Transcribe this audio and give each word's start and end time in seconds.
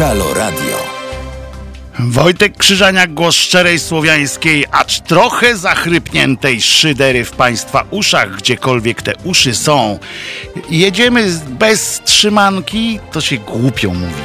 Halo 0.00 0.34
Radio. 0.34 0.76
Wojtek 1.98 2.56
Krzyżaniak, 2.56 3.14
głos 3.14 3.34
szczerej 3.34 3.78
słowiańskiej, 3.78 4.64
acz 4.70 5.00
trochę 5.00 5.56
zachrypniętej 5.56 6.62
szydery 6.62 7.24
w 7.24 7.30
Państwa 7.30 7.84
uszach, 7.90 8.36
gdziekolwiek 8.36 9.02
te 9.02 9.12
uszy 9.24 9.54
są. 9.54 9.98
Jedziemy 10.70 11.40
bez 11.48 12.00
trzymanki, 12.04 13.00
to 13.12 13.20
się 13.20 13.36
głupio 13.36 13.88
mówi. 13.88 14.22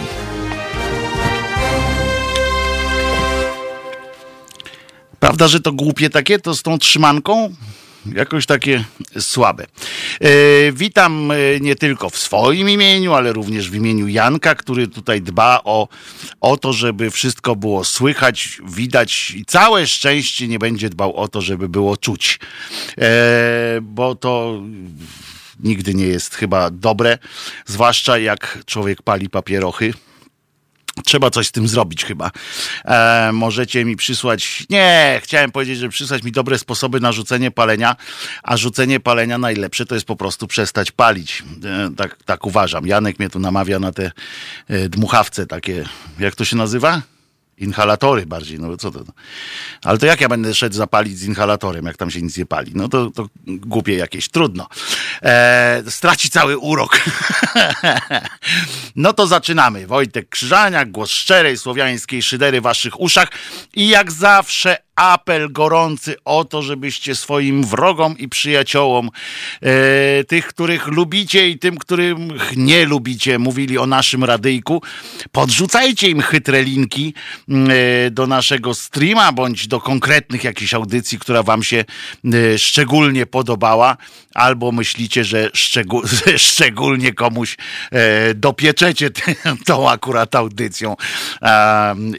Prawda, 5.19 5.47
że 5.47 5.59
to 5.59 5.71
głupie 5.71 6.09
takie, 6.09 6.39
to 6.39 6.55
z 6.55 6.61
tą 6.61 6.79
trzymanką? 6.79 7.53
Jakoś 8.13 8.45
takie 8.45 8.83
słabe. 9.19 9.65
E, 10.21 10.27
witam 10.71 11.31
e, 11.31 11.35
nie 11.59 11.75
tylko 11.75 12.09
w 12.09 12.17
swoim 12.17 12.69
imieniu, 12.69 13.13
ale 13.13 13.33
również 13.33 13.69
w 13.69 13.75
imieniu 13.75 14.07
Janka, 14.07 14.55
który 14.55 14.87
tutaj 14.87 15.21
dba 15.21 15.61
o, 15.63 15.87
o 16.41 16.57
to, 16.57 16.73
żeby 16.73 17.11
wszystko 17.11 17.55
było 17.55 17.83
słychać, 17.83 18.59
widać 18.67 19.31
i 19.31 19.45
całe 19.45 19.87
szczęście 19.87 20.47
nie 20.47 20.59
będzie 20.59 20.89
dbał 20.89 21.15
o 21.15 21.27
to, 21.27 21.41
żeby 21.41 21.69
było 21.69 21.97
czuć. 21.97 22.39
E, 22.97 23.79
bo 23.81 24.15
to 24.15 24.61
nigdy 25.59 25.93
nie 25.93 26.07
jest 26.07 26.35
chyba 26.35 26.69
dobre, 26.69 27.17
zwłaszcza 27.65 28.17
jak 28.17 28.59
człowiek 28.65 29.01
pali 29.01 29.29
papierochy 29.29 29.93
Trzeba 31.03 31.29
coś 31.29 31.47
z 31.47 31.51
tym 31.51 31.67
zrobić 31.67 32.05
chyba. 32.05 32.31
E, 32.85 33.31
możecie 33.33 33.85
mi 33.85 33.95
przysłać. 33.95 34.63
Nie, 34.69 35.21
chciałem 35.23 35.51
powiedzieć, 35.51 35.77
że 35.77 35.89
przysłać 35.89 36.23
mi 36.23 36.31
dobre 36.31 36.59
sposoby 36.59 36.99
na 36.99 37.11
rzucenie 37.11 37.51
palenia, 37.51 37.95
a 38.43 38.57
rzucenie 38.57 38.99
palenia 38.99 39.37
najlepsze 39.37 39.85
to 39.85 39.95
jest 39.95 40.07
po 40.07 40.15
prostu 40.15 40.47
przestać 40.47 40.91
palić. 40.91 41.43
E, 41.65 41.95
tak, 41.95 42.17
tak 42.25 42.45
uważam. 42.45 42.87
Janek 42.87 43.19
mnie 43.19 43.29
tu 43.29 43.39
namawia 43.39 43.79
na 43.79 43.91
te 43.91 44.11
e, 44.67 44.89
dmuchawce 44.89 45.45
takie. 45.45 45.85
Jak 46.19 46.35
to 46.35 46.45
się 46.45 46.55
nazywa? 46.55 47.14
Inhalatory 47.57 48.25
bardziej, 48.25 48.59
no 48.59 48.77
co 48.77 48.91
to? 48.91 49.03
Ale 49.83 49.97
to 49.97 50.05
jak 50.05 50.21
ja 50.21 50.29
będę 50.29 50.55
szedł 50.55 50.75
zapalić 50.75 51.19
z 51.19 51.23
inhalatorem, 51.23 51.85
jak 51.85 51.97
tam 51.97 52.11
się 52.11 52.21
nic 52.21 52.37
nie 52.37 52.45
pali? 52.45 52.71
No 52.75 52.89
to, 52.89 53.11
to 53.11 53.27
głupie 53.47 53.95
jakieś, 53.95 54.29
trudno. 54.29 54.67
E, 55.23 55.83
straci 55.89 56.29
cały 56.29 56.57
urok. 56.57 56.99
no 58.95 59.13
to 59.13 59.27
zaczynamy. 59.27 59.87
Wojtek 59.87 60.29
Krzyżaniak, 60.29 60.91
głos 60.91 61.09
szczerej 61.09 61.57
słowiańskiej 61.57 62.23
szydery 62.23 62.61
w 62.61 62.63
waszych 62.63 62.99
uszach 62.99 63.29
i 63.75 63.87
jak 63.87 64.11
zawsze 64.11 64.84
apel 64.95 65.51
gorący 65.51 66.15
o 66.25 66.45
to, 66.45 66.61
żebyście 66.61 67.15
swoim 67.15 67.63
wrogom 67.63 68.17
i 68.17 68.29
przyjaciołom, 68.29 69.09
e, 69.61 70.23
tych, 70.23 70.47
których 70.47 70.87
lubicie 70.87 71.49
i 71.49 71.59
tym, 71.59 71.77
których 71.77 72.15
nie 72.55 72.85
lubicie, 72.85 73.39
mówili 73.39 73.77
o 73.77 73.85
naszym 73.85 74.23
radyjku, 74.23 74.81
podrzucajcie 75.31 76.09
im 76.09 76.21
chytre 76.21 76.63
linki 76.63 77.13
e, 77.49 78.11
do 78.11 78.27
naszego 78.27 78.73
streama, 78.73 79.31
bądź 79.31 79.67
do 79.67 79.81
konkretnych 79.81 80.43
jakichś 80.43 80.73
audycji, 80.73 81.19
która 81.19 81.43
wam 81.43 81.63
się 81.63 81.85
e, 82.25 82.57
szczególnie 82.57 83.25
podobała, 83.25 83.97
albo 84.33 84.71
myślicie, 84.71 85.23
że, 85.23 85.49
szczegó 85.53 86.01
że 86.25 86.39
szczególnie 86.39 87.13
komuś 87.13 87.57
e, 87.91 88.33
dopieczecie 88.33 89.09
tą 89.65 89.89
akurat 89.89 90.35
audycją 90.35 90.95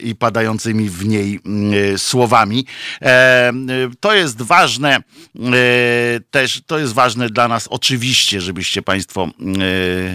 i 0.03 0.15
padającymi 0.15 0.89
w 0.89 1.05
niej 1.05 1.39
mm, 1.45 1.97
słowami. 1.97 2.66
E, 3.01 3.53
to 3.99 4.13
jest 4.13 4.41
ważne, 4.41 4.95
e, 4.95 5.01
też 6.31 6.61
to 6.67 6.79
jest 6.79 6.93
ważne 6.93 7.29
dla 7.29 7.47
nas 7.47 7.67
oczywiście, 7.67 8.41
żebyście 8.41 8.81
Państwo 8.81 9.29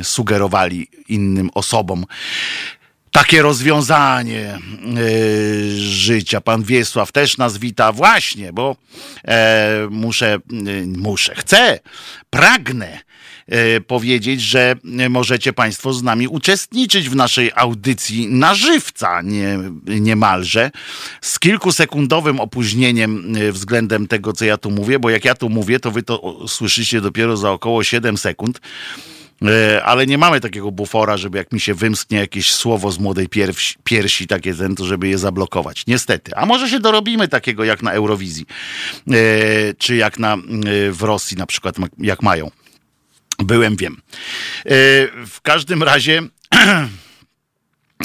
e, 0.00 0.04
sugerowali 0.04 0.88
innym 1.08 1.50
osobom 1.54 2.04
takie 3.10 3.42
rozwiązanie 3.42 4.58
życia. 5.78 6.40
Pan 6.40 6.62
Wiesław 6.62 7.12
też 7.12 7.38
nas 7.38 7.58
wita 7.58 7.92
właśnie, 7.92 8.52
bo 8.52 8.76
muszę, 9.90 10.38
muszę, 10.86 11.34
chcę, 11.34 11.80
pragnę 12.30 12.98
E, 12.98 13.11
powiedzieć, 13.86 14.40
że 14.40 14.76
możecie 15.10 15.52
Państwo 15.52 15.92
z 15.92 16.02
nami 16.02 16.28
uczestniczyć 16.28 17.08
w 17.08 17.16
naszej 17.16 17.50
audycji 17.54 18.28
na 18.28 18.54
żywca 18.54 19.22
nie, 19.22 19.58
niemalże, 19.86 20.70
z 21.20 21.38
kilkusekundowym 21.38 22.40
opóźnieniem 22.40 23.34
e, 23.36 23.52
względem 23.52 24.06
tego, 24.06 24.32
co 24.32 24.44
ja 24.44 24.56
tu 24.56 24.70
mówię, 24.70 24.98
bo 24.98 25.10
jak 25.10 25.24
ja 25.24 25.34
tu 25.34 25.48
mówię, 25.48 25.80
to 25.80 25.90
Wy 25.90 26.02
to 26.02 26.48
słyszycie 26.48 27.00
dopiero 27.00 27.36
za 27.36 27.50
około 27.50 27.84
7 27.84 28.16
sekund 28.16 28.60
e, 29.42 29.84
ale 29.84 30.06
nie 30.06 30.18
mamy 30.18 30.40
takiego 30.40 30.70
bufora, 30.70 31.16
żeby 31.16 31.38
jak 31.38 31.52
mi 31.52 31.60
się 31.60 31.74
wymsknie 31.74 32.18
jakieś 32.18 32.52
słowo 32.52 32.92
z 32.92 32.98
młodej 32.98 33.28
piersi, 33.28 33.76
piersi 33.84 34.26
takie 34.26 34.54
ten, 34.54 34.74
to 34.74 34.84
żeby 34.84 35.08
je 35.08 35.18
zablokować. 35.18 35.86
Niestety. 35.86 36.36
A 36.36 36.46
może 36.46 36.68
się 36.68 36.80
dorobimy 36.80 37.28
takiego 37.28 37.64
jak 37.64 37.82
na 37.82 37.92
Eurowizji, 37.92 38.46
czy 39.78 39.96
jak 39.96 40.18
na, 40.18 40.36
w 40.90 41.02
Rosji 41.02 41.36
na 41.36 41.46
przykład, 41.46 41.76
jak 41.98 42.22
mają. 42.22 42.50
Byłem, 43.44 43.76
wiem. 43.76 43.96
E, 43.96 44.70
w 45.26 45.40
każdym 45.42 45.82
razie 45.82 46.22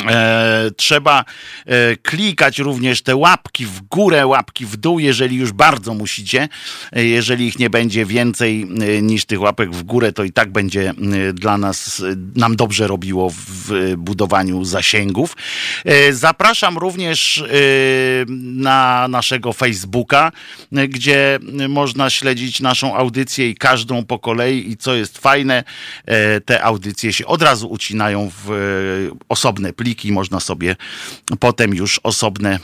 E, 0.06 0.72
trzeba 0.78 1.26
e, 1.66 1.96
klikać 1.96 2.60
również 2.60 3.02
te 3.02 3.16
łapki 3.16 3.66
w 3.66 3.82
górę, 3.82 4.28
łapki 4.28 4.66
w 4.66 4.78
dół, 4.78 5.00
jeżeli 5.00 5.36
już 5.36 5.52
bardzo 5.52 5.94
musicie. 5.94 6.50
E, 6.92 7.06
jeżeli 7.06 7.48
ich 7.48 7.60
nie 7.60 7.70
będzie 7.70 8.06
więcej 8.06 8.68
niż 9.02 9.26
tych 9.26 9.42
łapek 9.42 9.72
w 9.72 9.84
górę, 9.84 10.14
to 10.14 10.24
i 10.24 10.32
tak 10.32 10.52
będzie 10.52 10.94
dla 11.34 11.58
nas, 11.58 12.04
nam 12.36 12.56
dobrze 12.56 12.88
robiło 12.88 13.30
w 13.30 13.96
budowaniu 13.98 14.66
zasięgów. 14.66 15.36
Zapraszam 16.12 16.78
również 16.78 17.44
na 18.38 19.08
naszego 19.08 19.54
Facebooka, 19.54 20.32
gdzie 20.72 21.40
można 21.70 22.10
śledzić 22.10 22.60
naszą 22.60 22.96
audycję 22.96 23.50
i 23.50 23.56
każdą 23.56 24.06
po 24.06 24.20
kolei. 24.20 24.72
I 24.72 24.78
co 24.78 24.96
jest 24.96 25.18
fajne, 25.18 25.64
te 26.46 26.64
audycje 26.64 27.14
się 27.14 27.26
od 27.26 27.42
razu 27.42 27.68
ucinają 27.70 28.32
w 28.46 28.52
osobne 29.30 29.74
pliki 29.74 29.87
pliki, 29.88 30.12
można 30.12 30.40
sobie 30.40 30.76
potem 31.40 31.76
już 31.76 32.00
osobne 32.04 32.60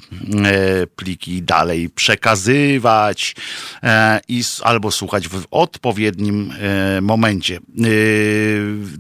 e, 0.45 0.88
pliki 0.88 1.41
dalej 1.41 1.89
przekazywać 1.89 3.35
e, 3.84 4.19
i 4.28 4.44
albo 4.63 4.91
słuchać 4.91 5.28
w 5.28 5.45
odpowiednim 5.51 6.53
e, 6.59 7.01
momencie. 7.01 7.59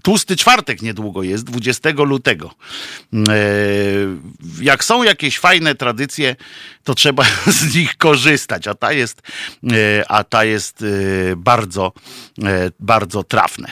Tłusty 0.03 0.35
czwartek 0.35 0.81
niedługo 0.81 1.23
jest, 1.23 1.43
20 1.43 1.89
lutego. 1.89 2.51
Jak 4.61 4.83
są 4.83 5.03
jakieś 5.03 5.39
fajne 5.39 5.75
tradycje, 5.75 6.35
to 6.83 6.95
trzeba 6.95 7.23
z 7.61 7.75
nich 7.75 7.97
korzystać, 7.97 8.67
a 8.67 8.73
ta 8.73 8.93
jest, 8.93 9.21
a 10.07 10.23
ta 10.23 10.43
jest 10.43 10.85
bardzo, 11.37 11.91
bardzo 12.79 13.23
trafne. 13.23 13.71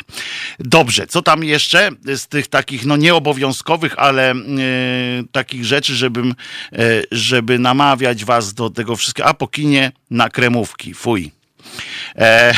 Dobrze, 0.60 1.08
co 1.08 1.22
tam 1.22 1.44
jeszcze 1.44 1.90
z 2.16 2.28
tych 2.28 2.48
takich 2.48 2.86
no 2.86 2.98
nieobowiązkowych, 2.98 4.00
ale 4.00 4.32
E, 4.32 5.24
takich 5.32 5.66
rzeczy, 5.66 5.96
żebym, 5.96 6.36
e, 6.74 7.02
żeby 7.12 7.60
namawiać 7.60 8.26
was 8.26 8.54
do 8.54 8.70
tego 8.70 8.96
wszystkiego. 8.96 9.30
A 9.30 9.34
po 9.34 9.48
kinie 9.48 9.92
na 10.10 10.30
kremówki, 10.30 10.94
fuj. 10.94 11.32
E, 12.16 12.54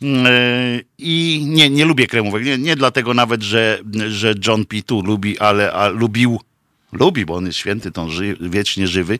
I 0.98 1.40
nie, 1.44 1.70
nie 1.70 1.84
lubię 1.84 2.06
kremówek. 2.06 2.44
Nie, 2.44 2.58
nie 2.58 2.76
dlatego 2.76 3.14
nawet, 3.14 3.42
że, 3.42 3.78
że 4.08 4.34
John 4.46 4.64
P. 4.64 4.76
tu 4.86 5.02
lubi, 5.02 5.38
ale 5.38 5.72
a, 5.72 5.88
lubił 5.88 6.40
lubi, 6.92 7.26
bo 7.26 7.34
on 7.34 7.46
jest 7.46 7.58
święty, 7.58 7.92
to 7.92 8.10
ży, 8.10 8.36
wiecznie 8.40 8.88
żywy, 8.88 9.18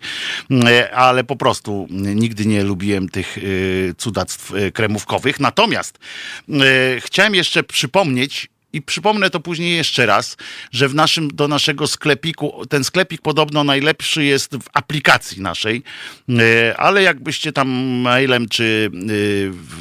ale 0.93 1.25
po 1.25 1.37
prostu 1.37 1.87
nigdy 1.91 2.47
nie 2.47 2.65
lubiłem 2.65 3.09
tych 3.09 3.39
cudactw 3.99 4.53
kremówkowych. 4.75 5.41
Natomiast 5.41 5.99
chciałem 6.99 7.35
jeszcze 7.35 7.63
przypomnieć 7.63 8.49
i 8.73 8.83
przypomnę 8.83 9.31
to 9.31 9.41
później 9.41 9.77
jeszcze 9.77 10.07
raz, 10.07 10.37
że 10.73 10.89
w 10.89 10.95
naszym, 10.95 11.29
do 11.29 11.49
naszego 11.49 11.87
sklepiku, 11.87 12.67
ten 12.69 12.85
sklepik 12.85 13.23
podobno 13.23 13.65
najlepszy 13.65 14.25
jest 14.25 14.57
w 14.57 14.69
aplikacji 14.73 15.43
naszej, 15.43 15.83
e, 16.29 16.77
ale 16.77 17.03
jakbyście 17.03 17.53
tam 17.53 17.69
mailem 18.01 18.49
czy 18.49 18.91
e, 18.95 18.99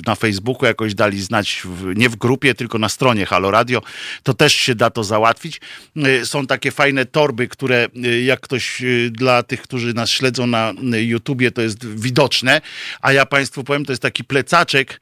na 0.07 0.15
Facebooku 0.15 0.65
jakoś 0.65 0.95
dali 0.95 1.21
znać, 1.21 1.63
nie 1.95 2.09
w 2.09 2.15
grupie, 2.15 2.53
tylko 2.53 2.79
na 2.79 2.89
stronie 2.89 3.25
Halo 3.25 3.51
Radio, 3.51 3.81
to 4.23 4.33
też 4.33 4.53
się 4.53 4.75
da 4.75 4.89
to 4.89 5.03
załatwić. 5.03 5.61
E, 5.97 6.25
są 6.25 6.47
takie 6.47 6.71
fajne 6.71 7.05
torby, 7.05 7.47
które 7.47 7.87
jak 8.25 8.39
ktoś 8.39 8.81
dla 9.11 9.43
tych, 9.43 9.61
którzy 9.61 9.93
nas 9.93 10.09
śledzą 10.09 10.47
na 10.47 10.73
YouTubie, 10.97 11.51
to 11.51 11.61
jest 11.61 11.87
widoczne, 11.87 12.61
a 13.01 13.13
ja 13.13 13.25
Państwu 13.25 13.63
powiem, 13.63 13.85
to 13.85 13.91
jest 13.91 14.01
taki 14.01 14.23
plecaczek, 14.23 14.99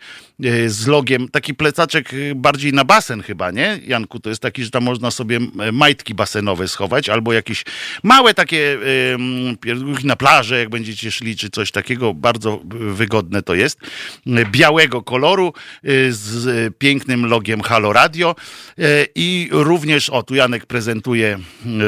z 0.68 0.88
logiem, 0.88 1.30
taki 1.30 1.53
plecaczek 1.53 2.12
bardziej 2.35 2.74
na 2.74 2.85
basen 2.85 3.21
chyba, 3.21 3.51
nie? 3.51 3.80
Janku, 3.88 4.19
to 4.19 4.30
jest 4.30 4.41
taki, 4.41 4.63
że 4.63 4.71
tam 4.71 4.83
można 4.83 5.12
sobie 5.12 5.39
majtki 5.74 6.15
basenowe 6.15 6.68
schować, 6.68 7.09
albo 7.09 7.33
jakieś 7.33 7.63
małe 8.03 8.33
takie 8.33 8.77
pierdółki 9.62 10.07
na 10.07 10.15
plażę, 10.15 10.59
jak 10.59 10.69
będziecie 10.69 11.12
szli, 11.12 11.35
czy 11.35 11.50
coś 11.50 11.71
takiego, 11.71 12.13
bardzo 12.13 12.62
wygodne 12.74 13.41
to 13.41 13.56
jest. 13.56 13.80
Białego 14.51 15.01
koloru 15.01 15.53
z 16.09 16.74
pięknym 16.77 17.25
logiem 17.25 17.62
Halo 17.62 17.94
Radio 17.94 18.35
i 19.15 19.50
również, 19.51 20.09
o 20.09 20.24
tu 20.24 20.35
Janek 20.35 20.65
prezentuje 20.65 21.39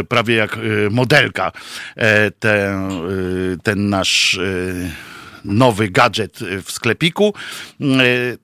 prawie 0.10 0.36
jak 0.36 0.60
modelka 0.92 1.52
ten, 2.40 2.90
ten 3.64 3.90
nasz 3.90 4.40
nowy 5.46 5.90
gadżet 5.90 6.40
w 6.64 6.72
sklepiku. 6.72 7.34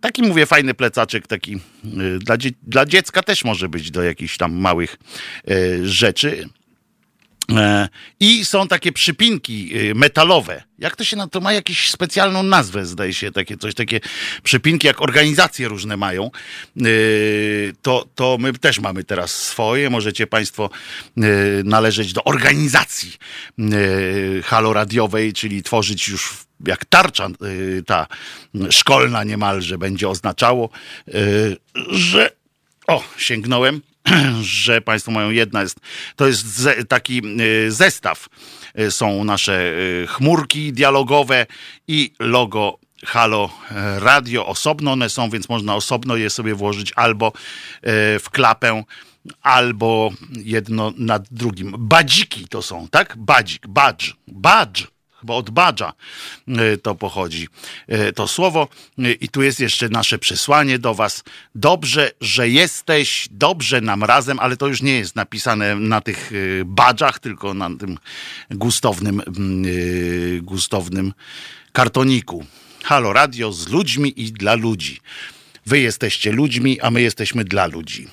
Taki 0.02 0.22
mówię, 0.22 0.46
fajny 0.46 0.74
plecaczek, 0.74 1.28
taki 1.28 1.60
dla, 2.20 2.38
dla 2.64 2.86
dziecka 2.86 3.24
też 3.24 3.44
może 3.44 3.70
być 3.70 3.92
do 3.92 4.04
jakichś 4.04 4.38
tam 4.38 4.54
małych 4.54 4.98
rzeczy. 5.84 6.50
I 8.20 8.46
są 8.46 8.68
takie 8.68 8.92
przypinki 8.92 9.72
metalowe. 9.96 10.64
Jak 10.80 10.96
to 10.96 11.04
się 11.04 11.18
na 11.18 11.28
to 11.28 11.42
ma 11.42 11.54
jakąś 11.54 11.90
specjalną 11.90 12.44
nazwę, 12.44 12.86
zdaje 12.86 13.14
się, 13.14 13.32
takie 13.32 13.58
coś, 13.58 13.74
takie 13.74 14.00
przypinki, 14.44 14.88
jak 14.88 15.02
organizacje 15.02 15.68
różne 15.68 15.98
mają. 15.98 16.32
To, 17.82 18.08
to 18.16 18.38
my 18.40 18.54
też 18.54 18.80
mamy 18.80 19.04
teraz 19.04 19.32
swoje. 19.32 19.90
Możecie 19.90 20.28
Państwo 20.28 20.70
należeć 21.64 22.14
do 22.14 22.24
organizacji 22.24 23.18
haloradiowej, 24.44 25.34
czyli 25.34 25.64
tworzyć 25.64 26.08
już 26.08 26.34
jak 26.68 26.86
tarcza 26.86 27.28
ta 27.86 28.08
szkolna 28.70 29.24
niemalże 29.24 29.78
będzie 29.78 30.10
oznaczało, 30.10 30.70
że 31.92 32.30
o, 32.88 33.04
sięgnąłem 33.18 33.82
że 34.42 34.82
Państwo 34.82 35.12
mają 35.12 35.30
jedna 35.30 35.62
jest, 35.62 35.80
to 36.16 36.28
jest 36.28 36.68
taki 36.88 37.22
y, 37.42 37.72
zestaw. 37.72 38.28
Y, 38.80 38.92
są 38.92 39.24
nasze 39.24 39.74
y, 40.04 40.08
chmurki 40.08 40.74
dialogowe 40.74 41.46
i 41.88 42.14
logo 42.20 42.80
Halo 43.06 43.50
Radio. 43.98 44.46
Osobno 44.46 44.92
one 44.92 45.10
są, 45.10 45.30
więc 45.30 45.50
można 45.50 45.76
osobno 45.76 46.16
je 46.16 46.30
sobie 46.30 46.56
włożyć 46.56 46.94
albo 46.96 47.34
w 48.20 48.26
klapę, 48.32 48.84
albo 49.42 50.12
jedno 50.32 50.94
nad 50.98 51.24
drugim. 51.32 51.76
Badziki 51.78 52.48
to 52.48 52.62
są, 52.62 52.88
tak? 52.88 53.18
Badzik, 53.18 53.68
badge, 53.68 54.14
badge 54.28 54.88
chyba 55.22 55.34
od 55.34 55.50
badża 55.50 55.94
e, 56.48 56.78
to 56.78 56.96
pochodzi 56.96 57.48
e, 57.88 58.14
to 58.14 58.28
słowo. 58.28 58.68
E, 59.00 59.12
I 59.12 59.30
tu 59.30 59.42
jest 59.42 59.60
jeszcze 59.60 59.90
nasze 59.90 60.20
przesłanie 60.20 60.80
do 60.80 60.94
Was. 60.94 61.24
Dobrze, 61.56 62.12
że 62.22 62.50
jesteś, 62.50 63.28
dobrze 63.32 63.82
nam 63.82 64.04
razem, 64.04 64.40
ale 64.40 64.58
to 64.58 64.68
już 64.68 64.82
nie 64.82 64.98
jest 64.98 65.16
napisane 65.16 65.76
na 65.76 66.02
tych 66.02 66.32
badżach, 66.66 67.20
tylko 67.20 67.54
na 67.54 67.70
tym 67.80 67.98
gustownym, 68.52 69.22
gustownym 70.42 71.14
kartoniku. 71.72 72.46
Halo 72.84 73.14
Radio 73.14 73.52
z 73.52 73.68
ludźmi 73.68 74.14
i 74.22 74.32
dla 74.32 74.56
ludzi. 74.56 75.00
Wy 75.66 75.80
jesteście 75.80 76.32
ludźmi, 76.32 76.80
a 76.80 76.92
my 76.92 77.02
jesteśmy 77.02 77.44
dla 77.44 77.66
ludzi. 77.66 78.08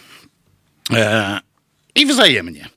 I 1.99 2.07
wzajemnie. 2.07 2.69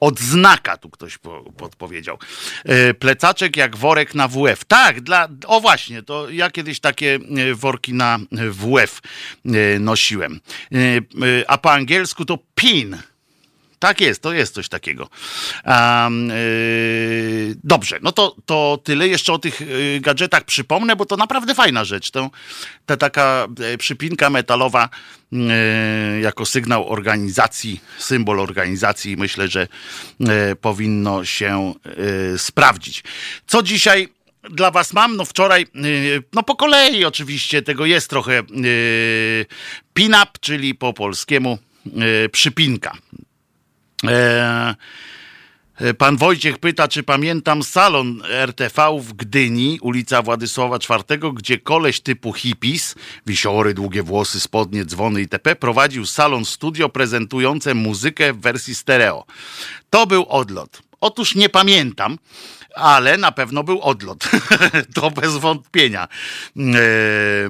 Odznaka, 0.00 0.76
tu 0.76 0.90
ktoś 0.90 1.18
po, 1.18 1.52
podpowiedział. 1.56 2.18
E, 2.64 2.94
plecaczek 2.94 3.56
jak 3.56 3.76
worek 3.76 4.14
na 4.14 4.28
WF. 4.28 4.64
Tak, 4.64 5.00
dla, 5.00 5.28
o 5.46 5.60
właśnie, 5.60 6.02
to 6.02 6.30
ja 6.30 6.50
kiedyś 6.50 6.80
takie 6.80 7.18
e, 7.50 7.54
worki 7.54 7.94
na 7.94 8.18
WF 8.32 9.00
e, 9.44 9.78
nosiłem. 9.78 10.40
A 11.46 11.58
po 11.58 11.72
angielsku 11.72 12.24
to 12.24 12.38
pin. 12.54 12.96
Tak 13.80 14.00
jest, 14.00 14.22
to 14.22 14.32
jest 14.32 14.54
coś 14.54 14.68
takiego. 14.68 15.08
Um, 15.66 16.28
yy, 16.28 17.56
dobrze, 17.64 17.98
no 18.02 18.12
to, 18.12 18.36
to 18.46 18.78
tyle. 18.84 19.08
Jeszcze 19.08 19.32
o 19.32 19.38
tych 19.38 19.60
yy, 19.60 20.00
gadżetach 20.00 20.44
przypomnę, 20.44 20.96
bo 20.96 21.06
to 21.06 21.16
naprawdę 21.16 21.54
fajna 21.54 21.84
rzecz. 21.84 22.10
To, 22.10 22.30
ta 22.86 22.96
taka 22.96 23.46
yy, 23.58 23.78
przypinka 23.78 24.30
metalowa 24.30 24.88
yy, 25.32 25.40
jako 26.20 26.46
sygnał 26.46 26.88
organizacji, 26.88 27.80
symbol 27.98 28.40
organizacji, 28.40 29.16
myślę, 29.16 29.48
że 29.48 29.68
yy, 30.20 30.28
powinno 30.60 31.24
się 31.24 31.74
yy, 32.32 32.38
sprawdzić. 32.38 33.04
Co 33.46 33.62
dzisiaj 33.62 34.08
dla 34.50 34.70
was 34.70 34.92
mam, 34.92 35.16
no 35.16 35.24
wczoraj, 35.24 35.66
no 36.32 36.42
po 36.42 36.56
kolei 36.56 37.04
oczywiście, 37.04 37.62
tego 37.62 37.86
jest 37.86 38.10
trochę 38.10 38.42
pin-up, 39.94 40.30
czyli 40.40 40.74
po 40.74 40.92
polskiemu 40.92 41.58
przypinka. 42.32 42.96
E, 44.08 44.74
e, 45.76 45.94
pan 45.94 46.16
Wojciech 46.16 46.58
pyta, 46.58 46.88
czy 46.88 47.02
pamiętam 47.02 47.62
salon 47.62 48.22
RTV 48.30 49.00
w 49.00 49.12
Gdyni, 49.12 49.78
ulica 49.82 50.22
Władysława 50.22 50.76
IV, 50.76 51.32
gdzie 51.34 51.58
koleś 51.58 52.00
typu 52.00 52.32
hippies, 52.32 52.94
wisiory, 53.26 53.74
długie 53.74 54.02
włosy, 54.02 54.40
spodnie, 54.40 54.84
dzwony 54.84 55.20
itp. 55.20 55.56
prowadził 55.56 56.06
salon 56.06 56.44
studio 56.44 56.88
prezentujące 56.88 57.74
muzykę 57.74 58.32
w 58.32 58.40
wersji 58.40 58.74
stereo. 58.74 59.24
To 59.90 60.06
był 60.06 60.26
odlot. 60.28 60.89
Otóż 61.00 61.34
nie 61.34 61.48
pamiętam, 61.48 62.18
ale 62.74 63.16
na 63.16 63.32
pewno 63.32 63.62
był 63.64 63.80
odlot. 63.80 64.24
to 64.94 65.10
bez 65.10 65.36
wątpienia 65.36 66.08
e, 66.56 66.60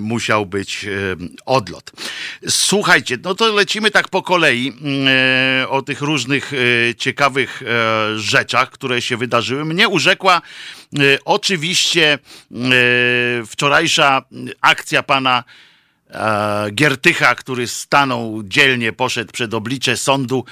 musiał 0.01 0.47
być 0.47 0.85
e, 0.85 0.89
odlot. 1.47 1.93
Słuchajcie, 2.49 3.19
no 3.23 3.35
to 3.35 3.53
lecimy 3.53 3.91
tak 3.91 4.09
po 4.09 4.23
kolei 4.23 4.73
e, 5.63 5.69
o 5.69 5.83
tych 5.83 6.01
różnych 6.01 6.53
ciekawych 6.99 7.63
rzeczach, 8.17 8.71
które 8.71 9.03
się 9.03 9.17
wydarzyły. 9.17 9.65
Mnie 9.65 9.89
urzekła 9.89 10.43
oczywiście 11.25 12.19
wczorajsza 13.47 14.23
akcja 14.61 15.03
pana 15.03 15.45
Giertycha, 16.73 17.35
który 17.35 17.67
stanął 17.69 18.43
dzielnie, 18.45 18.93
poszedł 18.93 19.33
przed 19.33 19.55
oblicze 19.55 19.97
sądu 19.97 20.45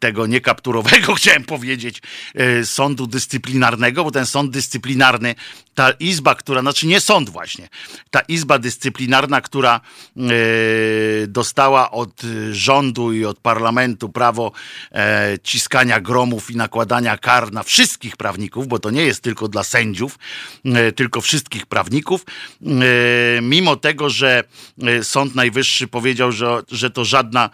tego 0.00 0.26
niekapturowego, 0.26 1.14
chciałem 1.20 1.44
powiedzieć, 1.44 2.02
e, 2.34 2.64
sądu 2.64 3.06
dyscyplinarnego, 3.06 4.04
bo 4.04 4.10
ten 4.10 4.26
sąd 4.26 4.50
dyscyplinarny, 4.50 5.34
ta 5.74 5.90
izba, 5.90 6.34
która, 6.34 6.60
znaczy 6.60 6.86
nie 6.86 7.00
sąd 7.00 7.30
właśnie, 7.30 7.68
ta 8.10 8.20
izba 8.20 8.58
dyscyplinarna, 8.58 9.40
która 9.40 9.80
e, 10.16 10.20
dostała 11.26 11.90
od 11.90 12.22
rządu 12.52 13.12
i 13.12 13.24
od 13.24 13.38
parlamentu 13.38 14.08
prawo 14.08 14.52
e, 14.92 15.38
ciskania 15.42 16.00
gromów 16.00 16.50
i 16.50 16.56
nakładania 16.56 17.18
kar 17.18 17.52
na 17.52 17.62
wszystkich 17.62 18.16
prawników, 18.16 18.68
bo 18.68 18.78
to 18.78 18.90
nie 18.90 19.02
jest 19.02 19.22
tylko 19.22 19.48
dla 19.48 19.64
sędziów, 19.64 20.18
tylko 20.96 21.20
wszystkich 21.20 21.66
prawników, 21.66 22.24
mimo 23.42 23.76
tego, 23.76 24.10
że 24.10 24.44
Sąd 25.02 25.34
Najwyższy 25.34 25.88
powiedział, 25.88 26.32
że, 26.32 26.62
że 26.70 26.90
to 26.90 27.04
żadna, 27.04 27.50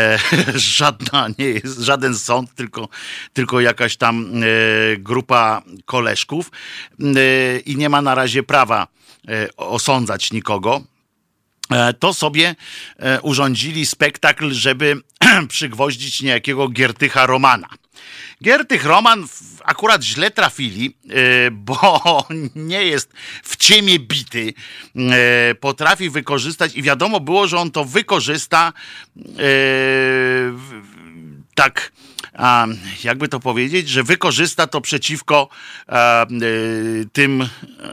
żadna 0.54 1.28
nie 1.38 1.46
jest, 1.46 1.78
żaden 1.78 2.18
sąd, 2.18 2.54
tylko, 2.54 2.88
tylko 3.32 3.60
jakaś 3.60 3.96
tam 3.96 4.30
e, 4.34 4.96
grupa 4.96 5.62
koleżków. 5.84 6.50
E, 7.00 7.55
i 7.58 7.76
nie 7.76 7.88
ma 7.88 8.02
na 8.02 8.14
razie 8.14 8.42
prawa 8.42 8.86
e, 9.28 9.48
osądzać 9.56 10.32
nikogo 10.32 10.82
to 11.98 12.14
sobie 12.14 12.54
urządzili 13.22 13.86
spektakl, 13.86 14.52
żeby 14.52 14.96
przygwoździć 15.48 16.22
niejakiego 16.22 16.68
Giertycha 16.68 17.26
Romana. 17.26 17.68
Giertych 18.44 18.84
Roman 18.84 19.26
akurat 19.64 20.02
źle 20.02 20.30
trafili, 20.30 20.96
bo 21.52 22.24
nie 22.54 22.84
jest 22.84 23.12
w 23.42 23.56
ciemię 23.56 23.98
bity, 23.98 24.54
potrafi 25.60 26.10
wykorzystać 26.10 26.74
i 26.74 26.82
wiadomo 26.82 27.20
było, 27.20 27.46
że 27.46 27.58
on 27.58 27.70
to 27.70 27.84
wykorzysta 27.84 28.72
tak, 31.54 31.92
jakby 33.04 33.28
to 33.28 33.40
powiedzieć, 33.40 33.88
że 33.88 34.02
wykorzysta 34.02 34.66
to 34.66 34.80
przeciwko 34.80 35.48
e, 35.88 36.26
tym 37.12 37.48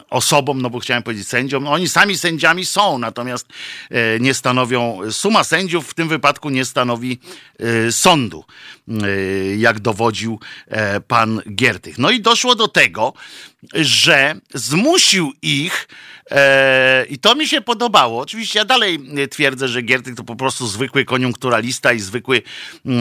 osobom, 0.09 0.61
no 0.61 0.69
bo 0.69 0.79
chciałem 0.79 1.03
powiedzieć 1.03 1.27
sędziom, 1.27 1.63
no 1.63 1.71
oni 1.71 1.89
sami 1.89 2.17
sędziami 2.17 2.65
są, 2.65 2.97
natomiast 2.97 3.47
e, 3.89 4.19
nie 4.19 4.33
stanowią, 4.33 4.99
suma 5.11 5.43
sędziów 5.43 5.89
w 5.89 5.93
tym 5.93 6.07
wypadku 6.09 6.49
nie 6.49 6.65
stanowi 6.65 7.19
e, 7.59 7.91
sądu, 7.91 8.43
jak 9.57 9.79
dowodził 9.79 10.39
pan 11.07 11.41
Giertych. 11.55 11.97
No 11.97 12.11
i 12.11 12.21
doszło 12.21 12.55
do 12.55 12.67
tego, 12.67 13.13
że 13.73 14.35
zmusił 14.53 15.33
ich 15.41 15.87
E, 15.87 16.12
I 17.09 17.19
to 17.19 17.35
mi 17.35 17.47
się 17.47 17.61
podobało. 17.61 18.21
Oczywiście 18.21 18.59
ja 18.59 18.65
dalej 18.65 18.99
twierdzę, 19.31 19.67
że 19.67 19.81
Giertych 19.81 20.15
to 20.15 20.23
po 20.23 20.35
prostu 20.35 20.67
zwykły 20.67 21.05
koniunkturalista 21.05 21.93
i 21.93 21.99
zwykły 21.99 22.37
e, 22.37 22.91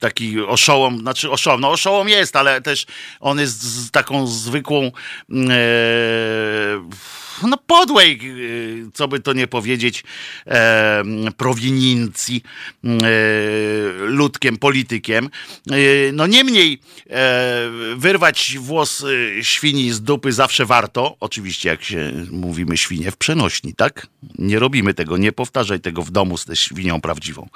taki 0.00 0.40
oszołom, 0.40 1.00
znaczy 1.00 1.30
oszołom, 1.30 1.60
no 1.60 1.70
oszołom 1.70 2.08
jest, 2.08 2.36
ale 2.36 2.60
też 2.60 2.86
on 3.20 3.40
jest 3.40 3.62
z 3.62 3.90
taką 3.90 4.26
zwykłą 4.26 4.90
no 7.42 7.56
podłej, 7.66 8.20
co 8.94 9.08
by 9.08 9.20
to 9.20 9.32
nie 9.32 9.46
powiedzieć, 9.46 10.04
e, 10.46 11.02
e, 12.84 13.02
ludkiem, 13.98 14.56
politykiem. 14.56 15.24
E, 15.70 15.76
no 16.12 16.26
niemniej 16.26 16.80
e, 17.10 17.70
wyrwać 17.96 18.56
włos 18.58 19.04
e, 19.04 19.44
świni 19.44 19.92
z 19.92 20.00
dupy 20.00 20.32
zawsze 20.32 20.66
warto, 20.66 21.16
oczywiście 21.20 21.68
jak 21.68 21.80
się 21.86 22.12
mówimy 22.30 22.76
świnie 22.76 23.10
w 23.10 23.16
przenośni, 23.16 23.74
tak? 23.74 24.06
Nie 24.38 24.58
robimy 24.58 24.94
tego, 24.94 25.16
nie 25.16 25.32
powtarzaj 25.32 25.80
tego 25.80 26.02
w 26.02 26.10
domu 26.10 26.36
z 26.36 26.44
tą 26.44 26.54
świnią 26.54 27.00
prawdziwą. 27.00 27.48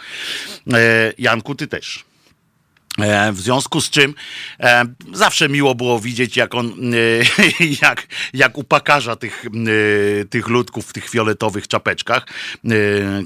E, 0.73 1.13
Janku, 1.19 1.55
ty 1.55 1.67
też. 1.67 2.10
E, 3.03 3.33
w 3.33 3.41
związku 3.41 3.81
z 3.81 3.91
czym 3.91 4.15
e, 4.61 4.85
zawsze 5.13 5.49
miło 5.49 5.75
było 5.75 6.01
widzieć, 6.01 6.37
jak 6.37 6.55
on, 6.55 6.73
e, 6.95 7.65
jak, 7.83 8.07
jak 8.35 8.59
upakarza 8.59 9.17
tych, 9.17 9.45
tych 10.31 10.49
ludków 10.49 10.87
w 10.87 10.93
tych 10.93 11.09
fioletowych 11.09 11.69
czapeczkach, 11.69 12.27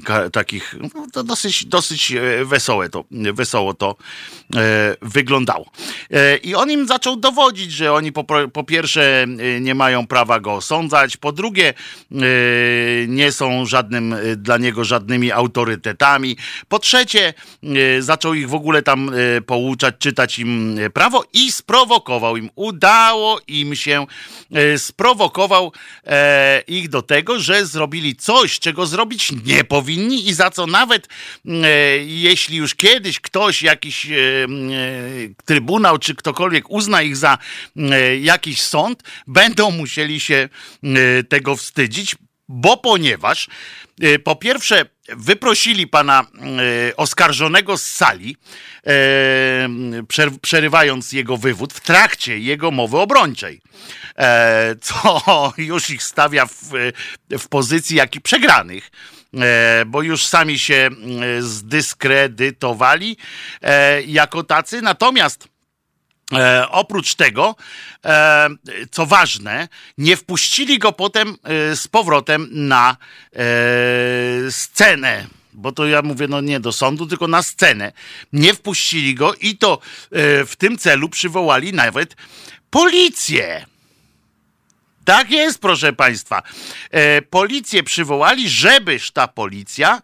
ka, 0.03 0.29
takich, 0.29 0.75
no, 1.15 1.23
dosyć, 1.23 1.65
dosyć 1.65 2.13
wesołe 2.45 2.89
to, 2.89 3.03
wesoło 3.11 3.73
to 3.73 3.95
wyglądało. 5.01 5.71
I 6.43 6.55
on 6.55 6.71
im 6.71 6.87
zaczął 6.87 7.15
dowodzić, 7.15 7.71
że 7.71 7.93
oni 7.93 8.11
po, 8.11 8.23
po 8.53 8.63
pierwsze 8.63 9.25
nie 9.61 9.75
mają 9.75 10.07
prawa 10.07 10.39
go 10.39 10.53
osądzać, 10.53 11.17
po 11.17 11.31
drugie 11.31 11.73
nie 13.07 13.31
są 13.31 13.65
żadnym, 13.65 14.15
dla 14.37 14.57
niego 14.57 14.83
żadnymi 14.83 15.31
autorytetami, 15.31 16.37
po 16.67 16.79
trzecie 16.79 17.33
zaczął 17.99 18.33
ich 18.33 18.49
w 18.49 18.53
ogóle 18.53 18.81
tam 18.81 19.11
po 19.45 19.57
pouczać, 19.65 19.95
czytać 19.99 20.39
im 20.39 20.79
e, 20.79 20.89
prawo 20.89 21.23
i 21.33 21.51
sprowokował 21.51 22.37
im. 22.37 22.49
Udało 22.55 23.39
im 23.47 23.75
się, 23.75 24.05
e, 24.51 24.79
sprowokował 24.79 25.71
e, 26.05 26.63
ich 26.67 26.89
do 26.89 27.01
tego, 27.01 27.39
że 27.39 27.65
zrobili 27.65 28.15
coś, 28.15 28.59
czego 28.59 28.85
zrobić 28.85 29.31
nie 29.45 29.63
powinni 29.63 30.27
i 30.27 30.33
za 30.33 30.49
co 30.51 30.67
nawet 30.67 31.07
jeśli 32.05 32.57
już 32.57 32.75
kiedyś 32.75 33.19
ktoś, 33.19 33.61
jakiś 33.61 34.07
trybunał 35.45 35.97
czy 35.97 36.15
ktokolwiek 36.15 36.69
uzna 36.69 37.01
ich 37.01 37.17
za 37.17 37.37
jakiś 38.21 38.61
sąd, 38.61 39.03
będą 39.27 39.71
musieli 39.71 40.19
się 40.19 40.49
tego 41.29 41.55
wstydzić, 41.55 42.15
bo 42.47 42.77
ponieważ 42.77 43.47
po 44.23 44.35
pierwsze 44.35 44.85
wyprosili 45.09 45.87
pana 45.87 46.21
e, 46.21 46.95
oskarżonego 46.95 47.77
z 47.77 47.85
sali, 47.85 48.37
e, 48.87 48.91
przerywając 50.41 51.11
jego 51.11 51.37
wywód 51.37 51.73
w 51.73 51.79
trakcie 51.79 52.39
jego 52.39 52.71
mowy 52.71 52.97
obrończej, 52.97 53.61
e, 54.17 54.75
co 54.81 55.21
już 55.57 55.89
ich 55.89 56.03
stawia 56.03 56.45
w, 56.45 56.71
w 57.39 57.47
pozycji 57.47 57.97
jak 57.97 58.15
i 58.15 58.21
przegranych 58.21 58.91
bo 59.85 60.01
już 60.01 60.25
sami 60.25 60.59
się 60.59 60.89
zdyskredytowali 61.39 63.17
jako 64.05 64.43
tacy. 64.43 64.81
Natomiast 64.81 65.47
E, 66.39 66.69
oprócz 66.69 67.15
tego, 67.15 67.55
e, 68.05 68.49
co 68.91 69.05
ważne, 69.05 69.67
nie 69.97 70.17
wpuścili 70.17 70.79
go 70.79 70.91
potem 70.91 71.29
e, 71.29 71.75
z 71.75 71.87
powrotem 71.87 72.47
na 72.51 72.97
scenę. 74.49 75.27
Bo 75.53 75.71
to 75.71 75.87
ja 75.87 76.01
mówię, 76.01 76.27
no 76.27 76.41
nie 76.41 76.59
do 76.59 76.71
sądu, 76.71 77.05
tylko 77.05 77.27
na 77.27 77.43
scenę. 77.43 77.91
Nie 78.33 78.53
wpuścili 78.53 79.15
go 79.15 79.33
i 79.33 79.57
to 79.57 79.79
w 80.45 80.53
tym 80.57 80.77
celu 80.77 81.09
przywołali 81.09 81.73
nawet 81.73 82.15
policję. 82.69 83.65
Tak 85.05 85.31
jest, 85.31 85.61
proszę 85.61 85.93
Państwa. 85.93 86.43
Policję 87.29 87.83
przywołali, 87.83 88.49
żebyż 88.49 89.11
ta 89.11 89.27
policja 89.27 90.01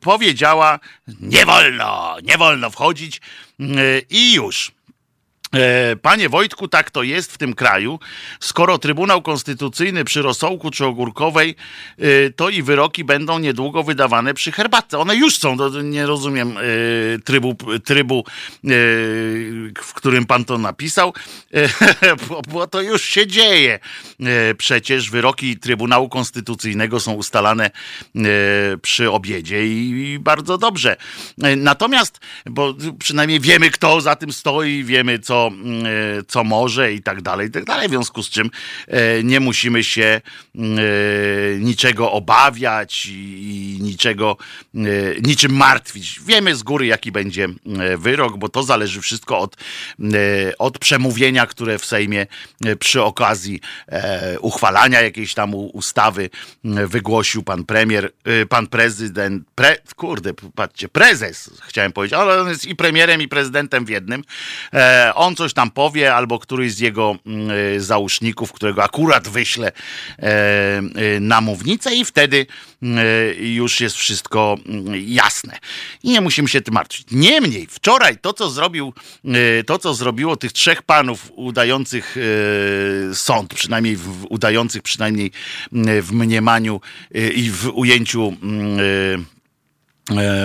powiedziała: 0.00 0.78
nie 1.20 1.46
wolno, 1.46 2.16
nie 2.22 2.38
wolno 2.38 2.70
wchodzić 2.70 3.20
e, 3.62 4.02
i 4.10 4.34
już. 4.34 4.68
E, 4.68 4.81
panie 6.02 6.28
Wojtku, 6.28 6.68
tak 6.68 6.90
to 6.90 7.02
jest 7.02 7.32
w 7.32 7.38
tym 7.38 7.54
kraju. 7.54 7.98
Skoro 8.40 8.78
Trybunał 8.78 9.22
Konstytucyjny 9.22 10.04
przy 10.04 10.22
rosołku 10.22 10.70
czy 10.70 10.84
ogórkowej, 10.86 11.56
e, 11.98 12.30
to 12.30 12.48
i 12.48 12.62
wyroki 12.62 13.04
będą 13.04 13.38
niedługo 13.38 13.82
wydawane 13.82 14.34
przy 14.34 14.52
herbatce. 14.52 14.98
One 14.98 15.16
już 15.16 15.38
są, 15.38 15.56
nie 15.82 16.06
rozumiem 16.06 16.56
e, 16.56 16.62
trybu, 17.18 17.56
trybu 17.84 18.24
w 19.82 19.94
którym 19.94 20.26
pan 20.26 20.44
to 20.44 20.58
napisał, 20.58 21.14
bo 22.52 22.66
to 22.66 22.80
już 22.80 23.02
się 23.02 23.26
dzieje. 23.26 23.78
Przecież 24.58 25.10
wyroki 25.10 25.58
Trybunału 25.58 26.08
Konstytucyjnego 26.08 27.00
są 27.00 27.12
ustalane 27.12 27.70
przy 28.82 29.10
obiedzie 29.10 29.66
i 29.66 30.18
bardzo 30.20 30.58
dobrze. 30.58 30.96
Natomiast, 31.56 32.20
bo 32.46 32.74
przynajmniej 32.98 33.40
wiemy, 33.40 33.70
kto 33.70 34.00
za 34.00 34.16
tym 34.16 34.32
stoi, 34.32 34.84
wiemy, 34.84 35.18
co 35.18 35.41
E, 35.46 36.22
co 36.28 36.44
może 36.44 36.92
i 36.92 37.02
tak 37.02 37.22
dalej, 37.22 37.48
i 37.48 37.50
tak 37.50 37.64
dalej. 37.64 37.88
W 37.88 37.90
związku 37.90 38.22
z 38.22 38.30
czym 38.30 38.50
e, 38.88 39.22
nie 39.22 39.40
musimy 39.40 39.84
się 39.84 40.20
e, 40.54 40.60
niczego 41.58 42.12
obawiać 42.12 43.06
i 43.06 43.78
niczego, 43.80 44.36
niczym 45.22 45.52
martwić. 45.52 46.20
Wiemy 46.26 46.54
z 46.56 46.62
góry, 46.62 46.86
jaki 46.86 47.12
będzie 47.12 47.48
wyrok, 47.98 48.36
bo 48.36 48.48
to 48.48 48.62
zależy 48.62 49.00
wszystko 49.00 49.38
od, 49.38 49.56
od 50.58 50.78
przemówienia, 50.78 51.46
które 51.46 51.78
w 51.78 51.84
Sejmie 51.84 52.26
przy 52.78 53.02
okazji 53.02 53.60
uchwalania 54.40 55.00
jakiejś 55.00 55.34
tam 55.34 55.54
ustawy 55.54 56.30
wygłosił 56.64 57.42
pan 57.42 57.64
premier, 57.64 58.12
pan 58.48 58.66
prezydent, 58.66 59.44
pre, 59.54 59.76
kurde, 59.96 60.34
patrzcie, 60.54 60.88
prezes, 60.88 61.50
chciałem 61.62 61.92
powiedzieć, 61.92 62.18
ale 62.18 62.40
on 62.40 62.48
jest 62.48 62.66
i 62.66 62.76
premierem, 62.76 63.22
i 63.22 63.28
prezydentem 63.28 63.84
w 63.84 63.88
jednym. 63.88 64.24
On 65.14 65.31
on 65.32 65.36
coś 65.36 65.52
tam 65.52 65.70
powie, 65.70 66.14
albo 66.14 66.38
któryś 66.38 66.74
z 66.74 66.78
jego 66.78 67.16
mm, 67.26 67.50
e, 67.76 67.80
załóżników, 67.80 68.52
którego 68.52 68.84
akurat 68.84 69.28
wyśle 69.28 69.72
e, 70.18 70.22
e, 70.22 70.82
na 71.20 71.40
mównicę 71.40 71.94
i 71.94 72.04
wtedy 72.04 72.46
już 73.38 73.80
jest 73.80 73.96
wszystko 73.96 74.56
mm, 74.66 74.94
jasne. 75.06 75.58
I 76.02 76.10
nie 76.10 76.20
musimy 76.20 76.48
się 76.48 76.60
tym 76.60 76.74
martwić. 76.74 77.06
Niemniej, 77.10 77.66
wczoraj 77.70 78.18
to, 78.18 78.32
co 78.32 78.50
zrobił, 78.50 78.94
to, 79.66 79.78
co 79.78 79.94
zrobiło 79.94 80.36
tych 80.36 80.52
trzech 80.52 80.82
panów 80.82 81.32
udających 81.34 82.16
sąd, 83.14 83.54
przynajmniej 83.54 83.96
w, 83.96 84.26
udających 84.28 84.82
przynajmniej 84.82 85.30
w 86.02 86.12
mniemaniu 86.12 86.80
i 87.34 87.50
w 87.50 87.68
ujęciu 87.74 88.36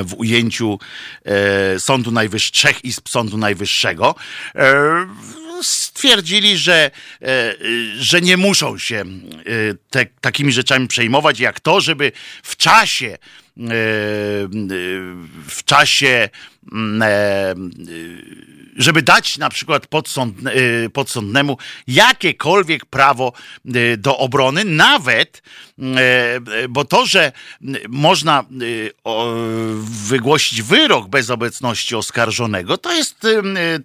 w 0.03 0.13
ujęciu 0.17 0.79
e, 1.25 1.79
Sądu 1.79 2.11
Najwyższego, 2.11 2.57
trzech 2.57 2.85
izb 2.85 3.09
Sądu 3.09 3.37
Najwyższego, 3.37 4.15
e, 4.55 4.73
stwierdzili, 5.61 6.57
że, 6.57 6.91
że 7.99 8.21
nie 8.21 8.37
muszą 8.37 8.77
się 8.77 9.03
te, 9.89 10.05
takimi 10.21 10.51
rzeczami 10.51 10.87
przejmować, 10.87 11.39
jak 11.39 11.59
to, 11.59 11.81
żeby 11.81 12.11
w 12.43 12.55
czasie 12.55 13.17
w 15.47 15.63
czasie 15.65 16.29
mm, 16.71 17.71
żeby 18.77 19.01
dać 19.01 19.37
na 19.37 19.49
przykład 19.49 19.87
y, 20.85 20.89
podsądnemu 20.89 21.57
jakiekolwiek 21.87 22.85
prawo 22.85 23.33
y, 23.75 23.97
do 23.97 24.17
obrony, 24.17 24.65
nawet, 24.65 25.41
y, 25.79 26.67
bo 26.69 26.85
to, 26.85 27.05
że 27.05 27.31
można 27.89 28.45
wygłosić 30.07 30.61
wyrok 30.61 31.07
bez 31.07 31.29
obecności 31.29 31.95
oskarżonego, 31.95 32.77
to 32.77 32.93
jest, 32.93 33.27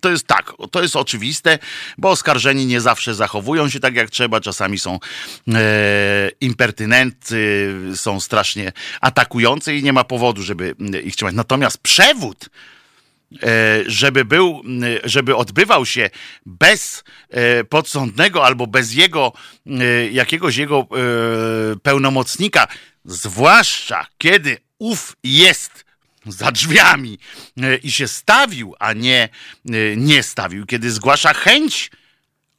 to 0.00 0.10
jest 0.10 0.26
tak, 0.26 0.52
to 0.70 0.82
jest 0.82 0.96
oczywiste, 0.96 1.58
bo 1.98 2.10
oskarżeni 2.10 2.66
nie 2.66 2.80
zawsze 2.80 3.14
zachowują 3.14 3.68
się 3.68 3.80
tak 3.80 3.94
jak 3.94 4.10
trzeba, 4.10 4.40
czasami 4.40 4.78
są 4.78 4.98
impertynentcy, 6.40 7.74
są 7.94 8.20
strasznie 8.20 8.72
atakujący 9.00 9.76
i 9.76 9.82
nie 9.82 9.92
ma 9.92 10.04
powodu, 10.04 10.42
żeby 10.42 10.74
ich 11.04 11.16
trzymać. 11.16 11.34
Natomiast 11.34 11.78
przewód 11.78 12.48
żeby 13.86 14.24
był, 14.24 14.62
żeby 15.04 15.36
odbywał 15.36 15.86
się 15.86 16.10
bez 16.46 17.04
e, 17.30 17.64
podsądnego 17.64 18.46
albo 18.46 18.66
bez 18.66 18.94
jego, 18.94 19.32
e, 19.66 20.08
jakiegoś 20.08 20.56
jego 20.56 20.86
pełnomocnika, 21.82 22.68
zwłaszcza 23.04 24.06
kiedy 24.18 24.58
ów 24.78 25.16
jest 25.24 25.84
za 26.26 26.52
drzwiami 26.52 27.18
i 27.82 27.92
się 27.92 28.08
stawił, 28.08 28.74
a 28.78 28.92
nie 28.92 29.28
nie 29.96 30.22
stawił, 30.22 30.66
kiedy 30.66 30.90
zgłasza 30.90 31.34
chęć 31.34 31.90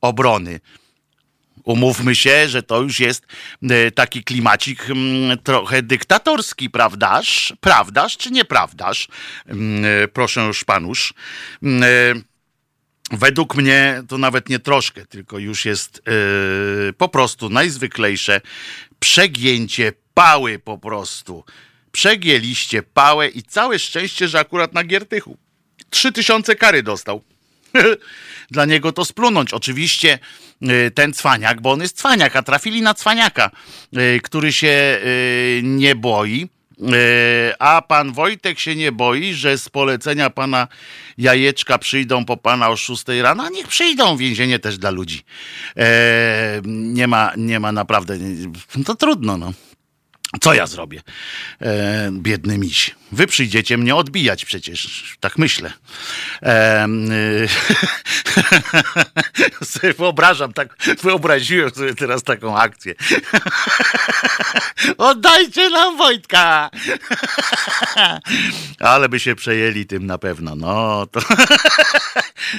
obrony, 0.01 0.59
Umówmy 1.63 2.15
się, 2.15 2.49
że 2.49 2.63
to 2.63 2.81
już 2.81 2.99
jest 2.99 3.25
taki 3.95 4.23
klimacik 4.23 4.89
mm, 4.89 5.37
trochę 5.37 5.83
dyktatorski, 5.83 6.69
prawdaż? 6.69 7.53
Prawdaż 7.61 8.17
czy 8.17 8.31
nieprawdaż? 8.31 9.07
Mm, 9.47 9.85
proszę 10.13 10.41
już 10.41 10.63
panusz. 10.63 11.13
Mm, 11.63 12.23
według 13.11 13.55
mnie 13.55 14.03
to 14.07 14.17
nawet 14.17 14.49
nie 14.49 14.59
troszkę, 14.59 15.05
tylko 15.05 15.37
już 15.37 15.65
jest 15.65 16.01
po 16.97 17.09
prostu 17.09 17.49
najzwyklejsze 17.49 18.41
przegięcie 18.99 19.93
pały 20.13 20.59
po 20.59 20.77
prostu. 20.77 21.43
Przegięliście 21.91 22.83
pałę 22.83 23.27
i 23.27 23.43
całe 23.43 23.79
szczęście, 23.79 24.27
że 24.27 24.39
akurat 24.39 24.73
na 24.73 24.83
Giertychu. 24.83 25.37
Trzy 25.89 26.11
tysiące 26.11 26.55
kary 26.55 26.83
dostał. 26.83 27.23
Dla 28.51 28.65
niego 28.65 28.91
to 28.91 29.05
splunąć. 29.05 29.53
Oczywiście 29.53 30.19
ten 30.93 31.13
cwaniak, 31.13 31.61
bo 31.61 31.71
on 31.71 31.81
jest 31.81 31.97
cwaniak, 31.97 32.35
a 32.35 32.43
trafili 32.43 32.81
na 32.81 32.93
cwaniaka, 32.93 33.51
y, 33.97 34.19
który 34.23 34.53
się 34.53 34.99
y, 35.05 35.61
nie 35.63 35.95
boi. 35.95 36.49
A 37.59 37.81
pan 37.81 38.13
Wojtek 38.13 38.59
się 38.59 38.75
nie 38.75 38.91
boi, 38.91 39.33
że 39.33 39.57
z 39.57 39.69
polecenia 39.69 40.29
pana 40.29 40.67
jajeczka 41.17 41.77
przyjdą 41.77 42.25
po 42.25 42.37
pana 42.37 42.69
o 42.69 42.75
6 42.75 43.03
rano, 43.21 43.43
a 43.43 43.49
niech 43.49 43.67
przyjdą. 43.67 44.17
Więzienie 44.17 44.59
też 44.59 44.77
dla 44.77 44.89
ludzi. 44.89 45.21
Nie 46.65 47.07
ma, 47.07 47.31
nie 47.37 47.59
ma 47.59 47.71
naprawdę. 47.71 48.17
To 48.85 48.95
trudno, 48.95 49.37
no. 49.37 49.53
Co 50.41 50.53
ja 50.53 50.67
zrobię? 50.67 51.01
E, 51.61 52.09
biedny 52.11 52.57
miś. 52.57 52.95
Wy 53.13 53.27
przyjdziecie 53.27 53.77
mnie 53.77 53.95
odbijać 53.95 54.45
przecież, 54.45 55.03
tak 55.19 55.37
myślę. 55.37 55.73
E, 56.41 56.47
e, 56.49 56.87
sobie 59.65 59.93
wyobrażam, 59.93 60.53
tak 60.53 60.75
wyobraziłem 61.01 61.69
sobie 61.69 61.95
teraz 61.95 62.23
taką 62.23 62.57
akcję. 62.57 62.95
Oddajcie 64.97 65.69
nam 65.69 65.97
Wojtka! 65.97 66.69
Ale 68.79 69.09
by 69.09 69.19
się 69.19 69.35
przejęli 69.35 69.85
tym 69.85 70.05
na 70.05 70.17
pewno. 70.17 70.55
No, 70.55 71.07
to 71.11 71.19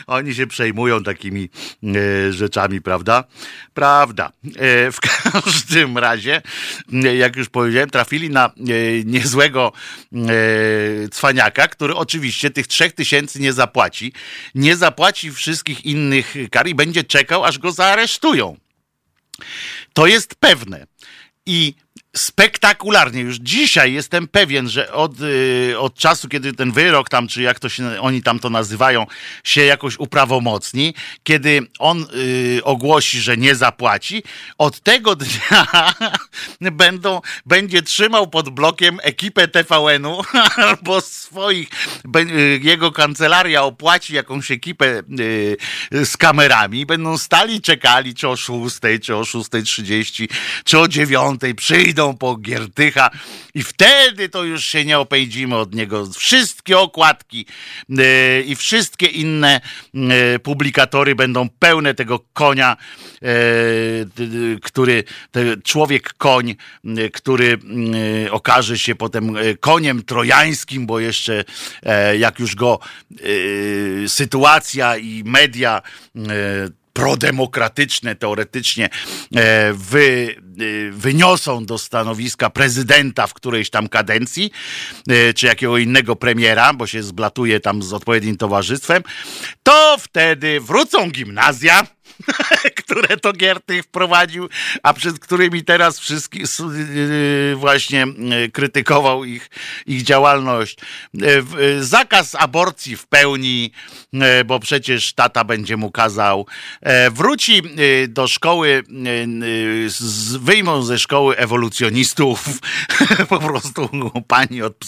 oni 0.07 0.35
się 0.35 0.47
przejmują 0.47 1.03
takimi 1.03 1.51
e, 1.85 2.33
rzeczami, 2.33 2.81
prawda? 2.81 3.25
Prawda. 3.75 4.33
E, 4.57 4.93
w 4.93 5.01
każdym 5.01 5.99
razie, 5.99 6.43
jak 7.19 7.37
już 7.37 7.49
powiedziałem, 7.49 7.91
trafili 7.91 8.31
na 8.31 8.47
e, 8.47 8.51
niezłego 9.05 9.73
cwaniaka, 11.13 11.69
który 11.69 11.95
oczywiście 11.95 12.51
tych 12.51 12.67
trzech 12.67 12.93
tysięcy 12.93 13.41
nie 13.41 13.53
zapłaci. 13.53 14.13
Nie 14.55 14.77
zapłaci 14.77 15.33
wszystkich 15.33 15.85
innych 15.85 16.35
kar 16.51 16.69
i 16.69 16.75
będzie 16.75 17.05
czekał, 17.05 17.45
aż 17.45 17.59
go 17.59 17.73
zaaresztują. 17.73 18.57
To 19.93 20.07
jest 20.07 20.35
pewne. 20.35 20.87
I 21.47 21.75
spektakularnie. 22.17 23.21
Już 23.21 23.37
dzisiaj 23.37 23.93
jestem 23.93 24.29
pewien, 24.29 24.69
że 24.69 24.93
od, 24.93 25.13
y, 25.21 25.75
od 25.79 25.95
czasu, 25.95 26.29
kiedy 26.29 26.53
ten 26.53 26.73
wyrok 26.73 27.09
tam, 27.09 27.29
czy 27.29 27.43
jak 27.43 27.59
to 27.59 27.69
się, 27.69 28.01
oni 28.01 28.23
tam 28.23 28.39
to 28.39 28.51
nazywają, 28.51 29.07
się 29.45 29.65
jakoś 29.65 29.99
uprawomocni, 29.99 30.95
kiedy 31.25 31.67
on 31.79 32.07
y, 32.15 32.61
ogłosi, 32.65 33.21
że 33.21 33.37
nie 33.37 33.55
zapłaci, 33.55 34.23
od 34.59 34.81
tego 34.81 35.17
dnia 35.23 35.95
będą, 36.61 37.21
będzie 37.47 37.83
trzymał 37.83 38.27
pod 38.27 38.49
blokiem 38.49 38.99
ekipę 39.03 39.49
TVN-u 39.49 40.23
albo 40.57 41.01
swoich, 41.01 41.69
y, 42.17 42.61
jego 42.63 42.93
kancelaria 42.93 43.63
opłaci 43.63 44.15
jakąś 44.15 44.51
ekipę 44.51 45.03
z 45.91 46.17
kamerami, 46.17 46.87
będą 46.87 47.19
stali, 47.19 47.61
czekali, 47.61 48.15
czy 48.15 48.29
o 48.29 48.37
6, 48.37 48.77
czy 49.03 49.17
o 49.17 49.21
6.30, 49.21 50.29
czy 50.65 50.79
o 50.79 50.89
9, 50.89 51.41
przyjdą 51.57 52.04
po 52.13 52.37
Giertycha 52.37 53.11
i 53.55 53.63
wtedy 53.63 54.29
to 54.29 54.45
już 54.45 54.65
się 54.65 54.85
nie 54.85 54.99
opędzimy 54.99 55.57
od 55.57 55.75
niego. 55.75 56.07
Wszystkie 56.07 56.79
okładki 56.79 57.47
yy, 57.89 58.43
i 58.47 58.57
wszystkie 58.57 59.07
inne 59.07 59.61
yy, 59.95 60.39
publikatory 60.39 61.15
będą 61.15 61.49
pełne 61.49 61.95
tego 61.95 62.19
konia, 62.33 62.77
yy, 63.23 64.59
który, 64.63 65.05
człowiek 65.65 66.15
koń, 66.15 66.57
który 67.13 67.59
okaże 68.31 68.79
się 68.79 68.95
potem 68.95 69.35
koniem 69.61 70.03
trojańskim, 70.03 70.87
bo 70.87 71.01
jeszcze 71.01 71.45
jak 72.19 72.39
już 72.39 72.55
go 72.55 72.79
sytuacja 74.07 74.97
i 74.97 75.23
media 75.27 75.83
prodemokratyczne 76.95 78.15
teoretycznie 78.15 78.89
e, 79.37 79.73
wy, 79.73 80.37
e, 80.39 80.91
wyniosą 80.91 81.67
do 81.67 81.79
stanowiska 81.79 82.51
prezydenta 82.51 83.27
w 83.27 83.35
którejś 83.35 83.71
tam 83.71 83.89
kadencji, 83.89 84.51
e, 85.09 85.35
czy 85.35 85.47
jakiego 85.47 85.79
innego 85.79 86.17
premiera, 86.17 86.73
bo 86.73 86.87
się 86.87 87.03
zblatuje 87.03 87.61
tam 87.61 87.83
z 87.83 87.93
odpowiednim 87.93 88.37
towarzystwem, 88.37 89.03
to 89.63 89.97
wtedy 90.01 90.61
wrócą 90.61 91.11
gimnazja, 91.11 91.87
które 92.85 93.17
to 93.17 93.33
Gierty 93.33 93.83
wprowadził, 93.83 94.49
a 94.83 94.95
przed 94.95 95.19
którymi 95.19 95.65
teraz 95.65 95.99
wszystkich 95.99 96.45
y, 96.61 97.55
właśnie 97.57 98.07
y, 98.45 98.51
krytykował 98.51 99.25
ich, 99.25 99.51
ich 99.87 100.03
działalność. 100.03 100.79
Y, 101.59 101.85
zakaz 101.85 102.35
aborcji 102.35 102.97
w 102.97 103.07
pełni, 103.07 103.73
bo 104.47 104.61
przecież 104.61 105.13
tata 105.13 105.45
będzie 105.45 105.77
mu 105.77 105.91
kazał. 105.91 106.47
Wróci 107.13 107.63
do 108.09 108.29
szkoły, 108.29 108.83
wyjmą 110.41 110.83
ze 110.83 110.99
szkoły 110.99 111.37
ewolucjonistów, 111.37 112.45
po 113.29 113.39
prostu 113.39 113.89
pani 114.29 114.63
od, 114.63 114.85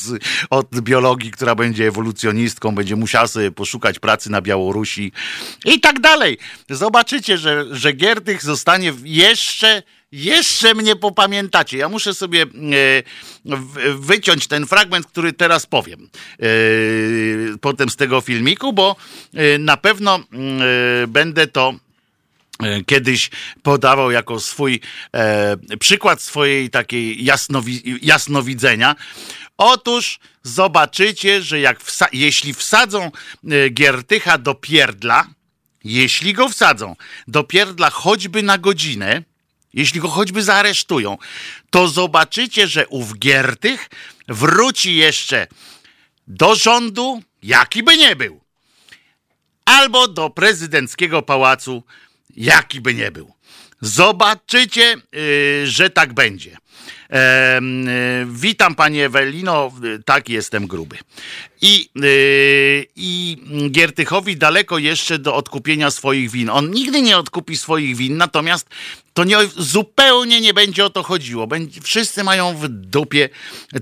od 0.50 0.80
biologii, 0.80 1.30
która 1.30 1.54
będzie 1.54 1.88
ewolucjonistką, 1.88 2.74
będzie 2.74 2.96
musiała 2.96 3.26
sobie 3.26 3.50
poszukać 3.50 3.98
pracy 3.98 4.30
na 4.30 4.42
Białorusi 4.42 5.12
i 5.64 5.80
tak 5.80 6.00
dalej. 6.00 6.38
Zobaczycie, 6.70 7.15
zobaczycie, 7.16 7.38
że, 7.38 7.64
że 7.70 7.92
Giertych 7.92 8.42
zostanie 8.42 8.92
jeszcze 9.04 9.82
jeszcze 10.12 10.74
mnie 10.74 10.96
popamiętacie. 10.96 11.78
Ja 11.78 11.88
muszę 11.88 12.14
sobie 12.14 12.42
e, 12.42 12.46
wyciąć 13.94 14.46
ten 14.46 14.66
fragment, 14.66 15.06
który 15.06 15.32
teraz 15.32 15.66
powiem 15.66 16.08
e, 16.40 16.46
potem 17.60 17.90
z 17.90 17.96
tego 17.96 18.20
filmiku, 18.20 18.72
bo 18.72 18.96
e, 19.34 19.58
na 19.58 19.76
pewno 19.76 20.20
będę 21.08 21.46
to 21.46 21.74
kiedyś 22.86 23.30
podawał 23.62 24.10
jako 24.10 24.40
swój 24.40 24.80
przykład 25.80 26.22
swojej 26.22 26.70
takiej 26.70 27.24
jasnowi 27.24 27.98
jasnowidzenia. 28.02 28.94
Otóż 29.56 30.18
zobaczycie, 30.42 31.42
że 31.42 31.60
jak 31.60 31.80
wsa 31.80 32.06
jeśli 32.12 32.54
wsadzą 32.54 33.10
Giertycha 33.70 34.38
do 34.38 34.54
pierdla, 34.54 35.26
jeśli 35.86 36.32
go 36.32 36.48
wsadzą 36.48 36.96
do 37.28 37.44
pierdla 37.44 37.90
choćby 37.90 38.42
na 38.42 38.58
godzinę, 38.58 39.22
jeśli 39.74 40.00
go 40.00 40.08
choćby 40.08 40.42
zaaresztują, 40.42 41.18
to 41.70 41.88
zobaczycie, 41.88 42.68
że 42.68 42.88
ów 42.88 43.18
Giertych 43.18 43.90
wróci 44.28 44.96
jeszcze 44.96 45.46
do 46.26 46.54
rządu, 46.54 47.22
jaki 47.42 47.82
by 47.82 47.96
nie 47.96 48.16
był, 48.16 48.40
albo 49.64 50.08
do 50.08 50.30
prezydenckiego 50.30 51.22
pałacu, 51.22 51.82
jaki 52.36 52.80
by 52.80 52.94
nie 52.94 53.10
był. 53.10 53.32
Zobaczycie, 53.80 54.96
yy, 55.12 55.66
że 55.66 55.90
tak 55.90 56.12
będzie. 56.12 56.56
E, 57.10 57.60
witam 58.26 58.74
Panie 58.74 59.04
Ewelino, 59.06 59.72
tak 60.04 60.28
jestem 60.28 60.66
gruby. 60.66 60.98
I, 61.62 61.88
e, 61.96 62.08
I 62.96 63.36
Giertychowi 63.70 64.36
daleko 64.36 64.78
jeszcze 64.78 65.18
do 65.18 65.34
odkupienia 65.34 65.90
swoich 65.90 66.30
win. 66.30 66.50
On 66.50 66.70
nigdy 66.70 67.02
nie 67.02 67.18
odkupi 67.18 67.56
swoich 67.56 67.96
win, 67.96 68.16
natomiast 68.16 68.68
to 69.16 69.24
nie, 69.24 69.36
zupełnie 69.56 70.40
nie 70.40 70.54
będzie 70.54 70.84
o 70.84 70.90
to 70.90 71.02
chodziło. 71.02 71.46
Będzie, 71.46 71.80
wszyscy 71.80 72.24
mają 72.24 72.56
w 72.56 72.68
dupie 72.68 73.28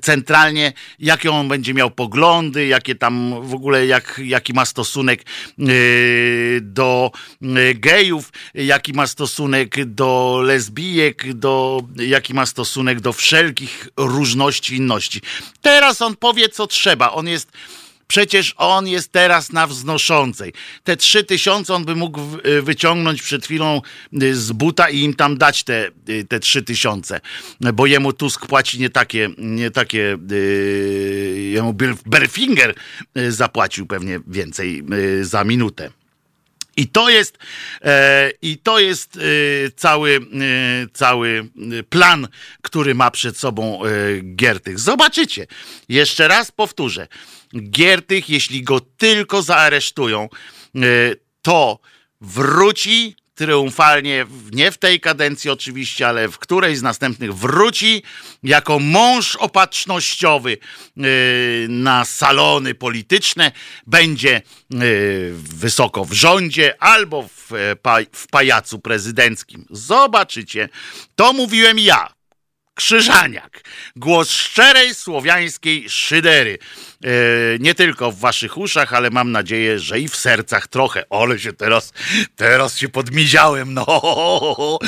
centralnie, 0.03 0.73
jakie 0.99 1.31
on 1.31 1.49
będzie 1.49 1.75
miał 1.75 1.91
poglądy, 1.91 2.67
jakie 2.67 2.95
tam 2.95 3.43
w 3.43 3.55
ogóle, 3.55 3.87
jak, 3.87 4.21
jaki 4.25 4.53
ma 4.53 4.65
stosunek 4.65 5.25
yy, 5.59 6.61
do 6.63 7.11
yy, 7.41 7.75
gejów, 7.75 8.33
jaki 8.55 8.93
ma 8.93 9.07
stosunek 9.07 9.85
do 9.85 10.41
lesbijek, 10.45 11.35
do, 11.35 11.83
jaki 11.97 12.35
ma 12.35 12.47
stosunek 12.47 13.01
do 13.01 13.13
wszelkich 13.13 13.89
różności 13.97 14.77
inności. 14.77 15.21
Teraz 15.63 16.03
on 16.03 16.17
powie, 16.17 16.49
co 16.49 16.67
trzeba. 16.67 17.13
On 17.13 17.29
jest 17.29 17.53
Przecież 18.15 18.55
on 18.57 18.89
jest 18.89 19.13
teraz 19.13 19.53
na 19.53 19.67
wznoszącej. 19.67 20.53
Te 20.85 20.97
trzy 20.97 21.25
tysiące 21.25 21.75
on 21.75 21.85
by 21.85 21.97
mógł 21.97 22.21
y, 22.47 22.63
wyciągnąć 22.63 23.23
przed 23.23 23.45
chwilą 23.45 23.83
y, 24.23 24.37
z 24.37 24.53
buta 24.53 24.91
i 24.91 24.99
im 24.99 25.15
tam 25.15 25.39
dać 25.39 25.65
te, 25.65 25.91
y, 26.09 26.25
te 26.29 26.41
trzy 26.41 26.63
tysiące. 26.63 27.21
Bo 27.61 27.87
jemu 27.87 28.13
Tusk 28.13 28.47
płaci 28.47 28.81
nie 28.81 28.91
takie, 28.91 29.31
nie 29.39 29.71
takie 29.71 30.19
jemu 31.37 31.75
Berfinger 32.07 32.75
zapłacił 33.29 33.87
pewnie 33.87 34.21
więcej 34.27 34.85
za 35.23 35.45
minutę. 35.45 35.91
I 36.77 36.89
to 36.89 37.09
jest, 37.09 37.39
e, 37.83 38.31
i 38.43 38.59
to 38.59 38.79
jest 38.79 39.17
e, 39.17 39.21
cały, 39.77 40.17
e, 40.17 40.21
cały 40.93 41.49
plan, 41.91 42.29
który 42.63 42.95
ma 42.95 43.11
przed 43.11 43.39
sobą 43.39 43.81
Giertych. 44.37 44.79
Zobaczycie. 44.79 45.47
Jeszcze 45.89 46.29
raz 46.29 46.53
powtórzę. 46.53 47.09
Giertych, 47.71 48.31
jeśli 48.31 48.63
go 48.63 48.81
tylko 48.81 49.43
zaaresztują, 49.43 50.29
to 51.43 51.79
wróci 52.21 53.17
triumfalnie, 53.35 54.27
nie 54.53 54.71
w 54.71 54.79
tej 54.79 55.01
kadencji 55.01 55.51
oczywiście, 55.51 56.09
ale 56.09 56.29
w 56.29 56.39
której 56.39 56.77
z 56.77 56.83
następnych 56.83 57.35
wróci 57.35 58.03
jako 58.43 58.79
mąż 58.79 59.37
opatrznościowy 59.37 60.59
yy, 60.97 61.07
na 61.69 62.05
salony 62.05 62.75
polityczne, 62.75 63.53
będzie 63.87 64.43
yy, 64.71 64.81
wysoko 65.35 66.05
w 66.05 66.13
rządzie 66.13 66.83
albo 66.83 67.23
w, 67.23 67.51
w 68.13 68.27
pajacu 68.27 68.79
prezydenckim. 68.79 69.67
Zobaczycie, 69.71 70.69
to 71.17 71.33
mówiłem 71.33 71.79
ja. 71.79 72.15
Krzyżaniak. 72.75 73.61
Głos 73.97 74.31
szczerej 74.31 74.95
słowiańskiej 74.95 75.91
szydery. 75.91 76.59
E, 77.05 77.09
nie 77.59 77.75
tylko 77.75 78.13
w 78.13 78.19
waszych 78.19 78.59
uszach, 78.59 78.93
ale 78.93 79.11
mam 79.11 79.33
nadzieję, 79.33 79.79
że 79.79 80.01
i 80.01 80.09
w 80.09 80.17
sercach 80.17 80.69
trochę. 80.69 81.09
Ole 81.09 81.39
się 81.39 81.53
teraz, 81.53 81.93
teraz 82.37 82.79
się 82.79 82.89
podmiziałem. 82.89 83.75
No. 83.75 84.79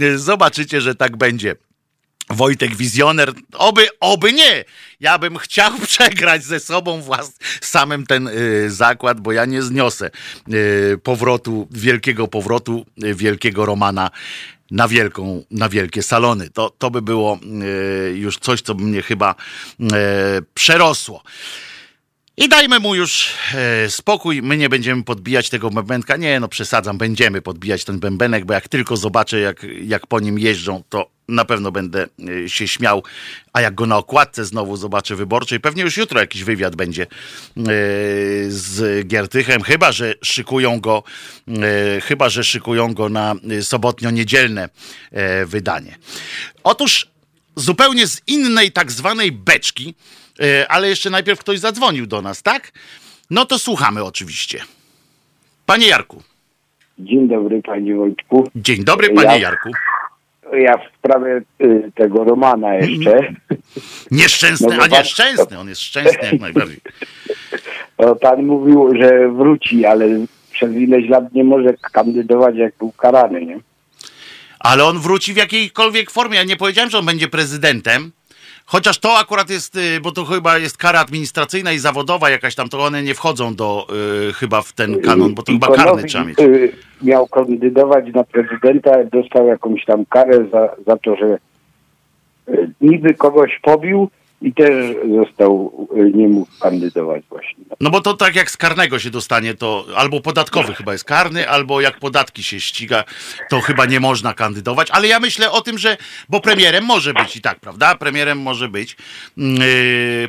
E, 0.00 0.18
zobaczycie, 0.18 0.80
że 0.80 0.94
tak 0.94 1.16
będzie. 1.16 1.56
Wojtek 2.30 2.76
wizjoner, 2.76 3.32
oby, 3.52 3.88
oby 4.00 4.32
nie. 4.32 4.64
Ja 5.00 5.18
bym 5.18 5.38
chciał 5.38 5.72
przegrać 5.86 6.44
ze 6.44 6.60
sobą 6.60 7.02
włas, 7.02 7.32
samym 7.60 8.06
ten 8.06 8.28
y, 8.28 8.70
zakład, 8.70 9.20
bo 9.20 9.32
ja 9.32 9.44
nie 9.44 9.62
zniosę 9.62 10.10
y, 10.52 10.98
powrotu, 11.02 11.68
wielkiego 11.70 12.28
powrotu, 12.28 12.86
y, 13.04 13.14
wielkiego 13.14 13.66
Romana 13.66 14.10
na 14.70 14.88
wielką, 14.88 15.44
na 15.50 15.68
wielkie 15.68 16.02
salony. 16.02 16.50
To, 16.50 16.70
to 16.78 16.90
by 16.90 17.02
było 17.02 17.38
e, 17.38 18.10
już 18.10 18.38
coś, 18.38 18.62
co 18.62 18.74
by 18.74 18.84
mnie 18.84 19.02
chyba 19.02 19.34
e, 19.80 20.42
przerosło. 20.54 21.22
I 22.36 22.48
dajmy 22.48 22.80
mu 22.80 22.94
już 22.94 23.34
e, 23.54 23.90
spokój. 23.90 24.42
My 24.42 24.56
nie 24.56 24.68
będziemy 24.68 25.04
podbijać 25.04 25.50
tego 25.50 25.70
bębenka. 25.70 26.16
Nie, 26.16 26.40
no 26.40 26.48
przesadzam, 26.48 26.98
będziemy 26.98 27.42
podbijać 27.42 27.84
ten 27.84 27.98
bębenek, 27.98 28.44
bo 28.44 28.54
jak 28.54 28.68
tylko 28.68 28.96
zobaczę, 28.96 29.40
jak, 29.40 29.66
jak 29.84 30.06
po 30.06 30.20
nim 30.20 30.38
jeżdżą, 30.38 30.82
to 30.88 31.10
na 31.28 31.44
pewno 31.44 31.72
będę 31.72 32.06
e, 32.44 32.48
się 32.48 32.68
śmiał. 32.68 33.02
A 33.52 33.60
jak 33.60 33.74
go 33.74 33.86
na 33.86 33.96
okładce 33.96 34.44
znowu 34.44 34.76
zobaczę 34.76 35.16
wyborczej, 35.16 35.60
pewnie 35.60 35.82
już 35.82 35.96
jutro 35.96 36.20
jakiś 36.20 36.44
wywiad 36.44 36.76
będzie 36.76 37.02
e, 37.02 37.06
z 38.48 39.06
Giertychem, 39.06 39.62
chyba 39.62 39.92
że 39.92 40.14
szykują 40.22 40.80
go, 40.80 41.02
e, 41.48 42.00
chyba 42.00 42.28
że 42.28 42.44
szykują 42.44 42.94
go 42.94 43.08
na 43.08 43.34
sobotnio-niedzielne 43.62 44.68
e, 45.10 45.46
wydanie. 45.46 45.98
Otóż 46.64 47.06
zupełnie 47.56 48.06
z 48.06 48.20
innej 48.26 48.72
tak 48.72 48.92
zwanej 48.92 49.32
beczki 49.32 49.94
E, 50.29 50.29
ale 50.68 50.88
jeszcze 50.88 51.10
najpierw 51.10 51.40
ktoś 51.40 51.58
zadzwonił 51.58 52.06
do 52.06 52.22
nas, 52.22 52.42
tak? 52.42 52.72
No 53.30 53.46
to 53.46 53.58
słuchamy 53.58 54.04
oczywiście. 54.04 54.60
Panie 55.66 55.86
Jarku. 55.86 56.22
Dzień 56.98 57.28
dobry, 57.28 57.62
panie 57.62 57.94
Wojtku. 57.94 58.50
Dzień 58.54 58.84
dobry, 58.84 59.10
panie 59.14 59.28
ja, 59.28 59.38
Jarku. 59.38 59.70
Ja 60.52 60.78
w 60.78 60.98
sprawie 60.98 61.42
y, 61.62 61.92
tego 61.94 62.24
Romana 62.24 62.74
jeszcze. 62.74 63.34
Nieszczęsny, 64.10 64.76
no, 64.76 64.82
a 64.82 64.86
nieszczęsny, 64.86 65.58
on 65.58 65.68
jest 65.68 65.80
szczęsny 65.80 66.28
jak 66.32 66.40
najbardziej. 66.40 66.80
O, 67.98 68.16
pan 68.16 68.46
mówił, 68.46 68.90
że 69.00 69.28
wróci, 69.28 69.84
ale 69.84 70.06
przez 70.52 70.72
ileś 70.72 71.08
lat 71.08 71.32
nie 71.34 71.44
może 71.44 71.74
kandydować, 71.92 72.56
jak 72.56 72.74
był 72.78 72.92
karany, 72.92 73.46
nie? 73.46 73.60
Ale 74.58 74.84
on 74.84 74.98
wróci 74.98 75.32
w 75.32 75.36
jakiejkolwiek 75.36 76.10
formie. 76.10 76.36
Ja 76.36 76.44
nie 76.44 76.56
powiedziałem, 76.56 76.90
że 76.90 76.98
on 76.98 77.06
będzie 77.06 77.28
prezydentem. 77.28 78.12
Chociaż 78.72 78.98
to 78.98 79.18
akurat 79.18 79.50
jest, 79.50 79.76
y, 79.76 80.00
bo 80.00 80.12
to 80.12 80.24
chyba 80.24 80.58
jest 80.58 80.76
kara 80.76 81.00
administracyjna 81.00 81.72
i 81.72 81.78
zawodowa 81.78 82.30
jakaś 82.30 82.54
tam, 82.54 82.68
to 82.68 82.78
one 82.78 83.02
nie 83.02 83.14
wchodzą 83.14 83.54
do 83.54 83.86
y, 84.28 84.32
chyba 84.32 84.62
w 84.62 84.72
ten 84.72 85.00
kanon, 85.00 85.34
bo 85.34 85.42
to 85.42 85.52
chyba 85.52 85.66
karny 85.66 86.04
trzeba 86.04 86.24
mieć. 86.24 86.38
Y, 86.38 86.72
miał 87.02 87.26
kandydować 87.26 88.04
na 88.14 88.24
prezydenta, 88.24 89.04
dostał 89.04 89.46
jakąś 89.46 89.84
tam 89.84 90.04
karę 90.06 90.44
za, 90.52 90.76
za 90.86 90.96
to, 90.96 91.16
że 91.16 91.38
y, 92.48 92.70
niby 92.80 93.14
kogoś 93.14 93.60
pobił, 93.62 94.10
i 94.42 94.54
też 94.54 94.96
został, 95.16 95.72
y, 95.96 96.10
nie 96.14 96.28
mógł 96.28 96.50
kandydować 96.60 97.22
właśnie. 97.30 97.64
No 97.80 97.90
bo 97.90 98.00
to 98.00 98.14
tak 98.14 98.36
jak 98.36 98.50
z 98.50 98.56
karnego 98.56 98.98
się 98.98 99.10
dostanie, 99.10 99.54
to 99.54 99.84
albo 99.96 100.20
podatkowy 100.20 100.74
chyba 100.74 100.92
jest 100.92 101.04
karny, 101.04 101.48
albo 101.48 101.80
jak 101.80 101.98
podatki 101.98 102.42
się 102.42 102.60
ściga, 102.60 103.04
to 103.50 103.60
chyba 103.60 103.86
nie 103.86 104.00
można 104.00 104.34
kandydować, 104.34 104.90
ale 104.90 105.08
ja 105.08 105.20
myślę 105.20 105.50
o 105.50 105.60
tym, 105.60 105.78
że, 105.78 105.96
bo 106.28 106.40
premierem 106.40 106.84
może 106.84 107.14
być 107.14 107.36
i 107.36 107.40
tak, 107.40 107.60
prawda? 107.60 107.94
Premierem 107.94 108.38
może 108.38 108.68
być 108.68 108.96
yy, 109.36 109.48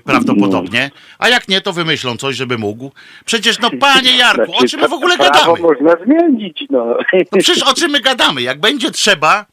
prawdopodobnie, 0.04 0.92
a 1.20 1.30
jak 1.30 1.48
nie, 1.48 1.62
to 1.62 1.74
wymyślą 1.74 2.18
coś, 2.18 2.36
żeby 2.36 2.58
mógł. 2.58 2.92
Przecież 3.26 3.60
no 3.60 3.70
panie 3.80 4.18
Jarku, 4.18 4.56
o 4.56 4.68
czym 4.68 4.80
my 4.80 4.88
w 4.88 4.94
ogóle 4.94 5.18
gadamy? 5.18 5.60
można 5.62 5.96
zmienić, 6.06 6.64
no. 6.70 6.86
no. 6.86 7.40
Przecież 7.40 7.64
o 7.64 7.74
czym 7.74 7.92
my 7.92 8.00
gadamy? 8.00 8.42
Jak 8.42 8.60
będzie 8.60 8.92
trzeba, 8.92 9.46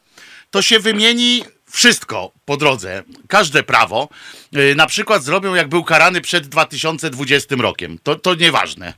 to 0.51 0.61
się 0.61 0.79
wymieni 0.79 1.43
wszystko 1.69 2.31
po 2.45 2.57
drodze, 2.57 3.03
każde 3.27 3.63
prawo, 3.63 4.09
y, 4.57 4.75
na 4.75 4.87
przykład 4.87 5.23
zrobią, 5.23 5.55
jak 5.55 5.67
był 5.67 5.83
karany 5.83 6.21
przed 6.21 6.47
2020 6.47 7.55
rokiem. 7.55 7.97
To, 8.03 8.15
to 8.15 8.35
nieważne. 8.35 8.93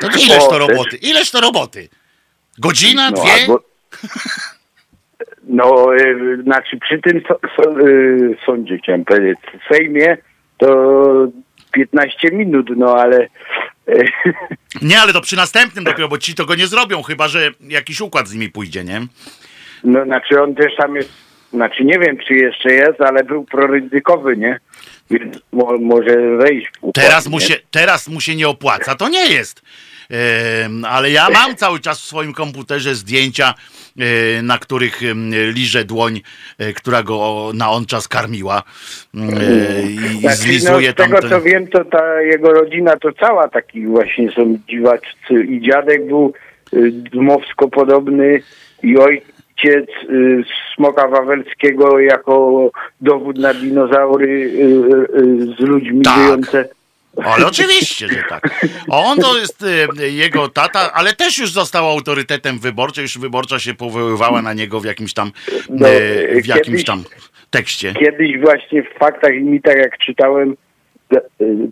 To 0.00 0.08
ileż 0.26 0.48
to 0.48 0.58
roboty? 0.58 0.96
Ileż 0.96 1.30
to 1.30 1.40
roboty? 1.40 1.88
Godzina, 2.58 3.10
no, 3.10 3.22
dwie? 3.22 3.32
Albo... 3.32 3.60
No, 5.42 5.94
y, 5.94 6.42
znaczy 6.42 6.78
przy 6.78 6.98
tym 6.98 7.22
so, 7.28 7.40
so, 7.56 7.80
y, 7.80 8.36
sądzie, 8.46 8.78
chciałem 8.78 9.04
powiedzieć, 9.04 9.38
w 9.64 9.74
Sejmie 9.74 10.16
to 10.58 11.28
15 11.72 12.30
minut, 12.32 12.66
no 12.76 12.96
ale... 12.96 13.28
Nie, 14.82 15.00
ale 15.00 15.12
to 15.12 15.20
przy 15.20 15.36
następnym 15.36 15.84
dopiero, 15.84 16.08
bo 16.08 16.18
ci 16.18 16.34
to 16.34 16.44
go 16.44 16.54
nie 16.54 16.66
zrobią, 16.66 17.02
chyba 17.02 17.28
że 17.28 17.50
jakiś 17.60 18.00
układ 18.00 18.28
z 18.28 18.32
nimi 18.32 18.48
pójdzie, 18.48 18.84
nie? 18.84 19.06
No, 19.84 20.04
znaczy 20.04 20.42
on 20.42 20.54
też 20.54 20.76
tam 20.76 20.96
jest, 20.96 21.10
znaczy 21.52 21.84
nie 21.84 21.98
wiem, 21.98 22.18
czy 22.26 22.34
jeszcze 22.34 22.72
jest, 22.72 23.00
ale 23.00 23.24
był 23.24 23.44
proryzykowy, 23.44 24.36
nie? 24.36 24.60
Więc 25.10 25.38
mo, 25.52 25.78
może 25.80 26.36
wejść 26.36 26.68
układ, 26.80 26.94
teraz, 26.94 27.28
mu 27.28 27.40
się, 27.40 27.54
teraz 27.70 28.08
mu 28.08 28.20
się 28.20 28.36
nie 28.36 28.48
opłaca, 28.48 28.94
to 28.94 29.08
nie 29.08 29.26
jest. 29.26 29.62
Yy, 30.10 30.16
ale 30.88 31.10
ja 31.10 31.30
mam 31.30 31.56
cały 31.56 31.80
czas 31.80 32.00
w 32.00 32.04
swoim 32.04 32.32
komputerze 32.32 32.94
zdjęcia, 32.94 33.54
yy, 33.96 34.06
na 34.42 34.58
których 34.58 35.02
yy, 35.02 35.14
liże 35.52 35.84
dłoń, 35.84 36.20
e, 36.58 36.72
która 36.72 37.02
go 37.02 37.50
na 37.54 37.70
on 37.70 37.86
czas 37.86 38.08
karmiła 38.08 38.62
i 39.88 40.20
znaczy, 40.20 40.36
zlizuje 40.36 40.88
no, 40.88 40.92
z 40.92 41.08
tego 41.08 41.28
co 41.28 41.40
wiem, 41.40 41.66
to 41.66 41.84
ta 41.84 42.20
jego 42.20 42.52
rodzina 42.52 42.96
to 42.96 43.12
cała 43.12 43.48
taki 43.48 43.86
właśnie 43.86 44.30
są 44.30 44.58
dziwaczcy 44.68 45.44
i 45.48 45.60
dziadek 45.60 46.06
był 46.06 46.32
dmowsko 47.12 47.68
podobny 47.68 48.42
i 48.82 48.98
oj, 48.98 49.22
ojciec 49.58 49.90
y, 50.10 50.44
Smoka 50.74 51.08
Wawelskiego 51.08 51.98
jako 51.98 52.70
dowód 53.00 53.38
na 53.38 53.54
dinozaury 53.54 54.28
y, 54.28 55.18
y, 55.22 55.54
z 55.58 55.60
ludźmi 55.60 56.02
tak. 56.02 56.18
żyjące. 56.18 56.68
Ale 57.24 57.46
oczywiście, 57.46 58.08
że 58.08 58.22
tak. 58.28 58.66
On 58.88 59.18
to 59.18 59.38
jest 59.38 59.64
jego 60.10 60.48
tata, 60.48 60.92
ale 60.92 61.12
też 61.12 61.38
już 61.38 61.52
został 61.52 61.88
autorytetem 61.88 62.58
wyborczym, 62.58 63.02
już 63.02 63.18
wyborcza 63.18 63.58
się 63.58 63.74
powoływała 63.74 64.42
na 64.42 64.52
niego 64.52 64.80
w 64.80 64.84
jakimś 64.84 65.14
tam, 65.14 65.32
no, 65.70 65.88
w 66.42 66.46
jakimś 66.46 66.66
kiedyś, 66.66 66.84
tam 66.84 67.04
tekście. 67.50 67.94
Kiedyś 67.94 68.38
właśnie 68.38 68.82
w 68.82 68.98
faktach 68.98 69.34
i 69.34 69.40
mitach, 69.40 69.76
jak 69.76 69.98
czytałem, 69.98 70.56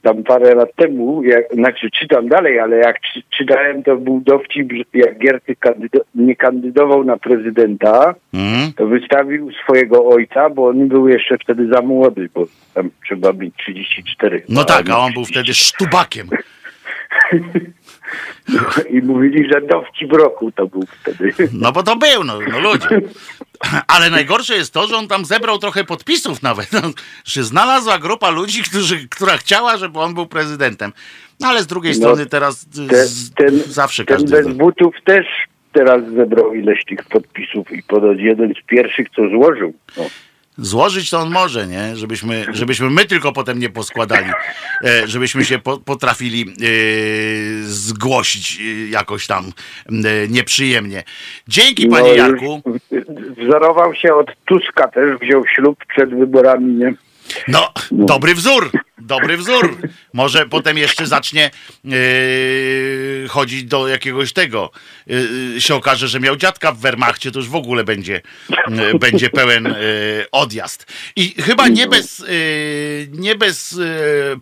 tam 0.02 0.22
parę 0.22 0.54
lat 0.54 0.74
temu, 0.76 1.22
jak, 1.22 1.54
znaczy 1.54 1.90
czytam 1.90 2.28
dalej, 2.28 2.58
ale 2.58 2.76
jak 2.76 3.00
czy, 3.00 3.22
czytałem, 3.38 3.82
to 3.82 3.96
był 3.96 4.20
dowcip, 4.20 4.72
jak 4.94 5.18
Gierty 5.18 5.56
kandydo, 5.56 6.00
nie 6.14 6.36
kandydował 6.36 7.04
na 7.04 7.16
prezydenta, 7.16 8.14
mm. 8.34 8.72
to 8.76 8.86
wystawił 8.86 9.50
swojego 9.62 10.06
ojca, 10.06 10.50
bo 10.50 10.68
on 10.68 10.88
był 10.88 11.08
jeszcze 11.08 11.38
wtedy 11.38 11.68
za 11.68 11.82
młody, 11.82 12.28
bo 12.34 12.46
tam 12.74 12.90
trzeba 13.04 13.32
być 13.32 13.54
34. 13.56 14.42
No 14.48 14.64
tak, 14.64 14.90
a 14.90 14.98
on 14.98 15.12
był 15.12 15.24
wtedy 15.24 15.54
sztubakiem. 15.54 16.28
I 18.90 19.02
mówili, 19.02 19.48
że 19.52 19.60
dowcip 19.60 20.12
roku 20.12 20.52
to 20.52 20.66
był 20.66 20.82
wtedy. 21.00 21.32
No 21.52 21.72
bo 21.72 21.82
to 21.82 21.96
był, 21.96 22.24
no, 22.24 22.38
no 22.52 22.60
ludzie. 22.60 22.88
Ale 23.88 24.10
najgorsze 24.10 24.56
jest 24.56 24.72
to, 24.72 24.86
że 24.86 24.96
on 24.96 25.08
tam 25.08 25.24
zebrał 25.24 25.58
trochę 25.58 25.84
podpisów 25.84 26.42
nawet. 26.42 26.72
No, 26.72 26.80
że 27.24 27.44
znalazła 27.44 27.98
grupa 27.98 28.30
ludzi, 28.30 28.62
którzy, 28.62 29.08
która 29.08 29.36
chciała, 29.36 29.76
żeby 29.76 29.98
on 29.98 30.14
był 30.14 30.26
prezydentem. 30.26 30.92
No 31.40 31.48
ale 31.48 31.62
z 31.62 31.66
drugiej 31.66 31.92
no, 31.92 31.98
strony 31.98 32.26
teraz 32.26 32.66
ten, 32.88 33.06
ten, 33.36 33.58
zawsze 33.66 34.04
ten 34.04 34.16
każdy... 34.16 34.30
bez 34.30 34.56
butów 34.56 34.94
też 35.04 35.26
teraz 35.72 36.02
zebrał 36.16 36.54
ileś 36.54 36.84
tych 36.84 37.04
podpisów 37.04 37.72
i 37.72 37.82
ponoć 37.82 38.18
jeden 38.20 38.54
z 38.62 38.66
pierwszych, 38.66 39.06
co 39.16 39.28
złożył. 39.28 39.74
No. 39.96 40.04
Złożyć 40.58 41.10
to 41.10 41.18
on 41.18 41.30
może, 41.30 41.66
nie? 41.66 41.96
Żebyśmy, 41.96 42.46
żebyśmy 42.52 42.90
my 42.90 43.04
tylko 43.04 43.32
potem 43.32 43.58
nie 43.58 43.68
poskładali, 43.68 44.30
e, 44.84 45.06
żebyśmy 45.06 45.44
się 45.44 45.58
po, 45.58 45.78
potrafili 45.78 46.42
e, 46.42 46.52
zgłosić 47.62 48.60
e, 48.60 48.88
jakoś 48.90 49.26
tam 49.26 49.52
nieprzyjemnie. 50.28 51.02
Dzięki, 51.48 51.88
panie 51.88 52.08
No, 52.08 52.14
Jarku. 52.14 52.62
Wzorował 53.46 53.94
się 53.94 54.14
od 54.14 54.26
Tuska 54.44 54.88
też, 54.88 55.18
wziął 55.20 55.44
ślub 55.54 55.84
przed 55.88 56.10
wyborami, 56.10 56.74
nie? 56.74 56.94
No, 57.48 57.72
dobry 57.90 58.34
wzór, 58.34 58.70
dobry 58.98 59.36
wzór. 59.36 59.78
Może 60.12 60.46
potem 60.46 60.78
jeszcze 60.78 61.06
zacznie 61.06 61.50
yy, 61.84 63.26
chodzić 63.28 63.64
do 63.64 63.88
jakiegoś 63.88 64.32
tego. 64.32 64.70
Yy, 65.06 65.60
się 65.60 65.74
okaże, 65.74 66.08
że 66.08 66.20
miał 66.20 66.36
dziadka 66.36 66.72
w 66.72 66.78
Wehrmachcie, 66.78 67.30
to 67.30 67.38
już 67.38 67.48
w 67.48 67.54
ogóle 67.54 67.84
będzie, 67.84 68.22
yy, 68.68 68.98
będzie 68.98 69.30
pełen 69.30 69.74
odjazd. 70.32 70.92
I 71.16 71.34
chyba 71.42 71.68
nie 71.68 71.86
bez, 71.86 72.24
nie 73.12 73.34
bez 73.34 73.78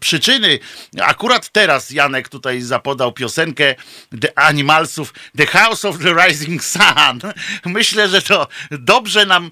przyczyny, 0.00 0.58
akurat 1.00 1.48
teraz 1.48 1.90
Janek 1.90 2.28
tutaj 2.28 2.60
zapodał 2.60 3.12
piosenkę 3.12 3.74
The 4.20 4.38
Animalsów, 4.38 5.14
The 5.36 5.46
House 5.46 5.84
of 5.84 5.98
the 5.98 6.26
Rising 6.26 6.64
Sun. 6.64 7.32
Myślę, 7.64 8.08
że 8.08 8.22
to 8.22 8.48
dobrze 8.70 9.26
nam 9.26 9.50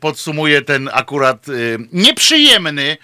podsumuje 0.00 0.62
ten 0.62 0.90
akurat 0.92 1.46
nieprzyjemny 1.92 2.96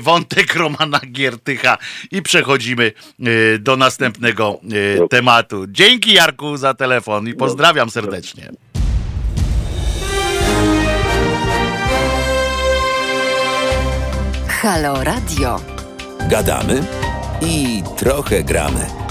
wątek 0.00 0.54
Romana 0.54 1.00
Giertycha 1.12 1.78
i 2.10 2.22
przechodzimy 2.22 2.92
y, 3.26 3.58
do 3.58 3.76
następnego 3.76 4.60
y, 5.04 5.08
tematu. 5.08 5.66
Dzięki 5.68 6.12
Jarku 6.12 6.56
za 6.56 6.74
telefon 6.74 7.28
i 7.28 7.34
pozdrawiam 7.34 7.90
serdecznie. 7.90 8.50
Halo 14.48 15.04
Radio. 15.04 15.60
Gadamy 16.28 16.82
i 17.42 17.82
trochę 17.96 18.44
gramy. 18.44 19.05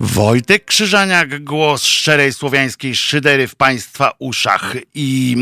Wojtek 0.00 0.64
Krzyżaniak, 0.64 1.44
głos 1.44 1.84
szczerej 1.84 2.32
słowiańskiej 2.32 2.96
szydery 2.96 3.48
w 3.48 3.54
Państwa 3.54 4.12
uszach 4.18 4.76
i 4.94 5.36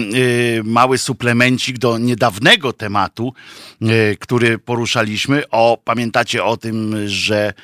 y, 0.58 0.64
mały 0.64 0.98
suplemencik 0.98 1.78
do 1.78 1.98
niedawnego 1.98 2.72
tematu, 2.72 3.34
y, 3.82 4.16
który 4.20 4.58
poruszaliśmy. 4.58 5.42
O, 5.50 5.78
pamiętacie 5.84 6.44
o 6.44 6.56
tym, 6.56 7.08
że 7.08 7.54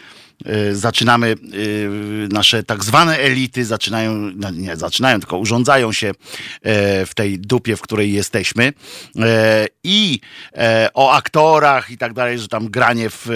zaczynamy, 0.73 1.35
y, 1.55 2.29
nasze 2.33 2.63
tak 2.63 2.85
zwane 2.85 3.19
elity 3.19 3.65
zaczynają, 3.65 4.13
no 4.15 4.51
nie 4.51 4.77
zaczynają, 4.77 5.21
tylko 5.21 5.39
urządzają 5.39 5.93
się 5.93 6.09
e, 6.09 7.07
w 7.07 7.15
tej 7.15 7.39
dupie, 7.39 7.77
w 7.77 7.83
której 7.83 8.13
jesteśmy. 8.13 8.73
E, 9.19 9.67
I 9.85 10.21
e, 10.57 10.89
o 10.95 11.13
aktorach 11.13 11.91
i 11.91 11.99
tak 11.99 12.13
dalej, 12.13 12.39
że 12.39 12.49
tam 12.49 12.69
granie 12.69 13.11
w, 13.11 13.27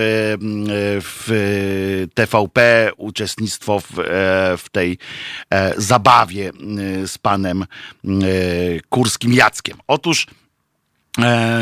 w 1.01 2.07
TVP, 2.15 2.91
uczestnictwo 2.97 3.81
w, 3.81 3.87
w 4.59 4.65
tej 4.73 4.99
zabawie 5.77 6.53
z 7.07 7.19
panem 7.19 7.67
Kurskim 8.89 9.33
Jackiem. 9.33 9.79
Otóż 9.87 10.27
E, 11.19 11.61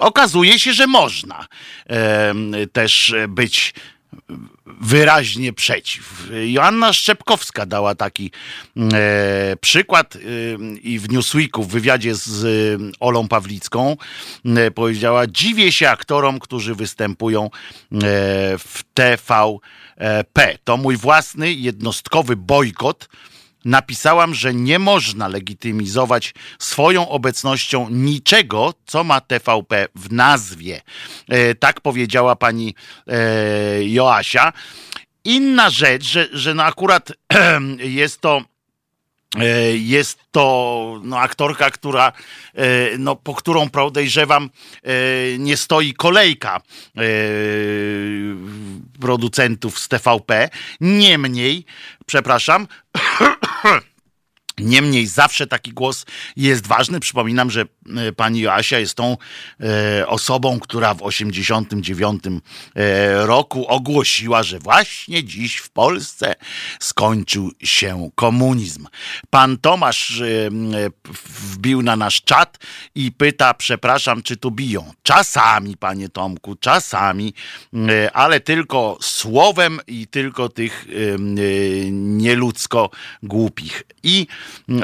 okazuje 0.00 0.58
się, 0.58 0.72
że 0.72 0.86
można 0.86 1.46
e, 1.86 2.34
też 2.72 3.14
być 3.28 3.74
wyraźnie 4.80 5.52
przeciw. 5.52 6.28
Joanna 6.46 6.92
Szczepkowska 6.92 7.66
dała 7.66 7.94
taki 7.94 8.30
e, 8.92 9.56
przykład 9.60 10.16
e, 10.16 10.18
i 10.82 10.98
w 10.98 11.10
Newsweeku 11.10 11.62
w 11.62 11.68
wywiadzie 11.68 12.14
z 12.14 12.44
e, 12.44 12.78
Olą 13.00 13.28
Pawlicką 13.28 13.96
e, 14.44 14.70
powiedziała: 14.70 15.26
Dziwię 15.26 15.72
się 15.72 15.90
aktorom, 15.90 16.38
którzy 16.38 16.74
występują 16.74 17.44
e, 17.44 17.48
w 18.58 18.82
TVP. 18.94 20.58
To 20.64 20.76
mój 20.76 20.96
własny 20.96 21.52
jednostkowy 21.52 22.36
bojkot 22.36 23.08
napisałam, 23.66 24.34
że 24.34 24.54
nie 24.54 24.78
można 24.78 25.28
legitymizować 25.28 26.34
swoją 26.58 27.08
obecnością 27.08 27.88
niczego, 27.90 28.74
co 28.86 29.04
ma 29.04 29.20
TVP 29.20 29.88
w 29.94 30.12
nazwie. 30.12 30.82
E, 31.28 31.54
tak 31.54 31.80
powiedziała 31.80 32.36
pani 32.36 32.74
e, 33.06 33.84
Joasia. 33.84 34.52
Inna 35.24 35.70
rzecz, 35.70 36.04
że, 36.04 36.28
że 36.32 36.54
no 36.54 36.64
akurat 36.64 37.12
jest 37.78 38.20
to 38.20 38.42
e, 39.38 39.76
jest 39.76 40.18
to 40.30 41.00
no, 41.04 41.18
aktorka, 41.18 41.70
która, 41.70 42.12
no, 42.98 43.16
po 43.16 43.34
którą 43.34 43.70
podejrzewam, 43.70 44.50
nie 45.38 45.56
stoi 45.56 45.92
kolejka 45.94 46.60
producentów 49.00 49.78
z 49.78 49.88
TVP. 49.88 50.48
Niemniej, 50.80 51.64
przepraszam, 52.06 52.66
Huh. 53.66 53.80
Niemniej 54.60 55.06
zawsze 55.06 55.46
taki 55.46 55.72
głos 55.72 56.06
jest 56.36 56.66
ważny. 56.66 57.00
Przypominam, 57.00 57.50
że 57.50 57.64
e, 57.96 58.12
pani 58.12 58.40
Joasia 58.40 58.78
jest 58.78 58.94
tą 58.94 59.16
e, 59.60 60.06
osobą, 60.06 60.60
która 60.60 60.94
w 60.94 61.02
89 61.02 62.22
e, 62.26 63.26
roku 63.26 63.66
ogłosiła, 63.68 64.42
że 64.42 64.58
właśnie 64.58 65.24
dziś 65.24 65.56
w 65.56 65.70
Polsce 65.70 66.34
skończył 66.80 67.50
się 67.62 68.10
komunizm. 68.14 68.86
Pan 69.30 69.58
Tomasz 69.58 70.20
e, 70.20 70.24
e, 70.24 70.50
wbił 71.24 71.82
na 71.82 71.96
nasz 71.96 72.22
czat 72.22 72.58
i 72.94 73.12
pyta, 73.12 73.54
przepraszam, 73.54 74.22
czy 74.22 74.36
tu 74.36 74.50
biją? 74.50 74.92
Czasami, 75.02 75.76
panie 75.76 76.08
Tomku, 76.08 76.54
czasami, 76.54 77.34
e, 77.74 78.12
ale 78.12 78.40
tylko 78.40 78.98
słowem 79.00 79.80
i 79.86 80.06
tylko 80.06 80.48
tych 80.48 80.86
nieludzko 81.90 82.90
głupich. 83.22 83.82
I 84.02 84.26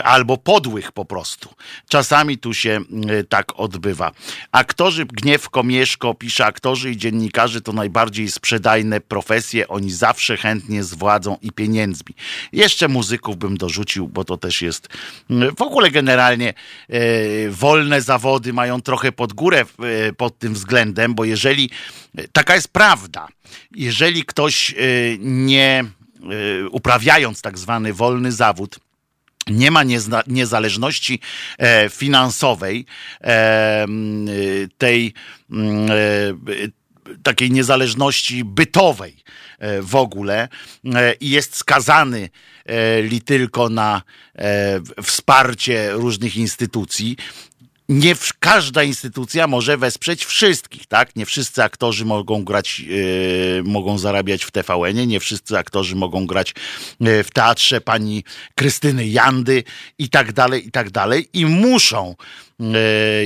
albo 0.04 0.36
podłych 0.36 0.92
po 0.92 1.04
prostu. 1.04 1.54
Czasami 1.88 2.38
tu 2.38 2.54
się 2.54 2.80
tak 3.28 3.60
odbywa. 3.60 4.12
Aktorzy, 4.52 5.06
Gniew 5.06 5.50
Komieszko 5.50 6.14
pisze, 6.14 6.46
aktorzy 6.46 6.90
i 6.90 6.96
dziennikarze 6.96 7.60
to 7.60 7.72
najbardziej 7.72 8.30
sprzedajne 8.30 9.00
profesje. 9.00 9.68
Oni 9.68 9.90
zawsze 9.90 10.36
chętnie 10.36 10.84
z 10.84 10.94
władzą 10.94 11.36
i 11.42 11.52
pieniędzmi. 11.52 12.14
Jeszcze 12.52 12.88
muzyków 12.88 13.36
bym 13.36 13.56
dorzucił, 13.56 14.08
bo 14.08 14.24
to 14.24 14.36
też 14.36 14.62
jest 14.62 14.88
w 15.56 15.62
ogóle 15.62 15.90
generalnie 15.90 16.54
y, 16.90 17.48
wolne 17.50 18.02
zawody 18.02 18.52
mają 18.52 18.82
trochę 18.82 19.12
pod 19.12 19.32
górę 19.32 19.64
y, 20.08 20.12
pod 20.12 20.38
tym 20.38 20.54
względem, 20.54 21.14
bo 21.14 21.24
jeżeli, 21.24 21.70
taka 22.32 22.54
jest 22.54 22.68
prawda, 22.68 23.28
jeżeli 23.76 24.24
ktoś 24.24 24.74
nie 25.18 25.84
uprawiając 26.70 27.42
tak 27.42 27.58
zwany 27.58 27.92
wolny 27.92 28.32
zawód, 28.32 28.78
nie 29.50 29.70
ma 29.70 29.82
niezależności 30.26 31.20
e, 31.58 31.88
finansowej, 31.88 32.86
e, 33.20 33.86
tej 34.78 35.14
e, 35.52 35.54
takiej 37.22 37.50
niezależności 37.50 38.44
bytowej 38.44 39.16
w 39.80 39.96
ogóle 39.96 40.48
i 41.20 41.30
jest 41.30 41.56
skazany 41.56 42.28
li 43.02 43.20
tylko 43.20 43.68
na 43.68 44.02
wsparcie 45.02 45.90
różnych 45.92 46.36
instytucji, 46.36 47.16
nie 47.92 48.14
każda 48.38 48.82
instytucja 48.82 49.46
może 49.46 49.76
wesprzeć 49.76 50.24
wszystkich, 50.24 50.86
tak? 50.86 51.16
Nie 51.16 51.26
wszyscy 51.26 51.62
aktorzy 51.62 52.04
mogą 52.04 52.44
grać, 52.44 52.80
yy, 52.80 53.62
mogą 53.64 53.98
zarabiać 53.98 54.44
w 54.44 54.50
TVN-ie, 54.50 55.06
nie 55.06 55.20
wszyscy 55.20 55.58
aktorzy 55.58 55.96
mogą 55.96 56.26
grać 56.26 56.54
yy, 57.00 57.24
w 57.24 57.30
teatrze 57.30 57.80
pani 57.80 58.24
Krystyny 58.54 59.06
Jandy 59.06 59.64
i 59.98 60.08
tak 60.08 60.32
dalej, 60.32 60.66
i 60.66 60.70
tak 60.70 60.90
dalej. 60.90 61.28
I 61.32 61.46
muszą, 61.46 62.14
yy, 62.58 62.68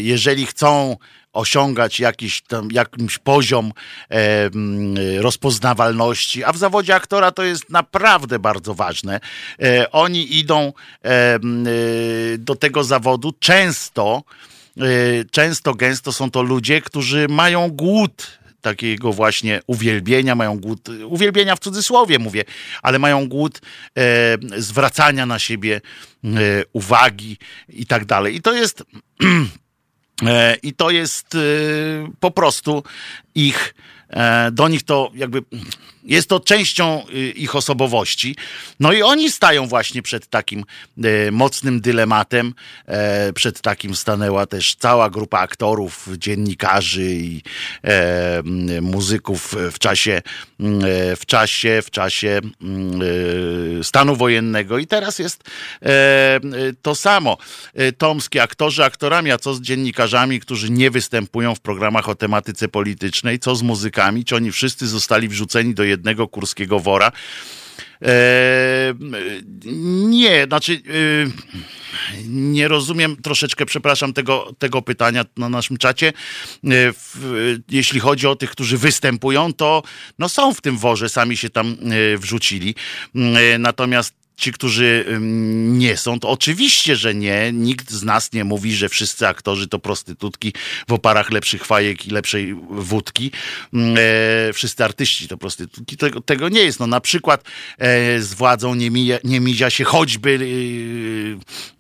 jeżeli 0.01 0.47
chcą 0.47 0.97
osiągać 1.37 2.01
jakiś 2.01 2.43
tam, 2.43 2.69
jakimś 2.73 3.19
poziom 3.19 3.73
e, 4.11 4.51
rozpoznawalności, 5.21 6.45
a 6.45 6.53
w 6.53 6.59
zawodzie 6.59 6.95
aktora 6.95 7.31
to 7.31 7.45
jest 7.45 7.71
naprawdę 7.71 8.39
bardzo 8.39 8.75
ważne. 8.75 9.21
E, 9.63 9.93
oni 9.93 10.39
idą 10.39 10.73
e, 11.05 11.39
do 12.39 12.55
tego 12.55 12.85
zawodu 12.85 13.33
często, 13.41 14.23
często 15.31 15.75
gęsto 15.75 16.13
są 16.13 16.31
to 16.31 16.43
ludzie, 16.43 16.81
którzy 16.81 17.27
mają 17.29 17.69
głód 17.69 18.39
takiego 18.61 19.13
właśnie 19.13 19.61
uwielbienia, 19.67 20.35
mają 20.35 20.59
głód, 20.59 20.89
uwielbienia 21.07 21.57
w 21.57 21.61
cudzysłowie 21.61 22.19
mówię, 22.19 22.45
ale 22.83 22.99
mają 22.99 23.29
głód 23.29 23.61
e, 23.99 24.37
zwracania 24.57 25.27
na 25.27 25.39
siebie 25.39 25.81
e, 26.25 26.29
uwagi 26.73 27.39
i 27.69 27.87
tak 27.87 28.05
dalej. 28.05 28.37
I 28.37 28.43
to 28.43 28.53
jest 28.53 28.85
E, 30.23 30.57
I 30.63 30.73
to 30.73 30.91
jest 30.91 31.35
e, 31.35 31.39
po 32.21 32.31
prostu 32.31 32.83
ich, 33.35 33.75
e, 34.11 34.51
do 34.51 34.69
nich 34.69 34.83
to 34.83 35.11
jakby 35.15 35.43
jest 36.07 36.29
to 36.29 36.41
częścią 36.41 37.03
y, 37.15 37.31
ich 37.31 37.57
osobowości. 37.57 38.37
No 38.81 38.93
i 38.93 39.03
oni 39.03 39.31
stają 39.31 39.67
właśnie 39.67 40.03
przed 40.03 40.27
takim 40.27 40.65
e, 41.05 41.31
mocnym 41.31 41.81
dylematem. 41.81 42.55
E, 42.87 43.33
przed 43.33 43.61
takim 43.61 43.97
stanęła 43.97 44.47
też 44.47 44.75
cała 44.75 45.11
grupa 45.11 45.39
aktorów, 45.39 46.09
dziennikarzy 46.19 47.05
i 47.05 47.43
e, 47.85 48.43
muzyków 48.81 49.55
w 49.73 49.79
czasie, 49.79 50.23
w 51.17 51.27
czasie, 51.27 51.83
w 51.85 51.91
czasie 51.91 52.41
stanu 53.83 54.17
wojennego. 54.17 54.79
I 54.79 54.87
teraz 54.87 55.19
jest 55.19 55.45
to 56.83 56.95
samo. 56.95 57.37
Tomskie 57.99 58.43
aktorzy 58.43 58.85
aktorami, 58.85 59.31
a 59.31 59.39
co 59.39 59.55
z 59.55 59.61
dziennikarzami, 59.61 60.41
którzy 60.41 60.71
nie 60.71 60.91
występują 60.91 61.55
w 61.55 61.61
programach 61.61 62.09
o 62.09 62.15
tematyce 62.15 62.69
politycznej, 62.69 63.39
co 63.39 63.57
z 63.57 63.63
muzykami, 63.63 64.25
czy 64.25 64.37
oni 64.37 64.53
wszyscy 64.53 64.89
zostali 64.89 65.29
wrzuceni 65.29 65.75
do 65.75 65.85
jednego 65.85 65.96
jednego 65.97 66.29
kurskiego 66.29 66.81
wora. 66.81 67.13
Eee, 68.03 68.95
nie, 70.09 70.45
znaczy 70.45 70.73
yy, 70.73 71.31
nie 72.29 72.69
rozumiem 72.69 73.17
troszeczkę, 73.17 73.67
przepraszam, 73.67 74.13
tego, 74.13 74.55
tego 74.59 74.83
pytania 74.83 75.25
na 75.37 75.49
naszym 75.49 75.77
czacie. 75.77 76.07
Yy, 76.07 76.93
w, 76.93 77.59
jeśli 77.71 78.01
chodzi 78.01 78.27
o 78.27 78.37
tych, 78.37 78.51
którzy 78.51 78.79
występują, 78.79 79.53
to 79.53 79.83
no 80.19 80.29
są 80.29 80.55
w 80.55 80.61
tym 80.61 80.79
worze, 80.79 81.09
sami 81.09 81.37
się 81.37 81.51
tam 81.51 81.77
yy, 81.81 82.19
wrzucili. 82.19 82.75
Natomiast 83.59 84.26
ci, 84.37 84.53
którzy 84.53 85.05
nie 85.21 85.97
są, 85.97 86.21
to 86.21 86.29
oczywiście, 86.29 86.97
że 86.97 87.15
nie. 87.15 87.53
Nikt 87.53 87.91
z 87.91 88.03
nas 88.03 88.33
nie 88.33 88.45
mówi, 88.45 88.75
że 88.75 88.89
wszyscy 88.89 89.29
aktorzy 89.29 89.69
to 89.69 89.79
prostytutki 89.79 90.53
w 90.89 90.93
oparach 90.93 91.31
lepszych 91.31 91.65
fajek 91.65 92.07
i 92.07 92.11
lepszej 92.11 92.55
wódki. 92.71 93.31
E, 93.75 94.53
wszyscy 94.53 94.85
artyści 94.85 95.29
to 95.29 95.37
prostytutki. 95.37 95.97
Tego, 95.97 96.21
tego 96.21 96.49
nie 96.49 96.61
jest. 96.61 96.81
No, 96.81 96.87
na 96.87 97.01
przykład 97.01 97.45
e, 97.79 98.21
z 98.21 98.35
władzą 98.35 98.75
nie 98.75 98.91
mija, 98.91 99.19
nie 99.25 99.71
się 99.71 99.85
choćby 99.85 100.39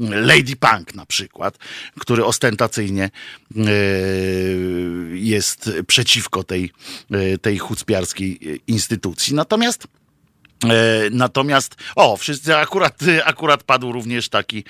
e, 0.00 0.20
Lady 0.20 0.56
Punk 0.56 0.94
na 0.94 1.06
przykład, 1.06 1.58
który 1.98 2.24
ostentacyjnie 2.24 3.04
e, 3.04 3.60
jest 5.12 5.70
przeciwko 5.86 6.44
tej, 6.44 6.70
e, 7.10 7.38
tej 7.38 7.58
chucpiarskiej 7.58 8.60
instytucji. 8.66 9.34
Natomiast 9.34 9.86
E, 9.86 10.05
natomiast, 11.10 11.76
o, 11.96 12.16
wszyscy 12.16 12.56
akurat, 12.56 12.98
akurat 13.24 13.62
padł 13.62 13.92
również 13.92 14.28
taki, 14.28 14.64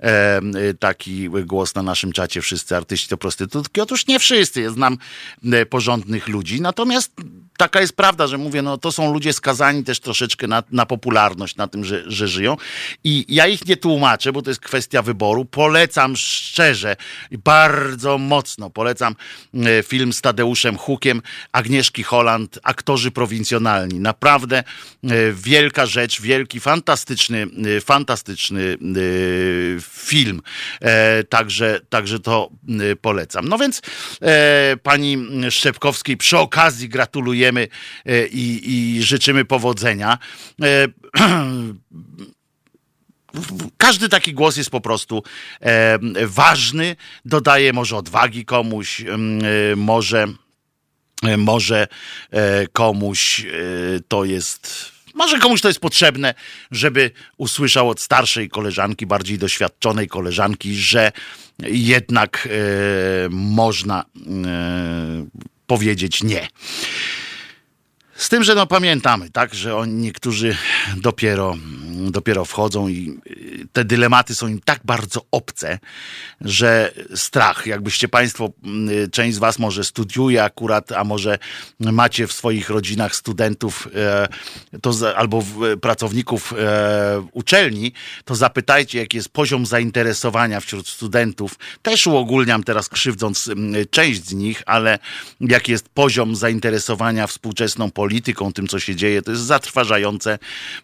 e, 0.00 0.40
taki 0.78 1.28
głos 1.28 1.74
na 1.74 1.82
naszym 1.82 2.12
czacie, 2.12 2.40
wszyscy 2.42 2.76
artyści 2.76 3.08
to 3.08 3.16
prostytutki. 3.16 3.80
Otóż 3.80 4.06
nie 4.06 4.18
wszyscy, 4.18 4.60
ja 4.60 4.70
znam 4.70 4.98
e, 5.52 5.66
porządnych 5.66 6.28
ludzi, 6.28 6.60
natomiast 6.60 7.12
taka 7.58 7.80
jest 7.80 7.96
prawda, 7.96 8.26
że 8.26 8.38
mówię, 8.38 8.62
no 8.62 8.78
to 8.78 8.92
są 8.92 9.12
ludzie 9.12 9.32
skazani 9.32 9.84
też 9.84 10.00
troszeczkę 10.00 10.46
na, 10.46 10.62
na 10.70 10.86
popularność, 10.86 11.56
na 11.56 11.68
tym, 11.68 11.84
że, 11.84 12.02
że 12.06 12.28
żyją. 12.28 12.56
I 13.04 13.24
ja 13.28 13.46
ich 13.46 13.66
nie 13.66 13.76
tłumaczę, 13.76 14.32
bo 14.32 14.42
to 14.42 14.50
jest 14.50 14.60
kwestia 14.60 15.02
wyboru. 15.02 15.44
Polecam 15.44 16.16
szczerze 16.16 16.96
i 17.30 17.38
bardzo 17.38 18.18
mocno 18.18 18.70
polecam 18.70 19.14
e, 19.54 19.82
film 19.82 20.12
z 20.12 20.20
Tadeuszem 20.20 20.76
Hukiem, 20.76 21.22
Agnieszki 21.52 22.02
Holland, 22.02 22.58
aktorzy 22.62 23.10
prowincjonalni. 23.10 24.00
Naprawdę 24.00 24.58
e, 24.58 24.64
wielka 25.32 25.86
rzecz, 25.86 26.20
wielki, 26.20 26.60
fantastyczny, 26.60 27.46
e, 27.76 27.80
fantastyczny 27.80 28.78
film. 29.80 30.42
Także, 31.28 31.80
także 31.88 32.20
to 32.20 32.50
polecam. 33.00 33.48
No 33.48 33.58
więc 33.58 33.82
pani 34.82 35.26
Szczepkowskiej 35.50 36.16
przy 36.16 36.38
okazji 36.38 36.88
gratuluję 36.88 37.47
dziękujemy 37.48 37.68
e, 38.06 38.26
i, 38.26 38.60
i 38.96 39.02
życzymy 39.02 39.44
powodzenia. 39.44 40.18
E, 40.62 40.88
każdy 43.76 44.08
taki 44.08 44.34
głos 44.34 44.56
jest 44.56 44.70
po 44.70 44.80
prostu 44.80 45.22
e, 45.60 45.98
ważny, 46.26 46.96
dodaje 47.24 47.72
może 47.72 47.96
odwagi 47.96 48.44
komuś, 48.44 49.04
może, 49.76 50.26
może 51.38 51.88
komuś 52.72 53.46
to 54.08 54.24
jest. 54.24 54.92
Może 55.14 55.38
komuś 55.38 55.60
to 55.60 55.68
jest 55.68 55.80
potrzebne, 55.80 56.34
żeby 56.70 57.10
usłyszał 57.36 57.88
od 57.88 58.00
starszej 58.00 58.48
koleżanki, 58.48 59.06
bardziej 59.06 59.38
doświadczonej 59.38 60.08
koleżanki, 60.08 60.74
że 60.74 61.12
jednak 61.62 62.48
e, 62.50 63.28
można 63.30 64.04
e, 64.16 65.26
powiedzieć 65.68 66.22
nie. 66.22 66.48
Z 68.18 68.28
tym, 68.28 68.44
że 68.44 68.54
no 68.54 68.66
pamiętamy, 68.66 69.30
tak, 69.30 69.54
że 69.54 69.76
oni 69.76 69.94
niektórzy 69.94 70.56
dopiero, 70.96 71.56
dopiero 72.10 72.44
wchodzą 72.44 72.88
i 72.88 73.20
y, 73.26 73.66
te 73.72 73.84
dylematy 73.84 74.34
są 74.34 74.48
im 74.48 74.60
tak 74.64 74.80
bardzo 74.84 75.26
obce, 75.30 75.78
że 76.40 76.92
strach, 77.14 77.66
jakbyście 77.66 78.08
Państwo, 78.08 78.50
y, 79.04 79.10
część 79.10 79.36
z 79.36 79.38
Was 79.38 79.58
może 79.58 79.84
studiuje 79.84 80.44
akurat, 80.44 80.92
a 80.92 81.04
może 81.04 81.38
macie 81.80 82.26
w 82.26 82.32
swoich 82.32 82.70
rodzinach 82.70 83.16
studentów 83.16 83.88
e, 83.94 84.28
to, 84.80 85.16
albo 85.16 85.42
pracowników 85.80 86.54
e, 86.58 87.26
uczelni, 87.32 87.92
to 88.24 88.34
zapytajcie, 88.34 88.98
jaki 88.98 89.16
jest 89.16 89.28
poziom 89.28 89.66
zainteresowania 89.66 90.60
wśród 90.60 90.88
studentów. 90.88 91.58
Też 91.82 92.06
uogólniam 92.06 92.64
teraz 92.64 92.88
krzywdząc 92.88 93.50
część 93.90 94.24
z 94.24 94.32
nich, 94.32 94.62
ale 94.66 94.98
jaki 95.40 95.72
jest 95.72 95.88
poziom 95.88 96.36
zainteresowania 96.36 97.26
współczesną 97.26 97.90
polityką, 97.90 98.52
tym 98.52 98.68
co 98.68 98.80
się 98.80 98.96
dzieje, 98.96 99.22
to 99.22 99.30
jest 99.30 99.42
zatrważające, 99.42 100.38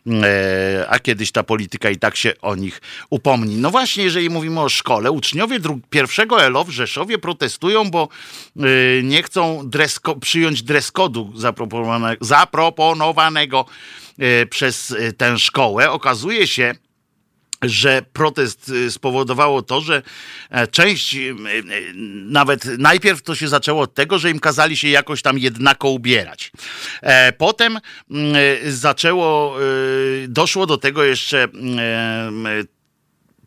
e, 0.06 0.86
a 0.88 0.98
kiedyś 1.04 1.32
ta 1.32 1.42
polityka 1.42 1.90
i 1.90 1.96
tak 1.96 2.16
się 2.16 2.32
o 2.42 2.56
nich 2.56 2.80
upomni. 3.10 3.56
No 3.56 3.70
właśnie, 3.70 4.04
jeżeli 4.04 4.30
mówimy 4.30 4.60
o 4.60 4.68
szkole, 4.68 5.10
uczniowie 5.10 5.60
pierwszego 5.90 6.42
ELO 6.42 6.64
w 6.64 6.70
Rzeszowie 6.70 7.18
protestują, 7.18 7.90
bo 7.90 8.08
e, 8.56 8.60
nie 9.02 9.22
chcą 9.22 9.70
przyjąć 10.20 10.62
dress 10.62 10.92
kodu 10.92 11.32
zaproponowanego 12.20 13.66
e, 14.18 14.46
przez 14.46 14.94
tę 15.16 15.38
szkołę. 15.38 15.90
Okazuje 15.90 16.46
się, 16.46 16.74
że 17.66 18.02
protest 18.12 18.68
y, 18.68 18.90
spowodowało 18.90 19.62
to, 19.62 19.80
że 19.80 20.02
e, 20.50 20.66
część, 20.66 21.14
y, 21.14 21.18
y, 21.18 21.34
nawet 22.24 22.64
najpierw 22.64 23.22
to 23.22 23.34
się 23.34 23.48
zaczęło 23.48 23.82
od 23.82 23.94
tego, 23.94 24.18
że 24.18 24.30
im 24.30 24.40
kazali 24.40 24.76
się 24.76 24.88
jakoś 24.88 25.22
tam 25.22 25.38
jednako 25.38 25.88
ubierać. 25.88 26.52
E, 27.02 27.32
potem 27.32 27.80
mm, 28.10 28.34
zaczęło, 28.66 29.56
doszło 30.28 30.66
do 30.66 30.78
tego 30.78 31.04
jeszcze 31.04 31.48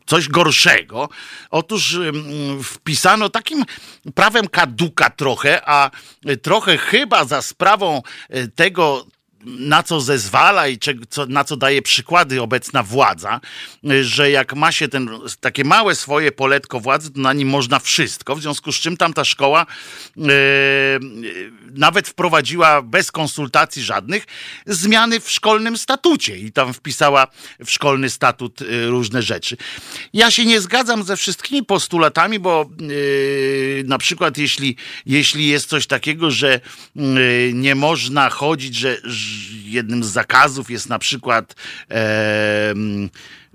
coś 0.06 0.30
gorszego. 0.30 1.10
Otóż 1.50 2.00
wpisano 2.64 3.30
takim 3.30 3.64
prawem 4.16 4.48
kaduka 4.48 5.10
trochę, 5.10 5.62
a 5.70 5.92
trochę 6.42 6.78
chyba 6.78 7.26
za 7.26 7.42
sprawą 7.42 8.02
tego, 8.56 9.06
na 9.48 9.84
co 9.84 10.02
zezwala 10.02 10.68
i 10.68 10.80
co, 11.10 11.26
na 11.26 11.44
co 11.44 11.58
daje 11.58 11.82
przykłady 11.82 12.42
obecna 12.42 12.84
władza, 12.84 13.42
że 14.02 14.32
jak 14.32 14.56
ma 14.56 14.72
się 14.72 14.88
ten, 14.88 15.10
takie 15.40 15.64
małe 15.64 15.96
swoje 15.96 16.32
poletko 16.32 16.80
władzy, 16.80 17.12
to 17.12 17.20
na 17.20 17.34
nim 17.34 17.50
można 17.50 17.80
wszystko, 17.80 18.36
w 18.36 18.42
związku 18.42 18.72
z 18.72 18.76
czym 18.76 18.98
tam 18.98 19.14
ta 19.14 19.26
szkoła 19.26 19.66
e, 20.18 20.24
nawet 21.74 22.08
wprowadziła 22.08 22.82
bez 22.82 23.12
konsultacji 23.12 23.84
żadnych 23.84 24.26
zmiany 24.66 25.20
w 25.20 25.32
szkolnym 25.32 25.78
statucie 25.78 26.38
i 26.38 26.52
tam 26.52 26.74
wpisała 26.74 27.28
w 27.66 27.72
szkolny 27.72 28.10
statut 28.10 28.62
e, 28.62 28.88
różne 28.88 29.22
rzeczy. 29.22 29.58
Ja 30.14 30.32
się 30.32 30.46
nie 30.46 30.62
zgadzam 30.62 31.04
ze 31.04 31.18
wszystkimi 31.18 31.64
postulatami, 31.64 32.40
bo 32.40 32.62
e, 32.62 33.84
na 33.84 33.98
przykład 33.98 34.38
jeśli, 34.38 34.76
jeśli 35.06 35.48
jest 35.48 35.70
coś 35.70 35.88
takiego, 35.88 36.32
że 36.32 36.60
nie 37.54 37.76
można 37.76 38.30
chodzić, 38.30 38.76
że 38.76 38.98
jednym 39.64 40.04
z 40.04 40.08
zakazów 40.08 40.72
jest 40.72 40.90
na 40.90 41.00
przykład 41.00 41.56
e, 41.92 42.74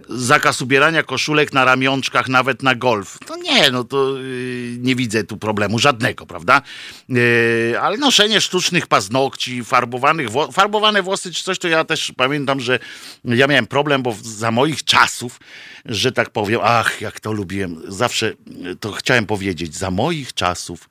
zakaz 0.08 0.62
ubierania 0.62 1.02
koszulek 1.02 1.52
na 1.52 1.64
ramionczkach, 1.64 2.28
nawet 2.28 2.62
na 2.62 2.74
golf. 2.74 3.18
To 3.26 3.36
nie, 3.36 3.70
no 3.70 3.84
to 3.84 4.16
yy, 4.16 4.76
nie 4.78 4.96
widzę 4.96 5.24
tu 5.24 5.36
problemu 5.36 5.78
żadnego, 5.78 6.26
prawda? 6.26 6.62
Yy, 7.08 7.80
ale 7.80 7.96
noszenie 7.96 8.40
sztucznych 8.40 8.86
paznokci, 8.86 9.64
farbowanych 9.64 10.28
farbowane 10.52 11.02
włosy 11.02 11.32
czy 11.32 11.44
coś, 11.44 11.58
to 11.58 11.68
ja 11.68 11.84
też 11.84 12.12
pamiętam, 12.16 12.60
że 12.60 12.78
ja 13.24 13.46
miałem 13.46 13.66
problem, 13.66 14.02
bo 14.02 14.16
za 14.22 14.50
moich 14.50 14.84
czasów, 14.84 15.40
że 15.84 16.12
tak 16.12 16.30
powiem, 16.30 16.60
ach, 16.64 17.00
jak 17.00 17.20
to 17.20 17.32
lubiłem, 17.32 17.82
zawsze 17.88 18.32
to 18.80 18.92
chciałem 18.92 19.26
powiedzieć, 19.26 19.76
za 19.76 19.90
moich 19.90 20.34
czasów, 20.34 20.88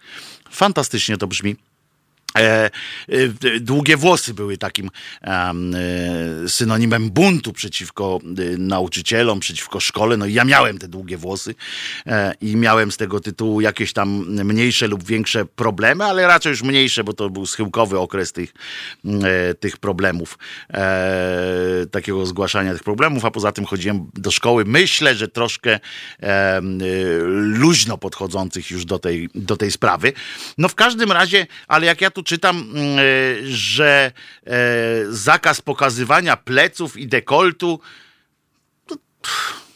fantastycznie 0.52 1.18
to 1.18 1.28
brzmi, 1.28 1.56
E, 1.56 1.56
e, 1.56 1.71
długie 3.62 3.98
włosy 3.98 4.34
były 4.34 4.58
takim 4.58 4.90
e, 5.24 5.54
synonimem 6.48 7.10
buntu 7.10 7.54
przeciwko 7.54 8.20
e, 8.24 8.58
nauczycielom, 8.58 9.40
przeciwko 9.40 9.80
szkole. 9.80 10.18
No 10.18 10.26
i 10.26 10.34
ja 10.34 10.46
miałem 10.46 10.78
te 10.78 10.88
długie 10.88 11.18
włosy 11.18 11.56
e, 12.08 12.34
i 12.42 12.56
miałem 12.56 12.92
z 12.92 12.98
tego 12.98 13.20
tytułu 13.20 13.62
jakieś 13.62 13.94
tam 13.94 14.10
mniejsze 14.46 14.88
lub 14.88 15.04
większe 15.04 15.46
problemy, 15.46 16.04
ale 16.04 16.28
raczej 16.28 16.50
już 16.50 16.64
mniejsze, 16.64 17.04
bo 17.04 17.14
to 17.14 17.30
był 17.30 17.46
schyłkowy 17.46 18.00
okres 18.00 18.32
tych, 18.32 18.54
e, 19.24 19.54
tych 19.54 19.78
problemów, 19.78 20.38
takiego 21.92 22.26
zgłaszania 22.26 22.74
tych 22.74 22.84
problemów, 22.84 23.26
a 23.26 23.32
poza 23.32 23.52
tym 23.52 23.66
chodziłem 23.66 24.12
do 24.14 24.32
szkoły. 24.32 24.66
Myślę, 24.66 25.16
że 25.16 25.28
troszkę 25.28 25.80
luźno 27.32 27.98
podchodzących 27.98 28.72
już 28.72 28.86
do 28.86 29.00
tej, 29.00 29.30
do 29.36 29.58
tej 29.58 29.72
sprawy. 29.72 30.14
No 30.58 30.70
w 30.70 30.76
każdym 30.76 31.12
razie, 31.12 31.48
ale 31.68 31.86
jak 31.86 32.02
ja 32.02 32.12
tu 32.12 32.21
czytam, 32.24 32.58
mm, 32.58 33.00
e, 33.00 33.02
że 33.44 34.12
e, 34.46 34.52
zakaz 35.10 35.62
pokazywania 35.62 36.38
pleców 36.38 36.98
i 36.98 37.08
dekoltu. 37.08 37.80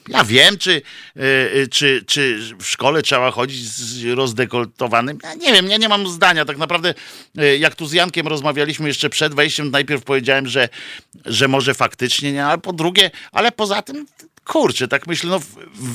Ja 0.08 0.24
wiem, 0.24 0.58
czy, 0.58 0.82
e, 1.16 1.68
czy, 1.68 2.04
czy 2.08 2.40
w 2.60 2.66
szkole 2.66 3.02
trzeba 3.02 3.32
chodzić 3.32 3.72
z 3.72 4.06
rozdekoltowanym. 4.16 5.18
Ja 5.24 5.34
nie 5.34 5.54
wiem, 5.54 5.70
ja 5.70 5.78
nie 5.78 5.90
mam 5.90 6.08
zdania. 6.08 6.46
Tak 6.46 6.58
naprawdę, 6.58 6.94
jak 7.60 7.76
tu 7.76 7.86
z 7.86 7.94
Jankiem 7.94 8.28
rozmawialiśmy 8.28 8.88
jeszcze 8.88 9.10
przed 9.10 9.36
wejściem, 9.36 9.72
najpierw 9.72 10.04
powiedziałem, 10.04 10.48
że, 10.48 10.70
że 11.26 11.48
może 11.48 11.74
faktycznie 11.74 12.32
nie, 12.32 12.46
ale 12.46 12.58
po 12.58 12.74
drugie, 12.74 13.12
ale 13.32 13.52
poza 13.52 13.82
tym 13.82 14.06
kurczę, 14.46 14.88
tak 14.88 15.08
myślę, 15.08 15.30
no 15.30 15.40
w, 15.40 15.46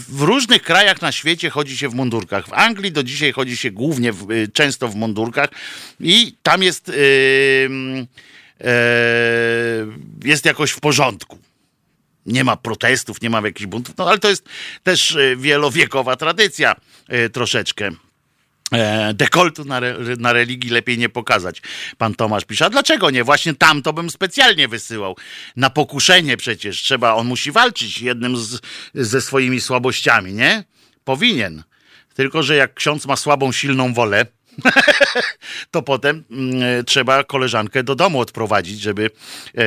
w, 0.09 0.20
różnych 0.20 0.62
krajach 0.62 1.03
na 1.03 1.12
świecie 1.12 1.51
chodzi 1.51 1.76
się 1.76 1.88
w 1.88 1.94
mundurkach. 1.94 2.48
W 2.48 2.53
Anglii 2.53 2.92
do 2.92 3.03
dzisiaj 3.03 3.32
chodzi 3.32 3.57
się 3.57 3.70
głównie, 3.70 4.12
w, 4.12 4.30
y, 4.30 4.48
często 4.53 4.88
w 4.88 4.94
mundurkach 4.94 5.51
i 6.01 6.36
tam 6.42 6.62
jest, 6.62 6.88
yy, 6.88 6.94
yy, 8.61 8.66
jest 10.24 10.44
jakoś 10.44 10.70
w 10.70 10.80
porządku. 10.80 11.38
Nie 12.26 12.44
ma 12.44 12.57
protestów, 12.57 13.22
nie 13.22 13.30
ma 13.30 13.40
jakichś 13.40 13.66
buntów, 13.66 13.94
no 13.98 14.09
ale 14.09 14.18
to 14.18 14.28
jest 14.28 14.44
też 14.82 15.11
y, 15.11 15.36
wielowiekowa 15.38 16.16
tradycja 16.16 16.76
yy, 17.09 17.30
troszeczkę. 17.30 17.90
E, 18.73 19.14
dekoltu 19.14 19.64
na, 19.64 19.81
re, 19.81 19.97
na 20.18 20.33
religii 20.33 20.71
lepiej 20.71 20.99
nie 20.99 21.09
pokazać. 21.09 21.62
Pan 21.99 22.14
Tomasz 22.14 22.45
pisze, 22.45 22.66
a 22.66 22.71
dlaczego 22.71 23.11
nie? 23.11 23.25
Właśnie 23.25 23.55
tam 23.55 23.83
to 23.83 23.93
bym 23.93 24.11
specjalnie 24.11 24.68
wysyłał. 24.68 25.16
Na 25.57 25.71
pokuszenie 25.71 26.37
przecież 26.37 26.83
trzeba, 26.83 27.14
on 27.14 27.27
musi 27.27 27.53
walczyć 27.53 28.01
jednym 28.01 28.37
z, 28.37 28.61
ze 28.95 29.21
swoimi 29.21 29.61
słabościami, 29.61 30.33
nie? 30.33 30.64
Powinien. 31.05 31.62
Tylko, 32.14 32.43
że 32.43 32.57
jak 32.57 32.75
ksiądz 32.75 33.07
ma 33.07 33.16
słabą, 33.16 33.53
silną 33.53 33.95
wolę, 33.95 34.27
to 35.70 35.82
potem 35.82 36.24
mm, 36.30 36.84
trzeba 36.84 37.24
koleżankę 37.24 37.82
do 37.82 37.94
domu 37.94 38.20
odprowadzić, 38.20 38.80
żeby 38.80 39.11
e, 39.55 39.62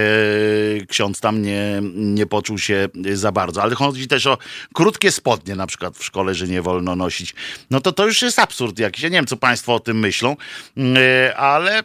ksiądz 0.86 1.19
tam 1.19 1.41
nie, 1.41 1.81
nie 1.93 2.25
poczuł 2.25 2.57
się 2.57 2.88
za 3.13 3.31
bardzo. 3.31 3.63
Ale 3.63 3.75
chodzi 3.75 4.07
też 4.07 4.27
o 4.27 4.38
krótkie 4.73 5.11
spodnie 5.11 5.55
na 5.55 5.67
przykład 5.67 5.97
w 5.97 6.03
szkole, 6.03 6.36
że 6.36 6.47
nie 6.47 6.61
wolno 6.61 6.95
nosić. 6.95 7.36
No 7.69 7.81
to 7.81 7.91
to 7.91 8.05
już 8.05 8.21
jest 8.21 8.39
absurd 8.39 8.79
jakiś. 8.79 9.03
Ja 9.03 9.09
nie 9.09 9.17
wiem, 9.17 9.27
co 9.27 9.38
państwo 9.38 9.75
o 9.75 9.79
tym 9.79 9.99
myślą, 9.99 10.36
mm, 10.77 10.97
e, 10.97 11.38
ale 11.38 11.84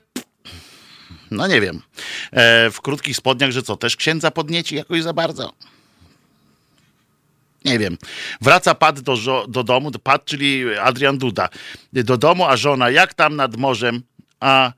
no 1.31 1.47
nie 1.47 1.61
wiem. 1.61 1.83
E, 2.33 2.71
w 2.71 2.81
krótkich 2.81 3.17
spodniach, 3.17 3.51
że 3.51 3.63
co, 3.63 3.77
też 3.77 3.97
księdza 3.97 4.31
podnieci 4.31 4.77
jakoś 4.77 5.03
za 5.03 5.13
bardzo? 5.13 5.53
Nie 7.65 7.79
wiem, 7.79 7.99
wraca 8.41 8.75
Pat 8.75 9.01
do, 9.01 9.17
do 9.49 9.65
domu, 9.65 9.91
Pat, 9.91 10.25
czyli 10.25 10.79
Adrian 10.79 11.19
Duda, 11.19 11.49
do 11.93 12.17
domu, 12.17 12.45
a 12.45 12.57
żona 12.57 12.91
jak 12.91 13.15
tam 13.15 13.37
nad 13.37 13.57
morzem, 13.57 14.03
a 14.41 14.73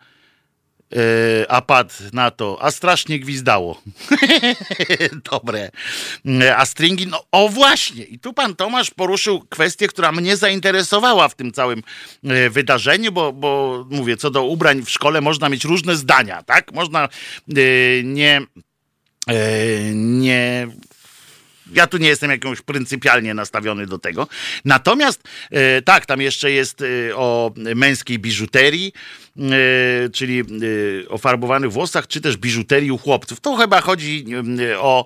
yy, 0.91 0.99
a 1.49 1.62
Pat 1.62 1.99
na 2.12 2.31
to, 2.31 2.59
a 2.61 2.70
strasznie 2.70 3.20
gwizdało. 3.20 3.83
Dobre. 5.33 5.70
A 6.57 6.66
stringi, 6.66 7.07
no 7.07 7.24
o 7.33 7.49
właśnie. 7.49 8.05
I 8.05 8.18
tu 8.18 8.33
pan 8.33 8.57
Tomasz 8.57 8.91
poruszył 8.91 9.41
kwestię, 9.41 9.89
która 9.89 10.12
mnie 10.12 10.37
zainteresowała 10.37 11.28
w 11.28 11.35
tym 11.35 11.53
całym 11.53 11.83
e, 12.24 12.51
wydarzeniu, 12.51 13.12
bo, 13.12 13.33
bo 13.33 13.85
mówię, 13.91 14.16
co 14.16 14.31
do 14.31 14.45
ubrań 14.45 14.83
w 14.83 14.91
szkole 14.91 15.20
można 15.20 15.49
mieć 15.49 15.64
różne 15.64 15.97
zdania, 15.97 16.43
tak? 16.43 16.72
Można 16.72 17.09
yy, 17.49 18.03
nie 18.05 18.41
nie 19.95 20.68
ja 21.72 21.86
tu 21.86 21.98
nie 21.98 22.08
jestem 22.08 22.30
jakąś 22.30 22.60
pryncypialnie 22.60 23.34
nastawiony 23.34 23.86
do 23.86 23.98
tego. 23.98 24.28
Natomiast 24.64 25.22
e, 25.50 25.82
tak, 25.82 26.06
tam 26.06 26.20
jeszcze 26.20 26.50
jest 26.50 26.82
e, 26.82 27.16
o 27.16 27.52
męskiej 27.74 28.18
biżuterii, 28.18 28.92
e, 29.38 30.08
czyli 30.08 30.42
o 31.08 31.18
farbowanych 31.18 31.72
włosach, 31.72 32.06
czy 32.06 32.20
też 32.20 32.36
biżuterii 32.36 32.90
u 32.90 32.98
chłopców. 32.98 33.40
To 33.40 33.56
chyba 33.56 33.80
chodzi 33.80 34.24
o 34.78 35.04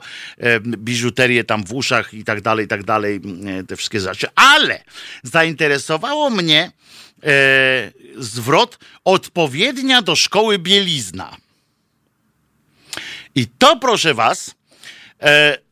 biżuterię 0.59 1.45
tam 1.45 1.65
w 1.65 1.73
uszach 1.73 2.15
i 2.15 2.25
tak 2.25 2.41
dalej, 2.41 2.65
i 2.65 2.69
tak 2.69 2.85
dalej, 2.85 3.21
te 3.69 3.77
wszystkie 3.77 4.01
rzeczy. 4.01 4.27
Ale 4.35 4.85
zainteresowało 5.23 6.31
mnie 6.31 6.73
zwrot 8.19 8.79
odpowiednia 9.05 10.03
do 10.03 10.17
szkoły 10.17 10.59
bielizna. 10.59 11.37
I 13.35 13.47
to, 13.47 13.77
proszę 13.77 14.15
was, 14.15 14.55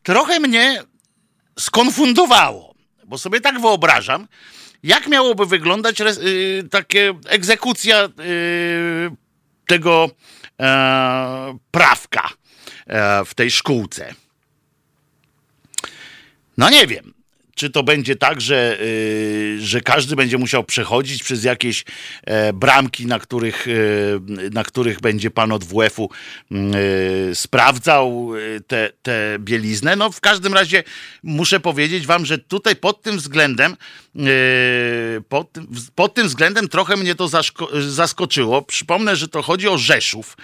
trochę 0.03 0.39
mnie 0.39 0.83
skonfundowało, 1.59 2.75
bo 3.05 3.17
sobie 3.17 3.41
tak 3.41 3.61
wyobrażam, 3.61 4.27
jak 4.83 5.07
miałoby 5.07 5.45
wyglądać 5.45 5.99
res, 5.99 6.17
y, 6.17 6.67
takie 6.71 7.13
egzekucja 7.25 8.03
y, 8.05 9.11
tego 9.67 10.09
e, 10.59 11.57
prawka 11.71 12.29
e, 12.87 13.25
w 13.25 13.33
tej 13.33 13.51
szkółce. 13.51 14.13
No 16.57 16.69
nie 16.69 16.87
wiem 16.87 17.12
czy 17.55 17.69
to 17.69 17.83
będzie 17.83 18.15
tak, 18.15 18.41
że, 18.41 18.77
y, 18.81 19.57
że 19.61 19.81
każdy 19.81 20.15
będzie 20.15 20.37
musiał 20.37 20.63
przechodzić 20.63 21.23
przez 21.23 21.43
jakieś 21.43 21.85
e, 22.23 22.53
bramki, 22.53 23.05
na 23.05 23.19
których, 23.19 23.67
y, 23.67 24.19
na 24.51 24.63
których 24.63 25.01
będzie 25.01 25.31
pan 25.31 25.51
od 25.51 25.63
WF-u 25.63 26.09
y, 26.51 27.35
sprawdzał 27.35 28.31
te, 28.67 28.89
te 29.01 29.37
bieliznę. 29.39 29.95
No 29.95 30.11
w 30.11 30.21
każdym 30.21 30.53
razie 30.53 30.83
muszę 31.23 31.59
powiedzieć 31.59 32.05
wam, 32.05 32.25
że 32.25 32.37
tutaj 32.37 32.75
pod 32.75 33.01
tym 33.01 33.17
względem 33.17 33.75
pod, 35.29 35.47
pod 35.95 36.13
tym 36.13 36.27
względem 36.27 36.67
trochę 36.67 36.97
mnie 36.97 37.15
to 37.15 37.29
zaskoczyło. 37.89 38.61
Przypomnę, 38.61 39.15
że 39.15 39.27
to 39.27 39.41
chodzi 39.41 39.67
o 39.67 39.77
Rzeszów. 39.77 40.37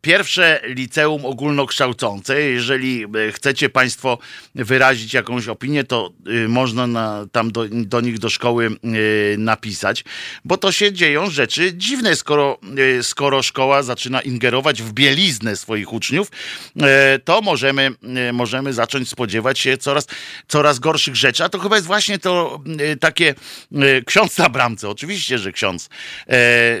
Pierwsze 0.00 0.60
liceum 0.64 1.26
ogólnokształcące. 1.26 2.40
Jeżeli 2.40 3.06
chcecie 3.32 3.68
państwo 3.68 4.18
wyrazić 4.54 5.14
jakąś 5.14 5.48
opinię, 5.48 5.84
to 5.84 6.12
można 6.48 6.86
na, 6.86 7.26
tam 7.32 7.52
do, 7.52 7.64
do, 7.70 8.00
nich 8.00 8.18
do 8.18 8.30
szkoły 8.30 8.70
napisać, 9.38 10.04
bo 10.44 10.56
to 10.56 10.72
się 10.72 10.92
dzieją 10.92 11.30
rzeczy 11.30 11.72
dziwne, 11.74 12.16
skoro, 12.16 12.58
skoro 13.02 13.42
szkoła 13.42 13.82
zaczyna 13.82 14.20
ingerować 14.20 14.82
w 14.82 14.92
bieliznę 14.92 15.56
swoich 15.56 15.92
uczniów, 15.92 16.30
to 17.24 17.40
możemy, 17.40 17.90
możemy 18.32 18.72
zacząć 18.72 19.08
spodziewać 19.08 19.58
się 19.58 19.76
coraz, 19.78 20.06
coraz 20.48 20.78
gorszych 20.78 21.16
rzeczy, 21.16 21.44
a 21.44 21.48
to 21.48 21.58
chyba 21.58 21.76
jest 21.76 21.86
właśnie 21.86 22.18
to 22.18 22.31
takie 23.00 23.34
ksiądz 24.06 24.38
na 24.38 24.48
bramce, 24.48 24.88
oczywiście, 24.88 25.38
że 25.38 25.52
ksiądz. 25.52 25.88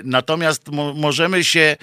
Natomiast 0.04 0.68
możemy 0.94 1.44
się 1.44 1.76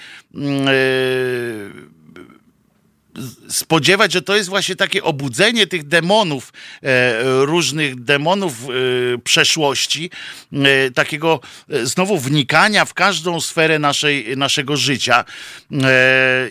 spodziewać, 3.48 4.12
że 4.12 4.22
to 4.22 4.36
jest 4.36 4.48
właśnie 4.48 4.76
takie 4.76 5.02
obudzenie 5.02 5.66
tych 5.66 5.88
demonów, 5.88 6.52
e, 6.82 7.44
różnych 7.44 8.04
demonów 8.04 8.52
e, 8.52 9.18
przeszłości, 9.18 10.10
e, 10.52 10.90
takiego 10.90 11.40
znowu 11.82 12.18
wnikania 12.18 12.84
w 12.84 12.94
każdą 12.94 13.40
sferę 13.40 13.78
naszej, 13.78 14.36
naszego 14.36 14.76
życia 14.76 15.24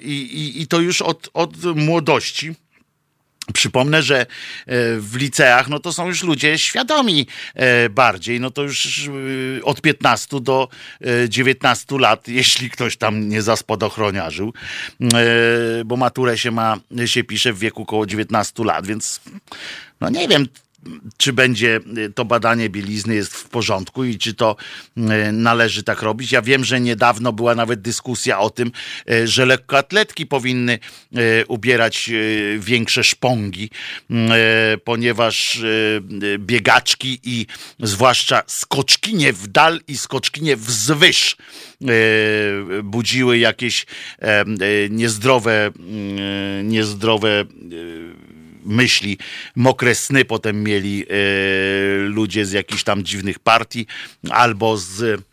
i, 0.02 0.12
i, 0.12 0.62
i 0.62 0.68
to 0.68 0.80
już 0.80 1.02
od, 1.02 1.30
od 1.34 1.64
młodości. 1.64 2.56
Przypomnę, 3.54 4.02
że 4.04 4.22
e, 4.22 4.26
w 4.97 5.16
liceach 5.16 5.68
no 5.70 5.80
to 5.80 5.93
są 5.93 6.08
już 6.08 6.24
ludzie 6.24 6.58
świadomi 6.58 7.28
e, 7.56 7.89
bardziej, 7.89 8.39
no 8.39 8.52
to 8.52 8.64
już 8.64 9.08
e, 9.60 9.64
od 9.64 9.82
15 9.82 10.41
do 10.41 10.68
19 11.28 11.97
lat, 11.97 12.28
jeśli 12.39 12.70
ktoś 12.70 12.97
tam 12.97 13.30
nie 13.30 13.41
zaspodochroniarzył, 13.41 14.54
bo 15.86 15.97
maturę 15.97 16.38
się 16.38 16.52
ma, 16.52 16.78
się 17.06 17.24
pisze 17.24 17.54
w 17.54 17.60
wieku 17.60 17.82
około 17.82 18.06
19 18.06 18.64
lat, 18.64 18.88
więc 18.88 19.22
no 20.02 20.10
nie 20.10 20.28
wiem, 20.28 20.47
czy 21.18 21.34
będzie 21.34 21.80
to 22.16 22.26
badanie 22.26 22.70
bielizny 22.70 23.16
jest 23.16 23.34
w 23.34 23.50
porządku 23.50 24.04
i 24.04 24.18
czy 24.18 24.34
to 24.34 24.56
należy 25.32 25.84
tak 25.84 26.02
robić. 26.02 26.32
Ja 26.32 26.42
wiem, 26.42 26.64
że 26.64 26.80
niedawno 26.82 27.34
była 27.34 27.56
nawet 27.56 27.82
dyskusja 27.82 28.40
o 28.40 28.50
tym, 28.50 28.72
że 29.26 29.46
lekkoatletki 29.46 30.26
powinny 30.26 30.80
ubierać 31.48 32.10
większe 32.60 33.04
szpongi, 33.04 33.70
ponieważ 34.84 35.62
biegaczki 36.38 37.20
i 37.24 37.46
zwłaszcza 37.80 38.44
skoczkinie 38.48 39.34
w 39.34 39.48
dal 39.48 39.80
i 39.88 39.98
skoczkinie 39.98 40.56
wzwyż 40.56 41.38
budziły 42.84 43.38
jakieś 43.38 43.86
niezdrowe, 44.90 45.72
niezdrowe 46.64 47.46
myśli, 48.70 49.18
mokre 49.56 49.96
sny 49.96 50.26
potem 50.26 50.64
mieli 50.64 51.04
e, 51.04 51.06
ludzie 52.00 52.46
z 52.46 52.52
jakichś 52.52 52.84
tam 52.84 53.04
dziwnych 53.04 53.40
partii 53.40 53.88
albo 54.30 54.78
z 54.78 55.29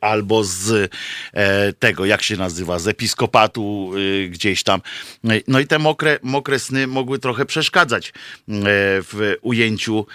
albo 0.00 0.44
z 0.44 0.92
e, 1.32 1.72
tego, 1.72 2.04
jak 2.04 2.22
się 2.22 2.36
nazywa, 2.36 2.78
z 2.78 2.88
episkopatu 2.88 3.92
e, 3.94 4.28
gdzieś 4.28 4.62
tam. 4.62 4.80
No 5.48 5.60
i 5.60 5.66
te 5.66 5.78
mokre, 5.78 6.18
mokre 6.22 6.58
sny 6.58 6.86
mogły 6.86 7.18
trochę 7.18 7.46
przeszkadzać 7.46 8.12
w 8.48 9.34
ujęciu, 9.42 10.06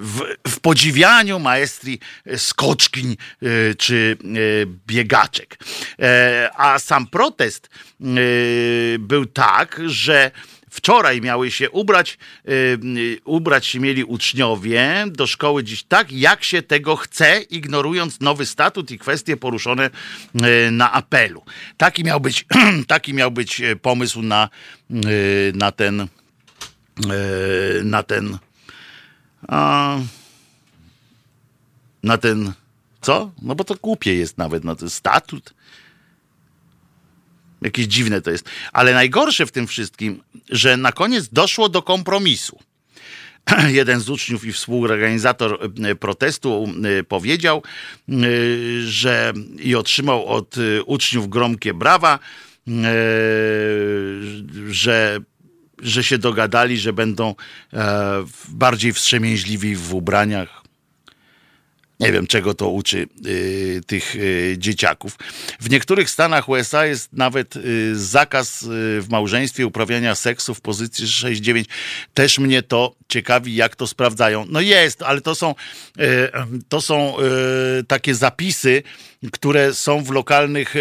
w, 0.00 0.20
w 0.48 0.60
podziwianiu 0.60 1.38
maestrii 1.38 2.00
skoczkiń 2.36 3.16
czy 3.78 4.16
biegaczek. 4.86 5.58
A 6.56 6.78
sam 6.78 7.06
protest 7.06 7.70
był 8.98 9.26
tak, 9.26 9.80
że 9.86 10.30
Wczoraj 10.74 11.20
miały 11.20 11.50
się 11.50 11.70
ubrać, 11.70 12.18
yy, 12.44 13.18
ubrać 13.24 13.66
się 13.66 13.80
mieli 13.80 14.04
uczniowie 14.04 15.04
do 15.08 15.26
szkoły 15.26 15.64
dziś 15.64 15.82
tak, 15.82 16.12
jak 16.12 16.44
się 16.44 16.62
tego 16.62 16.96
chce, 16.96 17.40
ignorując 17.40 18.20
nowy 18.20 18.46
statut 18.46 18.90
i 18.90 18.98
kwestie 18.98 19.36
poruszone 19.36 19.90
yy, 20.34 20.70
na 20.70 20.92
apelu. 20.92 21.42
Taki 21.76 22.04
miał 22.04 22.20
być, 22.20 22.46
taki 22.86 23.14
miał 23.14 23.30
być 23.30 23.62
pomysł 23.82 24.22
na, 24.22 24.48
na 25.54 25.72
ten 25.72 26.08
na 27.84 28.02
ten 28.02 28.38
na 32.02 32.18
ten 32.18 32.52
co? 33.00 33.30
No 33.42 33.54
bo 33.54 33.64
to 33.64 33.74
głupie 33.74 34.14
jest 34.14 34.38
nawet 34.38 34.64
na 34.64 34.76
ten 34.76 34.90
statut. 34.90 35.53
Jakieś 37.64 37.86
dziwne 37.86 38.20
to 38.20 38.30
jest. 38.30 38.50
Ale 38.72 38.94
najgorsze 38.94 39.46
w 39.46 39.52
tym 39.52 39.66
wszystkim, 39.66 40.22
że 40.50 40.76
na 40.76 40.92
koniec 40.92 41.28
doszło 41.28 41.68
do 41.68 41.82
kompromisu. 41.82 42.58
Jeden 43.68 44.00
z 44.00 44.10
uczniów 44.10 44.44
i 44.44 44.52
współorganizator 44.52 45.70
e, 45.84 45.94
protestu 45.94 46.68
e, 46.84 47.04
powiedział, 47.04 47.62
e, 48.08 48.12
że 48.86 49.32
i 49.58 49.74
otrzymał 49.74 50.26
od 50.26 50.56
uczniów 50.86 51.28
gromkie 51.28 51.74
brawa, 51.74 52.18
że 54.68 55.20
że 55.82 56.04
się 56.04 56.18
dogadali, 56.18 56.78
że 56.78 56.92
będą 56.92 57.34
bardziej 58.48 58.92
wstrzemięźliwi 58.92 59.76
w 59.76 59.94
ubraniach, 59.94 60.63
nie 62.00 62.12
wiem, 62.12 62.26
czego 62.26 62.54
to 62.54 62.68
uczy 62.68 63.06
y, 63.26 63.80
tych 63.86 64.16
y, 64.16 64.56
dzieciaków. 64.58 65.16
W 65.60 65.70
niektórych 65.70 66.10
stanach 66.10 66.48
USA 66.48 66.86
jest 66.86 67.12
nawet 67.12 67.56
y, 67.56 67.98
zakaz 67.98 68.62
y, 68.62 68.66
w 69.00 69.06
małżeństwie 69.10 69.66
uprawiania 69.66 70.14
seksu 70.14 70.54
w 70.54 70.60
pozycji 70.60 71.06
6-9. 71.06 71.64
Też 72.14 72.38
mnie 72.38 72.62
to 72.62 72.94
ciekawi, 73.14 73.54
jak 73.54 73.76
to 73.76 73.86
sprawdzają. 73.86 74.46
No 74.48 74.60
jest, 74.60 75.02
ale 75.02 75.20
to 75.20 75.34
są, 75.34 75.54
y, 76.00 76.30
to 76.68 76.80
są 76.80 77.16
y, 77.80 77.84
takie 77.84 78.14
zapisy, 78.14 78.82
które 79.32 79.74
są 79.74 80.04
w 80.04 80.10
lokalnych 80.10 80.74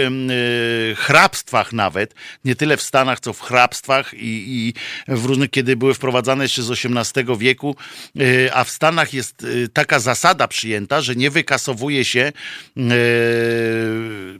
hrabstwach 0.95 1.73
nawet, 1.73 2.13
nie 2.45 2.55
tyle 2.55 2.77
w 2.77 2.81
Stanach, 2.81 3.19
co 3.19 3.33
w 3.33 3.41
hrabstwach 3.41 4.13
i, 4.13 4.17
i 4.17 4.73
w 5.15 5.25
różnych, 5.25 5.49
kiedy 5.49 5.75
były 5.75 5.93
wprowadzane 5.93 6.43
jeszcze 6.43 6.63
z 6.63 6.71
XVIII 6.71 7.37
wieku, 7.37 7.75
a 8.53 8.63
w 8.63 8.69
Stanach 8.69 9.13
jest 9.13 9.45
taka 9.73 9.99
zasada 9.99 10.47
przyjęta, 10.47 11.01
że 11.01 11.15
nie 11.15 11.29
wykasowuje 11.29 12.05
się 12.05 12.19
e, 12.21 12.33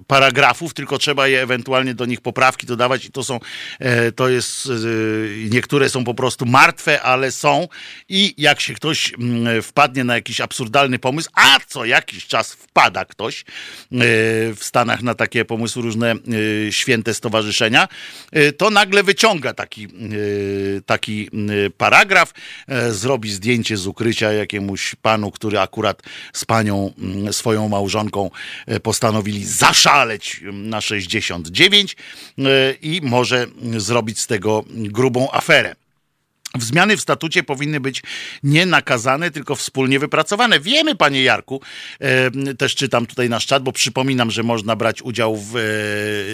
paragrafów, 0.08 0.74
tylko 0.74 0.98
trzeba 0.98 1.28
je 1.28 1.42
ewentualnie 1.42 1.94
do 1.94 2.06
nich 2.06 2.22
poprawki 2.22 2.68
dodawać 2.68 3.06
i 3.06 3.12
to 3.12 3.24
są, 3.24 3.40
e, 3.80 4.12
to 4.12 4.30
jest, 4.30 4.66
e, 4.66 4.70
niektóre 5.50 5.90
są 5.90 6.04
po 6.04 6.14
prostu 6.14 6.46
martwe, 6.46 7.02
ale 7.02 7.32
są 7.32 7.68
i 8.10 8.34
jak 8.38 8.62
się 8.62 8.74
ktoś 8.74 9.14
mm, 9.14 9.62
wpadnie 9.62 10.04
na 10.04 10.16
jakiś 10.16 10.42
absurdalny 10.42 11.00
pomysł, 11.00 11.30
a 11.36 11.60
co 11.68 11.86
jakiś 11.86 12.28
czas 12.28 12.54
wpada 12.54 13.06
ktoś 13.06 13.46
w 14.56 14.60
Stanach 14.62 15.02
na 15.02 15.16
takie 15.16 15.46
pomysły 15.46 15.82
różne 15.82 16.16
święte 16.72 17.14
stowarzyszenia, 17.14 17.88
to 18.58 18.70
nagle 18.70 19.04
wyciąga 19.04 19.54
taki, 19.54 19.88
taki 20.86 21.30
paragraf, 21.78 22.34
zrobi 22.90 23.32
zdjęcie 23.32 23.78
z 23.78 23.88
ukrycia 23.88 24.32
jakiemuś 24.32 24.96
panu, 25.02 25.32
który 25.32 25.60
akurat 25.60 26.02
z 26.34 26.46
panią, 26.46 26.94
mm, 26.98 27.34
swoją 27.34 27.70
małżonką 27.70 28.30
e, 28.68 28.80
postanowili 28.80 29.46
zaszaleć 29.46 30.40
mm, 30.44 30.70
na 30.70 30.82
69 30.82 31.96
e, 31.96 32.44
i 32.82 33.02
może 33.04 33.48
zrobić 33.78 34.20
z 34.20 34.28
tego 34.28 34.64
grubą 34.70 35.32
aferę. 35.32 35.76
Zmiany 36.60 36.98
w 36.98 37.02
statucie 37.02 37.44
powinny 37.44 37.80
być 37.80 38.04
nie 38.44 38.66
nakazane, 38.66 39.32
tylko 39.32 39.56
wspólnie 39.56 40.00
wypracowane. 40.00 40.60
Wiemy, 40.60 40.96
panie 40.96 41.24
Jarku, 41.24 41.62
też 42.58 42.76
czytam 42.76 43.06
tutaj 43.06 43.30
nasz 43.30 43.46
czat, 43.46 43.64
bo 43.64 43.72
przypominam, 43.72 44.32
że 44.32 44.44
można 44.44 44.76
brać 44.76 45.02
udział 45.02 45.38
w, 45.38 45.56
e, 45.56 45.60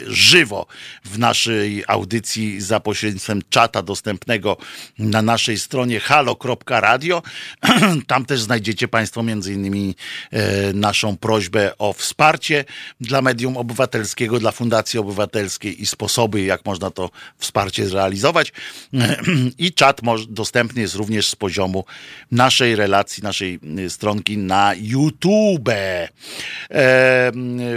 żywo 0.08 0.68
w 1.06 1.20
naszej 1.20 1.84
audycji 1.88 2.62
za 2.62 2.80
pośrednictwem 2.80 3.42
czata 3.50 3.82
dostępnego 3.82 4.58
na 5.00 5.22
naszej 5.22 5.60
stronie 5.60 6.00
halo.radio. 6.00 7.22
Tam 8.08 8.26
też 8.26 8.42
znajdziecie 8.42 8.88
państwo 8.88 9.24
między 9.24 9.54
innymi 9.54 9.96
e, 10.32 10.74
naszą 10.74 11.18
prośbę 11.18 11.78
o 11.78 11.94
wsparcie 11.94 12.66
dla 13.02 13.22
medium 13.22 13.58
obywatelskiego, 13.58 14.40
dla 14.40 14.52
Fundacji 14.52 15.00
Obywatelskiej 15.00 15.82
i 15.82 15.86
sposoby, 15.86 16.42
jak 16.42 16.66
można 16.66 16.92
to 16.92 17.10
wsparcie 17.38 17.88
zrealizować. 17.88 18.54
I 19.58 19.74
czat 19.74 20.02
dostępny 20.30 20.82
jest 20.82 20.96
również 20.96 21.28
z 21.28 21.36
poziomu 21.36 21.86
naszej 22.32 22.76
relacji, 22.76 23.24
naszej 23.24 23.60
y, 23.80 23.90
stronki 23.90 24.38
na 24.38 24.74
YouTube. 24.82 25.70
E, 25.70 26.10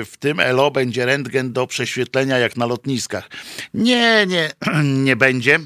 w 0.05 0.13
tym 0.19 0.41
ELO 0.41 0.71
będzie 0.71 1.07
rentgen 1.07 1.53
do 1.53 1.67
prześwietlenia 1.67 2.39
jak 2.39 2.57
na 2.57 2.67
lotniskach. 2.67 3.31
Nie, 3.75 4.27
nie, 4.27 4.51
nie 5.07 5.17
będzie. 5.17 5.59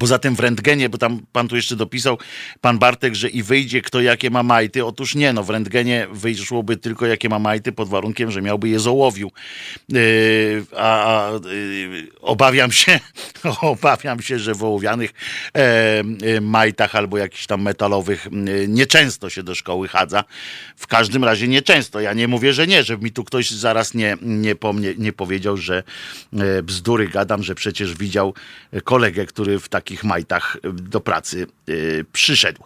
Poza 0.00 0.18
tym 0.18 0.36
w 0.36 0.40
rentgenie, 0.40 0.88
bo 0.88 0.98
tam 0.98 1.20
pan 1.32 1.48
tu 1.48 1.56
jeszcze 1.56 1.76
dopisał, 1.76 2.18
pan 2.60 2.78
Bartek, 2.78 3.14
że 3.14 3.28
i 3.28 3.42
wyjdzie 3.42 3.80
kto 3.80 4.00
jakie 4.00 4.30
ma 4.30 4.42
majty. 4.42 4.84
Otóż 4.84 5.14
nie, 5.14 5.32
no 5.32 5.42
w 5.42 5.50
rentgenie 5.50 6.06
wyszłoby 6.12 6.76
tylko 6.76 7.06
jakie 7.06 7.28
ma 7.28 7.38
majty 7.38 7.72
pod 7.72 7.88
warunkiem, 7.88 8.30
że 8.30 8.42
miałby 8.42 8.68
je 8.68 8.80
z 8.80 8.86
ołowiu. 8.86 9.30
Yy, 9.88 10.64
a, 10.76 11.28
a 11.28 11.30
yy, 11.32 12.08
obawiam 12.20 12.72
się, 12.72 13.00
obawiam 13.60 14.22
się, 14.22 14.38
że 14.38 14.54
w 14.54 14.64
ołowianych 14.64 15.10
yy, 16.22 16.40
majtach 16.40 16.94
albo 16.94 17.18
jakichś 17.18 17.46
tam 17.46 17.62
metalowych 17.62 18.28
yy, 18.32 18.68
nieczęsto 18.68 19.30
się 19.30 19.42
do 19.42 19.54
szkoły 19.54 19.88
chadza. 19.88 20.24
W 20.76 20.86
każdym 20.86 21.24
razie 21.24 21.48
nieczęsto. 21.48 22.00
Ja 22.00 22.12
nie 22.12 22.28
mówię, 22.28 22.52
że 22.52 22.66
nie, 22.66 22.82
żeby 22.82 23.04
mi 23.04 23.12
tu 23.12 23.24
ktoś 23.24 23.50
zaraz 23.50 23.94
nie, 23.94 24.16
nie, 24.22 24.54
po 24.54 24.72
mnie, 24.72 24.94
nie 24.98 25.12
powiedział, 25.12 25.56
że 25.56 25.82
yy, 26.32 26.62
bzdury 26.62 27.08
gadam, 27.08 27.42
że 27.42 27.54
przecież 27.54 27.94
widział 27.94 28.34
kolegę, 28.84 29.26
który 29.26 29.58
w 29.58 29.68
tak 29.68 29.81
takich 29.82 30.04
majtach 30.04 30.56
y, 30.56 30.72
do 30.72 31.00
pracy 31.00 31.46
y, 31.68 32.04
przyszedł. 32.12 32.64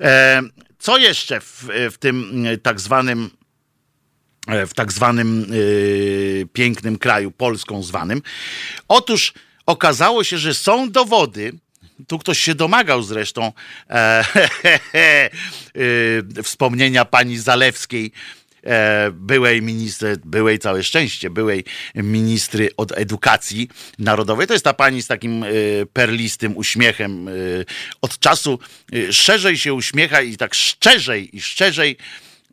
E, 0.00 0.42
co 0.78 0.98
jeszcze 0.98 1.40
w, 1.40 1.68
w 1.92 1.98
tym 1.98 2.46
y, 2.46 2.58
tak 2.58 2.80
zwanym 2.80 3.30
w 4.66 4.74
tak 4.74 4.92
zwanym 4.92 5.46
pięknym 6.52 6.98
kraju, 6.98 7.30
Polską 7.30 7.82
zwanym? 7.82 8.22
Otóż 8.88 9.32
okazało 9.66 10.24
się, 10.24 10.38
że 10.38 10.54
są 10.54 10.90
dowody, 10.90 11.52
tu 12.08 12.18
ktoś 12.18 12.38
się 12.38 12.54
domagał 12.54 13.02
zresztą 13.02 13.52
e, 13.90 14.24
e, 14.94 16.42
wspomnienia 16.42 17.04
pani 17.04 17.38
Zalewskiej, 17.38 18.12
E, 18.12 18.41
byłej 19.12 19.62
ministry, 19.62 20.16
byłej 20.24 20.58
całe 20.58 20.82
szczęście, 20.82 21.30
byłej 21.30 21.64
ministry 21.94 22.70
od 22.76 22.92
edukacji 22.92 23.68
narodowej. 23.98 24.46
To 24.46 24.52
jest 24.52 24.64
ta 24.64 24.74
pani 24.74 25.02
z 25.02 25.06
takim 25.06 25.44
e, 25.44 25.46
perlistym 25.92 26.56
uśmiechem. 26.56 27.28
E, 27.28 27.32
od 28.00 28.18
czasu 28.18 28.58
szerzej 29.10 29.58
się 29.58 29.74
uśmiecha 29.74 30.20
i 30.20 30.36
tak 30.36 30.54
szczerzej 30.54 31.36
i 31.36 31.40
szczerzej 31.40 31.96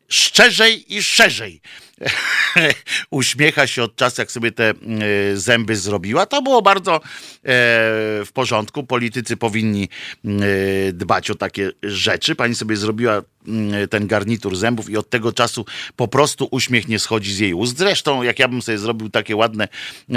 szczerzej 0.09 0.95
i 0.95 1.03
szerzej. 1.03 1.61
Uśmiecha 3.11 3.67
się 3.67 3.83
od 3.83 3.95
czasu, 3.95 4.21
jak 4.21 4.31
sobie 4.31 4.51
te 4.51 4.73
zęby 5.33 5.75
zrobiła. 5.75 6.25
To 6.25 6.41
było 6.41 6.61
bardzo 6.61 7.01
w 8.25 8.29
porządku. 8.33 8.83
Politycy 8.83 9.37
powinni 9.37 9.89
dbać 10.93 11.31
o 11.31 11.35
takie 11.35 11.71
rzeczy. 11.83 12.35
Pani 12.35 12.55
sobie 12.55 12.77
zrobiła 12.77 13.21
ten 13.89 14.07
garnitur 14.07 14.55
zębów 14.55 14.89
i 14.89 14.97
od 14.97 15.09
tego 15.09 15.33
czasu 15.33 15.65
po 15.95 16.07
prostu 16.07 16.47
uśmiech 16.51 16.87
nie 16.87 16.99
schodzi 16.99 17.33
z 17.33 17.39
jej 17.39 17.53
ust. 17.53 17.77
Zresztą, 17.77 18.23
jak 18.23 18.39
ja 18.39 18.47
bym 18.47 18.61
sobie 18.61 18.77
zrobił 18.77 19.09
takie 19.09 19.35
ładne 19.35 19.67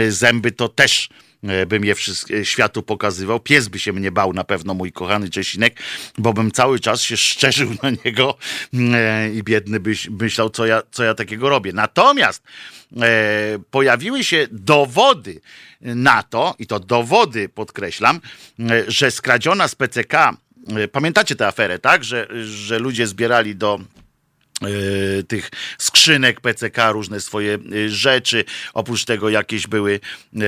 zęby, 0.09 0.53
to 0.53 0.69
też 0.69 1.09
E, 1.09 1.32
bym 1.67 1.85
je 1.85 1.95
e, 2.31 2.45
światu 2.45 2.83
pokazywał. 2.83 3.41
Pies 3.41 3.69
by 3.69 3.79
się 3.79 3.93
mnie 3.93 4.13
bał 4.13 4.33
na 4.33 4.45
pewno, 4.45 4.75
mój 4.75 4.93
kochany 4.93 5.31
Czesinek, 5.31 5.81
bo 6.19 6.33
bym 6.33 6.51
cały 6.51 6.81
czas 6.81 7.03
się 7.03 7.17
szczerzył 7.17 7.71
na 7.83 7.91
niego 8.05 8.39
e, 8.75 9.31
i 9.31 9.43
biedny 9.43 9.81
byś 9.81 10.09
myślał, 10.09 10.51
co 10.51 10.67
ja, 10.67 10.83
co 10.91 11.05
ja 11.05 11.15
takiego 11.15 11.49
robię. 11.49 11.73
Natomiast 11.73 12.43
pojawiły 13.71 14.25
się 14.25 14.47
dowody 14.51 15.41
na 15.81 16.23
to, 16.23 16.55
i 16.59 16.67
to 16.67 16.81
dowody 16.81 17.49
podkreślam, 17.49 18.21
że 18.89 19.11
skradziona 19.11 19.69
z 19.69 19.75
PCK, 19.75 20.37
pamiętacie 20.93 21.37
tę 21.37 21.47
aferę, 21.47 21.79
tak? 21.79 22.05
Że, 22.05 22.29
że 22.45 22.79
ludzie 22.79 23.07
zbierali 23.07 23.57
do 23.57 23.81
E, 23.99 24.02
tych 25.29 25.51
skrzynek 25.79 26.41
PCK, 26.41 26.93
różne 26.93 27.21
swoje 27.21 27.55
e, 27.55 27.89
rzeczy. 27.89 28.45
Oprócz 28.75 29.05
tego 29.05 29.31
jakieś 29.31 29.67
były, 29.67 30.01
e, 30.37 30.39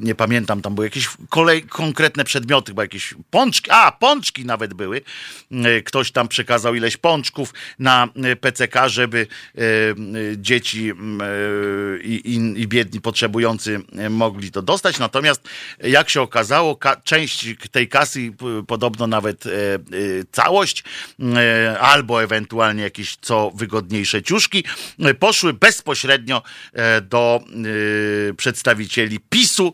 nie 0.00 0.14
pamiętam, 0.14 0.62
tam 0.62 0.74
były 0.74 0.86
jakieś 0.86 1.08
kolej, 1.28 1.62
konkretne 1.62 2.24
przedmioty, 2.24 2.72
chyba 2.72 2.82
jakieś 2.82 3.14
pączki, 3.30 3.70
a 3.70 3.92
pączki 3.92 4.44
nawet 4.44 4.74
były. 4.74 5.00
Ktoś 5.84 6.12
tam 6.12 6.28
przekazał 6.28 6.74
ileś 6.74 6.96
pączków 6.96 7.54
na 7.78 8.08
PCK, 8.40 8.88
żeby 8.88 9.26
dzieci 10.36 10.92
i, 12.02 12.14
i, 12.14 12.62
i 12.62 12.68
biedni, 12.68 13.00
potrzebujący 13.00 13.80
mogli 14.10 14.50
to 14.50 14.62
dostać. 14.62 14.98
Natomiast 14.98 15.48
jak 15.82 16.10
się 16.10 16.22
okazało, 16.22 16.78
część 17.04 17.46
tej 17.70 17.88
kasy, 17.88 18.32
podobno 18.66 19.06
nawet 19.06 19.44
całość, 20.32 20.84
albo 21.80 22.22
ewentualnie 22.22 22.49
ewentualnie 22.50 22.82
jakieś 22.82 23.16
co 23.16 23.50
wygodniejsze 23.54 24.22
ciuszki, 24.22 24.64
e, 24.98 25.14
poszły 25.14 25.52
bezpośrednio 25.52 26.42
e, 26.72 27.00
do 27.00 27.40
e, 28.30 28.34
przedstawicieli 28.34 29.20
PiSu 29.20 29.72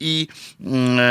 i, 0.00 0.28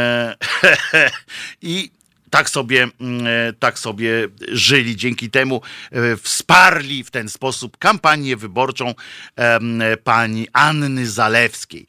i 1.62 1.90
tak 2.30 2.50
sobie, 2.50 2.88
mm, 3.00 3.28
e, 3.28 3.54
tak 3.54 3.80
sobie 3.80 4.12
żyli. 4.52 4.96
Dzięki 4.96 5.30
temu 5.30 5.62
e, 5.92 6.18
wsparli 6.18 7.04
w 7.04 7.12
ten 7.12 7.30
sposób 7.30 7.78
kampanię 7.78 8.38
wyborczą 8.38 8.94
pani 10.04 10.48
Anny 10.54 11.08
Zalewskiej. 11.08 11.88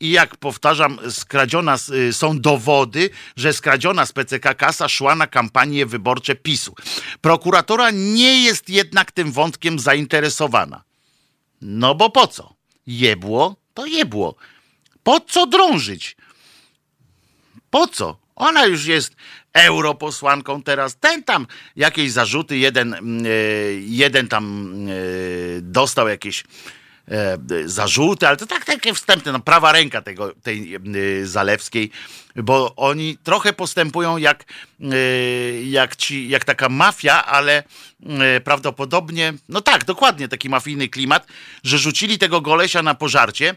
I 0.00 0.10
jak 0.10 0.36
powtarzam, 0.36 0.98
skradziona, 1.10 1.76
są 2.12 2.40
dowody, 2.40 3.10
że 3.36 3.52
skradziona 3.52 4.06
z 4.06 4.12
PCK 4.12 4.54
kasa 4.54 4.88
szła 4.88 5.14
na 5.14 5.26
kampanię 5.26 5.86
wyborcze 5.86 6.34
PiSu. 6.34 6.74
Prokuratora 7.20 7.90
nie 7.90 8.42
jest 8.42 8.68
jednak 8.68 9.12
tym 9.12 9.32
wątkiem 9.32 9.78
zainteresowana. 9.78 10.82
No 11.62 11.94
bo 11.94 12.10
po 12.10 12.26
co? 12.26 12.54
Jebło 12.86 13.56
to 13.74 13.86
jebło. 13.86 14.34
Po 15.02 15.20
co 15.20 15.46
drążyć? 15.46 16.16
Po 17.70 17.86
co? 17.86 18.16
Ona 18.38 18.66
już 18.66 18.86
jest 18.86 19.16
europosłanką 19.52 20.62
teraz. 20.62 20.96
Ten 20.96 21.24
tam 21.24 21.46
jakieś 21.76 22.12
zarzuty, 22.12 22.58
jeden, 22.58 22.94
mm, 22.94 23.26
e, 23.26 23.28
jeden 23.80 24.28
tam 24.28 24.74
e, 24.88 24.92
dostał 25.60 26.08
jakieś 26.08 26.44
e, 27.08 27.38
zarzuty, 27.64 28.28
ale 28.28 28.36
to 28.36 28.46
tak 28.46 28.64
takie 28.64 28.94
wstępne, 28.94 29.32
no, 29.32 29.40
prawa 29.40 29.72
ręka 29.72 30.02
tego, 30.02 30.34
tej 30.42 30.78
Zalewskiej, 31.22 31.90
bo 32.36 32.74
oni 32.76 33.16
trochę 33.16 33.52
postępują 33.52 34.16
jak, 34.16 34.44
jak, 35.64 35.96
ci, 35.96 36.28
jak 36.28 36.44
taka 36.44 36.68
mafia, 36.68 37.26
ale 37.26 37.62
prawdopodobnie, 38.44 39.34
no 39.48 39.60
tak, 39.60 39.84
dokładnie 39.84 40.28
taki 40.28 40.48
mafijny 40.48 40.88
klimat, 40.88 41.26
że 41.62 41.78
rzucili 41.78 42.18
tego 42.18 42.40
golesia 42.40 42.82
na 42.82 42.94
pożarcie, 42.94 43.56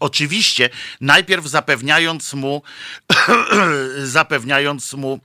Oczywiście, 0.00 0.70
najpierw 1.00 1.46
zapewniając 1.46 2.34
mu, 2.34 2.62
zapewniając 4.04 4.92
mu 4.92 5.20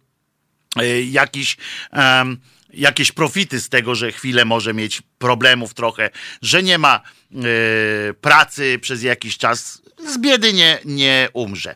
e, 0.75 1.01
jakiś. 1.01 1.57
Um, 1.93 2.41
jakieś 2.73 3.11
profity 3.11 3.59
z 3.59 3.69
tego, 3.69 3.95
że 3.95 4.11
chwilę 4.11 4.45
może 4.45 4.73
mieć 4.73 5.01
problemów 5.17 5.73
trochę, 5.73 6.09
że 6.41 6.63
nie 6.63 6.77
ma 6.77 7.01
y, 7.31 8.13
pracy 8.13 8.79
przez 8.81 9.03
jakiś 9.03 9.37
czas, 9.37 9.81
z 10.07 10.17
biedy 10.17 10.53
nie, 10.53 10.79
nie 10.85 11.29
umrze. 11.33 11.75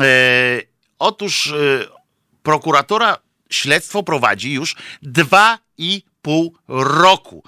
Y, 0.00 0.68
otóż 0.98 1.46
y, 1.46 1.86
prokuratora 2.42 3.18
śledztwo 3.50 4.02
prowadzi 4.02 4.52
już 4.52 4.76
dwa 5.02 5.58
i 5.78 6.02
pół 6.22 6.58
roku 6.68 7.44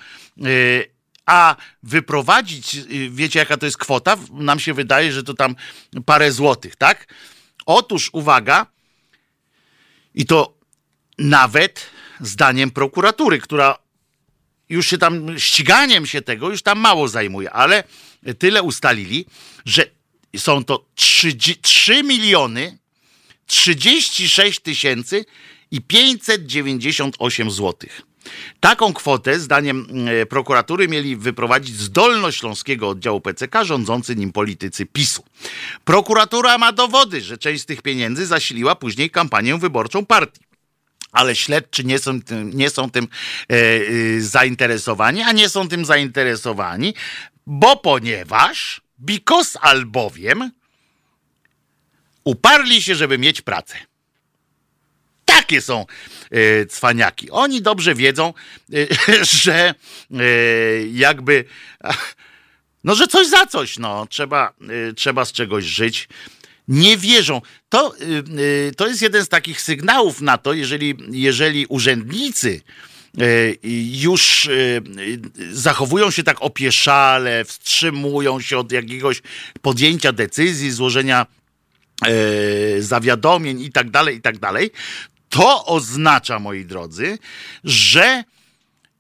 a 1.29 1.57
wyprowadzić, 1.83 2.75
y, 2.75 3.11
wiecie 3.11 3.39
jaka 3.39 3.57
to 3.57 3.67
jest 3.67 3.79
kwota? 3.79 4.17
Nam 4.33 4.61
się 4.61 4.75
wydaje, 4.75 5.13
że 5.13 5.23
to 5.23 5.35
tam 5.35 5.57
parę 6.05 6.33
złotych, 6.33 6.77
tak? 6.77 7.15
Otóż 7.67 8.11
uwaga, 8.13 8.67
i 10.15 10.27
to 10.27 10.55
nawet 11.19 11.87
zdaniem 12.21 12.71
prokuratury, 12.71 13.39
która 13.39 13.79
już 14.69 14.87
się 14.87 14.99
tam 14.99 15.39
ściganiem 15.39 16.07
się 16.07 16.23
tego 16.23 16.51
już 16.51 16.63
tam 16.63 16.79
mało 16.79 17.09
zajmuje, 17.09 17.51
ale 17.51 17.85
tyle 18.39 18.63
ustalili, 18.63 19.27
że 19.65 19.85
są 20.37 20.65
to 20.65 20.85
3, 20.95 21.37
3 21.63 22.03
miliony 22.03 22.79
36 23.47 24.61
tysięcy 24.61 25.25
i 25.71 25.81
598 25.81 27.51
złotych. 27.51 28.08
Taką 28.61 28.93
kwotę, 28.93 29.41
zdaniem 29.41 29.87
e, 30.23 30.27
prokuratury, 30.27 30.89
mieli 30.89 31.17
wyprowadzić 31.17 31.77
z 31.77 31.91
Dolnośląskiego 31.91 32.89
oddziału 32.89 33.21
PCK 33.21 33.65
rządzący 33.65 34.17
nim 34.17 34.33
politycy 34.33 34.87
PiSu. 34.87 35.25
Prokuratura 35.85 36.59
ma 36.59 36.73
dowody, 36.73 37.21
że 37.21 37.39
część 37.39 37.63
z 37.63 37.67
tych 37.67 37.83
pieniędzy 37.83 38.27
zasiliła 38.27 38.75
później 38.75 39.11
kampanię 39.11 39.59
wyborczą 39.59 40.07
partii 40.07 40.49
ale 41.13 41.37
śledczy 41.37 41.85
nie 41.85 41.99
są 41.99 42.23
tym, 42.23 42.51
nie 42.55 42.71
są 42.71 42.91
tym 42.91 43.05
e, 43.05 43.55
e, 43.57 44.21
zainteresowani, 44.21 45.23
a 45.23 45.33
nie 45.33 45.49
są 45.49 45.69
tym 45.69 45.85
zainteresowani, 45.85 46.95
bo 47.47 47.77
ponieważ, 47.77 48.81
because 48.99 49.61
albowiem, 49.61 50.51
uparli 52.25 52.83
się, 52.83 52.95
żeby 52.95 53.19
mieć 53.19 53.41
pracę. 53.41 53.79
Takie 55.39 55.61
są 55.61 55.87
e, 56.31 56.67
cwaniaki. 56.67 57.31
Oni 57.31 57.63
dobrze 57.63 57.95
wiedzą, 57.95 58.35
e, 58.73 59.25
że 59.43 59.55
e, 59.55 59.75
jakby 60.93 61.45
no, 62.85 62.95
że 62.95 63.07
coś 63.07 63.29
za 63.29 63.47
coś, 63.47 63.79
no, 63.79 64.07
trzeba, 64.07 64.53
trzeba 64.97 65.25
z 65.25 65.33
czegoś 65.33 65.65
żyć. 65.65 66.09
Nie 66.69 66.97
wierzą. 66.97 67.43
To, 67.69 67.95
to 68.77 68.89
jest 68.89 69.03
jeden 69.03 69.25
z 69.25 69.29
takich 69.29 69.61
sygnałów 69.61 70.21
na 70.21 70.39
to, 70.39 70.53
jeżeli, 70.53 70.95
jeżeli 71.11 71.67
urzędnicy 71.67 72.61
już 73.93 74.49
zachowują 75.53 76.11
się 76.11 76.23
tak 76.23 76.43
opieszale, 76.43 77.45
wstrzymują 77.45 78.41
się 78.41 78.59
od 78.59 78.73
jakiegoś 78.73 79.23
podjęcia 79.63 80.13
decyzji, 80.13 80.71
złożenia 80.71 81.27
zawiadomień 82.79 83.61
i 83.61 83.73
tak 83.73 83.91
dalej, 83.91 84.17
i 84.17 84.21
tak 84.21 84.39
dalej, 84.39 84.71
to 85.29 85.65
oznacza, 85.67 86.39
moi 86.39 86.65
drodzy, 86.65 87.19
że 87.65 88.25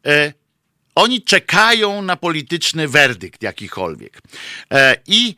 e, 0.06 0.32
oni 0.94 1.22
czekają 1.22 2.02
na 2.02 2.16
polityczny 2.16 2.88
werdykt 2.88 3.42
jakikolwiek. 3.42 4.22
E, 4.72 4.96
I 5.06 5.34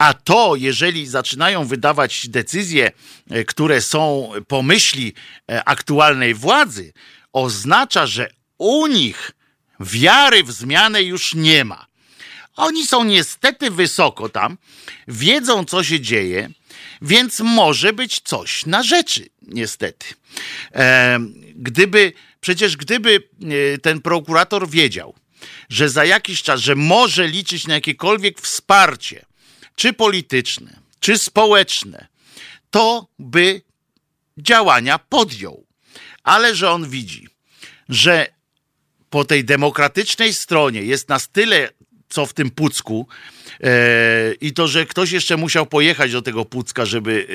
a 0.00 0.14
to, 0.14 0.56
jeżeli 0.56 1.06
zaczynają 1.06 1.64
wydawać 1.64 2.28
decyzje, 2.28 2.92
e, 3.30 3.44
które 3.44 3.80
są 3.80 4.32
po 4.48 4.62
myśli 4.62 5.14
e, 5.50 5.64
aktualnej 5.64 6.34
władzy, 6.34 6.92
oznacza, 7.32 8.06
że 8.06 8.30
u 8.58 8.86
nich 8.86 9.32
wiary 9.80 10.44
w 10.44 10.52
zmianę 10.52 11.02
już 11.02 11.34
nie 11.34 11.64
ma. 11.64 11.86
Oni 12.56 12.86
są 12.86 13.04
niestety 13.04 13.70
wysoko 13.70 14.28
tam, 14.28 14.58
wiedzą, 15.08 15.64
co 15.64 15.84
się 15.84 16.00
dzieje, 16.00 16.50
więc 17.02 17.40
może 17.40 17.92
być 17.92 18.20
coś 18.20 18.66
na 18.66 18.82
rzeczy, 18.82 19.28
niestety. 19.42 20.06
E, 20.74 21.18
gdyby, 21.54 22.12
przecież 22.40 22.76
gdyby 22.76 23.22
e, 23.74 23.78
ten 23.78 24.00
prokurator 24.00 24.68
wiedział, 24.68 25.14
że 25.68 25.88
za 25.88 26.04
jakiś 26.04 26.42
czas, 26.42 26.60
że 26.60 26.74
może 26.74 27.28
liczyć 27.28 27.66
na 27.66 27.74
jakiekolwiek 27.74 28.40
wsparcie, 28.40 29.24
czy 29.76 29.92
polityczne, 29.92 30.80
czy 31.00 31.18
społeczne, 31.18 32.06
to 32.70 33.06
by 33.18 33.62
działania 34.38 34.98
podjął 34.98 35.70
ale 36.22 36.54
że 36.54 36.70
on 36.70 36.90
widzi, 36.90 37.28
że 37.88 38.26
po 39.10 39.24
tej 39.24 39.44
demokratycznej 39.44 40.34
stronie 40.34 40.82
jest 40.82 41.08
nas 41.08 41.28
tyle, 41.28 41.68
co 42.10 42.26
w 42.26 42.32
tym 42.32 42.50
Pucku, 42.50 43.06
e, 43.60 44.32
i 44.40 44.52
to, 44.52 44.68
że 44.68 44.86
ktoś 44.86 45.12
jeszcze 45.12 45.36
musiał 45.36 45.66
pojechać 45.66 46.12
do 46.12 46.22
tego 46.22 46.44
Pucka, 46.44 46.84
żeby 46.84 47.26
e, 47.28 47.34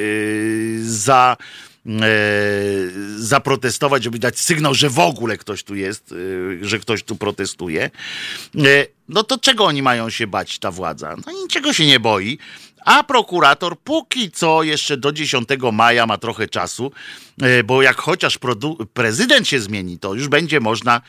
za 0.83 1.37
E, 1.85 2.07
zaprotestować, 3.17 4.03
żeby 4.03 4.19
dać 4.19 4.39
sygnał, 4.39 4.73
że 4.73 4.89
w 4.89 4.99
ogóle 4.99 5.37
ktoś 5.37 5.63
tu 5.63 5.75
jest, 5.75 6.13
że 6.61 6.79
ktoś 6.79 7.03
tu 7.03 7.15
protestuje, 7.15 7.91
no 9.09 9.23
to 9.23 9.37
czego 9.37 9.65
oni 9.65 9.81
mają 9.81 10.09
się 10.09 10.27
bać, 10.27 10.59
ta 10.59 10.71
władza? 10.71 11.15
No 11.25 11.33
niczego 11.43 11.73
się 11.73 11.85
nie 11.85 11.99
boi. 11.99 12.37
A 12.85 13.03
prokurator 13.03 13.79
póki 13.79 14.31
co 14.31 14.63
jeszcze 14.63 14.97
do 14.97 15.11
10 15.11 15.49
maja 15.73 16.05
ma 16.05 16.17
trochę 16.17 16.47
czasu, 16.47 16.91
bo 17.65 17.81
jak 17.81 18.01
chociaż 18.01 18.39
prezydent 18.93 19.47
się 19.47 19.59
zmieni, 19.59 19.99
to 19.99 20.13
już 20.13 20.27
będzie 20.27 20.59
można 20.59 21.01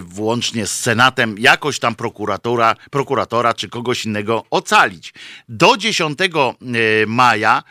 włącznie 0.00 0.66
z 0.66 0.80
Senatem 0.80 1.38
jakoś 1.38 1.78
tam 1.78 1.94
prokuratora, 1.94 2.76
prokuratora 2.90 3.54
czy 3.54 3.68
kogoś 3.68 4.04
innego 4.04 4.44
ocalić. 4.50 5.14
Do 5.48 5.76
10 5.76 6.18
maja 7.06 7.62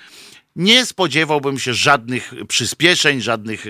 nie 0.56 0.86
spodziewałbym 0.86 1.60
się 1.60 1.74
żadnych 1.74 2.34
przyspieszeń, 2.48 3.22
żadnych 3.22 3.66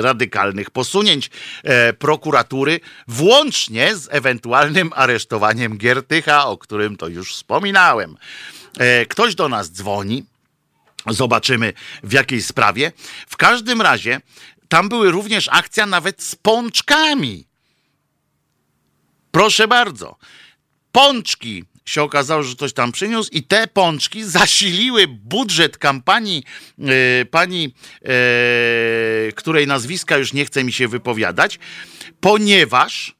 radykalnych 0.00 0.70
posunięć 0.70 1.30
e, 1.64 1.92
prokuratury, 1.92 2.80
włącznie 3.08 3.96
z 3.96 4.08
ewentualnym 4.10 4.90
aresztowaniem 4.94 5.78
Giertycha, 5.78 6.46
o 6.46 6.58
którym 6.58 6.96
to 6.96 7.08
już 7.08 7.34
wspominałem. 7.34 8.16
E, 8.78 9.06
ktoś 9.06 9.34
do 9.34 9.48
nas 9.48 9.72
dzwoni. 9.72 10.24
Zobaczymy 11.06 11.72
w 12.02 12.12
jakiej 12.12 12.42
sprawie. 12.42 12.92
W 13.28 13.36
każdym 13.36 13.82
razie 13.82 14.20
tam 14.68 14.88
były 14.88 15.10
również 15.10 15.48
akcja 15.52 15.86
nawet 15.86 16.22
z 16.22 16.34
pączkami. 16.34 17.46
Proszę 19.30 19.68
bardzo. 19.68 20.16
Pączki 20.92 21.64
się 21.84 22.02
okazało, 22.02 22.42
że 22.42 22.54
ktoś 22.54 22.72
tam 22.72 22.92
przyniósł 22.92 23.30
i 23.32 23.42
te 23.42 23.66
pączki 23.66 24.24
zasiliły 24.24 25.06
budżet 25.08 25.78
kampanii 25.78 26.44
e, 26.78 27.24
pani, 27.24 27.74
e, 28.02 29.32
której 29.32 29.66
nazwiska 29.66 30.16
już 30.16 30.32
nie 30.32 30.44
chce 30.44 30.64
mi 30.64 30.72
się 30.72 30.88
wypowiadać, 30.88 31.58
ponieważ 32.20 33.14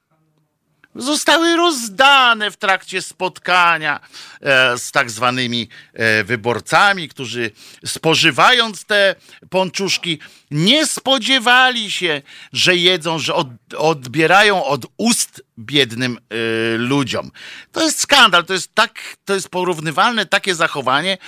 zostały 0.94 1.56
rozdane 1.56 2.50
w 2.50 2.56
trakcie 2.56 3.02
spotkania 3.02 4.00
e, 4.40 4.78
z 4.78 4.92
tak 4.92 5.10
zwanymi 5.10 5.68
e, 5.92 6.24
wyborcami, 6.24 7.08
którzy 7.08 7.50
spożywając 7.86 8.84
te 8.84 9.14
pączuszki 9.50 10.18
nie 10.50 10.86
spodziewali 10.86 11.90
się, 11.90 12.22
że 12.52 12.76
jedzą, 12.76 13.18
że 13.18 13.34
od, 13.34 13.48
odbierają 13.76 14.64
od 14.64 14.86
ust 14.96 15.42
biednym 15.58 16.18
e, 16.18 16.36
ludziom. 16.76 17.30
To 17.72 17.84
jest 17.84 18.00
skandal, 18.00 18.44
to 18.44 18.52
jest 18.52 18.74
tak, 18.74 19.16
to 19.24 19.34
jest 19.34 19.48
porównywalne 19.48 20.26
takie 20.26 20.54
zachowanie 20.54 21.18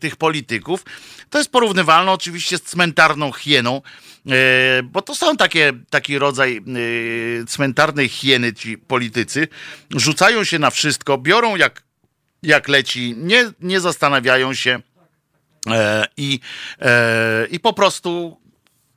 tych 0.00 0.16
polityków. 0.16 0.84
To 1.30 1.38
jest 1.38 1.50
porównywalne 1.50 2.12
oczywiście 2.12 2.58
z 2.58 2.62
cmentarną 2.62 3.32
hieną, 3.32 3.82
E, 4.26 4.82
bo 4.82 5.02
to 5.02 5.14
są 5.14 5.36
takie, 5.36 5.72
taki 5.90 6.18
rodzaj 6.18 6.56
e, 6.56 7.46
cmentarnej 7.46 8.08
hieny 8.08 8.52
ci 8.52 8.78
politycy. 8.78 9.48
Rzucają 9.90 10.44
się 10.44 10.58
na 10.58 10.70
wszystko, 10.70 11.18
biorą 11.18 11.56
jak, 11.56 11.82
jak 12.42 12.68
leci, 12.68 13.14
nie, 13.16 13.52
nie 13.60 13.80
zastanawiają 13.80 14.54
się 14.54 14.80
e, 15.70 16.06
i, 16.16 16.40
i 17.50 17.60
po 17.60 17.72
prostu 17.72 18.40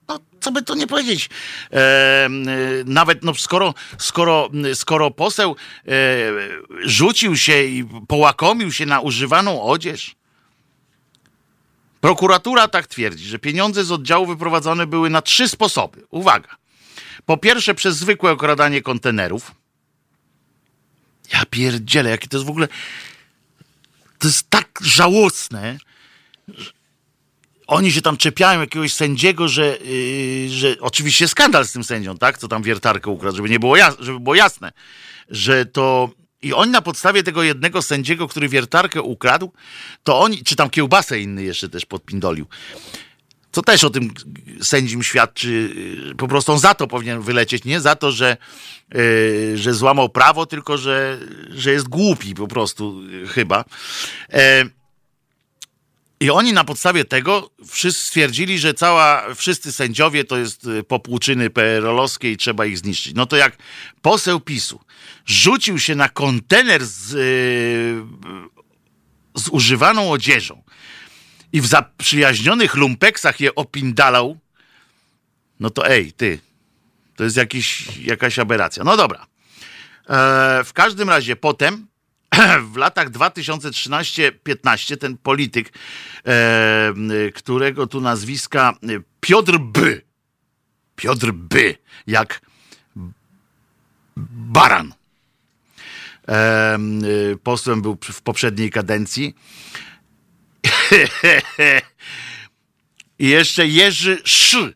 no, 0.07 0.19
co 0.39 0.51
by 0.51 0.61
to 0.61 0.75
nie 0.75 0.87
powiedzieć, 0.87 1.29
e, 1.73 2.29
nawet 2.85 3.23
no, 3.23 3.33
skoro, 3.33 3.73
skoro, 3.97 4.49
skoro 4.73 5.11
poseł 5.11 5.55
e, 5.87 5.91
rzucił 6.85 7.37
się 7.37 7.63
i 7.63 7.85
połakomił 8.07 8.71
się 8.71 8.85
na 8.85 8.99
używaną 8.99 9.61
odzież, 9.61 10.15
Prokuratura 12.03 12.67
tak 12.67 12.87
twierdzi, 12.87 13.25
że 13.25 13.39
pieniądze 13.39 13.83
z 13.83 13.91
oddziału 13.91 14.25
wyprowadzone 14.25 14.87
były 14.87 15.09
na 15.09 15.21
trzy 15.21 15.47
sposoby. 15.49 16.05
Uwaga. 16.09 16.49
Po 17.25 17.37
pierwsze, 17.37 17.75
przez 17.75 17.97
zwykłe 17.97 18.31
okradanie 18.31 18.81
kontenerów. 18.81 19.51
Ja 21.33 21.45
pierdzielę, 21.49 22.09
jakie 22.09 22.27
to 22.27 22.37
jest 22.37 22.47
w 22.47 22.49
ogóle. 22.49 22.67
To 24.19 24.27
jest 24.27 24.49
tak 24.49 24.79
żałosne. 24.81 25.77
Oni 27.67 27.91
się 27.91 28.01
tam 28.01 28.17
czepiają 28.17 28.61
jakiegoś 28.61 28.93
sędziego, 28.93 29.47
że, 29.47 29.77
yy, 29.77 30.49
że 30.49 30.75
oczywiście 30.79 31.27
skandal 31.27 31.65
z 31.67 31.71
tym 31.71 31.83
sędzią, 31.83 32.17
tak? 32.17 32.37
Co 32.37 32.47
tam 32.47 32.63
wiertarkę 32.63 33.11
ukradł, 33.11 33.37
żeby 33.37 33.49
nie 33.49 33.59
było, 33.59 33.75
żeby 33.99 34.19
było 34.19 34.35
jasne, 34.35 34.71
że 35.29 35.65
to 35.65 36.09
i 36.43 36.53
oni 36.53 36.71
na 36.71 36.81
podstawie 36.81 37.23
tego 37.23 37.43
jednego 37.43 37.81
sędziego, 37.81 38.27
który 38.27 38.49
wiertarkę 38.49 39.01
ukradł, 39.01 39.51
to 40.03 40.19
oni, 40.19 40.43
czy 40.43 40.55
tam 40.55 40.69
kiełbasę 40.69 41.19
inny 41.19 41.43
jeszcze 41.43 41.69
też 41.69 41.85
podpindolił. 41.85 42.45
Co 43.51 43.61
też 43.61 43.83
o 43.83 43.89
tym 43.89 44.13
sędzim 44.61 45.03
świadczy, 45.03 45.75
po 46.17 46.27
prostu 46.27 46.51
on 46.51 46.59
za 46.59 46.73
to 46.73 46.87
powinien 46.87 47.21
wylecieć, 47.21 47.63
nie 47.63 47.81
za 47.81 47.95
to, 47.95 48.11
że, 48.11 48.37
yy, 48.93 49.57
że 49.57 49.73
złamał 49.73 50.09
prawo, 50.09 50.45
tylko 50.45 50.77
że, 50.77 51.19
że 51.49 51.71
jest 51.71 51.87
głupi 51.87 52.35
po 52.35 52.47
prostu 52.47 53.03
yy, 53.09 53.27
chyba. 53.27 53.65
Yy, 54.33 54.39
i 56.23 56.29
oni 56.29 56.53
na 56.53 56.63
podstawie 56.63 57.05
tego 57.05 57.49
wszyscy 57.67 58.05
stwierdzili, 58.05 58.59
że 58.59 58.73
cała, 58.73 59.33
wszyscy 59.35 59.71
sędziowie 59.71 60.23
to 60.23 60.37
jest 60.37 60.65
y, 60.65 60.83
popłuczyny 60.83 61.49
PRL-owskie 61.49 62.31
i 62.31 62.37
trzeba 62.37 62.65
ich 62.65 62.77
zniszczyć. 62.77 63.13
No 63.15 63.25
to 63.25 63.35
jak 63.35 63.57
poseł 64.01 64.39
PiSu 64.39 64.79
rzucił 65.25 65.79
się 65.79 65.95
na 65.95 66.09
kontener 66.09 66.85
z, 66.85 67.11
yy, 67.11 67.19
z 69.35 69.49
używaną 69.49 70.11
odzieżą 70.11 70.63
i 71.53 71.61
w 71.61 71.65
zaprzyjaźnionych 71.65 72.75
lumpeksach 72.75 73.39
je 73.39 73.55
opindalał, 73.55 74.37
no 75.59 75.69
to 75.69 75.89
ej, 75.89 76.13
ty, 76.13 76.39
to 77.15 77.23
jest 77.23 77.37
jakiś, 77.37 77.97
jakaś 77.97 78.39
aberracja. 78.39 78.83
No 78.83 78.97
dobra. 78.97 79.27
E, 80.09 80.63
w 80.63 80.73
każdym 80.73 81.09
razie 81.09 81.35
potem 81.35 81.87
w 82.73 82.77
latach 82.77 83.11
2013-15 83.11 84.97
ten 84.97 85.17
polityk, 85.17 85.73
e, 86.27 86.93
którego 87.35 87.87
tu 87.87 88.01
nazwiska 88.01 88.73
Piotr 89.19 89.57
B. 89.57 89.81
Piotr 90.95 91.31
B. 91.31 91.59
Jak 92.07 92.41
baran. 94.15 94.93
E, 96.27 96.77
posłem 97.43 97.81
był 97.81 97.97
w 98.01 98.21
poprzedniej 98.21 98.69
kadencji. 98.71 99.35
I 103.19 103.27
jeszcze 103.27 103.67
Jerzy 103.67 104.21
Sz. 104.25 104.73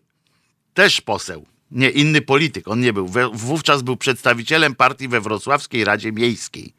Też 0.73 1.01
poseł. 1.01 1.45
Nie, 1.71 1.89
inny 1.89 2.21
polityk. 2.21 2.67
On 2.67 2.79
nie 2.79 2.93
był. 2.93 3.09
Wówczas 3.33 3.81
był 3.81 3.97
przedstawicielem 3.97 4.75
partii 4.75 5.07
we 5.07 5.21
Wrocławskiej 5.21 5.83
Radzie 5.83 6.11
Miejskiej 6.11 6.73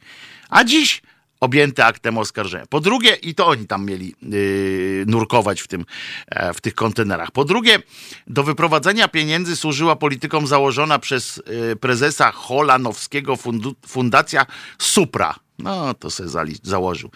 a 0.49 0.65
dziś 0.65 1.03
objęte 1.41 1.87
aktem 1.87 2.19
oskarżenia. 2.19 2.67
Po 2.67 2.81
drugie, 2.81 3.15
i 3.15 3.35
to 3.35 3.47
oni 3.47 3.67
tam 3.67 3.87
mieli 3.87 4.15
yy, 4.23 5.05
nurkować 5.07 5.61
w, 5.61 5.69
tym, 5.69 5.85
e, 6.29 6.55
w 6.55 6.61
tych 6.61 6.75
kontenerach. 6.75 7.31
Po 7.31 7.45
drugie, 7.45 7.79
do 8.27 8.43
wyprowadzenia 8.43 9.09
pieniędzy 9.09 9.57
służyła 9.57 9.97
politykom 9.97 10.47
założona 10.47 10.99
przez 10.99 11.43
yy, 11.47 11.77
prezesa 11.77 12.33
Holanowskiego 12.33 13.37
fundu, 13.37 13.75
Fundacja 13.87 14.47
Supra. 14.79 15.35
No, 15.59 15.95
to 15.95 16.11
se 16.11 16.25
założył. 16.63 17.11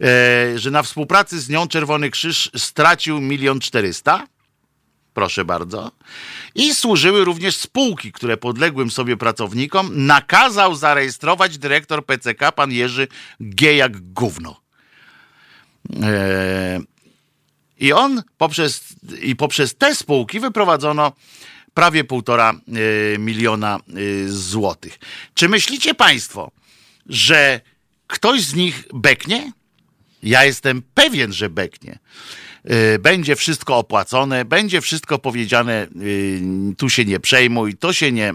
E, 0.00 0.58
że 0.58 0.70
na 0.70 0.82
współpracy 0.82 1.40
z 1.40 1.48
nią 1.48 1.68
Czerwony 1.68 2.10
Krzyż 2.10 2.50
stracił 2.56 3.20
milion 3.20 3.60
czterysta 3.60 4.26
proszę 5.14 5.44
bardzo. 5.44 5.90
I 6.54 6.74
służyły 6.74 7.24
również 7.24 7.56
spółki, 7.56 8.12
które 8.12 8.36
podległym 8.36 8.90
sobie 8.90 9.16
pracownikom 9.16 10.06
nakazał 10.06 10.74
zarejestrować 10.74 11.58
dyrektor 11.58 12.06
PCK, 12.06 12.52
pan 12.52 12.72
Jerzy 12.72 13.08
G. 13.40 13.76
jak 13.76 14.12
gówno. 14.12 14.60
Eee, 16.02 16.80
I 17.78 17.92
on 17.92 18.22
poprzez, 18.38 18.84
i 19.22 19.36
poprzez 19.36 19.74
te 19.74 19.94
spółki 19.94 20.40
wyprowadzono 20.40 21.12
prawie 21.74 22.04
półtora 22.04 22.52
e, 22.52 23.18
miliona 23.18 23.76
e, 23.76 24.28
złotych. 24.28 24.98
Czy 25.34 25.48
myślicie 25.48 25.94
Państwo, 25.94 26.50
że 27.06 27.60
ktoś 28.06 28.42
z 28.42 28.54
nich 28.54 28.84
beknie? 28.94 29.52
Ja 30.22 30.44
jestem 30.44 30.82
pewien, 30.94 31.32
że 31.32 31.50
beknie. 31.50 31.98
Y, 32.70 32.98
będzie 32.98 33.36
wszystko 33.36 33.76
opłacone, 33.76 34.44
będzie 34.44 34.80
wszystko 34.80 35.18
powiedziane, 35.18 35.86
y, 36.02 36.40
tu 36.78 36.90
się 36.90 37.04
nie 37.04 37.20
przejmuj, 37.20 37.76
to 37.76 37.92
się 37.92 38.12
nie, 38.12 38.34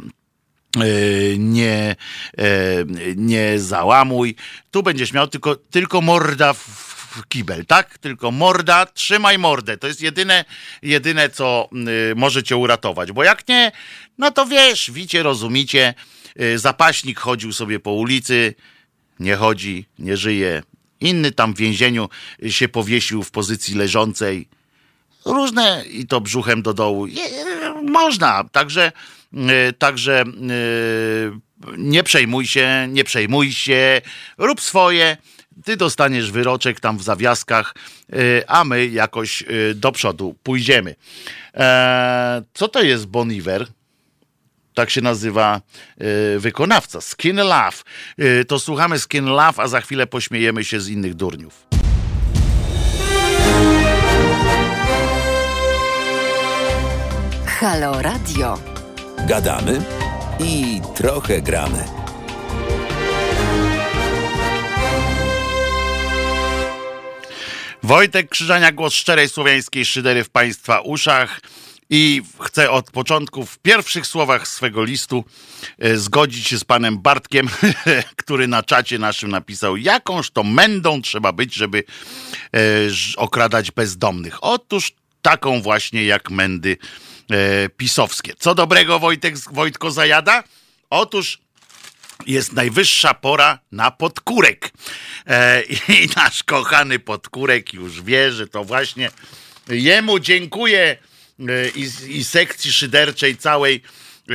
y, 0.83 1.35
nie, 1.39 1.95
nie 3.15 3.59
załamuj, 3.59 4.35
tu 4.71 4.83
będziesz 4.83 5.13
miał 5.13 5.27
tylko, 5.27 5.55
tylko 5.55 6.01
morda 6.01 6.53
w, 6.53 6.97
kibel, 7.29 7.65
tak? 7.65 7.97
Tylko 7.97 8.31
morda, 8.31 8.85
trzymaj 8.85 9.37
mordę. 9.37 9.77
To 9.77 9.87
jest 9.87 10.01
jedyne, 10.01 10.45
jedyne 10.81 11.29
co 11.29 11.69
może 12.15 12.43
cię 12.43 12.57
uratować. 12.57 13.11
Bo 13.11 13.23
jak 13.23 13.47
nie, 13.47 13.71
no 14.17 14.31
to 14.31 14.45
wiesz, 14.45 14.91
wicie, 14.91 15.23
rozumicie, 15.23 15.93
zapaśnik 16.55 17.19
chodził 17.19 17.53
sobie 17.53 17.79
po 17.79 17.91
ulicy, 17.91 18.53
nie 19.19 19.35
chodzi, 19.35 19.85
nie 19.99 20.17
żyje. 20.17 20.63
Inny 21.01 21.31
tam 21.31 21.53
w 21.53 21.57
więzieniu 21.57 22.09
się 22.47 22.69
powiesił 22.69 23.23
w 23.23 23.31
pozycji 23.31 23.75
leżącej. 23.75 24.47
Różne 25.25 25.83
i 25.91 26.07
to 26.07 26.21
brzuchem 26.21 26.61
do 26.61 26.73
dołu. 26.73 27.07
Je, 27.07 27.23
można, 27.83 28.43
także, 28.43 28.91
y, 29.33 29.73
także 29.73 30.23
y, 30.23 31.77
nie 31.77 32.03
przejmuj 32.03 32.47
się, 32.47 32.87
nie 32.89 33.03
przejmuj 33.03 33.51
się, 33.51 34.01
rób 34.37 34.61
swoje 34.61 35.17
ty 35.65 35.77
dostaniesz 35.77 36.31
wyroczek 36.31 36.79
tam 36.79 36.97
w 36.97 37.03
zawiaskach, 37.03 37.75
y, 38.13 38.43
a 38.47 38.63
my 38.63 38.87
jakoś 38.87 39.41
y, 39.41 39.75
do 39.75 39.91
przodu 39.91 40.35
pójdziemy. 40.43 40.95
E, 41.53 42.43
co 42.53 42.67
to 42.67 42.81
jest 42.81 43.05
Boniver? 43.05 43.67
Tak 44.77 44.89
się 44.89 45.01
nazywa 45.01 45.61
y, 46.35 46.39
wykonawca. 46.39 47.01
Skin 47.01 47.35
Love. 47.35 47.77
To 48.47 48.59
słuchamy 48.59 48.99
Skin 48.99 49.25
Love, 49.25 49.63
a 49.63 49.67
za 49.67 49.81
chwilę 49.81 50.07
pośmiejemy 50.07 50.65
się 50.65 50.79
z 50.81 50.89
innych 50.89 51.13
durniów. 51.13 51.67
Halo 57.45 58.01
Radio. 58.01 58.59
Gadamy 59.27 59.81
i 60.39 60.81
trochę 60.95 61.41
gramy. 61.41 61.85
Wojtek 67.83 68.29
Krzyżania, 68.29 68.71
głos 68.71 68.93
szczerej 68.93 69.29
słowiańskiej 69.29 69.85
szydery 69.85 70.23
w 70.23 70.29
Państwa 70.29 70.81
uszach. 70.81 71.39
I 71.89 72.21
chcę 72.41 72.71
od 72.71 72.91
początku 72.91 73.45
w 73.45 73.59
pierwszych 73.59 74.07
słowach 74.07 74.47
swego 74.47 74.83
listu 74.83 75.25
e, 75.79 75.97
zgodzić 75.97 76.47
się 76.47 76.57
z 76.59 76.63
panem 76.63 76.99
Bartkiem, 76.99 77.49
który 78.21 78.47
na 78.47 78.63
czacie 78.63 78.99
naszym 78.99 79.31
napisał, 79.31 79.77
jakąż 79.77 80.31
to 80.31 80.43
mędą 80.43 81.01
trzeba 81.01 81.31
być, 81.31 81.55
żeby 81.55 81.83
e, 82.53 82.59
okradać 83.17 83.71
bezdomnych. 83.71 84.37
Otóż 84.41 84.91
taką 85.21 85.61
właśnie 85.61 86.05
jak 86.05 86.29
mędy 86.29 86.77
e, 87.31 87.69
pisowskie. 87.69 88.33
Co 88.39 88.55
dobrego 88.55 88.99
Wojtek, 88.99 89.35
Wojtko 89.51 89.91
zajada? 89.91 90.43
Otóż 90.89 91.39
jest 92.25 92.53
najwyższa 92.53 93.13
pora 93.13 93.59
na 93.71 93.91
podkórek. 93.91 94.71
I 95.89 96.07
nasz 96.15 96.43
kochany 96.43 96.99
podkórek 96.99 97.73
już 97.73 98.01
wie, 98.01 98.31
że 98.31 98.47
to 98.47 98.63
właśnie 98.63 99.11
jemu 99.69 100.19
dziękuję 100.19 100.97
i, 101.75 102.17
i 102.17 102.23
sekcji 102.23 102.71
szyderczej 102.71 103.37
całej 103.37 103.81
e, 104.29 104.33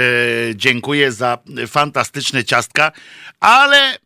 dziękuję 0.54 1.12
za 1.12 1.38
fantastyczne 1.66 2.44
ciastka, 2.44 2.92
ale 3.40 3.98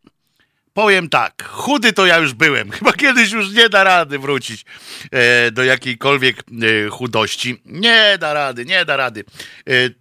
powiem 0.74 1.09
tak, 1.09 1.49
chudy 1.49 1.92
to 1.92 2.07
ja 2.07 2.18
już 2.18 2.34
byłem. 2.34 2.70
Chyba 2.78 2.92
kiedyś 2.92 3.32
już 3.32 3.51
nie 3.51 3.68
da 3.68 3.84
rady 3.84 4.18
wrócić 4.18 4.64
e, 5.11 5.51
do 5.51 5.64
jakiejkolwiek 5.64 6.38
e, 6.38 6.90
chudości. 6.90 7.61
Nie 7.66 8.16
da 8.20 8.32
rady, 8.32 8.64
nie 8.64 8.84
da 8.84 8.97
rady. 8.97 9.24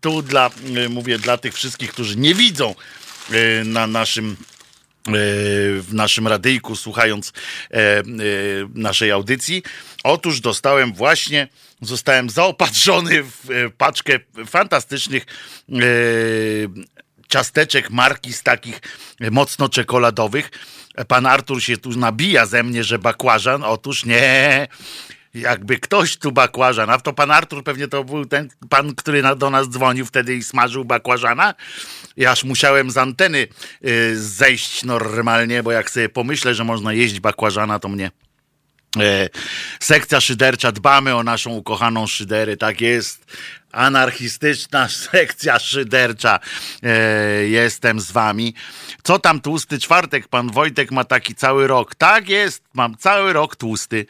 Tu 0.01 0.21
dla, 0.21 0.49
mówię, 0.89 1.19
dla 1.19 1.37
tych 1.37 1.53
wszystkich, 1.53 1.91
którzy 1.91 2.17
nie 2.17 2.35
widzą 2.35 2.75
na 3.65 3.87
naszym 3.87 4.35
w 5.79 5.87
naszym 5.91 6.27
radyjku, 6.27 6.75
słuchając 6.75 7.33
naszej 8.75 9.11
audycji. 9.11 9.63
Otóż 10.05 10.39
dostałem 10.39 10.93
właśnie, 10.93 11.47
zostałem 11.81 12.29
zaopatrzony 12.29 13.23
w 13.23 13.71
paczkę 13.77 14.19
fantastycznych 14.45 15.25
ciasteczek 17.27 17.89
marki 17.89 18.33
z 18.33 18.43
takich 18.43 18.81
mocno 19.31 19.69
czekoladowych. 19.69 20.51
Pan 21.07 21.25
Artur 21.25 21.63
się 21.63 21.77
tu 21.77 21.89
nabija 21.89 22.45
ze 22.45 22.63
mnie, 22.63 22.83
że 22.83 22.99
bakłażan. 22.99 23.63
Otóż 23.63 24.05
nie, 24.05 24.67
jakby 25.33 25.79
ktoś 25.79 26.17
tu 26.17 26.31
bakłażan, 26.31 26.89
a 26.89 26.97
to 26.97 27.13
pan 27.13 27.31
Artur 27.31 27.63
pewnie 27.63 27.87
to 27.87 28.03
był 28.03 28.25
ten 28.25 28.49
pan, 28.69 28.95
który 28.95 29.23
do 29.35 29.49
nas 29.49 29.69
dzwonił 29.69 30.05
wtedy 30.05 30.35
i 30.35 30.43
smażył 30.43 30.85
bakłażana. 30.85 31.53
Ja 32.17 32.31
aż 32.31 32.43
musiałem 32.43 32.91
z 32.91 32.97
anteny 32.97 33.47
zejść 34.15 34.83
normalnie, 34.83 35.63
bo 35.63 35.71
jak 35.71 35.91
sobie 35.91 36.09
pomyślę, 36.09 36.55
że 36.55 36.63
można 36.63 36.93
jeść 36.93 37.19
bakłażana, 37.19 37.79
to 37.79 37.87
mnie 37.87 38.05
e, 38.05 38.24
sekcja 39.79 40.21
szydercza, 40.21 40.71
dbamy 40.71 41.15
o 41.15 41.23
naszą 41.23 41.51
ukochaną 41.51 42.07
szydery, 42.07 42.57
tak 42.57 42.81
jest 42.81 43.25
anarchistyczna 43.71 44.89
sekcja 45.11 45.59
szydercza. 45.59 46.39
E, 46.83 46.89
jestem 47.47 47.99
z 47.99 48.11
wami. 48.11 48.53
Co 49.03 49.19
tam 49.19 49.41
tłusty 49.41 49.79
czwartek? 49.79 50.27
Pan 50.27 50.51
Wojtek 50.51 50.91
ma 50.91 51.03
taki 51.03 51.35
cały 51.35 51.67
rok. 51.67 51.95
Tak 51.95 52.29
jest, 52.29 52.63
mam 52.75 52.97
cały 52.97 53.33
rok 53.33 53.55
tłusty. 53.55 54.05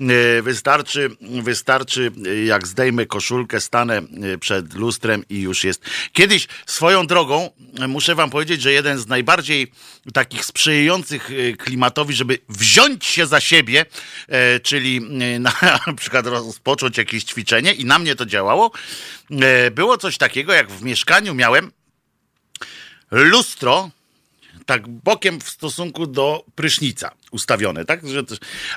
E, 0.00 0.42
wystarczy, 0.42 1.10
wystarczy, 1.20 2.12
jak 2.44 2.66
zdejmę 2.66 3.06
koszulkę, 3.06 3.60
stanę 3.60 3.96
e, 3.98 4.38
przed 4.38 4.74
lustrem 4.74 5.24
i 5.28 5.40
już 5.40 5.64
jest. 5.64 5.84
Kiedyś 6.12 6.48
swoją 6.66 7.06
drogą 7.06 7.50
muszę 7.88 8.14
wam 8.14 8.30
powiedzieć, 8.30 8.62
że 8.62 8.72
jeden 8.72 8.98
z 8.98 9.06
najbardziej 9.06 9.72
takich 10.12 10.44
sprzyjających 10.44 11.30
e, 11.30 11.52
klimatowi, 11.52 12.14
żeby 12.14 12.38
wziąć 12.48 13.04
się 13.04 13.26
za 13.26 13.40
siebie, 13.40 13.86
e, 14.28 14.60
czyli 14.60 14.96
e, 14.96 15.38
na 15.86 15.94
przykład 15.96 16.26
rozpocząć 16.26 16.98
jakieś 16.98 17.24
ćwiczenie 17.24 17.72
i 17.72 17.84
na 17.84 17.98
mnie 17.98 18.16
to 18.16 18.26
działało, 18.26 18.70
E, 19.30 19.70
było 19.70 19.98
coś 19.98 20.18
takiego, 20.18 20.52
jak 20.52 20.70
w 20.70 20.82
mieszkaniu 20.82 21.34
miałem 21.34 21.72
lustro, 23.10 23.90
tak 24.66 24.88
bokiem 24.88 25.40
w 25.40 25.48
stosunku 25.48 26.06
do 26.06 26.44
prysznica 26.54 27.10
ustawione, 27.34 27.84
tak? 27.84 28.00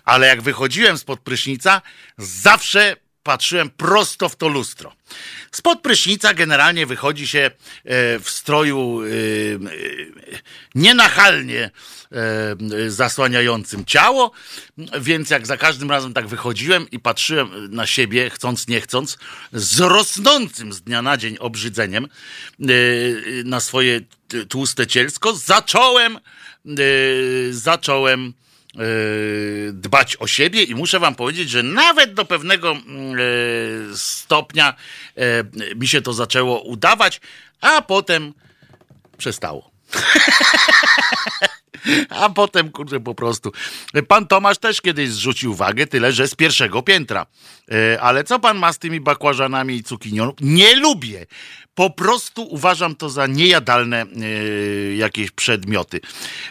Ale 0.05 0.27
jak 0.27 0.41
wychodziłem 0.41 0.97
spod 0.97 1.19
prysznica, 1.19 1.81
zawsze 2.17 2.95
patrzyłem 3.27 3.69
prosto 3.69 4.29
w 4.29 4.35
to 4.35 4.47
lustro. 4.47 4.93
Spod 5.51 5.81
prysznica 5.81 6.33
generalnie 6.33 6.85
wychodzi 6.85 7.27
się 7.27 7.39
e, 7.39 7.51
w 8.19 8.29
stroju 8.29 9.01
e, 9.01 9.07
nienachalnie 10.75 11.71
zasłaniającym 12.87 13.85
ciało, 13.85 14.31
więc 15.01 15.29
jak 15.29 15.47
za 15.47 15.57
każdym 15.57 15.89
razem 15.89 16.13
tak 16.13 16.27
wychodziłem 16.27 16.89
i 16.91 16.99
patrzyłem 16.99 17.49
na 17.69 17.85
siebie, 17.85 18.29
chcąc 18.29 18.67
nie 18.67 18.81
chcąc, 18.81 19.17
z 19.53 19.79
rosnącym 19.79 20.73
z 20.73 20.81
dnia 20.81 21.01
na 21.01 21.17
dzień 21.17 21.37
obrzydzeniem 21.39 22.05
e, 22.05 22.67
na 23.43 23.59
swoje 23.59 24.01
tłuste 24.49 24.87
cielsko, 24.87 25.35
zacząłem 25.35 26.19
zacząłem 27.51 28.33
E, 28.33 28.46
dbać 29.73 30.17
o 30.19 30.27
siebie 30.27 30.63
i 30.63 30.75
muszę 30.75 30.99
wam 30.99 31.15
powiedzieć, 31.15 31.49
że 31.49 31.63
nawet 31.63 32.13
do 32.13 32.25
pewnego 32.25 32.71
mm, 32.71 33.15
e, 33.15 33.97
stopnia 33.97 34.73
e, 35.15 35.21
mi 35.75 35.87
się 35.87 36.01
to 36.01 36.13
zaczęło 36.13 36.61
udawać, 36.61 37.21
a 37.61 37.81
potem 37.81 38.33
przestało. 39.17 39.71
A 42.09 42.29
potem, 42.29 42.71
kurczę, 42.71 42.99
po 42.99 43.15
prostu. 43.15 43.51
Pan 44.07 44.27
Tomasz 44.27 44.57
też 44.57 44.81
kiedyś 44.81 45.09
zrzucił 45.09 45.53
wagę, 45.53 45.87
tyle 45.87 46.11
że 46.11 46.27
z 46.27 46.35
pierwszego 46.35 46.81
piętra. 46.81 47.25
Ale 48.01 48.23
co 48.23 48.39
pan 48.39 48.57
ma 48.57 48.73
z 48.73 48.79
tymi 48.79 48.99
bakłażanami 48.99 49.75
i 49.75 49.83
cukinią? 49.83 50.33
Nie 50.41 50.75
lubię. 50.75 51.25
Po 51.77 51.89
prostu 51.89 52.43
uważam 52.43 52.95
to 52.95 53.09
za 53.09 53.27
niejadalne 53.27 54.01
e, 54.01 54.05
jakieś 54.95 55.31
przedmioty. 55.31 56.01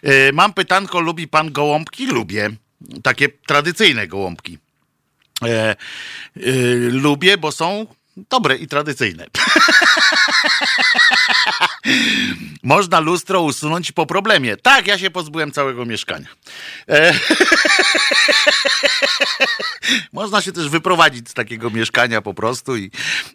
E, 0.02 0.32
mam 0.32 0.52
pytanko, 0.52 1.00
lubi 1.00 1.28
pan 1.28 1.52
gołąbki? 1.52 2.06
Lubię. 2.06 2.50
Takie 3.02 3.28
tradycyjne 3.28 4.06
gołąbki. 4.06 4.58
E, 5.44 5.76
lubię, 6.90 7.38
bo 7.38 7.52
są 7.52 7.86
dobre 8.16 8.56
i 8.56 8.66
tradycyjne. 8.66 9.26
Można 12.62 13.00
lustro 13.00 13.42
usunąć 13.42 13.92
po 13.92 14.06
problemie. 14.06 14.56
Tak, 14.56 14.86
ja 14.86 14.98
się 14.98 15.10
pozbyłem 15.10 15.52
całego 15.52 15.84
mieszkania. 15.84 16.26
Można 20.12 20.42
się 20.42 20.52
też 20.52 20.68
wyprowadzić 20.68 21.28
z 21.28 21.34
takiego 21.34 21.70
mieszkania 21.70 22.22
po 22.22 22.34
prostu 22.34 22.76
i, 22.76 22.90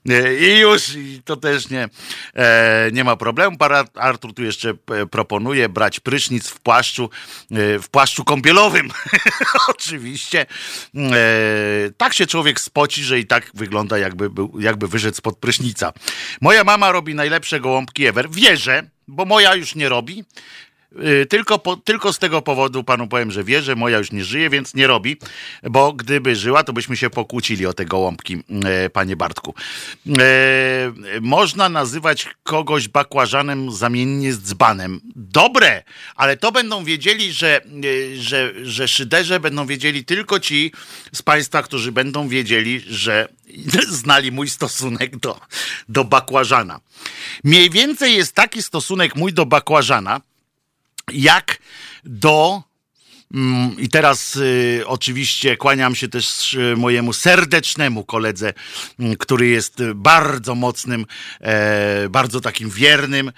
e, 0.09 0.35
i 0.35 0.59
już 0.59 0.95
i 0.95 1.21
to 1.25 1.35
też 1.35 1.69
nie, 1.69 1.89
e, 2.35 2.89
nie 2.93 3.03
ma 3.03 3.15
problemu. 3.15 3.57
Pan 3.57 3.71
Artur 3.95 4.33
tu 4.33 4.43
jeszcze 4.43 4.69
e, 4.69 5.05
proponuje 5.05 5.69
brać 5.69 5.99
prysznic 5.99 6.47
w 6.47 6.59
płaszczu, 6.59 7.09
w 7.81 7.89
płaszczu 7.91 8.23
kąpielowym. 8.23 8.89
Oczywiście. 9.69 10.45
Tak 11.97 12.13
się 12.13 12.27
człowiek 12.27 12.59
spoci, 12.59 13.03
że 13.03 13.19
i 13.19 13.27
tak 13.27 13.51
wygląda 13.53 13.97
jakby, 13.97 14.29
był, 14.29 14.59
jakby 14.59 14.87
wyszedł 14.87 15.17
spod 15.17 15.37
prysznica. 15.37 15.93
Moja 16.41 16.63
mama 16.63 16.91
robi 16.91 17.15
najlepsze 17.15 17.59
gołąbki 17.59 18.05
ever. 18.05 18.29
Wierzę, 18.29 18.83
bo 19.07 19.25
moja 19.25 19.55
już 19.55 19.75
nie 19.75 19.89
robi. 19.89 20.23
Y, 20.99 21.25
tylko, 21.25 21.59
po, 21.59 21.77
tylko 21.77 22.13
z 22.13 22.19
tego 22.19 22.41
powodu 22.41 22.83
panu 22.83 23.07
powiem, 23.07 23.31
że 23.31 23.43
wie, 23.43 23.61
że 23.61 23.75
moja 23.75 23.97
już 23.97 24.11
nie 24.11 24.23
żyje, 24.23 24.49
więc 24.49 24.73
nie 24.73 24.87
robi, 24.87 25.17
bo 25.63 25.93
gdyby 25.93 26.35
żyła, 26.35 26.63
to 26.63 26.73
byśmy 26.73 26.97
się 26.97 27.09
pokłócili 27.09 27.65
o 27.65 27.73
te 27.73 27.85
gołąbki, 27.85 28.37
e, 28.65 28.89
panie 28.89 29.15
Bartku. 29.15 29.53
E, 30.07 30.21
można 31.21 31.69
nazywać 31.69 32.27
kogoś 32.43 32.87
bakłażanem 32.87 33.71
zamiennie 33.71 34.33
z 34.33 34.39
dzbanem. 34.39 35.01
Dobre, 35.15 35.83
ale 36.15 36.37
to 36.37 36.51
będą 36.51 36.83
wiedzieli, 36.83 37.33
że, 37.33 37.61
że, 38.15 38.53
że 38.63 38.87
szyderze 38.87 39.39
będą 39.39 39.65
wiedzieli 39.65 40.05
tylko 40.05 40.39
ci 40.39 40.71
z 41.13 41.21
państwa, 41.21 41.63
którzy 41.63 41.91
będą 41.91 42.27
wiedzieli, 42.27 42.81
że 42.87 43.27
znali 44.01 44.31
mój 44.31 44.49
stosunek 44.49 45.17
do, 45.17 45.39
do 45.89 46.03
bakłażana. 46.03 46.79
Mniej 47.43 47.69
więcej 47.69 48.15
jest 48.15 48.35
taki 48.35 48.63
stosunek 48.63 49.15
mój 49.15 49.33
do 49.33 49.45
bakłażana, 49.45 50.21
jak 51.13 51.57
do 52.03 52.63
mm, 53.33 53.79
i 53.79 53.89
teraz 53.89 54.35
y, 54.35 54.83
oczywiście 54.85 55.57
kłaniam 55.57 55.95
się 55.95 56.07
też 56.07 56.53
y, 56.53 56.75
mojemu 56.77 57.13
serdecznemu 57.13 58.03
koledze, 58.03 58.53
y, 58.99 59.17
który 59.17 59.47
jest 59.47 59.83
bardzo 59.95 60.55
mocnym, 60.55 61.05
e, 61.41 62.09
bardzo 62.09 62.41
takim 62.41 62.69
wiernym 62.69 63.27
e, 63.27 63.31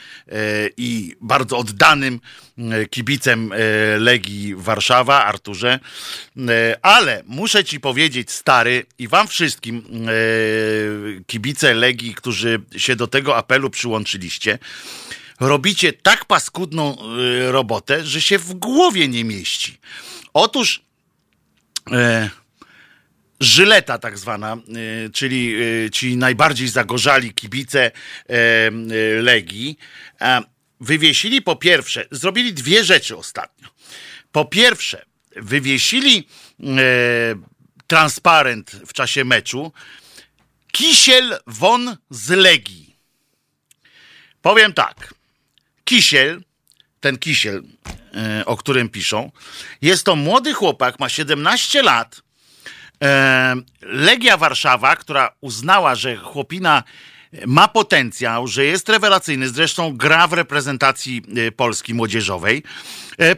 i 0.78 1.16
bardzo 1.22 1.58
oddanym 1.58 2.20
e, 2.58 2.86
kibicem 2.86 3.52
e, 3.52 3.58
Legii 3.98 4.56
Warszawa, 4.56 5.26
Arturze. 5.26 5.80
E, 6.38 6.78
ale 6.82 7.24
muszę 7.26 7.64
ci 7.64 7.80
powiedzieć, 7.80 8.32
stary, 8.32 8.86
i 9.00 9.08
wam 9.08 9.28
wszystkim, 9.28 9.84
e, 10.08 11.24
kibice 11.28 11.74
Legii, 11.74 12.14
którzy 12.16 12.62
się 12.78 12.96
do 12.96 13.08
tego 13.08 13.38
apelu 13.38 13.70
przyłączyliście, 13.70 14.60
robicie 15.40 15.94
tak 15.94 16.26
paskudną 16.26 16.98
y, 17.20 17.52
robotę, 17.52 18.06
że 18.06 18.22
się 18.22 18.40
w 18.40 18.54
głowie 18.54 19.08
nie 19.08 19.24
mieści. 19.24 19.78
Otóż 20.34 20.82
e, 21.92 22.30
Żyleta 23.40 23.98
tak 23.98 24.18
zwana, 24.18 24.54
e, 24.54 25.10
czyli 25.10 25.56
e, 25.86 25.90
ci 25.90 26.18
najbardziej 26.18 26.68
zagorzali 26.68 27.34
kibice 27.34 27.92
e, 28.30 28.72
Legii, 29.22 29.78
wywiesili 30.80 31.42
po 31.42 31.56
pierwsze, 31.56 32.06
zrobili 32.12 32.54
dwie 32.54 32.84
rzeczy 32.84 33.18
ostatnio. 33.18 33.68
Po 34.32 34.46
pierwsze, 34.46 35.06
wywiesili 35.36 36.28
e, 36.60 36.74
transparent 37.88 38.72
w 38.88 38.94
czasie 38.94 39.24
meczu 39.26 39.72
Kisiel 40.72 41.40
won 41.48 41.98
z 42.10 42.30
Legii. 42.30 42.96
Powiem 44.42 44.74
tak. 44.74 45.14
Kisiel, 45.84 46.42
ten 47.00 47.18
Kisiel, 47.18 47.64
e, 48.14 48.46
o 48.46 48.58
którym 48.58 48.90
piszą, 48.90 49.32
jest 49.82 50.04
to 50.04 50.16
młody 50.16 50.54
chłopak, 50.54 51.00
ma 51.00 51.10
17 51.10 51.82
lat. 51.84 52.22
E, 53.04 53.56
Legia 53.82 54.38
Warszawa, 54.38 54.96
która 54.96 55.36
uznała, 55.42 55.96
że 55.96 56.16
chłopina 56.16 56.84
ma 57.46 57.68
potencjał, 57.68 58.48
że 58.48 58.66
jest 58.66 58.90
rewelacyjny, 58.90 59.50
zresztą 59.50 59.98
gra 59.98 60.28
w 60.28 60.34
reprezentacji 60.34 61.22
e, 61.48 61.52
Polski 61.52 61.94
młodzieżowej, 61.94 62.64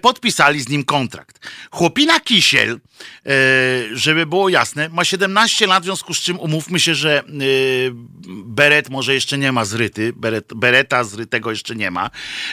podpisali 0.01 0.61
z 0.61 0.69
nim 0.69 0.83
kontrakt. 0.83 1.39
Chłopina 1.71 2.19
Kisiel 2.19 2.79
E, 3.25 3.97
żeby 3.97 4.25
było 4.25 4.49
jasne, 4.49 4.89
ma 4.89 5.05
17 5.05 5.67
lat, 5.67 5.83
w 5.83 5.85
związku 5.85 6.13
z 6.13 6.17
czym 6.17 6.39
umówmy 6.39 6.79
się, 6.79 6.95
że 6.95 7.19
e, 7.19 7.23
beret 8.45 8.89
może 8.89 9.13
jeszcze 9.13 9.37
nie 9.37 9.51
ma 9.51 9.65
zryty, 9.65 10.13
beret, 10.15 10.53
bereta 10.55 11.03
zrytego 11.03 11.49
jeszcze 11.49 11.75
nie 11.75 11.91
ma. 11.91 12.09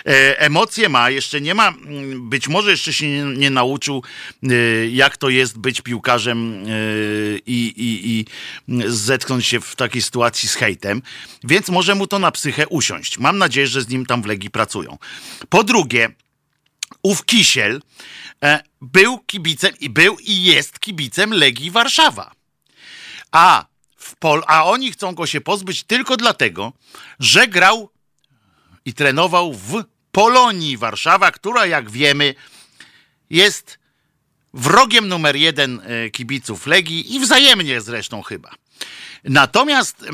E, 0.06 0.40
emocje 0.40 0.88
ma, 0.88 1.10
jeszcze 1.10 1.40
nie 1.40 1.54
ma, 1.54 1.68
mm, 1.68 2.30
być 2.30 2.48
może 2.48 2.70
jeszcze 2.70 2.92
się 2.92 3.08
nie, 3.10 3.24
nie 3.38 3.50
nauczył, 3.50 4.02
jak 4.90 5.16
to 5.16 5.28
jest 5.28 5.58
być 5.58 5.80
piłkarzem 5.80 6.64
i, 7.46 7.74
i, 7.76 8.10
i 8.10 8.24
zetknąć 8.86 9.46
się 9.46 9.60
w 9.60 9.76
takiej 9.76 10.02
sytuacji 10.02 10.48
z 10.48 10.54
hejtem, 10.54 11.02
więc 11.44 11.68
może 11.68 11.94
mu 11.94 12.06
to 12.06 12.18
na 12.18 12.30
psychę 12.30 12.68
usiąść. 12.68 13.18
Mam 13.18 13.38
nadzieję, 13.38 13.66
że 13.66 13.82
z 13.82 13.88
nim 13.88 14.06
tam 14.06 14.22
w 14.22 14.26
Legii 14.26 14.50
pracują. 14.50 14.98
Po 15.48 15.64
drugie, 15.64 16.08
ów 17.02 17.24
Kisiel 17.24 17.80
E, 18.42 18.62
był 18.80 19.18
kibicem 19.18 19.72
i 19.80 19.90
był 19.90 20.16
i 20.18 20.42
jest 20.42 20.80
kibicem 20.80 21.32
Legii 21.32 21.70
Warszawa. 21.70 22.32
A, 23.32 23.66
w 23.96 24.16
Pol 24.16 24.42
a 24.46 24.64
oni 24.64 24.92
chcą 24.92 25.14
go 25.14 25.26
się 25.26 25.40
pozbyć 25.40 25.84
tylko 25.84 26.16
dlatego, 26.16 26.72
że 27.20 27.48
grał 27.48 27.90
i 28.84 28.94
trenował 28.94 29.54
w 29.54 29.84
Polonii 30.12 30.76
Warszawa, 30.76 31.30
która 31.30 31.66
jak 31.66 31.90
wiemy 31.90 32.34
jest 33.30 33.78
wrogiem 34.54 35.08
numer 35.08 35.36
jeden 35.36 35.80
e, 35.84 36.10
kibiców 36.10 36.66
Legii 36.66 37.14
i 37.14 37.20
wzajemnie 37.20 37.80
zresztą 37.80 38.22
chyba. 38.22 38.50
Natomiast, 39.24 40.02
e, 40.02 40.08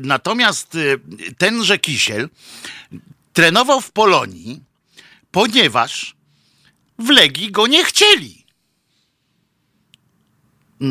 natomiast 0.00 0.76
tenże 1.38 1.78
Kisiel 1.78 2.28
trenował 3.32 3.80
w 3.80 3.92
Polonii, 3.92 4.69
ponieważ 5.30 6.16
w 6.98 7.08
Legii 7.08 7.50
go 7.50 7.66
nie 7.66 7.84
chcieli. 7.84 8.40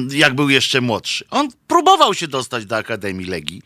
Jak 0.10 0.36
był 0.36 0.50
jeszcze 0.50 0.82
młodszy. 0.82 1.26
On 1.30 1.50
próbował 1.68 2.14
się 2.14 2.28
dostać 2.28 2.66
do 2.66 2.78
Akademii 2.78 3.28
Legii 3.28 3.62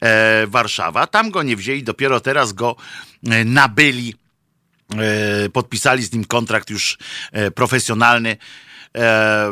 e, 0.00 0.46
Warszawa. 0.46 1.06
Tam 1.06 1.30
go 1.30 1.42
nie 1.42 1.56
wzięli, 1.56 1.82
dopiero 1.82 2.20
teraz 2.20 2.52
go 2.52 2.76
e, 3.26 3.44
nabyli. 3.44 4.14
E, 4.98 5.48
podpisali 5.48 6.02
z 6.04 6.12
nim 6.12 6.24
kontrakt 6.24 6.70
już 6.70 6.98
e, 7.32 7.50
profesjonalny 7.50 8.30
e, 8.30 8.36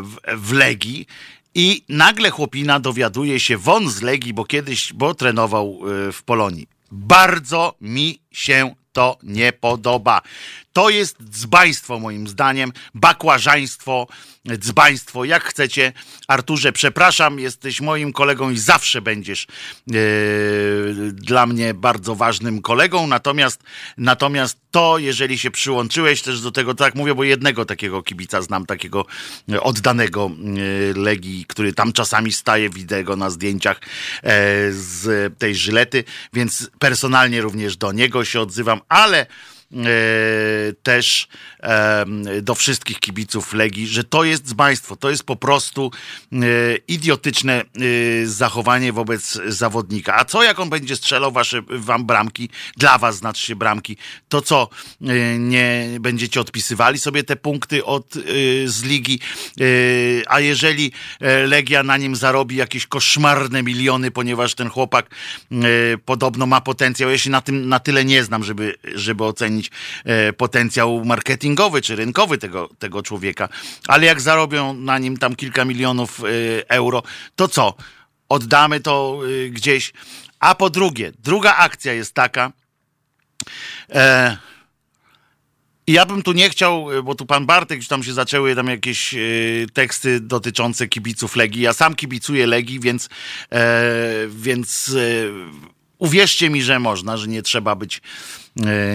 w, 0.03 0.16
w 0.37 0.53
Legii. 0.53 1.07
I 1.55 1.85
nagle 1.89 2.31
chłopina 2.31 2.81
dowiaduje 2.81 3.41
się 3.41 3.57
won 3.57 3.91
z 3.91 4.03
Legii, 4.03 4.35
bo 4.35 4.45
kiedyś, 4.45 4.93
bo 4.93 5.14
trenował 5.14 5.81
e, 6.09 6.12
w 6.12 6.22
Polonii. 6.22 6.68
Bardzo 6.91 7.74
mi 7.81 8.20
się 8.33 8.74
to 8.97 9.18
nie 9.22 9.53
podoba. 9.53 10.22
To 10.72 10.90
jest 10.90 11.16
dzbaństwo 11.22 11.99
moim 11.99 12.28
zdaniem, 12.28 12.72
bakłażaństwo, 12.94 14.07
dzbaństwo, 14.59 15.24
jak 15.24 15.44
chcecie. 15.44 15.92
Arturze, 16.28 16.72
przepraszam, 16.72 17.38
jesteś 17.38 17.80
moim 17.80 18.12
kolegą 18.12 18.51
i 18.51 18.59
zawsze 18.59 19.03
będziesz 19.03 19.47
yy, 19.86 19.97
dla 21.12 21.47
mnie 21.47 21.74
bardzo 21.74 22.14
ważnym 22.14 22.62
kolegą, 22.62 23.07
natomiast, 23.07 23.62
natomiast 23.99 24.59
to, 24.70 24.99
jeżeli 24.99 25.38
się 25.38 25.51
przyłączyłeś 25.51 26.22
też 26.22 26.40
do 26.40 26.53
tego, 26.53 26.74
tak 26.74 26.94
mówię, 26.94 27.14
bo 27.14 27.24
jednego 27.24 27.64
takiego 27.64 28.03
kibica 28.03 28.42
znam, 28.42 28.66
takiego 28.66 29.07
oddanego 29.61 30.30
yy, 30.38 30.94
Legii, 31.03 31.44
który 31.49 31.72
tam 31.72 31.92
czasami 31.92 32.32
staje, 32.32 32.70
widzę 32.70 33.05
go 33.05 33.16
na 33.16 33.30
zdjęciach 33.30 33.80
z 34.70 35.38
tej 35.38 35.55
żylety, 35.55 36.05
więc 36.32 36.70
personalnie 36.78 37.40
również 37.40 37.76
do 37.76 37.92
niego 37.92 38.24
się 38.24 38.40
odzywam, 38.40 38.80
ale 38.88 39.26
E, 39.72 40.72
też 40.82 41.28
do 42.43 42.55
wszystkich 42.55 43.01
kibiców 43.01 43.53
Legii, 43.53 43.87
że 43.87 44.05
to 44.05 44.25
jest 44.25 44.49
zbaństwo, 44.49 44.97
to 44.97 45.11
jest 45.11 45.23
po 45.23 45.37
prostu 45.37 45.91
e, 46.33 46.37
idiotyczne 46.89 47.61
e, 47.62 48.27
zachowanie 48.27 48.93
wobec 48.93 49.39
zawodnika. 49.47 50.17
A 50.17 50.25
co 50.25 50.43
jak 50.43 50.61
on 50.61 50.71
będzie 50.71 50.97
strzelał 50.97 51.33
wasze, 51.33 51.62
wam 51.69 52.05
bramki, 52.05 52.49
dla 52.77 52.99
was 52.99 53.17
znaczy 53.17 53.47
się 53.47 53.57
bramki, 53.57 53.97
to 54.29 54.43
co, 54.43 54.69
nie 55.39 55.87
będziecie 56.01 56.41
odpisywali 56.41 56.99
sobie 56.99 57.25
te 57.25 57.37
punkty 57.37 57.85
od, 57.85 58.14
z 58.67 58.83
ligi, 58.83 59.21
a 60.27 60.41
jeżeli 60.41 60.93
Legia 61.47 61.83
na 61.83 61.97
nim 61.97 62.17
zarobi 62.17 62.57
jakieś 62.57 62.87
koszmarne 62.87 63.62
miliony, 63.62 64.11
ponieważ 64.11 64.55
ten 64.55 64.69
chłopak 64.69 65.11
podobno 66.05 66.47
ma 66.47 66.61
potencjał, 66.61 67.11
ja 67.11 67.19
się 67.19 67.31
na 67.31 67.41
tym 67.41 67.69
na 67.69 67.81
tyle 67.81 68.05
nie 68.05 68.25
znam, 68.25 68.45
żeby, 68.45 68.75
żeby 68.95 69.25
ocenić 69.25 69.57
ocenić 69.57 69.71
e, 70.05 70.33
czy 71.82 71.96
rynkowy 71.96 72.38
tego, 72.38 72.68
tego 72.78 73.02
człowieka, 73.02 73.48
ale 73.88 74.07
jak 74.07 74.20
zarobią 74.20 74.74
na 74.74 74.98
nim 74.98 75.16
tam 75.16 75.36
kilka 75.36 75.64
milionów 75.64 76.20
e, 76.20 76.24
euro, 76.70 77.02
to 77.36 77.48
co? 77.48 77.74
Oddamy 78.28 78.80
to 78.80 79.20
e, 79.46 79.50
gdzieś. 79.50 79.92
A 80.40 80.54
po 80.54 80.70
drugie, 80.70 81.12
druga 81.18 81.57
akcja 81.57 81.92
jest 81.92 82.14
taka. 82.14 82.52
E, 83.90 84.36
ja 85.86 86.07
bym 86.07 86.22
tu 86.22 86.32
nie 86.32 86.50
chciał, 86.50 86.86
bo 87.04 87.14
tu 87.14 87.26
pan 87.26 87.46
Bartek, 87.46 87.78
już 87.78 87.88
tam 87.88 88.02
się 88.02 88.12
zaczęły 88.12 88.54
tam 88.54 88.66
jakieś 88.66 89.14
e, 89.14 89.18
teksty 89.72 90.20
dotyczące 90.20 90.88
kibiców 90.88 91.36
Legii. 91.36 91.62
Ja 91.62 91.72
sam 91.72 91.94
kibicuję 91.94 92.46
Legii, 92.46 92.80
więc, 92.80 93.09
e, 93.52 93.82
więc 94.28 94.88
e, 94.88 95.00
uwierzcie 95.98 96.50
mi, 96.50 96.62
że 96.62 96.78
można, 96.78 97.16
że 97.16 97.28
nie 97.28 97.42
trzeba 97.42 97.74
być 97.74 98.02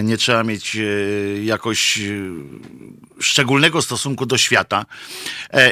nie 0.02 0.16
trzeba 0.16 0.44
mieć 0.44 0.76
e, 0.76 0.82
jakoś 1.44 1.98
e, 1.98 2.02
szczególnego 3.20 3.82
stosunku 3.82 4.26
do 4.26 4.38
świata. 4.38 4.86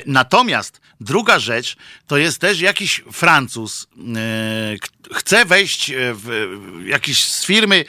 Natomiast 0.07 0.81
druga 1.01 1.39
rzecz 1.39 1.77
to 2.07 2.17
jest 2.17 2.39
też 2.39 2.61
jakiś 2.61 3.05
Francuz 3.13 3.89
chce 5.15 5.45
wejść 5.45 5.93
w 5.95 6.51
jakiś 6.87 7.25
z 7.25 7.45
firmy 7.45 7.85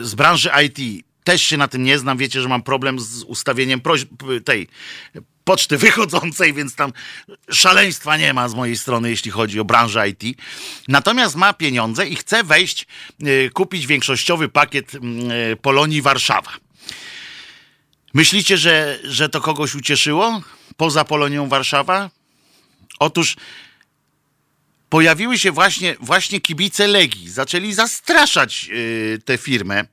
z 0.00 0.14
branży 0.14 0.50
IT 0.66 1.04
też 1.24 1.42
się 1.42 1.56
na 1.56 1.68
tym 1.68 1.82
nie 1.82 1.98
znam. 1.98 2.18
Wiecie, 2.18 2.40
że 2.42 2.48
mam 2.48 2.62
problem 2.62 3.00
z 3.00 3.22
ustawieniem 3.22 3.80
tej 4.44 4.68
poczty 5.48 5.78
wychodzącej, 5.78 6.54
więc 6.54 6.74
tam 6.74 6.92
szaleństwa 7.50 8.16
nie 8.16 8.34
ma 8.34 8.48
z 8.48 8.54
mojej 8.54 8.76
strony, 8.76 9.10
jeśli 9.10 9.30
chodzi 9.30 9.60
o 9.60 9.64
branżę 9.64 10.08
IT. 10.08 10.38
Natomiast 10.88 11.36
ma 11.36 11.52
pieniądze 11.52 12.06
i 12.06 12.16
chce 12.16 12.44
wejść, 12.44 12.86
y, 13.22 13.50
kupić 13.54 13.86
większościowy 13.86 14.48
pakiet 14.48 14.94
mm, 14.94 15.30
y, 15.30 15.56
Polonii 15.62 16.02
Warszawa. 16.02 16.50
Myślicie, 18.14 18.58
że, 18.58 18.98
że 19.04 19.28
to 19.28 19.40
kogoś 19.40 19.74
ucieszyło 19.74 20.42
poza 20.76 21.04
Polonią 21.04 21.48
Warszawa? 21.48 22.10
Otóż 22.98 23.36
pojawiły 24.88 25.38
się 25.38 25.52
właśnie, 25.52 25.96
właśnie 26.00 26.40
kibice 26.40 26.86
Legii. 26.86 27.30
Zaczęli 27.30 27.72
zastraszać 27.72 28.64
yy, 28.64 29.18
tę 29.24 29.38
firmę 29.38 29.84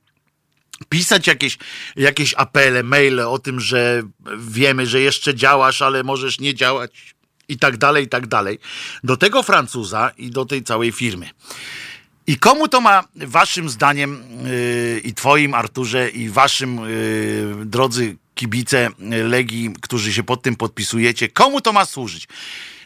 pisać 0.90 1.28
jakieś, 1.28 1.58
jakieś 1.96 2.34
apele, 2.38 2.84
maile 2.84 3.20
o 3.20 3.40
tym, 3.40 3.60
że 3.60 4.04
wiemy, 4.38 4.88
że 4.88 5.02
jeszcze 5.02 5.36
działasz, 5.36 5.82
ale 5.82 6.04
możesz 6.04 6.40
nie 6.40 6.56
działać 6.56 7.16
i 7.48 7.58
tak 7.58 7.78
dalej, 7.78 8.06
i 8.06 8.08
tak 8.08 8.28
dalej. 8.28 8.60
Do 9.04 9.18
tego 9.18 9.44
Francuza 9.44 10.12
i 10.18 10.30
do 10.32 10.46
tej 10.46 10.64
całej 10.64 10.92
firmy. 10.92 11.30
I 12.28 12.38
komu 12.38 12.68
to 12.68 12.82
ma, 12.82 13.04
waszym 13.16 13.70
zdaniem, 13.70 14.24
yy, 14.46 15.00
i 15.00 15.14
twoim, 15.14 15.54
Arturze, 15.54 16.10
i 16.10 16.30
waszym, 16.30 16.78
yy, 16.78 17.66
drodzy 17.66 18.18
kibice 18.36 18.90
Legii, 19.24 19.74
którzy 19.82 20.14
się 20.14 20.24
pod 20.24 20.42
tym 20.42 20.56
podpisujecie, 20.56 21.30
komu 21.30 21.62
to 21.62 21.74
ma 21.74 21.86
służyć? 21.86 22.28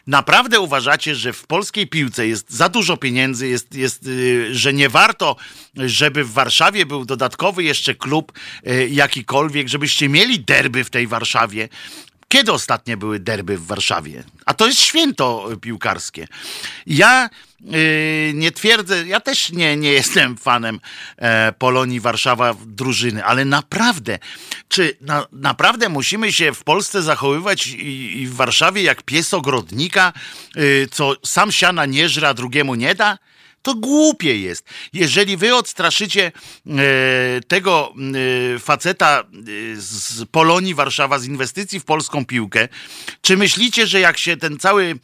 Naprawdę 0.06 0.60
uważacie, 0.60 1.14
że 1.14 1.32
w 1.32 1.46
polskiej 1.46 1.86
piłce 1.86 2.26
jest 2.26 2.50
za 2.50 2.68
dużo 2.68 2.96
pieniędzy, 2.96 3.48
jest, 3.48 3.74
jest, 3.74 4.06
yy, 4.06 4.54
że 4.54 4.72
nie 4.72 4.88
warto, 4.88 5.36
żeby 5.76 6.24
w 6.24 6.32
Warszawie 6.32 6.86
był 6.86 7.04
dodatkowy 7.04 7.64
jeszcze 7.64 7.94
klub 7.94 8.32
yy, 8.64 8.88
jakikolwiek, 8.88 9.68
żebyście 9.68 10.08
mieli 10.08 10.40
derby 10.40 10.84
w 10.84 10.90
tej 10.90 11.06
Warszawie, 11.06 11.68
kiedy 12.30 12.52
ostatnie 12.52 12.96
były 12.96 13.18
derby 13.18 13.58
w 13.58 13.66
Warszawie? 13.66 14.24
A 14.46 14.54
to 14.54 14.66
jest 14.66 14.80
święto 14.80 15.48
piłkarskie. 15.60 16.28
Ja 16.86 17.30
yy, 17.60 18.32
nie 18.34 18.52
twierdzę, 18.52 19.06
ja 19.06 19.20
też 19.20 19.50
nie, 19.50 19.76
nie 19.76 19.92
jestem 19.92 20.36
fanem 20.36 20.80
e, 21.16 21.52
Polonii 21.52 22.00
Warszawa 22.00 22.54
drużyny, 22.66 23.24
ale 23.24 23.44
naprawdę, 23.44 24.18
czy 24.68 24.96
na, 25.00 25.26
naprawdę 25.32 25.88
musimy 25.88 26.32
się 26.32 26.52
w 26.52 26.64
Polsce 26.64 27.02
zachowywać 27.02 27.66
i, 27.66 28.22
i 28.22 28.26
w 28.26 28.34
Warszawie 28.34 28.82
jak 28.82 29.02
pies 29.02 29.34
ogrodnika, 29.34 30.12
yy, 30.56 30.88
co 30.90 31.14
sam 31.24 31.52
siana 31.52 31.86
nie 31.86 32.08
żra, 32.08 32.34
drugiemu 32.34 32.74
nie 32.74 32.94
da? 32.94 33.18
To 33.62 33.74
głupie 33.74 34.38
jest. 34.38 34.66
Jeżeli 34.92 35.36
wy 35.36 35.54
odstraszycie 35.54 36.32
e, 36.66 36.72
tego 37.48 37.94
e, 38.54 38.58
faceta 38.58 39.20
e, 39.20 39.24
z 39.76 40.24
Polonii 40.30 40.74
Warszawa, 40.74 41.18
z 41.18 41.26
inwestycji 41.26 41.80
w 41.80 41.84
polską 41.84 42.26
piłkę, 42.26 42.68
czy 43.22 43.36
myślicie, 43.36 43.86
że 43.86 44.00
jak 44.00 44.18
się 44.18 44.36
ten 44.36 44.58
cały, 44.58 44.98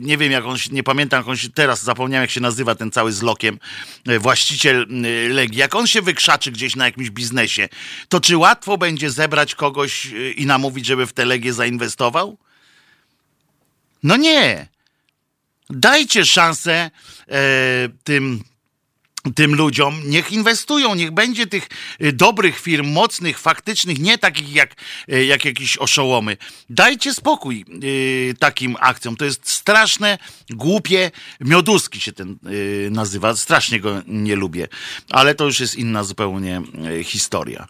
nie 0.00 0.18
wiem 0.18 0.32
jak 0.32 0.44
on 0.44 0.58
się, 0.58 0.72
nie 0.72 0.82
pamiętam 0.82 1.20
jak 1.20 1.28
on 1.28 1.36
się 1.36 1.48
teraz, 1.48 1.82
zapomniałem 1.82 2.22
jak 2.22 2.30
się 2.30 2.40
nazywa 2.40 2.74
ten 2.74 2.90
cały 2.90 3.12
z 3.12 3.22
lokiem, 3.22 3.58
właściciel 4.20 4.86
Legii, 5.28 5.58
jak 5.58 5.74
on 5.74 5.86
się 5.86 6.02
wykrzaczy 6.02 6.52
gdzieś 6.52 6.76
na 6.76 6.84
jakimś 6.84 7.10
biznesie, 7.10 7.68
to 8.08 8.20
czy 8.20 8.36
łatwo 8.36 8.78
będzie 8.78 9.10
zebrać 9.10 9.54
kogoś 9.54 10.08
i 10.36 10.46
namówić, 10.46 10.86
żeby 10.86 11.06
w 11.06 11.12
tę 11.12 11.24
Legię 11.24 11.52
zainwestował? 11.52 12.38
No 14.02 14.16
nie. 14.16 14.68
Dajcie 15.70 16.24
szansę 16.24 16.90
tym 18.04 18.44
tym 19.34 19.54
ludziom, 19.54 20.00
niech 20.04 20.32
inwestują, 20.32 20.94
niech 20.94 21.10
będzie 21.10 21.46
tych 21.46 21.68
e, 22.00 22.12
dobrych 22.12 22.60
firm, 22.60 22.92
mocnych, 22.92 23.38
faktycznych, 23.38 23.98
nie 23.98 24.18
takich 24.18 24.54
jak, 24.54 24.74
e, 25.08 25.24
jak 25.24 25.44
jakieś 25.44 25.76
oszołomy. 25.76 26.36
Dajcie 26.70 27.14
spokój 27.14 27.64
y, 27.84 28.34
takim 28.38 28.76
akcjom. 28.80 29.16
To 29.16 29.24
jest 29.24 29.48
straszne, 29.48 30.18
głupie, 30.50 31.10
mioduski 31.40 32.00
się 32.00 32.12
ten 32.12 32.36
y, 32.46 32.88
nazywa. 32.90 33.36
Strasznie 33.36 33.80
go 33.80 34.02
nie 34.06 34.36
lubię, 34.36 34.68
ale 35.10 35.34
to 35.34 35.44
już 35.44 35.60
jest 35.60 35.76
inna 35.76 36.04
zupełnie 36.04 36.62
historia. 37.04 37.68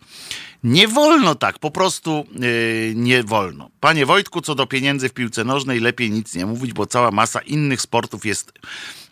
Nie 0.65 0.89
wolno 0.89 1.35
tak, 1.35 1.59
po 1.59 1.71
prostu 1.71 2.27
yy, 2.41 2.93
nie 2.95 3.23
wolno. 3.23 3.71
Panie 3.81 4.07
Wojtku, 4.07 4.41
co 4.41 4.55
do 4.55 4.67
pieniędzy 4.67 5.09
w 5.09 5.13
piłce 5.13 5.45
nożnej, 5.45 5.81
lepiej 5.81 6.11
nic 6.11 6.35
nie 6.35 6.47
mówić, 6.47 6.73
bo 6.73 6.87
cała 6.87 7.11
masa 7.11 7.41
innych 7.41 7.81
sportów 7.81 8.27
jest 8.27 8.53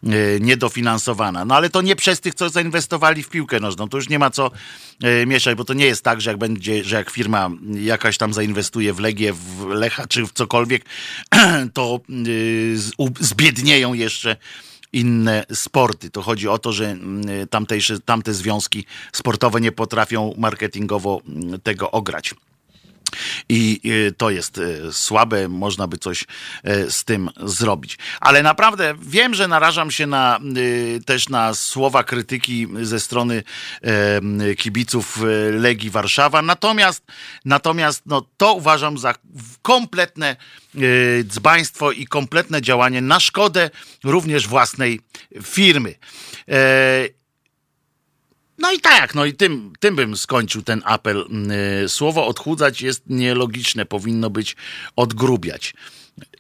yy, 0.02 0.38
niedofinansowana. 0.40 1.44
No 1.44 1.56
ale 1.56 1.70
to 1.70 1.82
nie 1.82 1.96
przez 1.96 2.20
tych, 2.20 2.34
co 2.34 2.48
zainwestowali 2.48 3.22
w 3.22 3.28
piłkę 3.28 3.60
nożną. 3.60 3.88
To 3.88 3.96
już 3.96 4.08
nie 4.08 4.18
ma 4.18 4.30
co 4.30 4.50
yy, 5.00 5.26
mieszać, 5.26 5.54
bo 5.54 5.64
to 5.64 5.74
nie 5.74 5.86
jest 5.86 6.04
tak, 6.04 6.20
że 6.20 6.30
jak 6.30 6.38
będzie, 6.38 6.84
że 6.84 6.96
jak 6.96 7.10
firma 7.10 7.50
jakaś 7.74 8.18
tam 8.18 8.32
zainwestuje 8.32 8.92
w 8.92 9.00
Legię, 9.00 9.32
w 9.32 9.66
Lecha 9.66 10.06
czy 10.06 10.26
w 10.26 10.32
cokolwiek, 10.32 10.84
to 11.74 12.00
zbiednieją 13.20 13.94
jeszcze 13.94 14.36
inne 14.92 15.44
sporty. 15.52 16.10
To 16.10 16.22
chodzi 16.22 16.48
o 16.48 16.58
to, 16.58 16.72
że 16.72 16.90
mm, 16.90 17.48
tamtejsze, 17.48 18.00
tamte 18.00 18.34
związki 18.34 18.84
sportowe 19.12 19.60
nie 19.60 19.72
potrafią 19.72 20.34
marketingowo 20.38 21.22
mm, 21.26 21.60
tego 21.60 21.90
ograć. 21.90 22.34
I 23.48 23.80
to 24.16 24.30
jest 24.30 24.58
e, 24.58 24.92
słabe, 24.92 25.48
można 25.48 25.86
by 25.86 25.98
coś 25.98 26.24
e, 26.64 26.90
z 26.90 27.04
tym 27.04 27.30
zrobić. 27.44 27.98
Ale 28.20 28.42
naprawdę 28.42 28.94
wiem, 29.02 29.34
że 29.34 29.48
narażam 29.48 29.90
się 29.90 30.06
na, 30.06 30.40
też 31.06 31.28
na 31.28 31.54
słowa 31.54 32.04
krytyki 32.04 32.68
ze 32.82 33.00
strony 33.00 33.42
kibiców 34.58 35.20
Legii 35.52 35.90
Warszawa. 35.90 36.42
Natomiast, 36.42 37.04
natomiast 37.44 38.02
no, 38.06 38.26
to 38.36 38.54
uważam 38.54 38.98
za 38.98 39.14
kompletne 39.62 40.36
dzbaństwo 41.24 41.92
i 41.92 42.06
kompletne 42.06 42.62
działanie 42.62 43.00
na 43.00 43.20
szkodę 43.20 43.70
również 44.04 44.48
własnej 44.48 45.00
firmy. 45.42 45.94
No 48.58 48.72
i 48.72 48.80
tak, 48.80 49.14
no 49.14 49.24
i 49.24 49.34
tym, 49.34 49.72
tym 49.80 49.96
bym 49.96 50.16
skończył 50.16 50.62
ten 50.62 50.82
apel. 50.84 51.26
Mm, 51.30 51.88
słowo 51.88 52.26
odchudzać 52.26 52.82
jest 52.82 53.02
nielogiczne, 53.06 53.86
powinno 53.86 54.30
być 54.30 54.56
odgrubiać. 54.96 55.74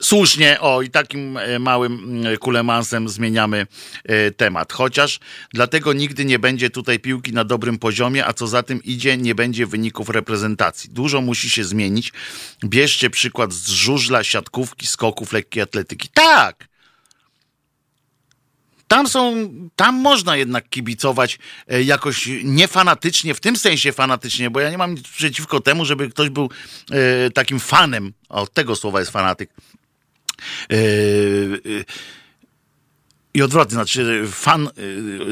Słusznie, 0.02 0.60
o 0.60 0.82
i 0.82 0.90
takim 0.90 1.36
e, 1.36 1.58
małym 1.58 1.92
mm, 1.92 2.36
kulemansem 2.36 3.08
zmieniamy 3.08 3.66
e, 4.04 4.30
temat. 4.30 4.72
Chociaż 4.72 5.20
dlatego 5.54 5.92
nigdy 5.92 6.24
nie 6.24 6.38
będzie 6.38 6.70
tutaj 6.70 6.98
piłki 6.98 7.32
na 7.32 7.44
dobrym 7.44 7.78
poziomie, 7.78 8.26
a 8.26 8.32
co 8.32 8.46
za 8.46 8.62
tym 8.62 8.82
idzie, 8.82 9.16
nie 9.16 9.34
będzie 9.34 9.66
wyników 9.66 10.08
reprezentacji. 10.08 10.90
Dużo 10.90 11.20
musi 11.20 11.50
się 11.50 11.64
zmienić. 11.64 12.12
Bierzcie 12.64 13.10
przykład 13.10 13.52
z 13.52 13.68
żużla, 13.68 14.24
siatkówki, 14.24 14.86
skoków, 14.86 15.32
lekkiej 15.32 15.62
atletyki. 15.62 16.08
Tak! 16.14 16.71
Tam 18.92 19.08
są, 19.08 19.50
tam 19.76 19.94
można 19.94 20.36
jednak 20.36 20.68
kibicować 20.68 21.38
e, 21.68 21.82
jakoś 21.82 22.28
niefanatycznie, 22.44 23.34
w 23.34 23.40
tym 23.40 23.56
sensie 23.56 23.92
fanatycznie, 23.92 24.50
bo 24.50 24.60
ja 24.60 24.70
nie 24.70 24.78
mam 24.78 24.94
nic 24.94 25.08
przeciwko 25.08 25.60
temu, 25.60 25.84
żeby 25.84 26.10
ktoś 26.10 26.28
był 26.28 26.50
e, 26.90 27.30
takim 27.30 27.60
fanem, 27.60 28.12
o 28.28 28.46
tego 28.46 28.76
słowa 28.76 29.00
jest 29.00 29.12
fanatyk. 29.12 29.50
E, 30.70 30.76
I 33.34 33.42
odwrotnie, 33.42 33.74
znaczy 33.74 34.24
fan 34.32 34.70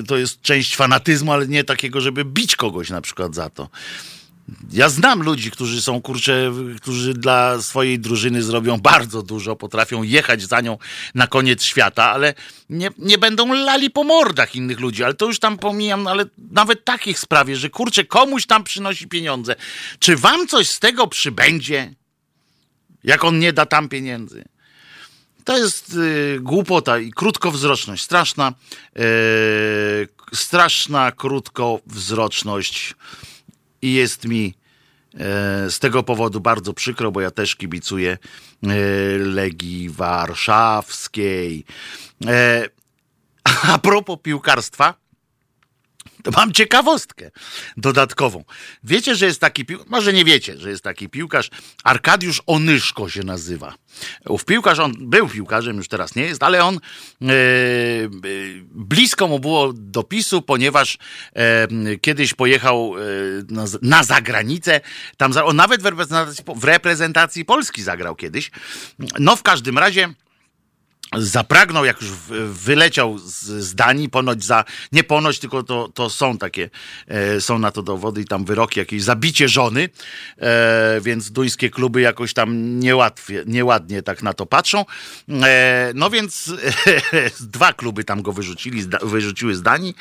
to 0.09 0.17
jest 0.17 0.43
część 0.43 0.77
fanatyzmu, 0.77 1.33
ale 1.33 1.49
nie 1.49 1.65
takiego, 1.65 2.01
żeby 2.01 2.25
bić 2.25 2.57
kogoś 2.57 2.91
na 2.91 3.01
przykład 3.01 3.35
za 3.35 3.51
to. 3.51 3.69
Ja 4.73 4.89
znam 4.89 5.23
ludzi, 5.23 5.51
którzy 5.51 5.83
są 5.83 6.03
kurcze, 6.03 6.53
którzy 6.77 7.15
dla 7.15 7.63
swojej 7.63 7.99
drużyny 7.99 8.43
zrobią 8.43 8.79
bardzo 8.79 9.23
dużo, 9.23 9.57
potrafią 9.57 10.03
jechać 10.03 10.43
za 10.43 10.61
nią 10.61 10.79
na 11.15 11.27
koniec 11.27 11.63
świata, 11.63 12.11
ale 12.11 12.35
nie, 12.71 12.91
nie 12.99 13.19
będą 13.19 13.55
lali 13.55 13.91
po 13.91 14.05
mordach 14.05 14.57
innych 14.57 14.81
ludzi. 14.81 15.05
Ale 15.05 15.15
to 15.15 15.27
już 15.27 15.39
tam 15.39 15.59
pomijam, 15.59 16.07
ale 16.07 16.25
nawet 16.53 16.85
takich 16.85 17.19
sprawie, 17.19 17.57
że 17.57 17.71
kurczę, 17.71 18.05
komuś 18.05 18.47
tam 18.47 18.65
przynosi 18.65 19.09
pieniądze. 19.09 19.57
Czy 19.99 20.17
wam 20.17 20.47
coś 20.47 20.71
z 20.71 20.79
tego 20.79 21.07
przybędzie, 21.07 21.95
jak 23.05 23.25
on 23.25 23.39
nie 23.39 23.53
da 23.53 23.67
tam 23.67 23.89
pieniędzy? 23.89 24.45
To 25.45 25.59
jest 25.59 25.95
y, 25.95 26.39
głupota 26.41 26.99
i 26.99 27.11
krótkowzroczność. 27.11 28.03
Straszna, 28.03 28.53
y, 28.99 30.09
straszna 30.35 31.13
krótkowzroczność 31.13 32.95
i 33.83 33.93
jest 33.93 34.25
mi 34.25 34.55
e, 35.15 35.71
z 35.71 35.79
tego 35.79 36.03
powodu 36.03 36.41
bardzo 36.41 36.73
przykro, 36.73 37.13
bo 37.13 37.21
ja 37.21 37.31
też 37.31 37.57
kibicuję 37.57 38.19
e, 38.63 38.69
Legii 39.19 39.91
Warszawskiej. 39.91 41.65
E, 42.27 42.69
a 43.73 43.79
propos 43.79 44.19
piłkarstwa, 44.23 44.95
to 46.23 46.31
mam 46.37 46.53
ciekawostkę 46.53 47.31
dodatkową. 47.77 48.45
Wiecie, 48.85 49.15
że 49.15 49.27
jest 49.27 49.41
taki 49.41 49.65
piłkarz, 49.65 49.89
może 49.91 50.13
nie 50.13 50.25
wiecie, 50.25 50.59
że 50.59 50.71
jest 50.71 50.85
taki 50.85 51.09
piłkarz, 51.09 51.51
Arkadiusz 51.85 52.43
Onyszko 52.47 53.09
się 53.09 53.23
nazywa. 53.23 53.75
Ów 54.29 54.45
piłkarz, 54.45 54.79
on 54.79 54.93
był 54.99 55.29
piłkarzem, 55.29 55.77
już 55.77 55.89
teraz 55.89 56.15
nie 56.15 56.23
jest, 56.23 56.43
ale 56.43 56.65
on 56.65 56.77
e, 56.77 57.29
e 57.29 57.31
blisko 58.71 59.29
mu 59.29 59.39
było 59.39 59.73
dopisu, 59.73 60.43
ponieważ 60.43 60.99
e, 61.35 61.69
kiedyś 62.01 62.35
pojechał 62.35 62.95
e, 62.97 63.01
na, 63.49 63.65
na 63.83 64.05
zagranicę, 64.05 64.81
tam 65.17 65.33
on 65.45 65.57
nawet 65.57 65.83
w 65.83 65.87
reprezentacji, 65.87 66.45
w 66.57 66.65
reprezentacji 66.65 67.45
Polski 67.45 67.83
zagrał 67.83 68.17
kiedyś. 68.17 68.51
No 69.19 69.37
w 69.37 69.43
każdym 69.43 69.79
razie 69.79 70.15
zapragnął, 71.17 71.85
jak 71.85 72.01
już 72.01 72.11
wyleciał 72.47 73.19
z, 73.19 73.43
z 73.43 73.75
Danii, 73.75 74.09
ponoć 74.09 74.45
za, 74.45 74.65
nie 74.93 75.05
ponoć, 75.05 75.39
tylko 75.39 75.63
to, 75.63 75.89
to 75.95 76.11
są 76.11 76.39
takie, 76.39 76.71
e, 77.09 77.41
są 77.41 77.59
na 77.59 77.71
to 77.71 77.83
dowody 77.83 78.21
i 78.21 78.25
tam 78.25 78.45
wyroki, 78.45 78.81
jakieś 78.81 79.03
zabicie 79.03 79.49
żony, 79.49 79.89
e, 80.39 81.01
więc 81.01 81.31
duńskie 81.31 81.71
kluby 81.71 82.01
jakoś 82.01 82.35
tam 82.35 82.81
niełatwie, 82.81 83.45
nieładnie 83.47 84.03
tak 84.03 84.23
na 84.23 84.35
to 84.35 84.47
patrzą. 84.47 84.85
E, 85.43 85.93
no 85.95 86.11
więc 86.11 86.53
dwa 87.41 87.73
kluby 87.73 88.05
tam 88.05 88.23
go 88.23 88.33
wyrzucili, 88.33 88.85
wyrzuciły 89.03 89.55
z 89.55 89.63
Danii. 89.63 89.95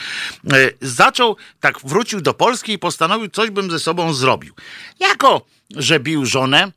E, 0.54 0.72
zaczął, 0.82 1.36
tak 1.60 1.80
wrócił 1.84 2.22
do 2.22 2.34
Polski 2.34 2.74
i 2.74 2.80
postanowił, 2.80 3.30
coś 3.30 3.50
bym 3.50 3.72
ze 3.72 3.80
sobą 3.80 4.14
zrobił. 4.14 4.54
Jako, 5.00 5.46
że 5.76 6.00
bił 6.00 6.26
żonę, 6.26 6.72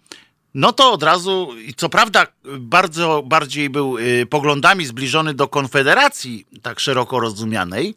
no 0.55 0.73
to 0.73 0.93
od 0.93 1.03
razu, 1.03 1.49
co 1.77 1.89
prawda, 1.89 2.27
bardzo 2.59 3.23
bardziej 3.27 3.71
był 3.71 3.99
y, 3.99 4.27
poglądami 4.27 4.87
zbliżony 4.87 5.35
do 5.35 5.49
Konfederacji, 5.49 6.47
tak 6.63 6.81
szeroko 6.81 7.21
rozumianej, 7.21 7.95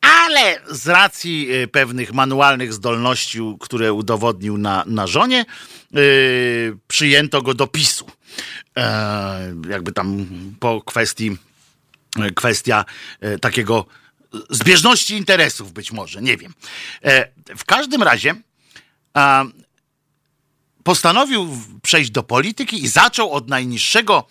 ale 0.00 0.60
z 0.70 0.88
racji 0.88 1.54
y, 1.54 1.68
pewnych 1.68 2.12
manualnych 2.12 2.72
zdolności, 2.72 3.38
które 3.60 3.92
udowodnił 3.92 4.58
na, 4.58 4.84
na 4.86 5.06
żonie, 5.06 5.46
y, 5.96 6.76
przyjęto 6.88 7.42
go 7.42 7.54
do 7.54 7.66
PiSu. 7.66 8.06
E, 8.76 9.54
jakby 9.68 9.92
tam 9.92 10.26
po 10.60 10.82
kwestii, 10.82 11.36
kwestia 12.34 12.84
e, 13.20 13.38
takiego 13.38 13.86
zbieżności 14.50 15.16
interesów 15.16 15.72
być 15.72 15.92
może, 15.92 16.22
nie 16.22 16.36
wiem. 16.36 16.54
E, 17.04 17.28
w 17.56 17.64
każdym 17.64 18.02
razie 18.02 18.34
postanowił 20.88 21.58
przejść 21.82 22.10
do 22.10 22.22
polityki 22.22 22.84
i 22.84 22.88
zaczął 22.88 23.32
od 23.32 23.48
najniższego, 23.48 24.26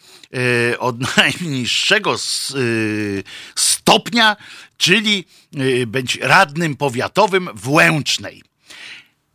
e, 0.71 0.79
od 0.79 0.95
najniższego 1.17 2.13
e, 2.13 2.17
stopnia, 3.55 4.35
czyli 4.77 5.25
e, 5.55 5.85
być 5.85 6.15
radnym 6.15 6.75
powiatowym 6.75 7.49
w 7.53 7.69
Łęcznej. 7.69 8.43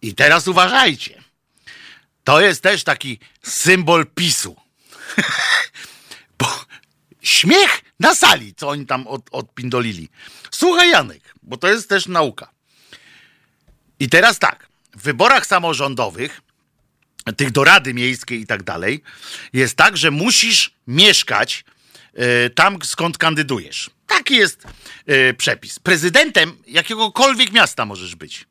I 0.03 0.15
teraz 0.15 0.49
uważajcie. 0.49 1.23
To 2.25 2.41
jest 2.41 2.63
też 2.63 2.85
taki 2.85 3.19
symbol 3.43 4.07
PiSu. 4.07 4.57
Bo 6.39 6.65
śmiech 7.21 7.83
na 8.01 8.15
sali, 8.15 8.55
co 8.55 8.69
oni 8.69 8.87
tam 8.87 9.07
od, 9.07 9.23
odpindolili. 9.33 10.09
Słuchaj, 10.51 10.91
Janek, 10.91 11.35
bo 11.43 11.57
to 11.57 11.69
jest 11.69 11.89
też 11.89 12.07
nauka. 12.07 12.51
I 14.01 14.09
teraz 14.09 14.39
tak, 14.39 14.69
w 14.97 15.03
wyborach 15.03 15.47
samorządowych 15.47 16.43
tych 17.37 17.51
do 17.51 17.65
Rady 17.65 17.95
Miejskiej 17.95 18.41
i 18.41 18.47
tak 18.47 18.63
dalej, 18.63 19.03
jest 19.53 19.77
tak, 19.77 19.97
że 19.97 20.11
musisz 20.11 20.75
mieszkać 20.87 21.65
y, 22.47 22.51
tam, 22.51 22.79
skąd 22.83 23.19
kandydujesz. 23.19 23.91
Taki 24.07 24.37
jest 24.37 24.67
y, 25.09 25.35
przepis. 25.35 25.79
Prezydentem 25.79 26.57
jakiegokolwiek 26.67 27.53
miasta 27.53 27.85
możesz 27.85 28.15
być. 28.15 28.47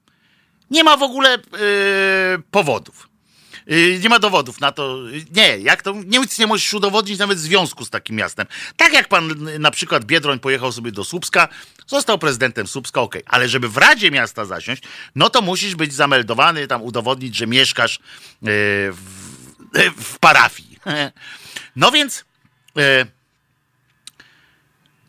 Nie 0.70 0.84
ma 0.84 0.98
w 0.98 1.04
ogóle 1.04 1.38
y, 1.38 1.42
powodów. 2.52 3.11
Nie 4.00 4.10
ma 4.10 4.20
dowodów 4.20 4.60
na 4.60 4.72
to. 4.72 5.00
Nie, 5.36 5.58
jak 5.58 5.82
to 5.82 5.94
nic 6.06 6.40
nie 6.40 6.48
musisz 6.48 6.74
udowodnić 6.74 7.20
nawet 7.20 7.38
w 7.38 7.42
związku 7.42 7.86
z 7.86 7.90
takim 7.90 8.16
miastem. 8.16 8.48
Tak 8.76 8.94
jak 8.94 9.08
pan 9.08 9.36
na 9.60 9.72
przykład 9.72 10.06
Biedroń 10.06 10.40
pojechał 10.40 10.72
sobie 10.72 10.92
do 10.92 11.04
Słupska, 11.04 11.48
został 11.88 12.18
prezydentem 12.18 12.68
Słupska, 12.68 13.02
ok, 13.02 13.16
ale 13.26 13.50
żeby 13.50 13.70
w 13.70 13.78
Radzie 13.78 14.12
Miasta 14.12 14.46
zasiąść, 14.46 14.84
no 15.16 15.30
to 15.30 15.42
musisz 15.42 15.76
być 15.76 15.94
zameldowany, 15.94 16.68
tam 16.68 16.82
udowodnić, 16.82 17.36
że 17.36 17.48
mieszkasz 17.48 18.00
w, 18.42 18.98
w 19.98 20.20
parafii. 20.20 20.80
No 21.76 21.92
więc 21.92 22.26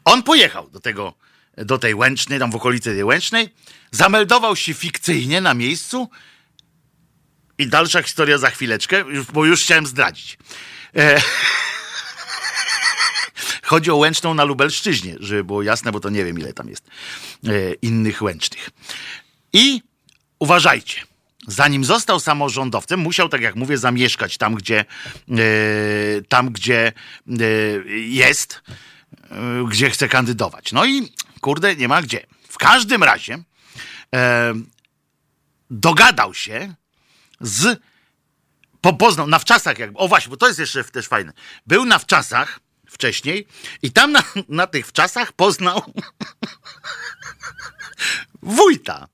on 0.05 0.23
pojechał 0.23 0.71
do 0.71 0.81
tego, 0.81 1.15
do 1.57 1.79
tej 1.79 1.95
Łęcznej, 1.95 2.39
tam 2.39 2.51
w 2.51 2.57
okolicy 2.57 2.95
tej 2.95 3.05
Łęcznej, 3.05 3.55
zameldował 3.91 4.57
się 4.57 4.75
fikcyjnie 4.75 5.41
na 5.41 5.55
miejscu 5.55 6.09
i 7.59 7.67
dalsza 7.67 8.03
historia 8.03 8.39
za 8.39 8.51
chwileczkę, 8.51 9.05
bo 9.33 9.45
już 9.45 9.63
chciałem 9.63 9.87
zdradzić. 9.87 10.39
Chodzi 13.63 13.91
o 13.91 13.97
Łęczną 13.97 14.35
na 14.35 14.45
Lubelszczyźnie, 14.45 15.17
żeby 15.21 15.45
było 15.45 15.63
jasne, 15.63 15.93
bo 15.93 16.01
to 16.01 16.11
nie 16.11 16.25
wiem 16.25 16.39
ile 16.39 16.53
tam 16.53 16.69
jest 16.69 16.89
e, 17.47 17.73
innych 17.83 18.23
Łęcznych. 18.23 18.71
I 19.53 19.83
uważajcie, 20.39 21.03
zanim 21.47 21.85
został 21.85 22.21
samorządowcem, 22.21 23.01
musiał, 23.01 23.29
tak 23.29 23.41
jak 23.41 23.57
mówię, 23.57 23.79
zamieszkać 23.79 24.39
tam, 24.39 24.55
gdzie, 24.55 24.85
e, 25.31 25.35
tam, 26.29 26.51
gdzie 26.51 26.93
e, 27.29 27.45
jest, 27.95 28.63
e, 29.31 29.65
gdzie 29.69 29.91
chce 29.91 30.09
kandydować. 30.09 30.73
No 30.73 30.85
i 30.85 31.13
kurde, 31.41 31.77
nie 31.77 31.89
ma 31.89 32.03
gdzie. 32.03 32.27
W 32.49 32.59
każdym 32.59 33.03
razie 33.03 33.39
e, 34.15 34.55
dogadał 35.71 36.35
się 36.35 36.75
z 37.43 37.81
po, 38.81 38.93
poznał 38.93 39.27
na 39.27 39.39
wczasach, 39.39 39.79
jakby, 39.79 39.99
o 39.99 40.09
właśnie, 40.09 40.31
bo 40.31 40.37
to 40.37 40.49
jest 40.49 40.59
jeszcze 40.59 40.85
też 40.85 41.09
fajne. 41.09 41.33
Był 41.67 41.85
na 41.85 41.99
wczasach 41.99 42.61
wcześniej 42.87 43.47
i 43.83 43.93
tam 43.93 44.13
na, 44.13 44.23
na 44.49 44.67
tych 44.67 44.87
wczasach 44.87 45.33
poznał 45.33 45.83
wójta. 48.43 49.09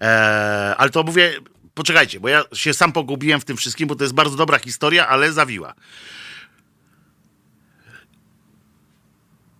E, 0.00 0.74
ale 0.78 0.90
to 0.90 1.02
mówię, 1.02 1.40
poczekajcie, 1.74 2.20
bo 2.20 2.28
ja 2.28 2.44
się 2.52 2.74
sam 2.74 2.92
pogubiłem 2.92 3.40
w 3.40 3.44
tym 3.44 3.56
wszystkim, 3.56 3.88
bo 3.88 3.94
to 3.94 4.04
jest 4.04 4.14
bardzo 4.14 4.36
dobra 4.36 4.58
historia, 4.58 5.08
ale 5.08 5.32
zawiła. 5.32 5.74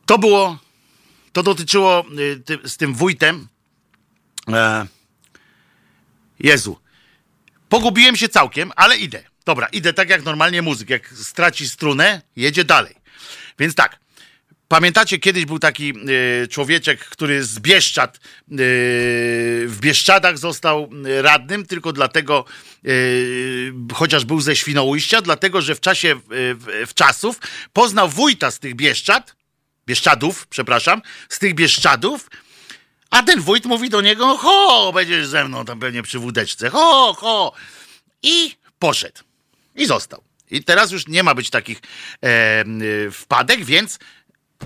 To 0.07 0.19
było, 0.19 0.59
to 1.33 1.43
dotyczyło 1.43 2.05
y, 2.19 2.41
ty, 2.41 2.59
z 2.65 2.77
tym 2.77 2.95
wójtem. 2.95 3.49
E, 4.49 4.87
Jezu. 6.39 6.79
Pogubiłem 7.69 8.17
się 8.17 8.29
całkiem, 8.29 8.73
ale 8.77 8.97
idę. 8.97 9.23
Dobra, 9.45 9.67
idę 9.67 9.93
tak 9.93 10.11
jak 10.11 10.25
normalnie 10.25 10.63
muzyk. 10.63 10.91
Jak 10.91 11.09
straci 11.09 11.69
strunę, 11.69 12.23
jedzie 12.37 12.65
dalej. 12.65 12.95
Więc 13.59 13.75
tak. 13.75 13.99
Pamiętacie, 14.69 15.19
kiedyś 15.19 15.45
był 15.45 15.59
taki 15.59 15.95
y, 16.45 16.49
człowieczek, 16.49 17.01
który 17.01 17.45
z 17.45 17.59
Bieszczad, 17.59 18.17
y, 18.17 18.21
w 19.67 19.77
Bieszczadach 19.81 20.39
został 20.39 20.91
radnym, 21.23 21.67
tylko 21.67 21.93
dlatego, 21.93 22.45
y, 22.87 23.73
chociaż 23.95 24.25
był 24.25 24.41
ze 24.41 24.57
Świnoujścia, 24.57 25.23
dlatego, 25.23 25.63
że 25.63 25.75
w 25.75 25.81
czasie 25.81 26.15
w, 26.31 26.85
w 26.87 26.95
czasów 26.95 27.39
poznał 27.73 28.09
wójta 28.09 28.51
z 28.51 28.59
tych 28.59 28.75
Bieszczad, 28.75 29.37
Bieszczadów, 29.87 30.47
przepraszam, 30.47 31.03
z 31.29 31.39
tych 31.39 31.55
Bieszczadów, 31.55 32.29
a 33.11 33.23
ten 33.23 33.41
wójt 33.41 33.67
mówi 33.67 33.91
do 33.91 34.01
niego, 34.01 34.37
ho, 34.37 34.93
będziesz 34.95 35.27
ze 35.27 35.45
mną 35.45 35.65
tam 35.65 35.81
pewnie 35.81 36.03
przy 36.03 36.19
wódeczce, 36.19 36.71
ho, 36.71 37.15
ho. 37.19 37.53
I 38.23 38.57
poszedł. 38.79 39.23
I 39.75 39.87
został. 39.87 40.23
I 40.51 40.65
teraz 40.65 40.91
już 40.91 41.07
nie 41.07 41.23
ma 41.23 41.35
być 41.35 41.51
takich 41.51 41.81
e, 42.25 42.65
wpadek, 43.11 43.65
więc 43.65 43.99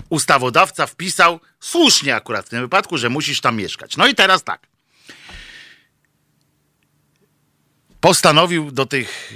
ustawodawca 0.09 0.87
wpisał, 0.87 1.41
słusznie 1.61 2.17
akurat 2.17 2.47
w 2.47 2.49
tym 2.49 2.61
wypadku, 2.61 2.99
że 2.99 3.09
musisz 3.09 3.41
tam 3.41 3.57
mieszkać. 3.57 3.97
No 3.97 4.07
i 4.07 4.15
teraz 4.15 4.45
tak. 4.45 4.67
Postanowił 8.01 8.71
do 8.71 8.87
tych, 8.87 9.33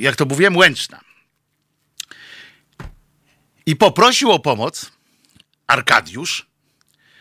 jak 0.00 0.16
to 0.16 0.24
mówiłem, 0.26 0.56
Łęczna. 0.56 1.00
I 3.66 3.76
poprosił 3.76 4.32
o 4.32 4.38
pomoc 4.38 4.90
Arkadiusz, 5.66 6.46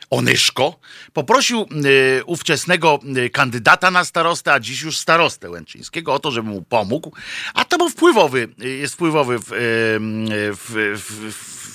Onyszko, 0.10 0.80
poprosił 1.14 1.62
y, 1.86 2.26
ówczesnego 2.26 3.00
y, 3.18 3.30
kandydata 3.30 3.92
na 3.92 4.06
starostę, 4.06 4.54
a 4.54 4.60
dziś 4.60 4.82
już 4.82 4.98
starostę 4.98 5.50
Łęczyńskiego 5.50 6.14
o 6.14 6.20
to, 6.20 6.32
żeby 6.32 6.50
mu 6.50 6.62
pomógł, 6.62 7.12
a 7.54 7.66
to 7.66 7.78
był 7.78 7.90
wpływowy, 7.90 8.50
y, 8.64 8.70
jest 8.70 8.94
wpływowy 8.94 9.40
w, 9.40 9.46
w, 9.50 11.02
w, 11.02 11.34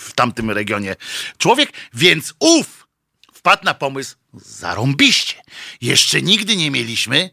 w 0.08 0.12
tamtym 0.12 0.50
regionie 0.50 0.96
człowiek, 1.38 1.72
więc 1.94 2.34
ów 2.38 2.86
wpadł 3.32 3.64
na 3.64 3.74
pomysł 3.74 4.16
zarąbiście. 4.34 5.34
Jeszcze 5.80 6.22
nigdy 6.22 6.56
nie 6.56 6.70
mieliśmy 6.70 7.30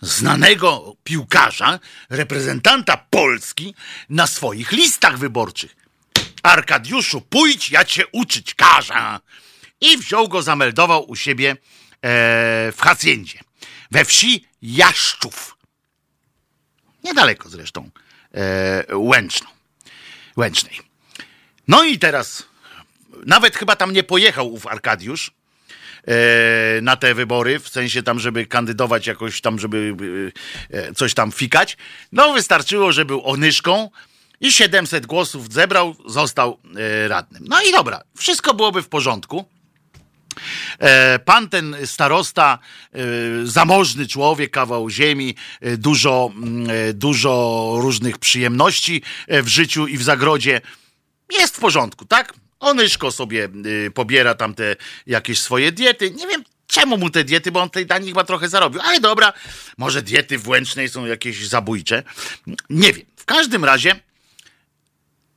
znanego 0.00 0.96
piłkarza, 1.04 1.78
reprezentanta 2.10 2.96
Polski 2.96 3.74
na 4.08 4.26
swoich 4.26 4.72
listach 4.72 5.18
wyborczych. 5.18 5.76
Arkadiuszu, 6.42 7.20
pójdź, 7.20 7.70
ja 7.70 7.84
cię 7.84 8.06
uczyć 8.12 8.54
każę 8.54 9.18
i 9.80 9.98
wziął 9.98 10.28
go, 10.28 10.42
zameldował 10.42 11.10
u 11.10 11.16
siebie 11.16 11.56
w 12.72 12.78
Hacjendzie, 12.78 13.38
we 13.90 14.04
wsi 14.04 14.46
Jaszczów. 14.62 15.56
Niedaleko 17.04 17.48
zresztą 17.48 17.90
Łęczną, 18.92 19.48
Łęcznej. 20.36 20.80
No 21.68 21.84
i 21.84 21.98
teraz 21.98 22.46
nawet 23.26 23.56
chyba 23.56 23.76
tam 23.76 23.92
nie 23.92 24.02
pojechał 24.02 24.52
ów 24.52 24.66
Arkadiusz 24.66 25.32
e, 26.06 26.80
na 26.82 26.96
te 26.96 27.14
wybory, 27.14 27.60
w 27.60 27.68
sensie 27.68 28.02
tam, 28.02 28.18
żeby 28.18 28.46
kandydować 28.46 29.06
jakoś 29.06 29.40
tam, 29.40 29.58
żeby 29.58 29.94
e, 30.70 30.92
coś 30.92 31.14
tam 31.14 31.32
fikać. 31.32 31.76
No 32.12 32.32
wystarczyło, 32.32 32.92
że 32.92 33.04
był 33.04 33.26
onyszką 33.26 33.90
i 34.40 34.52
700 34.52 35.06
głosów 35.06 35.52
zebrał, 35.52 35.96
został 36.06 36.58
e, 36.76 37.08
radnym. 37.08 37.44
No 37.48 37.62
i 37.62 37.72
dobra, 37.72 38.00
wszystko 38.16 38.54
byłoby 38.54 38.82
w 38.82 38.88
porządku. 38.88 39.44
Pan 41.24 41.48
ten 41.48 41.76
starosta, 41.84 42.58
zamożny 43.44 44.06
człowiek, 44.06 44.50
kawał 44.50 44.90
ziemi, 44.90 45.34
dużo, 45.78 46.30
mm, 46.36 46.68
dużo 46.94 47.74
różnych 47.78 48.18
przyjemności 48.18 49.02
w 49.28 49.48
życiu 49.48 49.86
i 49.86 49.98
w 49.98 50.02
zagrodzie. 50.02 50.60
Jest 51.38 51.56
w 51.56 51.60
porządku, 51.60 52.04
tak? 52.04 52.34
Onyszko 52.60 53.12
sobie 53.12 53.48
y, 53.66 53.90
pobiera 53.90 54.34
tam 54.34 54.54
te 54.54 54.76
jakieś 55.06 55.40
swoje 55.40 55.72
diety. 55.72 56.10
Nie 56.10 56.26
wiem, 56.26 56.44
czemu 56.66 56.98
mu 56.98 57.10
te 57.10 57.24
diety, 57.24 57.52
bo 57.52 57.62
on 57.62 57.70
tej 57.70 57.86
dani 57.86 58.08
chyba 58.08 58.24
trochę 58.24 58.48
zarobił. 58.48 58.80
Ale 58.80 59.00
dobra, 59.00 59.32
może 59.78 60.02
diety 60.02 60.38
w 60.38 60.48
Łęcznej 60.48 60.88
są 60.88 61.06
jakieś 61.06 61.48
zabójcze. 61.48 62.02
Nie 62.70 62.92
wiem. 62.92 63.06
W 63.16 63.24
każdym 63.24 63.64
razie 63.64 64.00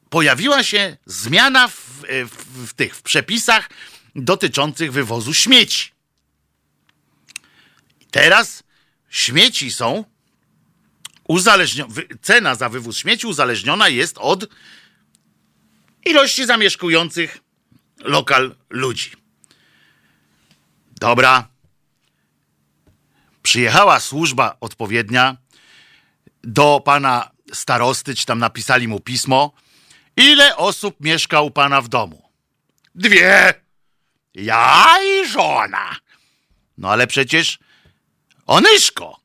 pojawiła 0.09 0.63
się 0.63 0.97
zmiana 1.05 1.67
w, 1.67 1.73
w, 2.25 2.67
w 2.67 2.73
tych 2.73 2.95
w 2.95 3.01
przepisach 3.01 3.69
dotyczących 4.17 4.91
wywozu 4.91 5.33
śmieci. 5.33 5.91
Teraz 8.11 8.63
śmieci 9.09 9.71
są 9.71 10.03
uzależnione, 11.27 11.93
cena 12.21 12.55
za 12.55 12.69
wywóz 12.69 12.97
śmieci 12.97 13.27
uzależniona 13.27 13.89
jest 13.89 14.17
od 14.17 14.47
ilości 16.05 16.45
zamieszkujących 16.45 17.37
lokal 17.99 18.55
ludzi. 18.69 19.11
Dobra. 20.99 21.47
Przyjechała 23.43 23.99
służba 23.99 24.57
odpowiednia 24.61 25.37
do 26.43 26.81
pana 26.85 27.31
starosty, 27.53 28.15
czy 28.15 28.25
tam 28.25 28.39
napisali 28.39 28.87
mu 28.87 28.99
pismo. 28.99 29.51
Ile 30.17 30.55
osób 30.55 30.95
mieszka 30.99 31.41
u 31.41 31.51
pana 31.51 31.81
w 31.81 31.87
domu? 31.87 32.29
Dwie. 32.95 33.53
Ja 34.37 34.95
i 35.03 35.27
żona. 35.27 35.95
No 36.77 36.89
ale 36.89 37.07
przecież 37.07 37.59
Onyszko. 38.45 39.19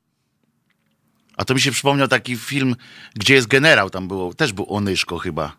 A 1.36 1.44
to 1.44 1.54
mi 1.54 1.60
się 1.60 1.72
przypomniał 1.72 2.08
taki 2.08 2.36
film, 2.36 2.76
gdzie 3.14 3.34
jest 3.34 3.46
generał, 3.46 3.90
tam 3.90 4.08
było, 4.08 4.34
też 4.34 4.52
był 4.52 4.74
Onyszko 4.74 5.18
chyba. 5.18 5.56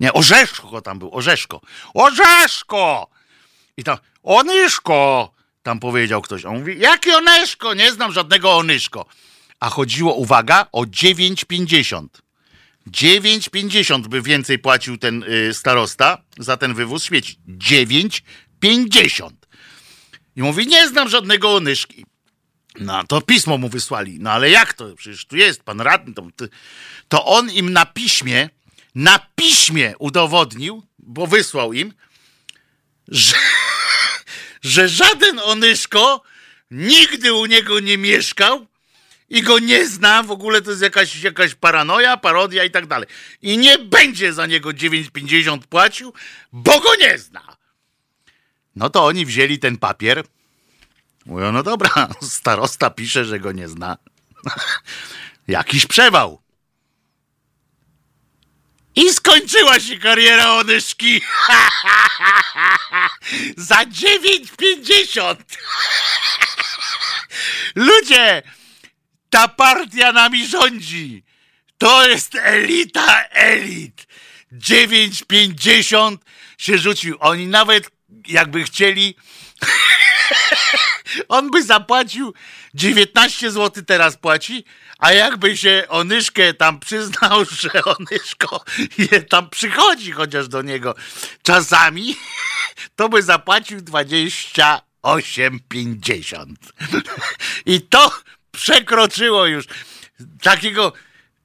Nie, 0.00 0.12
Orzeszko 0.12 0.80
tam 0.80 0.98
był, 0.98 1.14
Orzeszko. 1.14 1.60
Orzeszko! 1.94 3.10
I 3.76 3.84
tam, 3.84 3.98
Onyszko! 4.22 5.32
Tam 5.62 5.80
powiedział 5.80 6.22
ktoś. 6.22 6.44
On 6.44 6.58
mówi, 6.58 6.78
jaki 6.78 7.10
Onyszko? 7.12 7.74
Nie 7.74 7.92
znam 7.92 8.12
żadnego 8.12 8.56
Onyszko. 8.56 9.06
A 9.60 9.70
chodziło, 9.70 10.14
uwaga, 10.14 10.66
o 10.72 10.82
9,50. 10.82 12.06
9,50 12.90 14.08
by 14.08 14.22
więcej 14.22 14.58
płacił 14.58 14.98
ten 14.98 15.22
y, 15.22 15.54
starosta 15.54 16.18
za 16.38 16.56
ten 16.56 16.74
wywóz 16.74 17.04
śmieci. 17.04 17.38
9,50. 18.62 19.30
I 20.36 20.42
mówi, 20.42 20.66
nie 20.66 20.88
znam 20.88 21.08
żadnego 21.08 21.54
Onyszki. 21.54 22.06
No 22.80 23.04
to 23.04 23.20
pismo 23.20 23.58
mu 23.58 23.68
wysłali. 23.68 24.18
No 24.20 24.30
ale 24.30 24.50
jak 24.50 24.74
to? 24.74 24.96
Przecież 24.96 25.26
tu 25.26 25.36
jest 25.36 25.62
pan 25.62 25.80
radny. 25.80 26.14
To, 26.14 26.22
to 27.08 27.24
on 27.24 27.50
im 27.50 27.72
na 27.72 27.86
piśmie 27.86 28.48
na 28.96 29.18
piśmie 29.34 29.94
udowodnił, 29.98 30.82
bo 30.98 31.26
wysłał 31.26 31.72
im, 31.72 31.92
że, 33.08 33.36
że 34.62 34.88
żaden 34.88 35.38
Onyszko 35.38 36.22
nigdy 36.70 37.32
u 37.32 37.46
niego 37.46 37.80
nie 37.80 37.98
mieszkał 37.98 38.66
i 39.30 39.42
go 39.42 39.58
nie 39.58 39.88
zna, 39.88 40.22
w 40.22 40.30
ogóle 40.30 40.62
to 40.62 40.70
jest 40.70 40.82
jakaś, 40.82 41.22
jakaś 41.22 41.54
paranoja, 41.54 42.16
parodia 42.16 42.64
i 42.64 42.70
tak 42.70 42.86
dalej. 42.86 43.08
I 43.42 43.58
nie 43.58 43.78
będzie 43.78 44.32
za 44.32 44.46
niego 44.46 44.70
9,50 44.70 45.58
płacił, 45.58 46.12
bo 46.52 46.80
go 46.80 46.94
nie 47.00 47.18
zna. 47.18 47.55
No 48.76 48.90
to 48.90 49.06
oni 49.06 49.26
wzięli 49.26 49.58
ten 49.58 49.78
papier. 49.78 50.24
Mówią, 51.26 51.52
no 51.52 51.62
dobra, 51.62 52.08
starosta 52.22 52.90
pisze, 52.90 53.24
że 53.24 53.40
go 53.40 53.52
nie 53.52 53.68
zna. 53.68 53.96
Jakiś 55.48 55.86
przewał. 55.86 56.46
I 58.96 59.12
skończyła 59.12 59.80
się 59.80 59.98
kariera 59.98 60.52
Onyszki. 60.52 61.20
Za 63.56 63.84
9,50. 63.84 65.36
Ludzie, 67.74 68.42
ta 69.30 69.48
partia 69.48 70.12
nami 70.12 70.46
rządzi. 70.46 71.24
To 71.78 72.08
jest 72.08 72.34
elita 72.34 73.24
elit. 73.24 74.06
9,50 74.52 76.16
się 76.58 76.78
rzucił. 76.78 77.16
Oni 77.20 77.46
nawet 77.46 77.95
jakby 78.28 78.64
chcieli, 78.64 79.16
on 81.28 81.50
by 81.50 81.62
zapłacił 81.62 82.34
19 82.74 83.50
zł 83.50 83.84
teraz 83.84 84.16
płaci, 84.16 84.64
a 84.98 85.12
jakby 85.12 85.56
się 85.56 85.84
Onyszkę 85.88 86.54
tam 86.54 86.80
przyznał, 86.80 87.44
że 87.60 87.70
Onyszko 87.84 88.64
tam 89.28 89.50
przychodzi 89.50 90.12
chociaż 90.12 90.48
do 90.48 90.62
niego 90.62 90.94
czasami, 91.42 92.16
to 92.96 93.08
by 93.08 93.22
zapłacił 93.22 93.78
28,50. 93.78 96.54
I 97.66 97.80
to 97.80 98.12
przekroczyło 98.52 99.46
już 99.46 99.64
takiego 100.42 100.92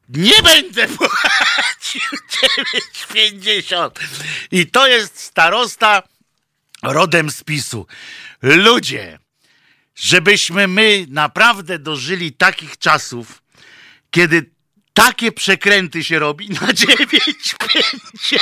nie 0.09 0.43
będę 0.43 0.87
płacił 0.87 2.01
9,50. 3.11 3.91
I 4.51 4.67
to 4.67 4.87
jest 4.87 5.19
starosta 5.19 6.03
rodem 6.81 7.31
z 7.31 7.43
PiSu. 7.43 7.87
Ludzie, 8.41 9.19
żebyśmy 9.95 10.67
my 10.67 11.05
naprawdę 11.09 11.79
dożyli 11.79 12.33
takich 12.33 12.77
czasów, 12.77 13.43
kiedy 14.11 14.51
takie 14.93 15.31
przekręty 15.31 16.03
się 16.03 16.19
robi 16.19 16.49
na 16.49 16.67
9,50. 16.83 18.37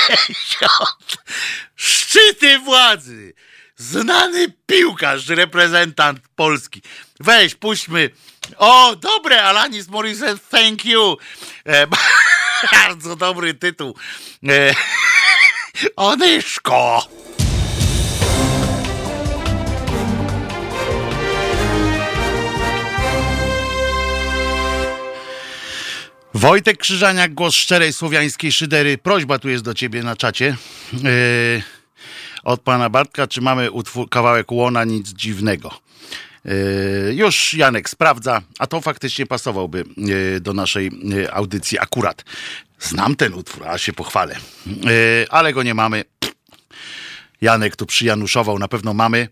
Szczyty 1.76 2.58
władzy. 2.58 3.34
Znany 3.76 4.52
piłkarz, 4.66 5.28
reprezentant 5.28 6.20
Polski. 6.36 6.82
Weź, 7.20 7.54
puśćmy. 7.54 8.10
O, 8.56 8.96
dobre, 8.96 9.42
Alanis 9.42 9.88
Morissette, 9.88 10.38
thank 10.50 10.84
you. 10.84 11.16
E, 11.66 11.86
bardzo 12.72 13.16
dobry 13.16 13.54
tytuł. 13.54 13.96
E, 14.48 14.74
Onyszko. 15.96 17.08
Wojtek 26.40 26.78
Krzyżaniak, 26.78 27.34
głos 27.34 27.54
szczerej 27.54 27.92
słowiańskiej 27.92 28.52
szydery. 28.52 28.98
Prośba 28.98 29.38
tu 29.38 29.48
jest 29.48 29.64
do 29.64 29.74
ciebie 29.74 30.02
na 30.02 30.16
czacie. 30.16 30.56
Yy, 30.92 31.62
od 32.42 32.60
pana 32.60 32.90
Bartka, 32.90 33.26
czy 33.26 33.40
mamy 33.40 33.70
utwór, 33.70 34.08
kawałek 34.08 34.52
łona, 34.52 34.84
nic 34.84 35.08
dziwnego. 35.08 35.80
Yy, 36.44 36.52
już 37.14 37.54
Janek 37.54 37.90
sprawdza, 37.90 38.42
a 38.58 38.66
to 38.66 38.80
faktycznie 38.80 39.26
pasowałby 39.26 39.84
yy, 39.96 40.40
do 40.40 40.52
naszej 40.52 40.90
audycji 41.32 41.78
akurat. 41.78 42.24
Znam 42.78 43.16
ten 43.16 43.34
utwór, 43.34 43.68
a 43.68 43.78
się 43.78 43.92
pochwalę. 43.92 44.36
Ale 45.30 45.52
go 45.52 45.62
nie 45.62 45.74
mamy. 45.74 46.04
Janek 47.40 47.76
tu 47.76 47.86
przyjanuszował, 47.86 48.58
na 48.58 48.68
pewno 48.68 48.94
mamy, 48.94 49.28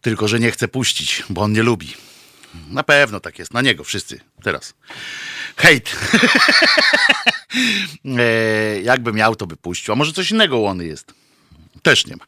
tylko 0.00 0.28
że 0.28 0.40
nie 0.40 0.50
chce 0.50 0.68
puścić, 0.68 1.22
bo 1.30 1.42
on 1.42 1.52
nie 1.52 1.62
lubi. 1.62 1.94
Na 2.70 2.82
pewno 2.82 3.20
tak 3.20 3.38
jest, 3.38 3.54
na 3.54 3.62
niego 3.62 3.84
wszyscy 3.84 4.20
teraz. 4.42 4.74
Hejt. 5.56 5.96
e, 8.04 8.80
jakby 8.82 9.12
miał, 9.12 9.36
to 9.36 9.46
by 9.46 9.56
puścił. 9.56 9.92
A 9.92 9.96
może 9.96 10.12
coś 10.12 10.30
innego 10.30 10.58
łony 10.58 10.86
jest? 10.86 11.14
Też 11.82 12.06
nie 12.06 12.16
ma. 12.16 12.24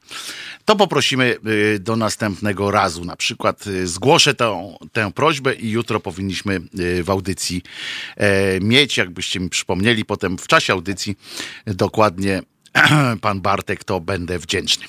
To 0.64 0.76
poprosimy 0.76 1.36
e, 1.74 1.78
do 1.78 1.96
następnego 1.96 2.70
razu. 2.70 3.04
Na 3.04 3.16
przykład 3.16 3.64
e, 3.66 3.86
zgłoszę 3.86 4.34
tę, 4.34 4.76
tę 4.92 5.12
prośbę 5.12 5.54
i 5.54 5.70
jutro 5.70 6.00
powinniśmy 6.00 6.54
e, 6.54 7.02
w 7.02 7.10
audycji 7.10 7.62
mieć, 8.60 8.96
jakbyście 8.96 9.40
mi 9.40 9.48
przypomnieli 9.48 10.04
potem 10.04 10.38
w 10.38 10.46
czasie 10.46 10.72
audycji 10.72 11.16
dokładnie 11.66 12.42
pan 13.20 13.40
Bartek, 13.40 13.84
to 13.84 14.00
będę 14.00 14.38
wdzięczny. 14.38 14.86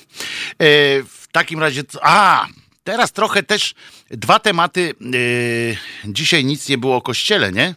W 1.08 1.24
takim 1.32 1.60
razie, 1.60 1.82
a 2.02 2.46
teraz 2.84 3.12
trochę 3.12 3.42
też 3.42 3.74
dwa 4.10 4.38
tematy. 4.38 4.94
Dzisiaj 6.04 6.44
nic 6.44 6.68
nie 6.68 6.78
było 6.78 6.96
o 6.96 7.02
kościele, 7.02 7.52
nie? 7.52 7.74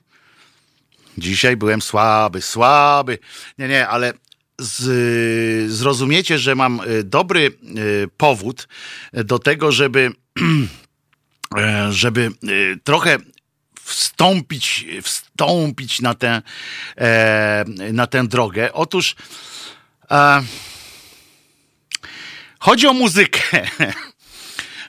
Dzisiaj 1.18 1.58
byłem 1.58 1.82
słaby, 1.82 2.42
słaby. 2.42 3.18
Nie, 3.58 3.68
nie, 3.68 3.88
ale 3.88 4.14
z, 4.60 5.72
zrozumiecie, 5.72 6.40
że 6.40 6.56
mam 6.56 6.82
dobry 7.04 7.58
powód 8.18 8.68
do 9.14 9.40
tego, 9.40 9.72
żeby, 9.72 10.12
żeby 11.90 12.32
trochę 12.84 13.18
wstąpić, 13.88 14.86
wstąpić 15.04 16.02
na 16.02 16.14
tę, 16.14 16.42
e, 16.98 17.66
na 17.94 18.08
tę 18.08 18.28
drogę. 18.28 18.74
Otóż 18.74 19.16
e, 20.12 20.44
chodzi 22.60 22.88
o 22.88 22.94
muzykę. 22.94 23.68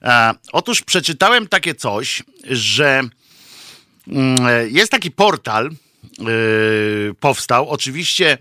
E, 0.03 0.35
otóż 0.53 0.83
przeczytałem 0.83 1.49
takie 1.49 1.75
coś, 1.75 2.23
że 2.51 3.03
mm, 4.09 4.37
jest 4.71 4.91
taki 4.91 5.11
portal, 5.11 5.71
Yy, 6.19 7.15
powstał. 7.21 7.69
Oczywiście 7.69 8.39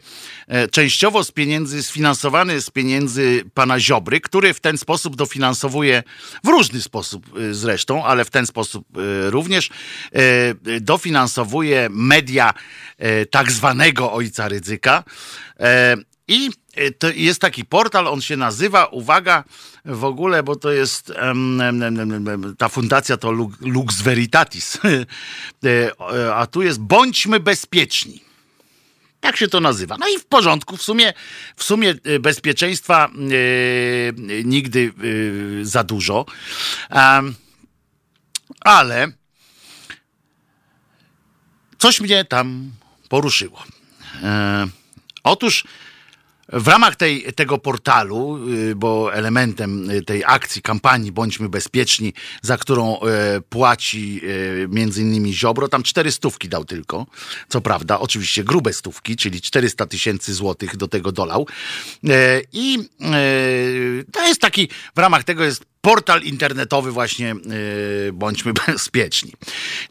e, 0.48 0.68
częściowo 0.68 1.24
z 1.24 1.32
pieniędzy, 1.32 1.84
sfinansowany 1.84 2.62
z 2.62 2.70
pieniędzy 2.70 3.44
pana 3.54 3.80
Ziobry, 3.80 4.22
który 4.22 4.54
w 4.54 4.60
ten 4.60 4.78
sposób 4.78 5.16
dofinansowuje, 5.16 6.04
w 6.44 6.48
różny 6.48 6.82
sposób 6.82 7.26
e, 7.38 7.54
zresztą, 7.54 8.06
ale 8.06 8.26
w 8.26 8.30
ten 8.30 8.46
sposób 8.46 8.88
e, 8.98 9.30
również 9.30 9.70
dofinansowuje 10.82 11.88
media 11.92 12.54
tak 13.32 13.52
zwanego 13.52 14.14
ojca 14.14 14.48
Rydzyka. 14.48 15.04
I 16.28 16.50
to 17.00 17.10
jest 17.10 17.42
taki 17.42 17.66
portal, 17.66 18.08
on 18.08 18.22
się 18.22 18.38
nazywa, 18.38 18.86
uwaga, 18.86 19.44
w 19.86 20.04
ogóle, 20.04 20.44
bo 20.44 20.56
to 20.56 20.72
jest 20.72 21.14
ta 22.58 22.70
fundacja 22.70 23.18
to 23.18 23.32
Lux 23.62 24.02
Veritatis, 24.02 24.78
e, 25.66 26.36
a 26.36 26.48
tu 26.48 26.62
jest 26.62 26.80
Bądźmy 26.80 27.40
Bezpieczni. 27.40 28.28
Tak 29.20 29.38
się 29.38 29.48
to 29.48 29.60
nazywa. 29.60 29.98
No 30.00 30.08
i 30.08 30.20
w 30.20 30.26
porządku, 30.26 30.78
w 30.78 30.84
sumie, 30.84 31.14
w 31.56 31.64
sumie 31.64 31.96
e, 32.04 32.20
bezpieczeństwa 32.20 33.06
e, 33.06 33.14
nigdy 34.44 34.94
e, 35.62 35.66
za 35.66 35.84
dużo. 35.84 36.26
ale 38.60 39.12
coś 41.78 42.02
mnie 42.02 42.26
tam 42.26 42.72
poruszyło. 43.10 43.64
E, 44.24 44.68
otóż 45.24 45.64
w 46.54 46.68
ramach 46.68 46.96
tej, 46.96 47.34
tego 47.34 47.58
portalu, 47.58 48.40
y, 48.54 48.76
bo 48.76 49.14
elementem 49.14 49.90
tej 50.06 50.24
akcji, 50.26 50.62
kampanii 50.62 51.12
Bądźmy 51.12 51.50
Bezpieczni, 51.50 52.14
za 52.42 52.58
którą 52.58 53.00
e, 53.00 53.42
płaci 53.42 54.22
e, 54.24 54.68
między 54.68 55.02
innymi 55.02 55.34
Ziobro, 55.34 55.68
tam 55.68 55.84
cztery 55.84 56.12
stówki 56.12 56.50
dał 56.50 56.66
tylko, 56.66 57.06
co 57.50 57.62
prawda, 57.62 58.00
oczywiście 58.00 58.44
grube 58.44 58.74
stówki, 58.74 59.16
czyli 59.16 59.42
400 59.42 59.86
tysięcy 59.86 60.34
złotych 60.34 60.78
do 60.78 60.88
tego 60.88 61.12
dolał. 61.12 61.48
E, 62.10 62.42
I 62.54 62.78
to 64.12 64.28
jest 64.28 64.42
taki, 64.42 64.70
w 64.96 65.00
ramach 65.00 65.24
tego 65.24 65.44
jest 65.44 65.66
portal 65.82 66.22
internetowy 66.22 66.92
właśnie 66.92 67.28
yy, 68.06 68.14
Bądźmy 68.14 68.54
Bezpieczni. 68.68 69.34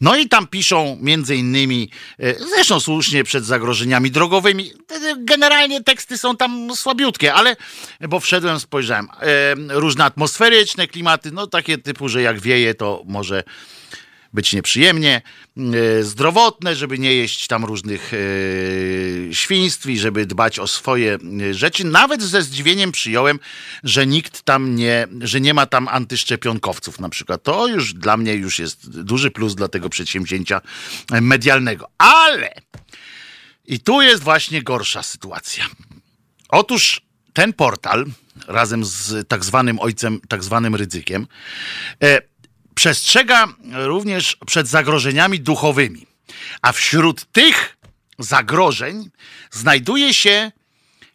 No 0.00 0.16
i 0.16 0.28
tam 0.28 0.46
piszą 0.46 0.98
między 1.00 1.36
innymi, 1.36 1.90
yy, 2.18 2.36
zresztą 2.54 2.80
słusznie 2.80 3.24
przed 3.24 3.44
zagrożeniami 3.44 4.10
drogowymi, 4.10 4.72
generalnie 5.18 5.82
teksty 5.82 6.18
są 6.18 6.36
tam 6.36 6.76
słabiutkie, 6.76 7.34
ale, 7.34 7.56
bo 8.00 8.20
wszedłem, 8.20 8.60
spojrzałem, 8.60 9.08
yy, 9.68 9.80
różne 9.80 10.04
atmosferyczne 10.04 10.86
klimaty, 10.88 11.30
no 11.32 11.46
takie 11.46 11.78
typu, 11.78 12.08
że 12.08 12.22
jak 12.22 12.40
wieje, 12.40 12.74
to 12.74 13.02
może 13.06 13.42
być 14.36 14.52
nieprzyjemnie, 14.52 15.22
e, 15.56 16.02
zdrowotne, 16.02 16.76
żeby 16.76 16.98
nie 16.98 17.14
jeść 17.14 17.46
tam 17.46 17.64
różnych 17.64 18.12
e, 18.14 19.34
świństw 19.34 19.86
i 19.86 19.98
żeby 19.98 20.26
dbać 20.26 20.58
o 20.58 20.66
swoje 20.66 21.18
e, 21.50 21.54
rzeczy. 21.54 21.84
Nawet 21.84 22.22
ze 22.22 22.42
zdziwieniem 22.42 22.92
przyjąłem, 22.92 23.38
że 23.84 24.06
nikt 24.06 24.42
tam 24.42 24.74
nie, 24.74 25.06
że 25.20 25.40
nie 25.40 25.54
ma 25.54 25.66
tam 25.66 25.88
antyszczepionkowców 25.88 27.00
na 27.00 27.08
przykład. 27.08 27.42
To 27.42 27.66
już 27.66 27.94
dla 27.94 28.16
mnie 28.16 28.34
już 28.34 28.58
jest 28.58 29.00
duży 29.02 29.30
plus 29.30 29.54
dla 29.54 29.68
tego 29.68 29.88
przedsięwzięcia 29.88 30.60
medialnego. 31.20 31.88
Ale 31.98 32.54
i 33.66 33.80
tu 33.80 34.02
jest 34.02 34.22
właśnie 34.22 34.62
gorsza 34.62 35.02
sytuacja. 35.02 35.66
Otóż 36.48 37.00
ten 37.32 37.52
portal 37.52 38.06
razem 38.48 38.84
z 38.84 39.28
tak 39.28 39.44
zwanym 39.44 39.78
ojcem, 39.78 40.20
tak 40.28 40.44
zwanym 40.44 40.74
ryzykiem, 40.74 41.26
przestrzega 42.76 43.48
również 43.72 44.36
przed 44.46 44.68
zagrożeniami 44.68 45.40
duchowymi. 45.40 46.06
A 46.62 46.72
wśród 46.72 47.24
tych 47.32 47.76
zagrożeń 48.18 49.10
znajduje 49.50 50.14
się 50.14 50.52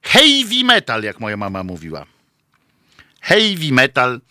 heavy 0.02 0.64
metal, 0.64 1.04
jak 1.04 1.20
moja 1.20 1.38
mama 1.38 1.64
mówiła. 1.64 2.06
Heavy 3.22 3.72
metal 3.72 4.22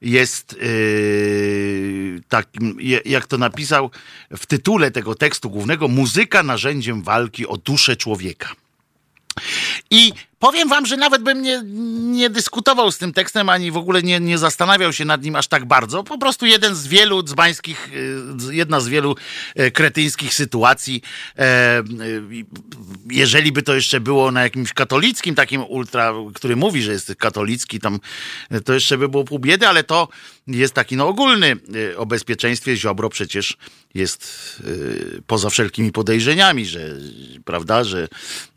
jest 0.00 0.56
yy, 0.62 2.20
takim, 2.28 2.78
jak 3.04 3.26
to 3.26 3.38
napisał 3.38 3.90
w 4.30 4.46
tytule 4.46 4.90
tego 4.90 5.14
tekstu 5.14 5.50
głównego, 5.50 5.88
muzyka 5.88 6.42
narzędziem 6.42 7.02
walki 7.02 7.46
o 7.46 7.56
duszę 7.56 7.96
człowieka. 7.96 8.52
I 9.90 10.12
powiem 10.38 10.68
wam, 10.68 10.86
że 10.86 10.96
nawet 10.96 11.22
bym 11.22 11.42
nie, 11.42 11.62
nie 12.18 12.30
dyskutował 12.30 12.92
z 12.92 12.98
tym 12.98 13.12
tekstem, 13.12 13.48
ani 13.48 13.70
w 13.70 13.76
ogóle 13.76 14.02
nie, 14.02 14.20
nie 14.20 14.38
zastanawiał 14.38 14.92
się 14.92 15.04
nad 15.04 15.22
nim 15.22 15.36
aż 15.36 15.46
tak 15.46 15.64
bardzo. 15.64 16.04
Po 16.04 16.18
prostu 16.18 16.46
jeden 16.46 16.74
z 16.74 16.86
wielu 16.86 17.22
dzbańskich, 17.22 17.90
y, 18.48 18.54
jedna 18.54 18.80
z 18.80 18.88
wielu 18.88 19.16
e, 19.54 19.70
kretyńskich 19.70 20.34
sytuacji. 20.34 21.02
E, 21.38 21.82
jeżeli 23.10 23.52
by 23.52 23.62
to 23.62 23.74
jeszcze 23.74 24.00
było 24.00 24.32
na 24.32 24.42
jakimś 24.42 24.72
katolickim 24.72 25.34
takim 25.34 25.64
ultra, 25.64 26.12
który 26.34 26.56
mówi, 26.56 26.82
że 26.82 26.92
jest 26.92 27.14
katolicki, 27.18 27.80
tam 27.80 28.00
to 28.64 28.74
jeszcze 28.74 28.98
by 28.98 29.08
było 29.08 29.24
pół 29.24 29.38
biedy, 29.38 29.68
ale 29.68 29.84
to 29.84 30.08
jest 30.46 30.74
taki 30.74 30.96
no 30.96 31.08
ogólny 31.08 31.56
o 31.96 32.06
bezpieczeństwie. 32.06 32.76
Ziobro 32.76 33.08
przecież 33.08 33.56
jest 33.94 34.62
poza 35.26 35.50
wszelkimi 35.50 35.92
podejrzeniami, 35.92 36.66
że 36.66 36.80
prawda, 37.44 37.84
że, 37.84 38.08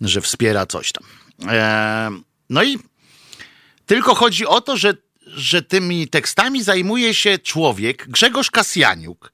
że 0.02 0.22
wspiera 0.22 0.66
coś 0.66 0.92
tam. 0.92 1.21
No 2.50 2.64
i 2.64 2.80
tylko 3.86 4.16
chodzi 4.16 4.46
o 4.46 4.62
to, 4.62 4.78
że, 4.78 4.94
że 5.28 5.62
tymi 5.62 6.08
tekstami 6.08 6.64
zajmuje 6.64 7.14
się 7.14 7.40
człowiek, 7.40 8.06
Grzegorz 8.08 8.52
Kasjaniuk. 8.52 9.32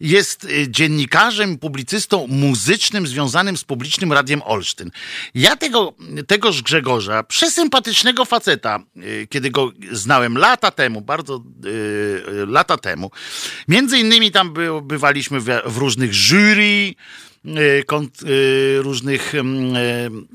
Jest 0.00 0.44
y, 0.44 0.70
dziennikarzem, 0.70 1.58
publicystą 1.58 2.26
muzycznym 2.26 3.06
związanym 3.06 3.56
z 3.56 3.64
publicznym 3.64 4.12
radiem 4.12 4.42
Olsztyn. 4.42 4.90
Ja 5.34 5.56
tego, 5.56 5.94
tegoż 6.26 6.62
Grzegorza, 6.62 7.22
przesympatycznego 7.22 8.24
faceta, 8.24 8.80
y, 8.96 9.26
kiedy 9.30 9.50
go 9.50 9.72
znałem 9.92 10.38
lata 10.38 10.70
temu, 10.70 11.00
bardzo 11.00 11.42
yy, 11.64 12.46
lata 12.46 12.76
temu, 12.76 13.10
między 13.68 13.98
innymi 13.98 14.30
tam 14.30 14.52
by, 14.52 14.82
bywaliśmy 14.82 15.40
w, 15.40 15.46
w 15.66 15.76
różnych 15.76 16.14
jury, 16.14 16.94
y, 17.46 18.82
różnych, 18.82 19.34
mm, 19.34 20.26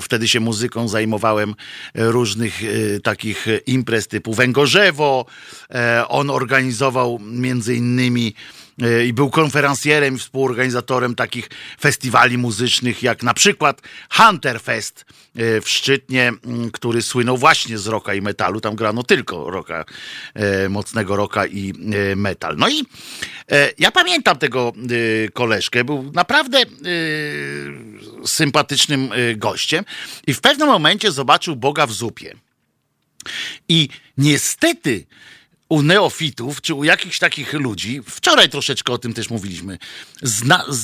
wtedy 0.00 0.28
się 0.28 0.40
muzyką 0.40 0.88
zajmowałem, 0.88 1.54
różnych 1.94 2.60
takich 3.02 3.46
imprez 3.66 4.08
typu 4.08 4.34
Węgorzewo. 4.34 5.26
On 6.08 6.30
organizował 6.30 7.18
między 7.18 7.74
innymi 7.74 8.34
i 9.06 9.12
był 9.12 9.30
konferencjerem 9.30 10.14
i 10.14 10.18
współorganizatorem 10.18 11.14
takich 11.14 11.50
festiwali 11.80 12.38
muzycznych, 12.38 13.02
jak 13.02 13.22
na 13.22 13.34
przykład 13.34 13.82
Hunter 14.10 14.60
Fest 14.60 15.04
e, 15.36 15.60
w 15.60 15.68
Szczytnie, 15.68 16.32
który 16.72 17.02
słynął 17.02 17.36
właśnie 17.36 17.78
z 17.78 17.86
roka 17.86 18.14
i 18.14 18.22
metalu. 18.22 18.60
Tam 18.60 18.76
grano 18.76 19.02
tylko 19.02 19.50
roka, 19.50 19.84
e, 20.34 20.68
mocnego 20.68 21.16
roka 21.16 21.46
i 21.46 21.74
metal. 22.16 22.56
No 22.56 22.68
i 22.68 22.84
ja 23.78 23.90
pamiętam 23.90 24.38
tego 24.38 24.72
koleżkę, 25.32 25.84
był 25.84 26.10
naprawdę 26.14 26.62
sympatycznym 28.24 29.10
gościem 29.36 29.84
i 30.26 30.34
w 30.34 30.40
pewnym 30.40 30.68
momencie 30.68 31.12
zobaczył 31.12 31.56
Boga 31.56 31.86
w 31.86 31.92
zupie. 31.92 32.34
I 33.68 33.88
niestety 34.18 35.06
u 35.68 35.82
neofitów, 35.82 36.60
czy 36.60 36.74
u 36.74 36.84
jakichś 36.84 37.18
takich 37.18 37.52
ludzi, 37.52 38.00
wczoraj 38.06 38.48
troszeczkę 38.48 38.92
o 38.92 38.98
tym 38.98 39.14
też 39.14 39.30
mówiliśmy, 39.30 39.78
zna, 40.22 40.64
z, 40.68 40.78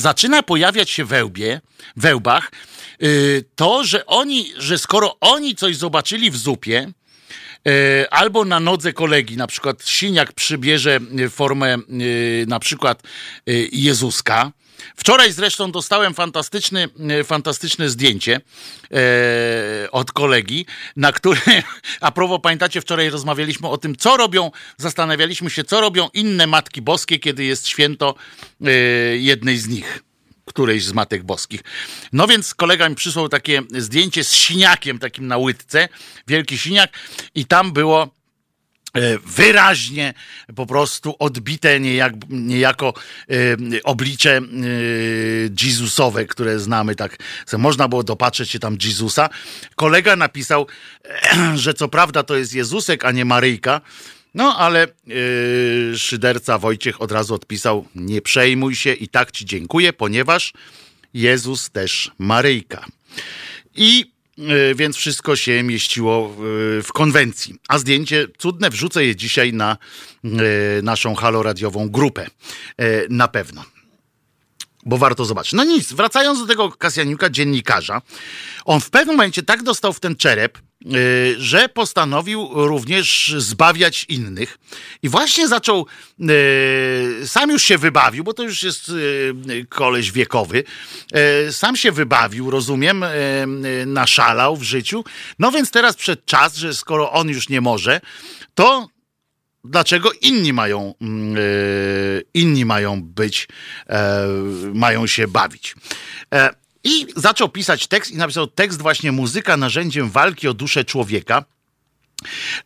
zaczyna 0.00 0.42
pojawiać 0.42 0.90
się 0.90 1.04
wełbie, 1.04 1.60
wełbach, 1.96 2.52
yy, 3.00 3.44
to, 3.56 3.84
że 3.84 4.06
oni, 4.06 4.52
że 4.56 4.78
skoro 4.78 5.16
oni 5.20 5.56
coś 5.56 5.76
zobaczyli 5.76 6.30
w 6.30 6.36
zupie, 6.36 6.92
yy, 7.64 7.72
albo 8.10 8.44
na 8.44 8.60
nodze 8.60 8.92
kolegi, 8.92 9.36
na 9.36 9.46
przykład 9.46 9.88
Siniak 9.88 10.32
przybierze 10.32 11.00
formę 11.30 11.78
yy, 11.88 12.46
na 12.48 12.58
przykład 12.58 13.02
y, 13.48 13.68
Jezuska, 13.72 14.52
Wczoraj 14.96 15.32
zresztą 15.32 15.72
dostałem 15.72 16.14
fantastyczny, 16.14 16.88
fantastyczne 17.24 17.88
zdjęcie 17.88 18.40
e, 18.90 19.90
od 19.90 20.12
kolegi, 20.12 20.66
na 20.96 21.12
którym, 21.12 21.42
a 22.00 22.12
propos, 22.12 22.40
pamiętacie, 22.42 22.80
wczoraj 22.80 23.10
rozmawialiśmy 23.10 23.68
o 23.68 23.78
tym, 23.78 23.96
co 23.96 24.16
robią, 24.16 24.50
zastanawialiśmy 24.76 25.50
się, 25.50 25.64
co 25.64 25.80
robią 25.80 26.08
inne 26.14 26.46
Matki 26.46 26.82
Boskie, 26.82 27.18
kiedy 27.18 27.44
jest 27.44 27.68
święto 27.68 28.14
e, 28.64 28.70
jednej 29.16 29.58
z 29.58 29.68
nich 29.68 30.02
którejś 30.44 30.84
z 30.84 30.92
Matek 30.92 31.22
Boskich. 31.22 31.60
No 32.12 32.26
więc 32.26 32.54
kolega 32.54 32.88
mi 32.88 32.94
przysłał 32.94 33.28
takie 33.28 33.62
zdjęcie 33.70 34.24
z 34.24 34.32
siniakiem 34.32 34.98
takim 34.98 35.26
na 35.26 35.36
łydce, 35.36 35.88
wielki 36.26 36.58
siniak 36.58 36.90
i 37.34 37.46
tam 37.46 37.72
było 37.72 38.02
e, 38.02 38.19
wyraźnie 39.26 40.14
po 40.56 40.66
prostu 40.66 41.14
odbite 41.18 41.80
niejak, 41.80 42.12
niejako 42.28 42.94
e, 43.30 43.34
oblicze 43.84 44.36
e, 44.36 44.42
Jezusowe, 45.62 46.26
które 46.26 46.58
znamy 46.58 46.94
tak. 46.94 47.16
Można 47.58 47.88
było 47.88 48.02
dopatrzeć 48.02 48.50
się 48.50 48.58
tam 48.58 48.76
Jezusa. 48.84 49.28
Kolega 49.76 50.16
napisał, 50.16 50.66
e, 51.04 51.56
że 51.64 51.74
co 51.74 51.88
prawda 51.88 52.22
to 52.22 52.36
jest 52.36 52.54
Jezusek, 52.54 53.04
a 53.04 53.12
nie 53.12 53.24
Maryjka, 53.24 53.80
no 54.34 54.56
ale 54.58 54.86
yy, 55.06 55.98
szyderca 55.98 56.58
Wojciech 56.58 57.02
od 57.02 57.12
razu 57.12 57.34
odpisał: 57.34 57.86
Nie 57.94 58.22
przejmuj 58.22 58.74
się 58.74 58.92
i 58.92 59.08
tak 59.08 59.32
ci 59.32 59.44
dziękuję, 59.44 59.92
ponieważ 59.92 60.52
Jezus 61.14 61.70
też 61.70 62.10
Maryjka. 62.18 62.86
I 63.74 64.12
więc 64.74 64.96
wszystko 64.96 65.36
się 65.36 65.62
mieściło 65.62 66.34
w, 66.38 66.80
w 66.84 66.92
konwencji. 66.92 67.54
A 67.68 67.78
zdjęcie 67.78 68.26
cudne 68.38 68.70
wrzucę 68.70 69.04
je 69.04 69.16
dzisiaj 69.16 69.52
na 69.52 69.76
yy, 70.24 70.32
naszą 70.82 71.14
haloradiową 71.14 71.88
grupę. 71.88 72.26
Na 73.08 73.28
pewno 73.28 73.64
bo 74.86 74.98
warto 74.98 75.24
zobaczyć. 75.24 75.52
No 75.52 75.64
nic, 75.64 75.92
wracając 75.92 76.40
do 76.40 76.46
tego 76.46 76.70
Kasjaniuka, 76.70 77.30
dziennikarza, 77.30 78.02
on 78.64 78.80
w 78.80 78.90
pewnym 78.90 79.16
momencie 79.16 79.42
tak 79.42 79.62
dostał 79.62 79.92
w 79.92 80.00
ten 80.00 80.16
czerep, 80.16 80.58
Y, 80.86 81.34
że 81.38 81.68
postanowił 81.68 82.48
również 82.52 83.34
zbawiać 83.38 84.04
innych. 84.08 84.58
I 85.02 85.08
właśnie 85.08 85.48
zaczął, 85.48 85.86
y, 86.20 87.28
sam 87.28 87.50
już 87.50 87.62
się 87.62 87.78
wybawił, 87.78 88.24
bo 88.24 88.34
to 88.34 88.42
już 88.42 88.62
jest 88.62 88.88
y, 88.88 89.66
koleś 89.68 90.12
wiekowy, 90.12 90.64
sam 91.50 91.76
się 91.76 91.92
wybawił, 91.92 92.50
rozumiem, 92.50 93.04
naszalał 93.86 94.56
w 94.56 94.62
życiu. 94.62 95.04
No 95.38 95.52
więc 95.52 95.70
teraz 95.70 95.96
przed 95.96 96.24
czas, 96.24 96.56
że 96.56 96.74
skoro 96.74 97.12
on 97.12 97.28
już 97.28 97.48
nie 97.48 97.60
może, 97.60 98.00
to 98.54 98.88
dlaczego 99.64 100.10
inni 100.20 100.52
mają, 100.52 100.94
mm, 101.00 101.36
inni 102.34 102.64
mają 102.64 103.02
być, 103.02 103.48
e, 103.88 104.26
mają 104.74 105.06
się 105.06 105.28
bawić. 105.28 105.74
E, 106.34 106.50
i 106.84 107.06
zaczął 107.16 107.48
pisać 107.48 107.86
tekst 107.86 108.10
i 108.10 108.16
napisał 108.16 108.46
tekst 108.46 108.82
właśnie 108.82 109.12
muzyka 109.12 109.56
narzędziem 109.56 110.10
walki 110.10 110.48
o 110.48 110.54
duszę 110.54 110.84
człowieka. 110.84 111.44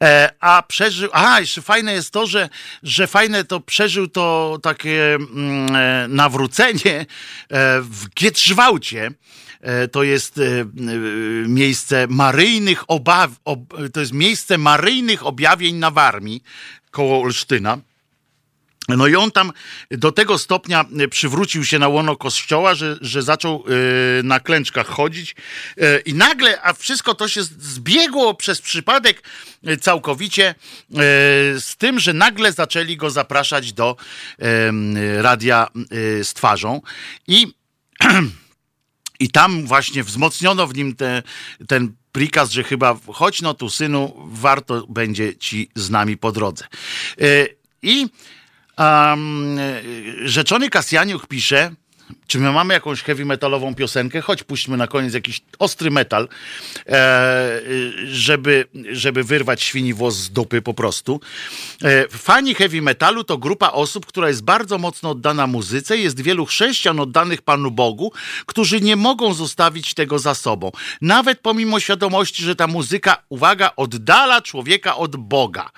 E, 0.03 0.31
a 0.41 0.63
przeżył, 0.63 1.11
a 1.13 1.41
jeszcze 1.41 1.63
fajne 1.63 1.93
jest 1.93 2.11
to, 2.11 2.27
że, 2.27 2.49
że 2.83 3.07
fajne 3.07 3.45
to 3.45 3.61
przeżył 3.61 4.09
to 4.09 4.59
takie 4.63 5.15
mm, 5.15 5.77
e, 5.77 6.09
nawrócenie 6.09 7.01
e, 7.01 7.07
w 7.81 8.09
Gietrzwałcie. 8.15 9.11
E, 9.65 9.89
to 9.89 10.03
jest 10.03 10.39
e, 10.39 10.43
e, 10.43 10.67
miejsce 11.49 12.07
maryjnych 12.11 12.91
obaw, 12.91 13.31
ob, 13.45 13.61
to 13.93 14.01
jest 14.01 14.13
miejsce 14.13 14.59
maryjnych 14.59 15.27
objawień 15.27 15.77
na 15.77 15.91
Warmii 15.91 16.43
koło 16.95 17.23
Olsztyna. 17.23 17.79
No 18.89 19.07
i 19.07 19.17
on 19.17 19.31
tam 19.31 19.53
do 19.91 20.13
tego 20.13 20.39
stopnia 20.39 20.85
przywrócił 21.11 21.65
się 21.65 21.79
na 21.79 21.89
łono 21.89 22.17
kościoła, 22.17 22.75
że, 22.75 22.99
że 23.01 23.23
zaczął 23.23 23.65
y, 24.19 24.23
na 24.23 24.41
klęczkach 24.41 24.87
chodzić 24.87 25.35
y, 25.79 26.03
i 26.07 26.15
nagle, 26.15 26.63
a 26.63 26.73
wszystko 26.73 27.15
to 27.15 27.29
się 27.29 27.43
zbiegło 27.43 28.35
przez 28.35 28.61
przypadek 28.61 29.23
całkowicie 29.81 30.55
z 31.59 31.77
tym, 31.79 32.01
że 32.01 32.13
nagle 32.13 32.53
zaczęli 32.53 32.97
go 32.97 33.11
zapraszać 33.11 33.73
do 33.73 33.97
radia 35.19 35.69
z 36.23 36.35
twarzą 36.35 36.83
i 37.27 37.47
i 39.21 39.31
tam 39.31 39.67
właśnie 39.67 40.05
wzmocniono 40.05 40.67
w 40.67 40.77
nim 40.77 40.97
te, 40.97 41.23
ten 41.69 41.93
prikaz, 42.13 42.51
że 42.51 42.65
chyba 42.65 42.97
chodź 43.13 43.43
no 43.43 43.55
tu 43.55 43.71
synu, 43.71 44.15
warto 44.27 44.87
będzie 44.89 45.37
ci 45.37 45.71
z 45.75 45.91
nami 45.91 46.17
po 46.17 46.33
drodze. 46.33 46.67
I 47.83 48.09
Um, 48.79 49.59
rzeczony 50.25 50.71
Kasjaniuch 50.71 51.27
pisze, 51.27 51.75
czy 52.27 52.39
my 52.39 52.53
mamy 52.53 52.75
jakąś 52.75 53.03
heavy 53.03 53.25
metalową 53.25 53.75
piosenkę? 53.75 54.21
Choć 54.21 54.43
puśćmy 54.43 54.77
na 54.77 54.87
koniec 54.87 55.15
jakiś 55.15 55.43
ostry 55.59 55.91
metal, 55.91 56.29
e, 56.87 57.61
żeby, 58.05 58.65
żeby 58.93 59.25
wyrwać 59.25 59.63
świni 59.63 59.95
włos 59.95 60.17
z 60.17 60.31
dupy 60.31 60.63
po 60.63 60.75
prostu. 60.75 61.21
E, 61.83 62.09
fani 62.09 62.55
heavy 62.55 62.83
metalu 62.83 63.25
to 63.25 63.39
grupa 63.39 63.71
osób, 63.71 64.07
która 64.07 64.29
jest 64.29 64.45
bardzo 64.45 64.79
mocno 64.79 65.11
oddana 65.11 65.47
muzyce. 65.47 65.99
Jest 65.99 66.21
wielu 66.21 66.47
chrześcijan 66.47 67.01
oddanych 67.01 67.43
Panu 67.43 67.71
Bogu, 67.71 68.13
którzy 68.47 68.81
nie 68.81 68.97
mogą 68.97 69.35
zostawić 69.35 69.95
tego 69.95 70.19
za 70.19 70.35
sobą. 70.35 70.73
Nawet 71.01 71.41
pomimo 71.41 71.81
świadomości, 71.81 72.45
że 72.45 72.57
ta 72.57 72.67
muzyka, 72.67 73.23
uwaga, 73.29 73.73
oddala 73.77 74.43
człowieka 74.43 74.97
od 74.97 75.17
Boga. 75.17 75.71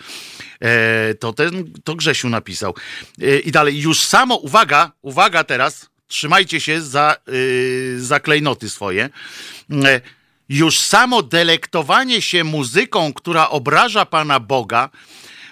E, 0.61 1.15
to 1.15 1.33
ten, 1.33 1.73
to 1.85 1.95
Grzesiu 1.95 2.29
napisał. 2.29 2.75
I 3.45 3.53
dalej, 3.53 3.81
już 3.81 4.01
samo, 4.01 4.37
uwaga, 4.37 4.93
uwaga 5.03 5.45
teraz, 5.45 5.96
trzymajcie 6.09 6.61
się 6.61 6.83
za, 6.83 7.17
yy, 7.27 8.01
za 8.01 8.21
klejnoty 8.21 8.71
swoje. 8.71 9.11
Yy, 9.69 10.01
już 10.49 10.79
samo 10.79 11.23
delektowanie 11.23 12.23
się 12.23 12.45
muzyką, 12.45 13.13
która 13.13 13.49
obraża 13.49 14.07
Pana 14.07 14.41
Boga, 14.41 14.91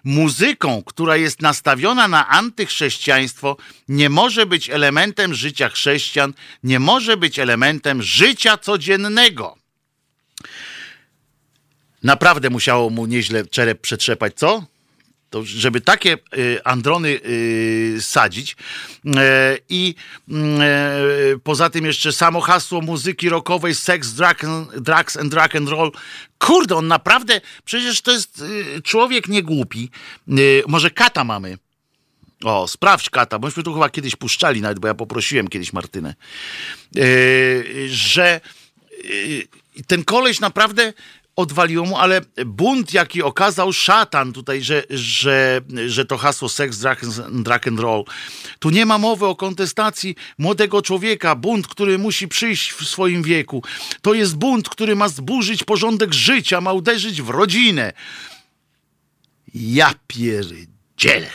muzyką, 0.05 0.83
która 0.87 1.17
jest 1.17 1.43
nastawiona 1.43 2.09
na 2.09 2.29
antychrześcijaństwo, 2.29 3.57
nie 3.89 4.11
może 4.11 4.47
być 4.47 4.71
elementem 4.71 5.35
życia 5.35 5.69
chrześcijan, 5.69 6.35
nie 6.63 6.81
może 6.81 7.17
być 7.17 7.39
elementem 7.39 8.03
życia 8.03 8.57
codziennego. 8.59 9.57
Naprawdę 12.03 12.51
musiało 12.51 12.91
mu 12.91 13.07
nieźle 13.07 13.47
czerep 13.47 13.81
przetrzepać, 13.81 14.35
co? 14.37 14.74
To 15.35 15.45
żeby 15.45 15.81
takie 15.81 16.19
y, 16.39 16.65
androny 16.65 17.09
y, 17.09 17.97
sadzić 18.01 18.57
e, 19.17 19.59
i 19.69 19.95
mm, 20.29 20.61
e, 20.61 20.65
poza 21.45 21.71
tym 21.71 21.87
jeszcze 21.87 22.13
samo 22.13 22.41
hasło 22.41 22.81
muzyki 22.81 23.29
rockowej 23.29 23.75
sex, 23.75 24.13
drugs 24.81 25.17
and 25.17 25.29
drag 25.29 25.57
and 25.57 25.69
roll 25.69 25.93
kurde, 26.39 26.77
on 26.77 26.89
naprawdę, 26.89 27.41
przecież 27.65 28.03
to 28.03 28.13
jest 28.13 28.43
y, 28.43 28.83
człowiek 28.83 29.29
niegłupi. 29.29 29.91
Może 30.67 30.91
kata 30.91 31.25
mamy. 31.25 31.59
O, 32.45 32.69
sprawdź 32.69 33.11
kata, 33.11 33.39
bośmy 33.39 33.63
tu 33.63 33.75
chyba 33.75 33.91
kiedyś 33.91 34.17
puszczali 34.17 34.61
nawet, 34.61 34.79
bo 34.79 34.89
ja 34.89 34.95
poprosiłem 34.95 35.49
kiedyś 35.49 35.73
Martynę, 35.73 36.15
że 37.89 38.41
ten 39.87 40.05
koleś 40.05 40.41
naprawdę 40.41 40.93
odwaliło 41.37 41.87
mu, 41.87 41.99
ale 41.99 42.21
bunt, 42.47 42.95
jaki 42.95 43.23
okazał 43.23 43.73
szatan 43.73 44.33
tutaj, 44.33 44.63
że, 44.63 44.83
że, 44.91 45.61
że 45.87 46.05
to 46.05 46.19
hasło 46.19 46.49
seks, 46.49 46.79
drag 47.33 47.69
and 47.69 47.81
roll, 47.81 48.05
tu 48.59 48.71
nie 48.71 48.87
ma 48.87 48.99
mowy 48.99 49.27
o 49.27 49.37
kontestacji 49.37 50.15
młodego 50.39 50.83
człowieka, 50.83 51.35
bunt, 51.35 51.67
który 51.67 51.99
musi 51.99 52.29
przyjść 52.29 52.73
w 52.73 52.89
swoim 52.89 53.23
wieku. 53.23 53.63
To 54.03 54.15
jest 54.15 54.37
bunt, 54.37 54.69
który 54.69 54.97
ma 54.97 55.09
zburzyć 55.09 55.65
porządek 55.65 56.15
życia, 56.15 56.61
ma 56.61 56.73
uderzyć 56.73 57.23
w 57.23 57.29
rodzinę. 57.31 57.93
Ja 59.55 59.95
pierdzielę. 60.07 61.31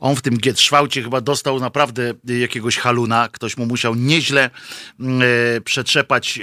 On 0.00 0.16
w 0.16 0.22
tym 0.22 0.36
Gietrzwałcie 0.36 1.02
chyba 1.02 1.20
dostał 1.20 1.60
naprawdę 1.60 2.14
jakiegoś 2.24 2.76
haluna. 2.76 3.28
Ktoś 3.32 3.56
mu 3.56 3.66
musiał 3.66 3.94
nieźle 3.94 4.50
mm, 5.00 5.22
e, 5.56 5.60
przetrzepać 5.60 6.38
e, 6.38 6.42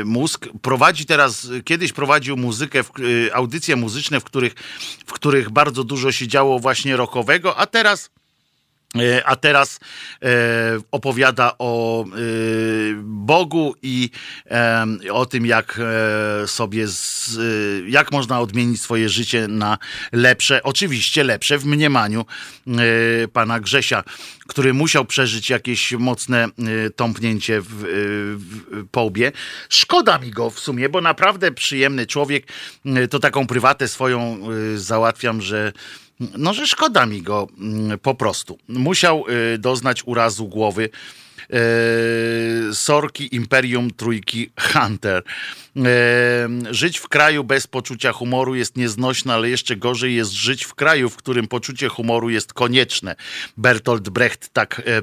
e, 0.00 0.04
mózg. 0.04 0.48
Prowadzi 0.62 1.06
teraz, 1.06 1.48
kiedyś 1.64 1.92
prowadził 1.92 2.36
muzykę, 2.36 2.82
w, 2.82 2.90
e, 3.28 3.34
audycje 3.34 3.76
muzyczne, 3.76 4.20
w 4.20 4.24
których, 4.24 4.54
w 5.06 5.12
których 5.12 5.50
bardzo 5.50 5.84
dużo 5.84 6.12
się 6.12 6.28
działo 6.28 6.58
właśnie 6.58 6.96
rockowego, 6.96 7.56
a 7.56 7.66
teraz 7.66 8.10
a 9.24 9.36
teraz 9.36 9.80
e, 10.22 10.28
opowiada 10.90 11.52
o 11.58 12.04
e, 12.04 12.08
Bogu 13.02 13.74
i 13.82 14.10
e, 14.50 14.86
o 15.12 15.26
tym, 15.26 15.46
jak 15.46 15.80
e, 16.42 16.48
sobie, 16.48 16.88
z, 16.88 17.38
e, 17.38 17.90
jak 17.90 18.12
można 18.12 18.40
odmienić 18.40 18.82
swoje 18.82 19.08
życie 19.08 19.48
na 19.48 19.78
lepsze, 20.12 20.62
oczywiście 20.62 21.24
lepsze 21.24 21.58
w 21.58 21.64
mniemaniu 21.64 22.26
pana 23.32 23.60
Grzesia, 23.60 24.04
który 24.46 24.74
musiał 24.74 25.04
przeżyć 25.04 25.50
jakieś 25.50 25.92
mocne 25.92 26.48
tąpnięcie 26.96 27.60
w, 27.60 27.66
w, 27.68 28.86
po 28.90 29.02
łbie. 29.02 29.32
Szkoda 29.68 30.18
mi 30.18 30.30
go 30.30 30.50
w 30.50 30.60
sumie, 30.60 30.88
bo 30.88 31.00
naprawdę 31.00 31.52
przyjemny 31.52 32.06
człowiek. 32.06 32.46
To 33.10 33.18
taką 33.18 33.46
prywatę 33.46 33.88
swoją 33.88 34.40
załatwiam, 34.76 35.42
że 35.42 35.72
no, 36.20 36.54
że 36.54 36.66
szkoda 36.66 37.06
mi 37.06 37.22
go 37.22 37.48
mm, 37.58 37.98
po 37.98 38.14
prostu. 38.14 38.58
Musiał 38.68 39.24
doznać 39.58 40.02
urazu 40.06 40.48
głowy 40.48 40.90
sorki 42.72 43.36
Imperium 43.36 43.90
Trójki 43.90 44.50
Hunter. 44.72 45.22
E, 45.76 46.48
żyć 46.70 46.98
w 46.98 47.08
kraju 47.08 47.44
bez 47.44 47.66
poczucia 47.66 48.12
humoru 48.12 48.54
jest 48.54 48.76
nieznośne, 48.76 49.34
ale 49.34 49.50
jeszcze 49.50 49.76
gorzej 49.76 50.14
jest 50.14 50.32
żyć 50.32 50.64
w 50.64 50.74
kraju, 50.74 51.10
w 51.10 51.16
którym 51.16 51.48
poczucie 51.48 51.88
humoru 51.88 52.30
jest 52.30 52.52
konieczne. 52.52 53.16
Bertolt 53.56 54.08
Brecht 54.08 54.48
tak 54.52 54.82
e, 54.86 55.02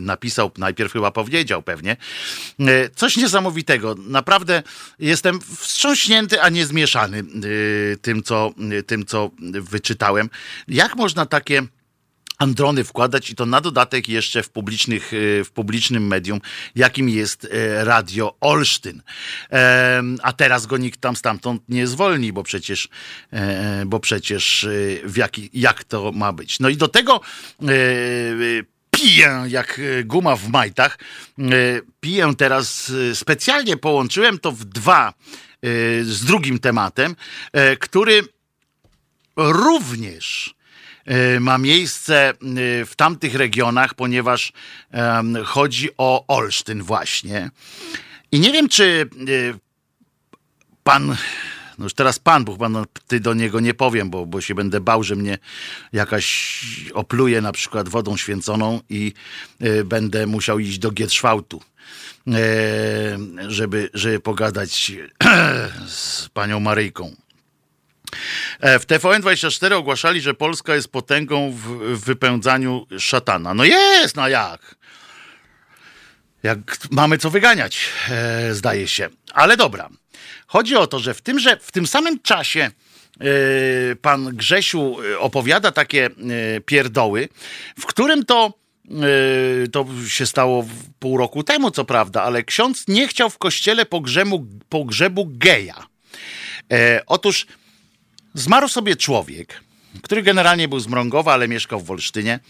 napisał, 0.00 0.50
najpierw 0.58 0.92
chyba 0.92 1.10
powiedział 1.10 1.62
pewnie. 1.62 1.96
Coś 2.96 3.16
niesamowitego. 3.16 3.94
Naprawdę 3.98 4.62
jestem 4.98 5.40
wstrząśnięty, 5.40 6.42
a 6.42 6.48
nie 6.48 6.66
zmieszany 6.66 7.22
tym, 8.02 8.22
co, 8.22 8.50
tym, 8.86 9.06
co 9.06 9.30
wyczytałem. 9.52 10.30
Jak 10.68 10.96
można 10.96 11.26
takie 11.26 11.62
androny 12.42 12.84
wkładać 12.84 13.30
i 13.30 13.34
to 13.34 13.46
na 13.46 13.60
dodatek 13.60 14.08
jeszcze 14.08 14.42
w, 14.42 14.50
publicznych, 14.50 15.12
e, 15.40 15.44
w 15.44 15.50
publicznym 15.50 16.06
medium, 16.06 16.40
jakim 16.74 17.08
jest 17.08 17.44
e, 17.44 17.84
Radio 17.84 18.36
Olsztyn. 18.40 19.02
A 20.22 20.32
teraz 20.32 20.66
go 20.66 20.76
nikt 20.76 21.00
tam 21.00 21.16
stamtąd 21.16 21.62
nie 21.68 21.86
zwolni, 21.86 22.32
bo 22.32 22.42
przecież, 22.42 22.88
e, 23.32 23.84
bo 23.86 24.00
przecież 24.00 24.66
w 25.04 25.16
jaki, 25.16 25.50
jak 25.52 25.84
to 25.84 26.12
ma 26.12 26.32
być. 26.32 26.60
No 26.60 26.68
i 26.68 26.76
do 26.76 26.88
tego 26.88 27.20
piję 28.90 29.44
jak 29.48 29.80
guma 30.04 30.36
w 30.36 30.48
majtach. 30.48 30.98
Piję 32.00 32.32
teraz 32.38 32.92
specjalnie, 33.14 33.76
połączyłem 33.76 34.38
to 34.38 34.52
w 34.52 34.64
dwa 34.64 35.14
z 36.02 36.24
drugim 36.24 36.58
tematem, 36.58 37.16
który 37.78 38.22
również 39.36 40.54
ma 41.40 41.58
miejsce 41.58 42.30
e, 42.30 42.34
w 42.84 42.92
tamtych 42.96 43.34
regionach, 43.34 43.94
ponieważ 43.94 44.52
chodzi 45.44 45.88
o 45.98 46.24
Olsztyn 46.26 46.82
właśnie. 46.82 47.50
I 48.32 48.40
nie 48.40 48.52
wiem, 48.52 48.68
czy 48.68 49.08
e, 49.20 49.58
pan, 50.84 51.16
no 51.78 51.84
już 51.84 51.94
teraz 51.94 52.18
pan, 52.18 52.44
bo 52.44 52.52
chyba 52.52 52.68
no, 52.68 52.84
ty 53.06 53.20
do 53.20 53.34
niego 53.34 53.60
nie 53.60 53.74
powiem, 53.74 54.10
bo, 54.10 54.26
bo 54.26 54.40
się 54.40 54.54
będę 54.54 54.80
bał, 54.80 55.02
że 55.02 55.16
mnie 55.16 55.38
jakaś 55.92 56.56
opluje 56.94 57.40
na 57.40 57.52
przykład 57.52 57.88
wodą 57.88 58.16
święconą 58.16 58.80
i 58.88 59.12
będę 59.84 60.26
musiał 60.26 60.58
iść 60.58 60.78
do 60.78 60.90
Gietrzwałtu. 60.90 61.62
Żeby, 63.48 63.90
żeby 63.94 64.20
pogadać 64.20 64.92
z 65.88 66.28
panią 66.28 66.60
Maryjką. 66.60 67.16
E, 68.60 68.78
w 68.78 68.86
TVN24 68.86 69.72
ogłaszali, 69.72 70.20
że 70.20 70.34
Polska 70.34 70.74
jest 70.74 70.88
potęgą 70.88 71.50
w 71.50 72.04
wypędzaniu 72.04 72.86
szatana. 72.98 73.54
No 73.54 73.64
jest, 73.64 74.16
no 74.16 74.28
jak? 74.28 74.74
Jak 76.42 76.58
mamy 76.90 77.18
co 77.18 77.30
wyganiać, 77.30 77.88
e, 78.10 78.54
zdaje 78.54 78.88
się. 78.88 79.08
Ale 79.32 79.56
dobra. 79.56 79.88
Chodzi 80.46 80.76
o 80.76 80.86
to, 80.86 80.98
że 80.98 81.14
w 81.14 81.20
tym, 81.20 81.38
że 81.38 81.56
w 81.56 81.72
tym 81.72 81.86
samym 81.86 82.20
czasie 82.20 82.60
e, 82.60 83.24
pan 83.96 84.36
Grzesiu 84.36 84.96
opowiada 85.18 85.72
takie 85.72 86.10
pierdoły, 86.66 87.28
w 87.78 87.86
którym 87.86 88.24
to 88.24 88.62
to 89.72 89.86
się 90.08 90.26
stało 90.26 90.66
pół 90.98 91.16
roku 91.18 91.42
temu, 91.42 91.70
co 91.70 91.84
prawda, 91.84 92.22
ale 92.22 92.42
ksiądz 92.42 92.88
nie 92.88 93.08
chciał 93.08 93.30
w 93.30 93.38
kościele 93.38 93.86
pogrzebu, 93.86 94.46
pogrzebu 94.68 95.26
geja. 95.30 95.86
otóż 97.06 97.46
Zmarł 98.34 98.68
sobie 98.68 98.96
człowiek, 98.96 99.60
który 100.02 100.22
generalnie 100.22 100.68
był 100.68 100.80
z 100.80 100.86
Mrągowa, 100.86 101.32
ale 101.32 101.48
mieszkał 101.48 101.80
w 101.80 101.86
Wolsztynie. 101.86 102.40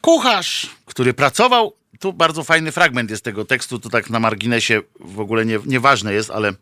Kucharz, 0.00 0.70
który 0.84 1.14
pracował, 1.14 1.76
tu 2.00 2.12
bardzo 2.12 2.44
fajny 2.44 2.72
fragment 2.72 3.10
jest 3.10 3.24
tego 3.24 3.44
tekstu, 3.44 3.78
to 3.78 3.88
tak 3.88 4.10
na 4.10 4.20
marginesie 4.20 4.82
w 5.00 5.20
ogóle 5.20 5.46
nie, 5.46 5.58
nieważne 5.66 6.12
jest, 6.12 6.30
ale, 6.30 6.52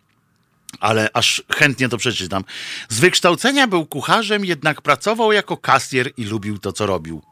ale 0.80 1.08
aż 1.14 1.42
chętnie 1.52 1.88
to 1.88 1.96
przeczytam. 1.96 2.44
Z 2.88 3.00
wykształcenia 3.00 3.66
był 3.66 3.86
kucharzem, 3.86 4.44
jednak 4.44 4.82
pracował 4.82 5.32
jako 5.32 5.56
kasjer 5.56 6.10
i 6.16 6.24
lubił 6.24 6.58
to, 6.58 6.72
co 6.72 6.86
robił. 6.86 7.22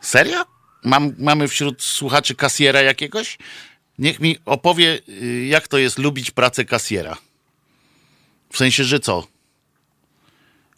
Serio? 0.00 0.44
Mam, 0.84 1.14
mamy 1.18 1.48
wśród 1.48 1.82
słuchaczy 1.82 2.34
kasjera 2.34 2.82
jakiegoś? 2.82 3.38
Niech 3.98 4.20
mi 4.20 4.38
opowie, 4.44 5.00
y, 5.08 5.46
jak 5.46 5.68
to 5.68 5.78
jest 5.78 5.98
lubić 5.98 6.30
pracę 6.30 6.64
kasjera. 6.64 7.16
W 8.52 8.56
sensie, 8.56 8.84
że 8.84 9.00
co? 9.00 9.26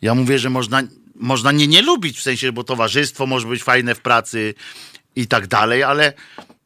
Ja 0.02 0.14
mówię, 0.14 0.38
że 0.38 0.50
można, 0.50 0.82
można 1.14 1.52
nie 1.52 1.66
nie 1.66 1.82
lubić, 1.82 2.18
w 2.18 2.22
sensie, 2.22 2.52
bo 2.52 2.64
towarzystwo 2.64 3.26
może 3.26 3.48
być 3.48 3.62
fajne 3.62 3.94
w 3.94 4.00
pracy 4.00 4.54
i 5.16 5.26
tak 5.26 5.46
dalej, 5.46 5.82
ale 5.82 6.12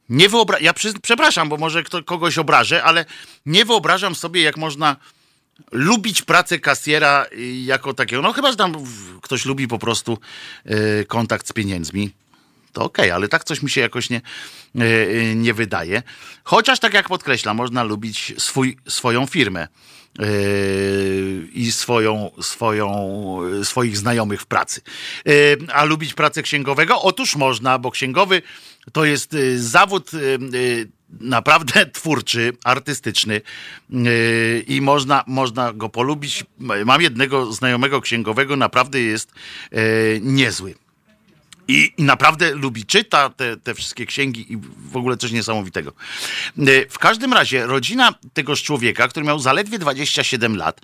nie 0.08 0.28
wyobrażam, 0.28 0.64
ja 0.64 0.72
przy, 0.72 0.92
przepraszam, 1.02 1.48
bo 1.48 1.56
może 1.56 1.82
kto, 1.82 2.02
kogoś 2.02 2.38
obrażę, 2.38 2.82
ale 2.82 3.04
nie 3.46 3.64
wyobrażam 3.64 4.14
sobie, 4.14 4.42
jak 4.42 4.56
można 4.56 4.96
lubić 5.72 6.22
pracę 6.22 6.58
kasjera 6.58 7.26
jako 7.64 7.94
takiego. 7.94 8.22
No 8.22 8.32
chyba, 8.32 8.50
że 8.50 8.56
tam 8.56 8.74
ktoś 9.22 9.44
lubi 9.44 9.68
po 9.68 9.78
prostu 9.78 10.18
y, 10.70 11.04
kontakt 11.08 11.48
z 11.48 11.52
pieniędzmi. 11.52 12.10
To 12.72 12.84
okej, 12.84 13.04
okay, 13.04 13.14
ale 13.14 13.28
tak 13.28 13.44
coś 13.44 13.62
mi 13.62 13.70
się 13.70 13.80
jakoś 13.80 14.10
nie, 14.10 14.20
y, 14.80 15.34
nie 15.36 15.54
wydaje. 15.54 16.02
Chociaż 16.44 16.80
tak 16.80 16.94
jak 16.94 17.08
podkreślam, 17.08 17.56
można 17.56 17.82
lubić 17.82 18.34
swój, 18.38 18.76
swoją 18.88 19.26
firmę. 19.26 19.68
Yy, 20.18 21.48
i 21.52 21.72
swoją, 21.72 22.30
swoją, 22.40 23.38
swoich 23.62 23.96
znajomych 23.96 24.42
w 24.42 24.46
pracy. 24.46 24.80
Yy, 25.24 25.34
a 25.72 25.84
lubić 25.84 26.14
pracę 26.14 26.42
księgowego? 26.42 27.02
Otóż 27.02 27.36
można, 27.36 27.78
bo 27.78 27.90
księgowy 27.90 28.42
to 28.92 29.04
jest 29.04 29.32
yy, 29.32 29.62
zawód 29.62 30.10
naprawdę 31.20 31.86
twórczy, 31.92 32.52
artystyczny 32.64 33.40
i 34.66 34.80
można, 34.80 35.24
można 35.26 35.72
go 35.72 35.88
polubić. 35.88 36.44
Mam 36.58 37.02
jednego 37.02 37.52
znajomego 37.52 38.00
księgowego, 38.00 38.56
naprawdę 38.56 39.00
jest 39.00 39.32
niezły. 40.20 40.74
I, 41.68 41.92
I, 41.98 42.02
naprawdę 42.02 42.54
lubi, 42.54 42.86
czyta 42.86 43.30
te, 43.30 43.56
te 43.56 43.74
wszystkie 43.74 44.06
księgi 44.06 44.52
i 44.52 44.56
w 44.90 44.96
ogóle 44.96 45.16
coś 45.16 45.32
niesamowitego. 45.32 45.92
E, 46.58 46.88
w 46.88 46.98
każdym 46.98 47.32
razie 47.32 47.66
rodzina 47.66 48.14
tegoż 48.32 48.62
człowieka, 48.62 49.08
który 49.08 49.26
miał 49.26 49.38
zaledwie 49.38 49.78
27 49.78 50.56
lat, 50.56 50.80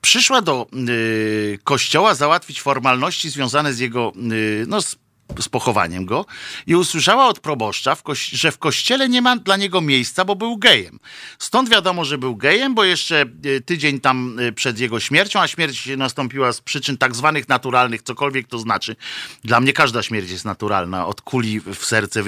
przyszła 0.00 0.42
do 0.42 0.66
y, 0.88 1.58
kościoła 1.64 2.14
załatwić 2.14 2.62
formalności 2.62 3.30
związane 3.30 3.72
z 3.72 3.78
jego, 3.78 4.12
y, 4.32 4.64
no, 4.68 4.82
z 4.82 4.96
z 5.40 5.48
pochowaniem 5.48 6.06
go 6.06 6.26
i 6.66 6.76
usłyszała 6.76 7.26
od 7.26 7.40
proboszcza, 7.40 7.94
w 7.94 8.02
że 8.14 8.52
w 8.52 8.58
kościele 8.58 9.08
nie 9.08 9.22
ma 9.22 9.36
dla 9.36 9.56
niego 9.56 9.80
miejsca, 9.80 10.24
bo 10.24 10.36
był 10.36 10.56
gejem. 10.56 10.98
Stąd 11.38 11.68
wiadomo, 11.68 12.04
że 12.04 12.18
był 12.18 12.36
gejem, 12.36 12.74
bo 12.74 12.84
jeszcze 12.84 13.20
e, 13.20 13.60
tydzień 13.60 14.00
tam 14.00 14.36
e, 14.38 14.52
przed 14.52 14.78
jego 14.78 15.00
śmiercią, 15.00 15.40
a 15.40 15.48
śmierć 15.48 15.88
nastąpiła 15.96 16.52
z 16.52 16.60
przyczyn 16.60 16.98
tak 16.98 17.16
zwanych 17.16 17.48
naturalnych, 17.48 18.02
cokolwiek 18.02 18.48
to 18.48 18.58
znaczy. 18.58 18.96
Dla 19.44 19.60
mnie 19.60 19.72
każda 19.72 20.02
śmierć 20.02 20.30
jest 20.30 20.44
naturalna. 20.44 21.06
Od 21.06 21.20
kuli 21.20 21.60
w 21.60 21.84
serce 21.84 22.20
e, 22.20 22.24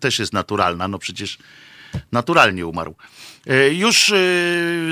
też 0.00 0.18
jest 0.18 0.32
naturalna. 0.32 0.88
No 0.88 0.98
przecież 0.98 1.38
naturalnie 2.12 2.66
umarł. 2.66 2.96
Już 3.72 4.12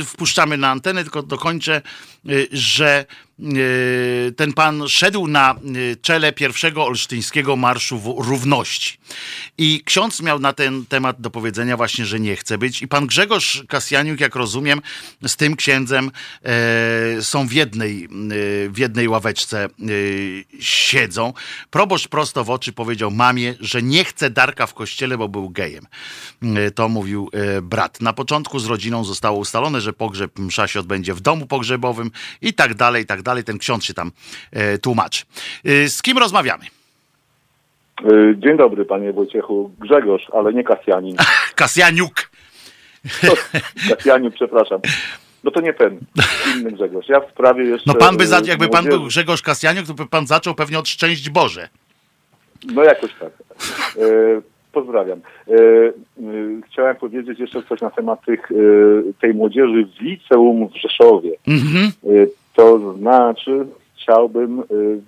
wpuszczamy 0.04 0.56
na 0.56 0.70
antenę, 0.70 1.02
tylko 1.02 1.22
dokończę, 1.22 1.82
że 2.52 3.06
ten 4.36 4.52
pan 4.52 4.88
szedł 4.88 5.26
na 5.26 5.50
e, 5.52 5.56
czele 5.96 6.32
pierwszego 6.32 6.84
olsztyńskiego 6.84 7.56
Marszu 7.56 8.14
Równości. 8.18 8.98
I 9.58 9.82
ksiądz 9.84 10.22
miał 10.22 10.38
na 10.38 10.52
ten 10.52 10.86
temat 10.86 11.20
do 11.20 11.30
powiedzenia 11.30 11.76
właśnie, 11.76 12.06
że 12.06 12.20
nie 12.20 12.36
chce 12.36 12.58
być. 12.58 12.82
I 12.82 12.88
pan 12.88 13.06
Grzegorz 13.06 13.64
Kasjaniuk, 13.68 14.20
jak 14.20 14.34
rozumiem, 14.34 14.80
z 15.26 15.36
tym 15.36 15.56
księdzem 15.56 16.10
e, 16.44 17.22
są 17.22 17.48
w 17.48 17.52
jednej, 17.52 18.08
w 18.68 18.78
jednej 18.78 19.08
ławeczce 19.08 19.68
siedzą. 20.60 21.32
Proboszcz 21.70 22.08
prosto 22.08 22.44
w 22.44 22.50
oczy 22.50 22.72
powiedział 22.72 23.10
mamie, 23.10 23.54
że 23.60 23.82
nie 23.82 24.04
chce 24.04 24.30
Darka 24.30 24.66
w 24.66 24.74
kościele, 24.74 25.18
bo 25.18 25.28
był 25.28 25.50
gejem. 25.50 25.86
To 26.74 26.88
mówił 26.88 27.30
brat. 27.62 28.00
Na 28.00 28.12
początku 28.12 28.58
z 28.58 28.66
rodziną 28.66 29.04
zostało 29.04 29.38
ustalone, 29.38 29.80
że 29.80 29.92
pogrzeb 29.92 30.38
msza 30.38 30.66
się 30.66 30.80
odbędzie 30.80 31.14
w 31.14 31.20
domu 31.20 31.46
pogrzebowym 31.46 32.10
i 32.42 32.54
tak 32.54 32.74
dalej, 32.74 33.02
i 33.02 33.06
tak 33.06 33.22
dalej. 33.22 33.23
Ten 33.44 33.58
ksiądz 33.58 33.84
się 33.84 33.94
tam 33.94 34.12
e, 34.52 34.78
tłumaczy. 34.78 35.24
E, 35.64 35.88
z 35.88 36.02
kim 36.02 36.18
rozmawiamy? 36.18 36.64
E, 38.04 38.34
dzień 38.36 38.56
dobry, 38.56 38.84
panie 38.84 39.12
Wojciechu. 39.12 39.70
Grzegorz, 39.78 40.22
ale 40.32 40.52
nie 40.52 40.64
Kasjanin. 40.64 41.16
Kasjaniuk. 41.54 42.30
Kasjaniuk, 43.88 44.34
przepraszam. 44.34 44.80
No 45.44 45.50
to 45.50 45.60
nie 45.60 45.74
ten, 45.74 45.98
inny 46.56 46.72
Grzegorz. 46.72 47.08
Ja 47.08 47.20
w 47.20 47.30
sprawie 47.30 47.64
jeszcze... 47.64 47.92
No 47.92 47.94
pan 47.94 48.16
by, 48.16 48.26
za, 48.26 48.40
jakby 48.44 48.68
pan 48.68 48.84
był 48.84 49.04
Grzegorz 49.04 49.42
Kasjaniuk, 49.42 49.86
to 49.86 49.94
by 49.94 50.06
pan 50.06 50.26
zaczął 50.26 50.54
pewnie 50.54 50.78
od 50.78 50.88
Szczęść 50.88 51.30
Boże. 51.30 51.68
No 52.64 52.84
jakoś 52.84 53.10
tak. 53.20 53.32
Pozdrawiam. 54.74 55.20
E, 55.48 55.52
e, 55.52 55.92
chciałem 56.66 56.96
powiedzieć 56.96 57.38
jeszcze 57.38 57.62
coś 57.62 57.80
na 57.80 57.90
temat 57.90 58.24
tych, 58.24 58.52
e, 58.52 58.54
tej 59.20 59.34
młodzieży 59.34 59.86
w 59.86 60.00
liceum 60.00 60.68
w 60.68 60.76
Rzeszowie. 60.76 61.30
Mhm. 61.48 61.92
To 62.54 62.94
znaczy, 62.94 63.66
chciałbym 63.96 64.62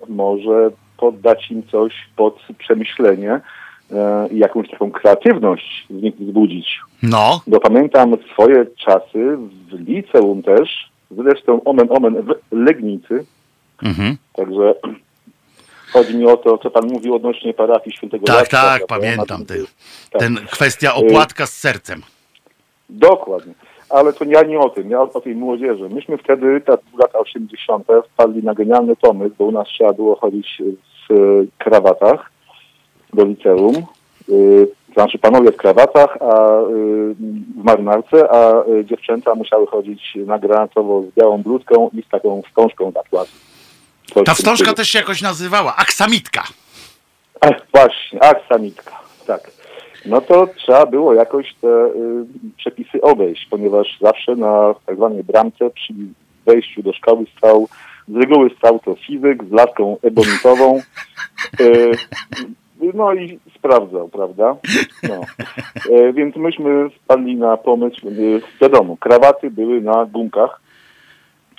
może 0.09 0.69
poddać 0.97 1.51
im 1.51 1.63
coś 1.71 1.93
pod 2.15 2.39
przemyślenie 2.57 3.39
i 4.31 4.37
jakąś 4.37 4.69
taką 4.69 4.91
kreatywność 4.91 5.87
z 5.89 6.01
nich 6.01 6.15
wzbudzić. 6.15 6.79
No, 7.03 7.41
Bo 7.47 7.59
pamiętam 7.59 8.15
swoje 8.33 8.65
czasy 8.85 9.37
w 9.71 9.87
liceum 9.87 10.43
też, 10.43 10.91
zresztą 11.11 11.63
omen 11.63 11.87
omen 11.89 12.15
w 12.21 12.35
Legnicy, 12.51 13.25
mhm. 13.83 14.17
także 14.33 14.73
chodzi 15.97 16.17
mi 16.17 16.25
o 16.25 16.37
to, 16.37 16.57
co 16.57 16.71
pan 16.71 16.87
mówił 16.87 17.15
odnośnie 17.15 17.53
parafii 17.53 17.95
świętego 17.95 18.25
tak, 18.25 18.39
Jacka, 18.39 18.61
tak, 18.61 18.87
prawda? 18.87 19.07
pamiętam 19.07 19.39
Na 19.39 19.45
te, 19.45 19.53
tym- 19.53 19.65
tak. 20.11 20.21
ten 20.21 20.35
kwestia 20.51 20.95
opłatka 20.95 21.45
z 21.45 21.53
sercem. 21.53 22.01
Dokładnie. 22.89 23.53
Ale 23.89 24.13
to 24.13 24.25
ja 24.25 24.43
nie 24.43 24.59
o 24.59 24.69
tym, 24.69 24.89
ja 24.89 25.01
o, 25.01 25.21
tej 25.21 25.35
młodzieży. 25.35 25.89
Myśmy 25.89 26.17
wtedy, 26.17 26.61
tak 26.65 26.79
w 26.95 26.99
latach 26.99 27.21
80. 27.21 27.87
wpadli 28.13 28.43
na 28.43 28.53
genialny 28.53 28.95
pomysł, 28.95 29.35
bo 29.39 29.45
u 29.45 29.51
nas 29.51 29.67
trzeba 29.67 29.93
było 29.93 30.15
chodzić 30.15 30.61
w 31.09 31.43
krawatach 31.57 32.31
do 33.13 33.25
liceum. 33.25 33.75
Y, 34.29 34.67
znaczy 34.93 35.19
panowie 35.19 35.51
w 35.51 35.57
krawatach, 35.57 36.17
a 36.21 36.61
y, 36.61 37.15
w 37.59 37.63
marynarce, 37.63 38.31
a 38.31 38.63
y, 38.67 38.85
dziewczęta 38.85 39.35
musiały 39.35 39.67
chodzić 39.67 40.17
na 40.25 40.39
granatowo 40.39 41.01
z 41.01 41.15
białą 41.15 41.37
bluzką 41.43 41.89
i 41.93 42.03
z 42.03 42.09
taką 42.09 42.41
wstążką 42.41 42.91
na 42.95 43.03
twarzy. 43.03 43.31
Ta 44.25 44.33
wstążka 44.33 44.73
też 44.73 44.89
się 44.89 44.99
jakoś 44.99 45.21
nazywała, 45.21 45.75
aksamitka. 45.75 46.43
Ach, 47.41 47.55
właśnie, 47.73 48.23
aksamitka, 48.23 48.99
tak. 49.27 49.51
No 50.05 50.21
to 50.21 50.47
trzeba 50.47 50.85
było 50.85 51.13
jakoś 51.13 51.53
te 51.61 51.67
y, 51.67 52.25
przepisy 52.57 53.01
obejść, 53.01 53.47
ponieważ 53.49 53.97
zawsze 54.01 54.35
na 54.35 54.75
tak 54.85 54.95
zwanej 54.95 55.23
bramce 55.23 55.69
przy 55.69 55.93
wejściu 56.45 56.83
do 56.83 56.93
szkoły 56.93 57.25
stał, 57.37 57.67
z 58.07 58.15
reguły 58.15 58.49
stał 58.57 58.79
to 58.79 58.95
fizyk 58.95 59.43
z 59.43 59.51
laską 59.51 59.97
ebonitową, 60.03 60.81
y, 61.59 61.91
no 62.93 63.13
i 63.13 63.39
sprawdzał, 63.55 64.09
prawda? 64.09 64.55
No. 65.03 65.21
Y, 65.95 66.13
więc 66.13 66.35
myśmy 66.35 66.89
wpadli 66.89 67.35
na 67.35 67.57
pomysł, 67.57 68.07
y, 68.07 68.41
wiadomo, 68.61 68.97
krawaty 68.97 69.51
były 69.51 69.81
na 69.81 70.05
gumkach, 70.05 70.61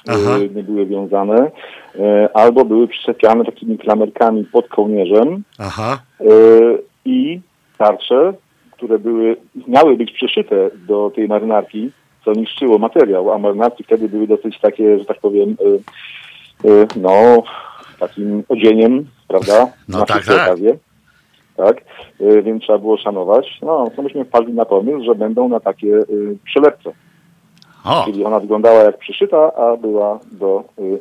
Aha. 0.08 0.38
y, 0.38 0.50
nie 0.54 0.62
były 0.62 0.86
wiązane, 0.86 1.50
y, 1.94 2.00
albo 2.34 2.64
były 2.64 2.88
przyczepiane 2.88 3.44
takimi 3.44 3.78
klamerkami 3.78 4.44
pod 4.44 4.68
kołnierzem, 4.68 5.42
Aha. 5.58 5.98
E, 6.20 6.24
i 7.04 7.40
tarcze, 7.78 8.32
które 8.70 8.98
były, 8.98 9.36
miały 9.68 9.96
być 9.96 10.12
przyszyte 10.12 10.70
do 10.88 11.12
tej 11.14 11.28
marynarki, 11.28 11.90
co 12.24 12.32
niszczyło 12.32 12.78
materiał, 12.78 13.32
a 13.32 13.38
marynarki 13.38 13.84
wtedy 13.84 14.08
były 14.08 14.26
dosyć 14.26 14.60
takie, 14.60 14.98
że 14.98 15.04
tak 15.04 15.20
powiem, 15.20 15.56
no, 16.96 17.42
takim 18.00 18.42
odzieniem, 18.48 19.06
prawda? 19.28 19.66
No 19.88 19.98
Na 19.98 20.04
tak, 20.04 20.24
tak. 20.24 20.46
okazje. 20.46 20.78
Tak, 21.56 21.84
więc 22.42 22.62
trzeba 22.62 22.78
było 22.78 22.96
szanować. 22.96 23.58
No, 23.62 23.90
to 23.96 24.02
myśmy 24.02 24.24
wpadli 24.24 24.52
na 24.52 24.64
pomysł, 24.64 25.04
że 25.04 25.14
będą 25.14 25.48
na 25.48 25.60
takie 25.60 25.96
e, 25.96 26.04
przylepce. 26.44 26.92
O, 27.84 28.04
Czyli 28.04 28.24
ona 28.24 28.40
wyglądała 28.40 28.82
jak 28.82 28.98
przyszyta, 28.98 29.54
a 29.54 29.76
była 29.76 30.18
do, 30.32 30.64
y, 30.78 31.00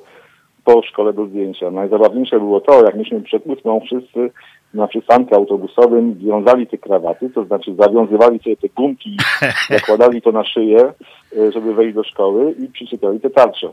po 0.63 0.83
szkole 0.83 1.13
do 1.13 1.25
zdjęcia. 1.25 1.71
Najzabawniejsze 1.71 2.39
było 2.39 2.61
to, 2.61 2.83
jak 2.83 2.95
myśmy 2.95 3.21
przed 3.21 3.47
ósmą 3.47 3.79
wszyscy 3.79 4.31
na 4.73 4.87
przystanku 4.87 5.35
autobusowym 5.35 6.15
wiązali 6.15 6.67
te 6.67 6.77
krawaty, 6.77 7.29
to 7.29 7.45
znaczy 7.45 7.75
zawiązywali 7.75 8.39
sobie 8.39 8.57
te 8.57 8.69
gumki, 8.69 9.17
zakładali 9.69 10.21
to 10.25 10.31
na 10.31 10.43
szyję, 10.43 10.93
y, 11.37 11.51
żeby 11.51 11.73
wejść 11.73 11.95
do 11.95 12.03
szkoły 12.03 12.55
i 12.59 12.67
przyczepiali 12.67 13.19
te 13.19 13.29
tarcze. 13.29 13.69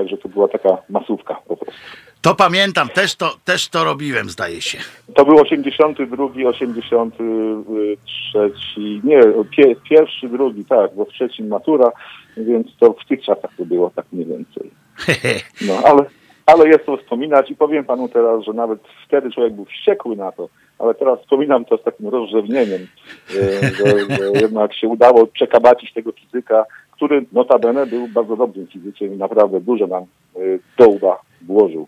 Także 0.00 0.16
to 0.16 0.28
była 0.28 0.48
taka 0.48 0.78
masówka 0.88 1.34
po 1.48 1.56
prostu. 1.56 1.80
to 2.22 2.34
pamiętam, 2.34 2.88
też 2.88 3.16
to, 3.16 3.36
też 3.44 3.68
to 3.68 3.84
robiłem, 3.84 4.30
zdaje 4.30 4.60
się. 4.60 4.78
To 5.14 5.24
był 5.24 5.38
82, 5.38 6.48
83, 6.48 8.80
nie, 9.04 9.20
pie, 9.56 9.76
pierwszy, 9.90 10.28
drugi, 10.28 10.64
tak, 10.64 10.94
bo 10.94 11.04
w 11.04 11.08
trzecim 11.08 11.48
matura, 11.48 11.92
więc 12.36 12.66
to 12.78 12.92
w 12.92 13.04
tych 13.08 13.22
czasach 13.22 13.50
to 13.56 13.64
było 13.64 13.90
tak 13.90 14.06
mniej 14.12 14.26
więcej. 14.26 14.70
No, 15.68 15.74
ale, 15.84 16.02
ale 16.46 16.68
jest 16.68 16.86
to 16.86 16.96
wspominać 16.96 17.50
i 17.50 17.56
powiem 17.56 17.84
panu 17.84 18.08
teraz, 18.08 18.44
że 18.44 18.52
nawet 18.52 18.80
wtedy 19.06 19.30
człowiek 19.30 19.52
był 19.52 19.64
wściekły 19.64 20.16
na 20.16 20.32
to, 20.32 20.48
ale 20.78 20.94
teraz 20.94 21.20
wspominam 21.20 21.64
to 21.64 21.76
z 21.76 21.82
takim 21.82 22.08
rozrzewnieniem, 22.08 22.86
e, 23.30 23.70
że, 23.70 23.84
że 24.16 24.30
jednak 24.40 24.74
się 24.74 24.88
udało 24.88 25.26
przekabacić 25.26 25.92
tego 25.92 26.12
fizyka, 26.12 26.64
który 27.00 27.26
notabene 27.32 27.86
był 27.86 28.08
bardzo 28.08 28.36
dobrym 28.36 28.66
fizykiem 28.66 29.14
i 29.14 29.16
naprawdę 29.16 29.60
dużo 29.60 29.86
nam 29.86 30.02
e, 30.02 30.38
do 30.78 30.88
łba 30.88 31.20
włożył. 31.42 31.86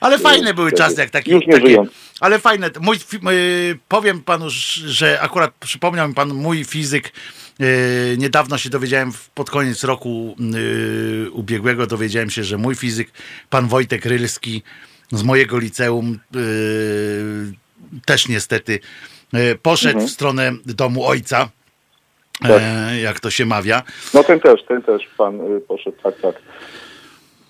Ale 0.00 0.18
fajne 0.18 0.54
były 0.54 0.72
czasy, 0.72 1.00
jak 1.00 1.10
takie. 1.10 1.32
Już 1.32 1.46
nie 1.46 1.52
takie 1.52 1.66
żyjąc. 1.66 1.90
ale 2.20 2.38
fajne. 2.38 2.70
Mój, 2.80 2.96
y, 3.32 3.78
powiem 3.88 4.20
panu, 4.22 4.46
że 4.86 5.20
akurat 5.20 5.52
przypomniał 5.60 6.08
mi 6.08 6.14
pan 6.14 6.34
mój 6.34 6.64
fizyk. 6.64 7.12
y, 7.60 8.16
niedawno 8.18 8.58
się 8.58 8.70
dowiedziałem, 8.70 9.12
pod 9.34 9.50
koniec 9.50 9.84
roku 9.84 10.36
y, 11.26 11.30
ubiegłego 11.30 11.86
dowiedziałem 11.86 12.30
się, 12.30 12.44
że 12.44 12.58
mój 12.58 12.74
fizyk, 12.74 13.08
pan 13.50 13.68
Wojtek 13.68 14.04
Rylski 14.04 14.62
z 15.12 15.22
mojego 15.22 15.58
liceum, 15.58 16.18
y, 16.36 17.52
też 18.04 18.28
niestety 18.28 18.80
y, 19.34 19.58
poszedł 19.62 19.92
Mhm. 19.98 20.08
w 20.08 20.12
stronę 20.12 20.52
domu 20.66 21.06
ojca, 21.06 21.48
Tak. 22.42 22.62
e, 22.62 23.00
jak 23.00 23.20
to 23.20 23.30
się 23.30 23.46
mawia. 23.46 23.82
No 24.14 24.24
ten 24.24 24.40
też, 24.40 24.62
ten 24.64 24.82
też 24.82 25.06
pan 25.18 25.40
y, 25.56 25.60
poszedł, 25.60 25.96
tak, 26.02 26.14
tak. 26.20 26.42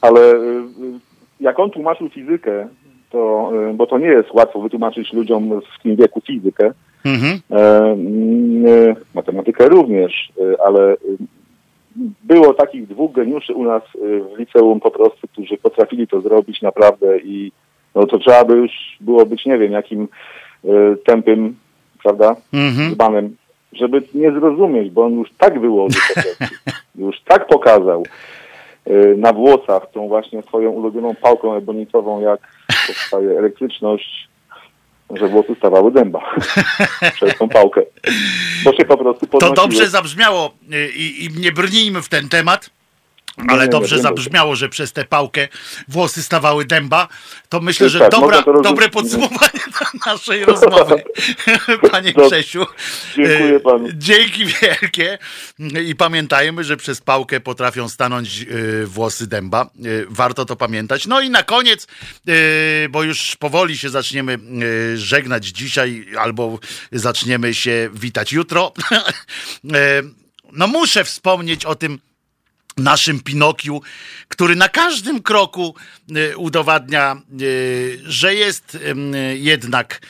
Ale 0.01 0.21
y, 0.21 0.37
y, 0.37 1.01
jak 1.41 1.59
on 1.59 1.71
tłumaczył 1.71 2.09
fizykę, 2.09 2.69
to, 3.11 3.53
bo 3.75 3.87
to 3.87 3.99
nie 3.99 4.07
jest 4.07 4.31
łatwo 4.33 4.61
wytłumaczyć 4.61 5.13
ludziom 5.13 5.61
w 5.61 5.83
tym 5.83 5.97
wieku 5.97 6.21
fizykę, 6.27 6.73
Mhm. 7.05 7.41
e, 7.51 7.79
mm, 7.93 8.95
matematykę 9.15 9.69
również, 9.69 10.33
ale 10.67 10.97
było 12.25 12.55
takich 12.55 12.87
dwóch 12.87 13.13
geniuszy 13.13 13.55
u 13.55 13.65
nas 13.65 13.83
w 14.35 14.39
liceum 14.39 14.81
po 14.81 14.91
prostu, 14.91 15.29
którzy 15.29 15.57
potrafili 15.57 16.09
to 16.09 16.21
zrobić 16.21 16.63
naprawdę 16.63 17.19
i 17.19 17.53
no 17.95 18.07
to 18.07 18.19
trzeba 18.19 18.45
by 18.45 18.55
już 18.57 18.71
było 19.01 19.27
być, 19.27 19.47
nie 19.47 19.59
wiem, 19.59 19.73
jakim 19.73 20.09
y, 20.65 20.69
tępym, 21.05 21.57
prawda, 22.03 22.37
Mhm. 22.53 22.91
dzbanem, 22.95 23.37
żeby 23.73 24.03
nie 24.15 24.33
zrozumieć, 24.33 24.91
bo 24.91 25.05
on 25.05 25.13
już 25.19 25.29
tak 25.39 25.61
wyłożył. 25.61 26.01
Już 26.99 27.21
tak 27.21 27.47
pokazał 27.47 28.07
y, 28.87 29.15
na 29.19 29.33
włosach 29.33 29.91
tą 29.93 30.09
właśnie 30.09 30.43
swoją 30.43 30.71
ulubioną 30.71 31.15
pałką 31.15 31.55
ebonitową, 31.57 32.21
jak 32.21 32.41
powstaje 32.87 33.39
elektryczność, 33.39 34.29
że 35.11 35.29
włosy 35.29 35.55
stawały 35.59 35.93
dęba 35.93 36.35
przez 37.15 37.39
tą 37.39 37.49
pałkę. 37.49 37.83
Bo 38.65 38.73
się 38.73 38.85
po 38.85 38.97
prostu 38.97 39.27
To 39.27 39.33
podnosiły. 39.33 39.57
dobrze 39.57 39.89
zabrzmiało 39.89 40.55
y, 40.73 40.89
i, 40.97 41.25
i 41.25 41.29
nie 41.41 41.53
brnijmy 41.53 42.03
w 42.03 42.09
ten 42.09 42.29
temat. 42.29 42.71
Ale 43.49 43.69
dobrze 43.69 43.99
zabrzmiało, 43.99 44.57
że 44.57 44.69
przez 44.69 44.93
tę 44.93 45.05
pałkę 45.05 45.49
włosy 45.89 46.23
stawały 46.23 46.65
dęba. 46.65 47.09
To 47.49 47.61
myślę, 47.61 47.87
Tak, 47.87 47.93
że 47.93 47.99
tak, 47.99 48.11
dobra, 48.11 48.43
to 48.43 48.61
dobre 48.63 48.89
podsumowanie 48.89 49.61
na 49.81 50.13
naszej 50.13 50.45
rozmowy, 50.45 51.03
panie 51.91 52.13
Dobrze. 52.13 52.29
Grzesiu. 52.29 52.67
Dziękuję 53.17 53.61
panu. 53.61 53.89
Dzięki 53.95 54.45
wielkie. 54.47 55.19
I 55.87 55.95
pamiętajmy, 55.95 56.65
że 56.65 56.77
przez 56.77 57.01
pałkę 57.01 57.41
potrafią 57.41 57.89
stanąć 57.89 58.41
y, 58.51 58.87
włosy 58.87 59.27
dęba. 59.27 59.71
Y, 59.87 60.07
Warto 60.09 60.45
to 60.45 60.57
pamiętać. 60.57 61.07
No 61.07 61.21
i 61.21 61.31
na 61.31 61.43
koniec, 61.43 61.87
bo 62.91 63.03
już 63.03 63.37
powoli 63.37 63.79
się 63.79 63.91
zaczniemy 63.91 64.39
żegnać 64.97 65.47
dzisiaj, 65.47 66.07
albo 66.19 66.59
zaczniemy 66.93 67.55
się 67.55 67.91
witać 67.95 68.33
jutro. 68.33 68.73
No 70.53 70.67
muszę 70.67 71.05
wspomnieć 71.05 71.65
o 71.65 71.75
tym 71.75 71.99
naszym 72.77 73.21
Pinokiu, 73.21 73.83
który 74.37 74.57
na 74.57 74.69
każdym 74.69 75.23
kroku 75.23 75.75
y, 76.17 76.37
udowadnia, 76.37 77.17
y, 77.41 78.01
że 78.05 78.35
jest 78.35 78.75
y, 78.75 79.39
jednak, 79.39 80.01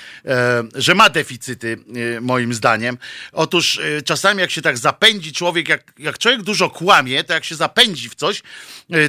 że 0.74 0.94
ma 0.94 1.10
deficyty, 1.10 1.78
moim 2.20 2.54
zdaniem. 2.54 2.98
Otóż 3.32 3.80
czasami 4.04 4.40
jak 4.40 4.50
się 4.50 4.62
tak 4.62 4.78
zapędzi 4.78 5.32
człowiek, 5.32 5.68
jak, 5.68 5.92
jak 5.98 6.18
człowiek 6.18 6.42
dużo 6.42 6.70
kłamie, 6.70 7.24
to 7.24 7.34
jak 7.34 7.44
się 7.44 7.54
zapędzi 7.54 8.08
w 8.08 8.14
coś, 8.14 8.42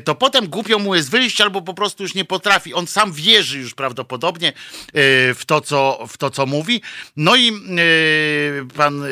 to 0.03 0.15
potem 0.15 0.48
głupio 0.48 0.80
mu 0.80 0.95
jest 0.95 1.10
wyjść 1.10 1.41
albo 1.41 1.61
po 1.61 1.73
prostu 1.73 2.03
już 2.03 2.15
nie 2.15 2.26
potrafi. 2.26 2.73
On 2.73 2.88
sam 2.88 3.14
wierzy 3.14 3.60
już 3.60 3.73
prawdopodobnie 3.73 4.53
w 5.35 5.41
to, 5.45 5.61
co, 5.61 6.06
w 6.07 6.18
to, 6.18 6.30
co 6.30 6.45
mówi. 6.45 6.81
No 7.15 7.35
i 7.35 7.52
pan 8.76 9.03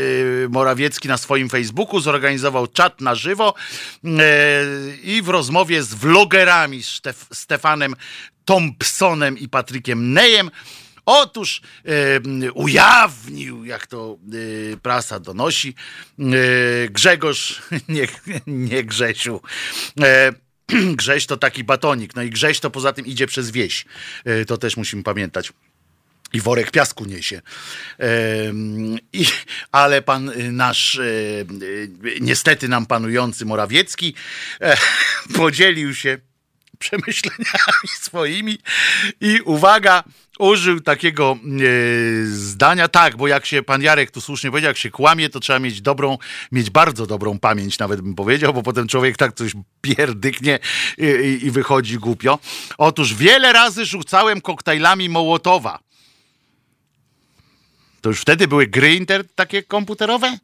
Morawiecki 0.49 1.07
na 1.07 1.17
swoim 1.17 1.49
Facebooku 1.49 1.99
zorganizował 1.99 2.67
czat 2.67 3.01
na 3.01 3.15
żywo 3.15 3.53
i 5.03 5.21
w 5.21 5.29
rozmowie 5.29 5.83
z 5.83 5.94
vlogerami 5.95 6.83
Stef, 6.83 7.27
Stefanem 7.33 7.95
Thompsonem 8.45 9.37
i 9.37 9.49
Patrykiem 9.49 10.13
Nejem. 10.13 10.51
Otóż 11.05 11.61
ujawnił, 12.53 13.65
jak 13.65 13.87
to 13.87 14.17
e, 14.73 14.77
prasa 14.77 15.19
donosi, 15.19 15.75
e, 16.19 16.23
Grzegorz, 16.89 17.61
nie, 17.89 18.07
nie 18.47 18.83
Grzesiu, 18.83 19.41
e, 20.01 20.33
Grześ 21.01 21.25
to 21.25 21.37
taki 21.37 21.63
batonik, 21.63 22.15
no 22.15 22.23
i 22.23 22.29
Grześ 22.29 22.59
to 22.59 22.71
poza 22.71 22.93
tym 22.93 23.05
idzie 23.05 23.27
przez 23.27 23.51
wieś. 23.51 23.85
E, 24.25 24.45
to 24.45 24.57
też 24.57 24.77
musimy 24.77 25.03
pamiętać 25.03 25.53
i 26.33 26.41
worek 26.41 26.71
piasku 26.71 27.05
niesie. 27.05 27.41
I, 29.13 29.25
ale 29.71 30.01
pan 30.01 30.29
y, 30.29 30.51
nasz, 30.51 30.95
y, 30.95 31.45
y, 31.61 32.17
niestety 32.21 32.67
nam 32.67 32.85
panujący 32.85 33.45
Morawiecki, 33.45 34.13
e, 34.61 34.77
podzielił 35.37 35.95
się 35.95 36.17
przemyśleniami 36.79 37.87
swoimi 38.01 38.57
i 39.21 39.41
uwaga, 39.41 40.03
użył 40.39 40.79
takiego 40.79 41.37
e, 41.43 42.25
zdania, 42.25 42.87
tak, 42.87 43.17
bo 43.17 43.27
jak 43.27 43.45
się 43.45 43.63
pan 43.63 43.81
Jarek 43.81 44.11
tu 44.11 44.21
słusznie 44.21 44.51
powiedział, 44.51 44.69
jak 44.69 44.77
się 44.77 44.91
kłamie, 44.91 45.29
to 45.29 45.39
trzeba 45.39 45.59
mieć 45.59 45.81
dobrą, 45.81 46.17
mieć 46.51 46.69
bardzo 46.69 47.05
dobrą 47.05 47.39
pamięć, 47.39 47.79
nawet 47.79 48.01
bym 48.01 48.15
powiedział, 48.15 48.53
bo 48.53 48.63
potem 48.63 48.87
człowiek 48.87 49.17
tak 49.17 49.33
coś 49.33 49.51
pierdyknie 49.81 50.59
i, 50.97 51.39
i 51.45 51.51
wychodzi 51.51 51.97
głupio. 51.97 52.39
Otóż 52.77 53.13
wiele 53.13 53.53
razy 53.53 53.85
rzucałem 53.85 54.41
koktajlami 54.41 55.09
Mołotowa 55.09 55.84
to 58.05 58.09
już 58.09 58.21
wtedy 58.21 58.47
były 58.47 58.67
gry 58.67 58.95
inter 58.95 59.23
takie 59.35 59.63
komputerowe? 59.63 60.37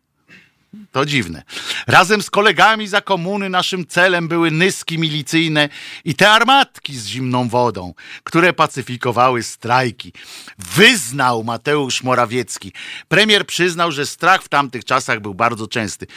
To 0.92 1.06
dziwne. 1.06 1.44
Razem 1.88 2.22
z 2.22 2.30
kolegami 2.30 2.88
za 2.88 3.02
komuny 3.02 3.50
naszym 3.50 3.88
celem 3.88 4.28
były 4.28 4.52
nyski 4.52 4.98
milicyjne 4.98 5.70
i 6.06 6.16
te 6.16 6.32
armatki 6.32 6.98
z 6.98 7.06
zimną 7.06 7.50
wodą, 7.50 7.94
które 8.24 8.54
pacyfikowały 8.54 9.44
strajki. 9.44 10.14
Wyznał 10.58 11.44
Mateusz 11.44 12.04
Morawiecki. 12.04 12.72
Premier 13.08 13.46
przyznał, 13.46 13.92
że 13.92 14.06
strach 14.06 14.44
w 14.44 14.50
tamtych 14.50 14.86
czasach 14.86 15.20
był 15.20 15.34
bardzo 15.34 15.68
częsty. 15.68 16.08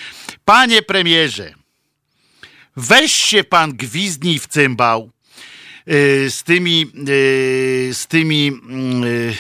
Panie 0.45 0.83
premierze, 0.83 1.55
weź 2.77 3.13
się 3.13 3.45
pan 3.45 3.73
gwizdnij 3.73 4.39
w 4.39 4.47
cymbał 4.47 5.11
yy, 5.87 6.31
z 6.31 6.43
tymi, 6.43 6.81
yy, 6.81 7.95
z 7.95 8.07
tymi 8.07 8.45
yy, 8.47 9.35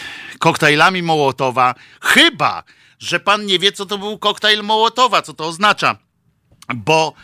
koktajlami 0.45 1.03
Mołotowa, 1.03 1.75
chyba, 2.01 2.63
że 2.99 3.21
pan 3.21 3.47
nie 3.47 3.59
wie, 3.59 3.73
co 3.73 3.87
to 3.87 3.99
był 3.99 4.19
koktajl 4.19 4.63
Mołotowa, 4.63 5.23
co 5.23 5.35
to 5.35 5.47
oznacza. 5.47 5.97
Bo 6.75 7.15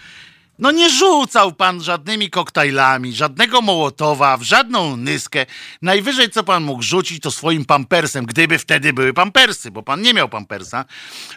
no 0.59 0.71
nie 0.71 0.91
rzucał 0.91 1.53
pan 1.53 1.83
żadnymi 1.83 2.31
koktajlami, 2.31 3.13
żadnego 3.13 3.61
Mołotowa, 3.61 4.37
w 4.37 4.43
żadną 4.43 4.97
nyskę. 4.97 5.47
Najwyżej, 5.83 6.31
co 6.31 6.45
pan 6.45 6.63
mógł 6.63 6.83
rzucić, 6.83 7.23
to 7.23 7.31
swoim 7.31 7.65
pampersem, 7.65 8.27
gdyby 8.27 8.59
wtedy 8.59 8.93
były 8.93 9.13
pampersy, 9.13 9.71
bo 9.71 9.83
pan 9.83 10.03
nie 10.03 10.15
miał 10.15 10.29
pampersa. 10.29 10.85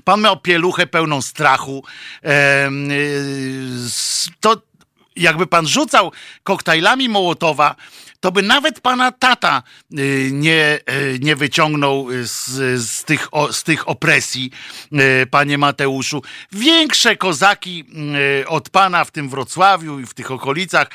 Pan 0.03 0.21
miał 0.21 0.37
pieluchę 0.37 0.87
pełną 0.87 1.21
strachu. 1.21 1.83
to 4.39 4.61
jakby 5.15 5.47
pan 5.47 5.67
rzucał 5.67 6.11
koktajlami 6.43 7.09
Mołotowa, 7.09 7.75
to 8.23 8.31
by 8.31 8.41
nawet 8.41 8.81
pana 8.81 9.11
tata 9.11 9.63
y, 9.99 10.29
nie, 10.31 10.79
y, 10.91 11.19
nie 11.21 11.35
wyciągnął 11.35 12.07
z, 12.23 12.47
z, 12.81 13.03
tych, 13.03 13.27
z 13.51 13.63
tych 13.63 13.89
opresji, 13.89 14.51
y, 14.93 15.27
panie 15.27 15.57
Mateuszu. 15.57 16.21
Większe 16.51 17.17
kozaki 17.17 17.85
od 18.47 18.69
pana 18.69 19.05
w 19.05 19.11
tym 19.11 19.29
Wrocławiu 19.29 19.99
i 19.99 20.05
w 20.05 20.13
tych 20.13 20.31
okolicach 20.31 20.87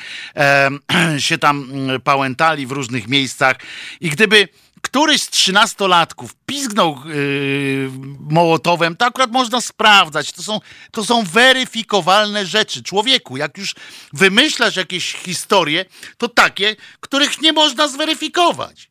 się 1.17 1.37
tam 1.37 1.71
pałętali 2.03 2.67
w 2.67 2.71
różnych 2.71 3.07
miejscach 3.07 3.55
i 4.01 4.09
gdyby 4.09 4.47
któryś 4.89 5.23
z 5.23 5.29
trzynastolatków 5.29 6.35
pizgnął 6.45 6.97
yy, 7.05 7.91
Mołotowem, 8.29 8.95
to 8.95 9.05
akurat 9.05 9.31
można 9.31 9.61
sprawdzać. 9.61 10.31
To 10.31 10.43
są, 10.43 10.59
to 10.91 11.05
są 11.05 11.23
weryfikowalne 11.23 12.45
rzeczy. 12.45 12.83
Człowieku, 12.83 13.37
jak 13.37 13.57
już 13.57 13.75
wymyślasz 14.13 14.75
jakieś 14.75 15.13
historie, 15.13 15.85
to 16.17 16.27
takie, 16.27 16.75
których 16.99 17.41
nie 17.41 17.53
można 17.53 17.87
zweryfikować. 17.87 18.88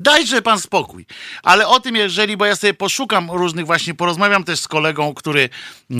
Dajże 0.00 0.42
pan 0.42 0.60
spokój. 0.60 1.06
Ale 1.42 1.68
o 1.68 1.80
tym, 1.80 1.96
jeżeli, 1.96 2.36
bo 2.36 2.46
ja 2.46 2.56
sobie 2.56 2.74
poszukam 2.74 3.30
różnych 3.30 3.66
właśnie, 3.66 3.94
porozmawiam 3.94 4.44
też 4.44 4.60
z 4.60 4.68
kolegą, 4.68 5.14
który 5.14 5.48
e, 5.90 5.96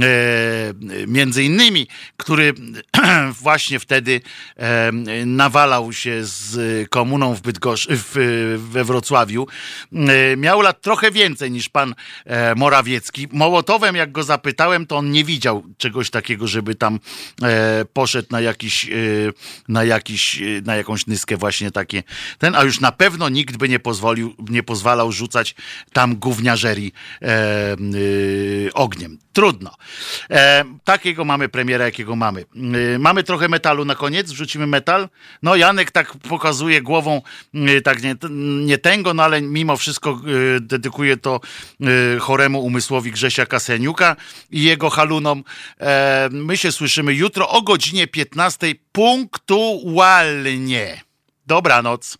między 1.06 1.44
innymi, 1.44 1.86
który 2.16 2.54
właśnie 3.42 3.80
wtedy 3.80 4.20
e, 4.56 4.92
nawalał 5.26 5.92
się 5.92 6.20
z 6.22 6.88
komuną 6.88 7.34
w 7.34 7.40
Bydgosz, 7.40 7.88
w, 7.90 8.14
we 8.70 8.84
Wrocławiu. 8.84 9.46
E, 9.92 10.36
miał 10.36 10.60
lat 10.60 10.80
trochę 10.80 11.10
więcej 11.10 11.50
niż 11.50 11.68
pan 11.68 11.94
e, 12.24 12.54
Morawiecki. 12.54 13.28
Mołotowem, 13.32 13.96
jak 13.96 14.12
go 14.12 14.22
zapytałem, 14.22 14.86
to 14.86 14.96
on 14.96 15.10
nie 15.10 15.24
widział 15.24 15.62
czegoś 15.78 16.10
takiego, 16.10 16.46
żeby 16.46 16.74
tam 16.74 17.00
e, 17.42 17.84
poszedł 17.92 18.28
na 18.30 18.40
jakiś, 18.40 18.84
e, 18.84 18.90
na 19.68 19.84
jakiś, 19.84 20.42
na 20.64 20.76
jakąś 20.76 21.06
nyskę 21.06 21.36
właśnie 21.36 21.70
takie 21.70 22.02
ten, 22.38 22.54
a 22.54 22.64
już 22.64 22.80
na 22.80 22.92
pewno 22.92 23.28
nikt 23.28 23.56
by 23.56 23.68
nie 23.68 23.78
pozwolił, 23.90 24.34
nie 24.48 24.62
pozwalał 24.62 25.12
rzucać 25.12 25.54
tam 25.92 26.16
gówniażeri 26.16 26.92
e, 27.22 27.76
y, 27.94 28.70
ogniem. 28.74 29.18
Trudno. 29.32 29.70
E, 30.30 30.64
takiego 30.84 31.24
mamy 31.24 31.48
premiera, 31.48 31.84
jakiego 31.84 32.16
mamy. 32.16 32.44
E, 32.94 32.98
mamy 32.98 33.22
trochę 33.22 33.48
metalu 33.48 33.84
na 33.84 33.94
koniec, 33.94 34.30
wrzucimy 34.30 34.66
metal. 34.66 35.08
No 35.42 35.56
Janek 35.56 35.90
tak 35.90 36.16
pokazuje 36.16 36.82
głową, 36.82 37.22
e, 37.54 37.80
tak 37.80 38.02
nie, 38.02 38.16
nie 38.66 38.78
tęgo, 38.78 39.14
no 39.14 39.22
ale 39.22 39.42
mimo 39.42 39.76
wszystko 39.76 40.10
e, 40.10 40.60
dedykuje 40.60 41.16
to 41.16 41.40
e, 41.80 42.18
choremu 42.18 42.60
umysłowi 42.60 43.12
Grzesia 43.12 43.46
Kaseniuka 43.46 44.16
i 44.50 44.62
jego 44.62 44.90
halunom. 44.90 45.44
my 46.30 46.56
się 46.56 46.72
słyszymy 46.72 47.14
jutro 47.14 47.48
o 47.48 47.62
godzinie 47.62 48.06
15 48.06 48.74
punktualnie. 48.92 50.30
Dobranoc. 51.46 52.19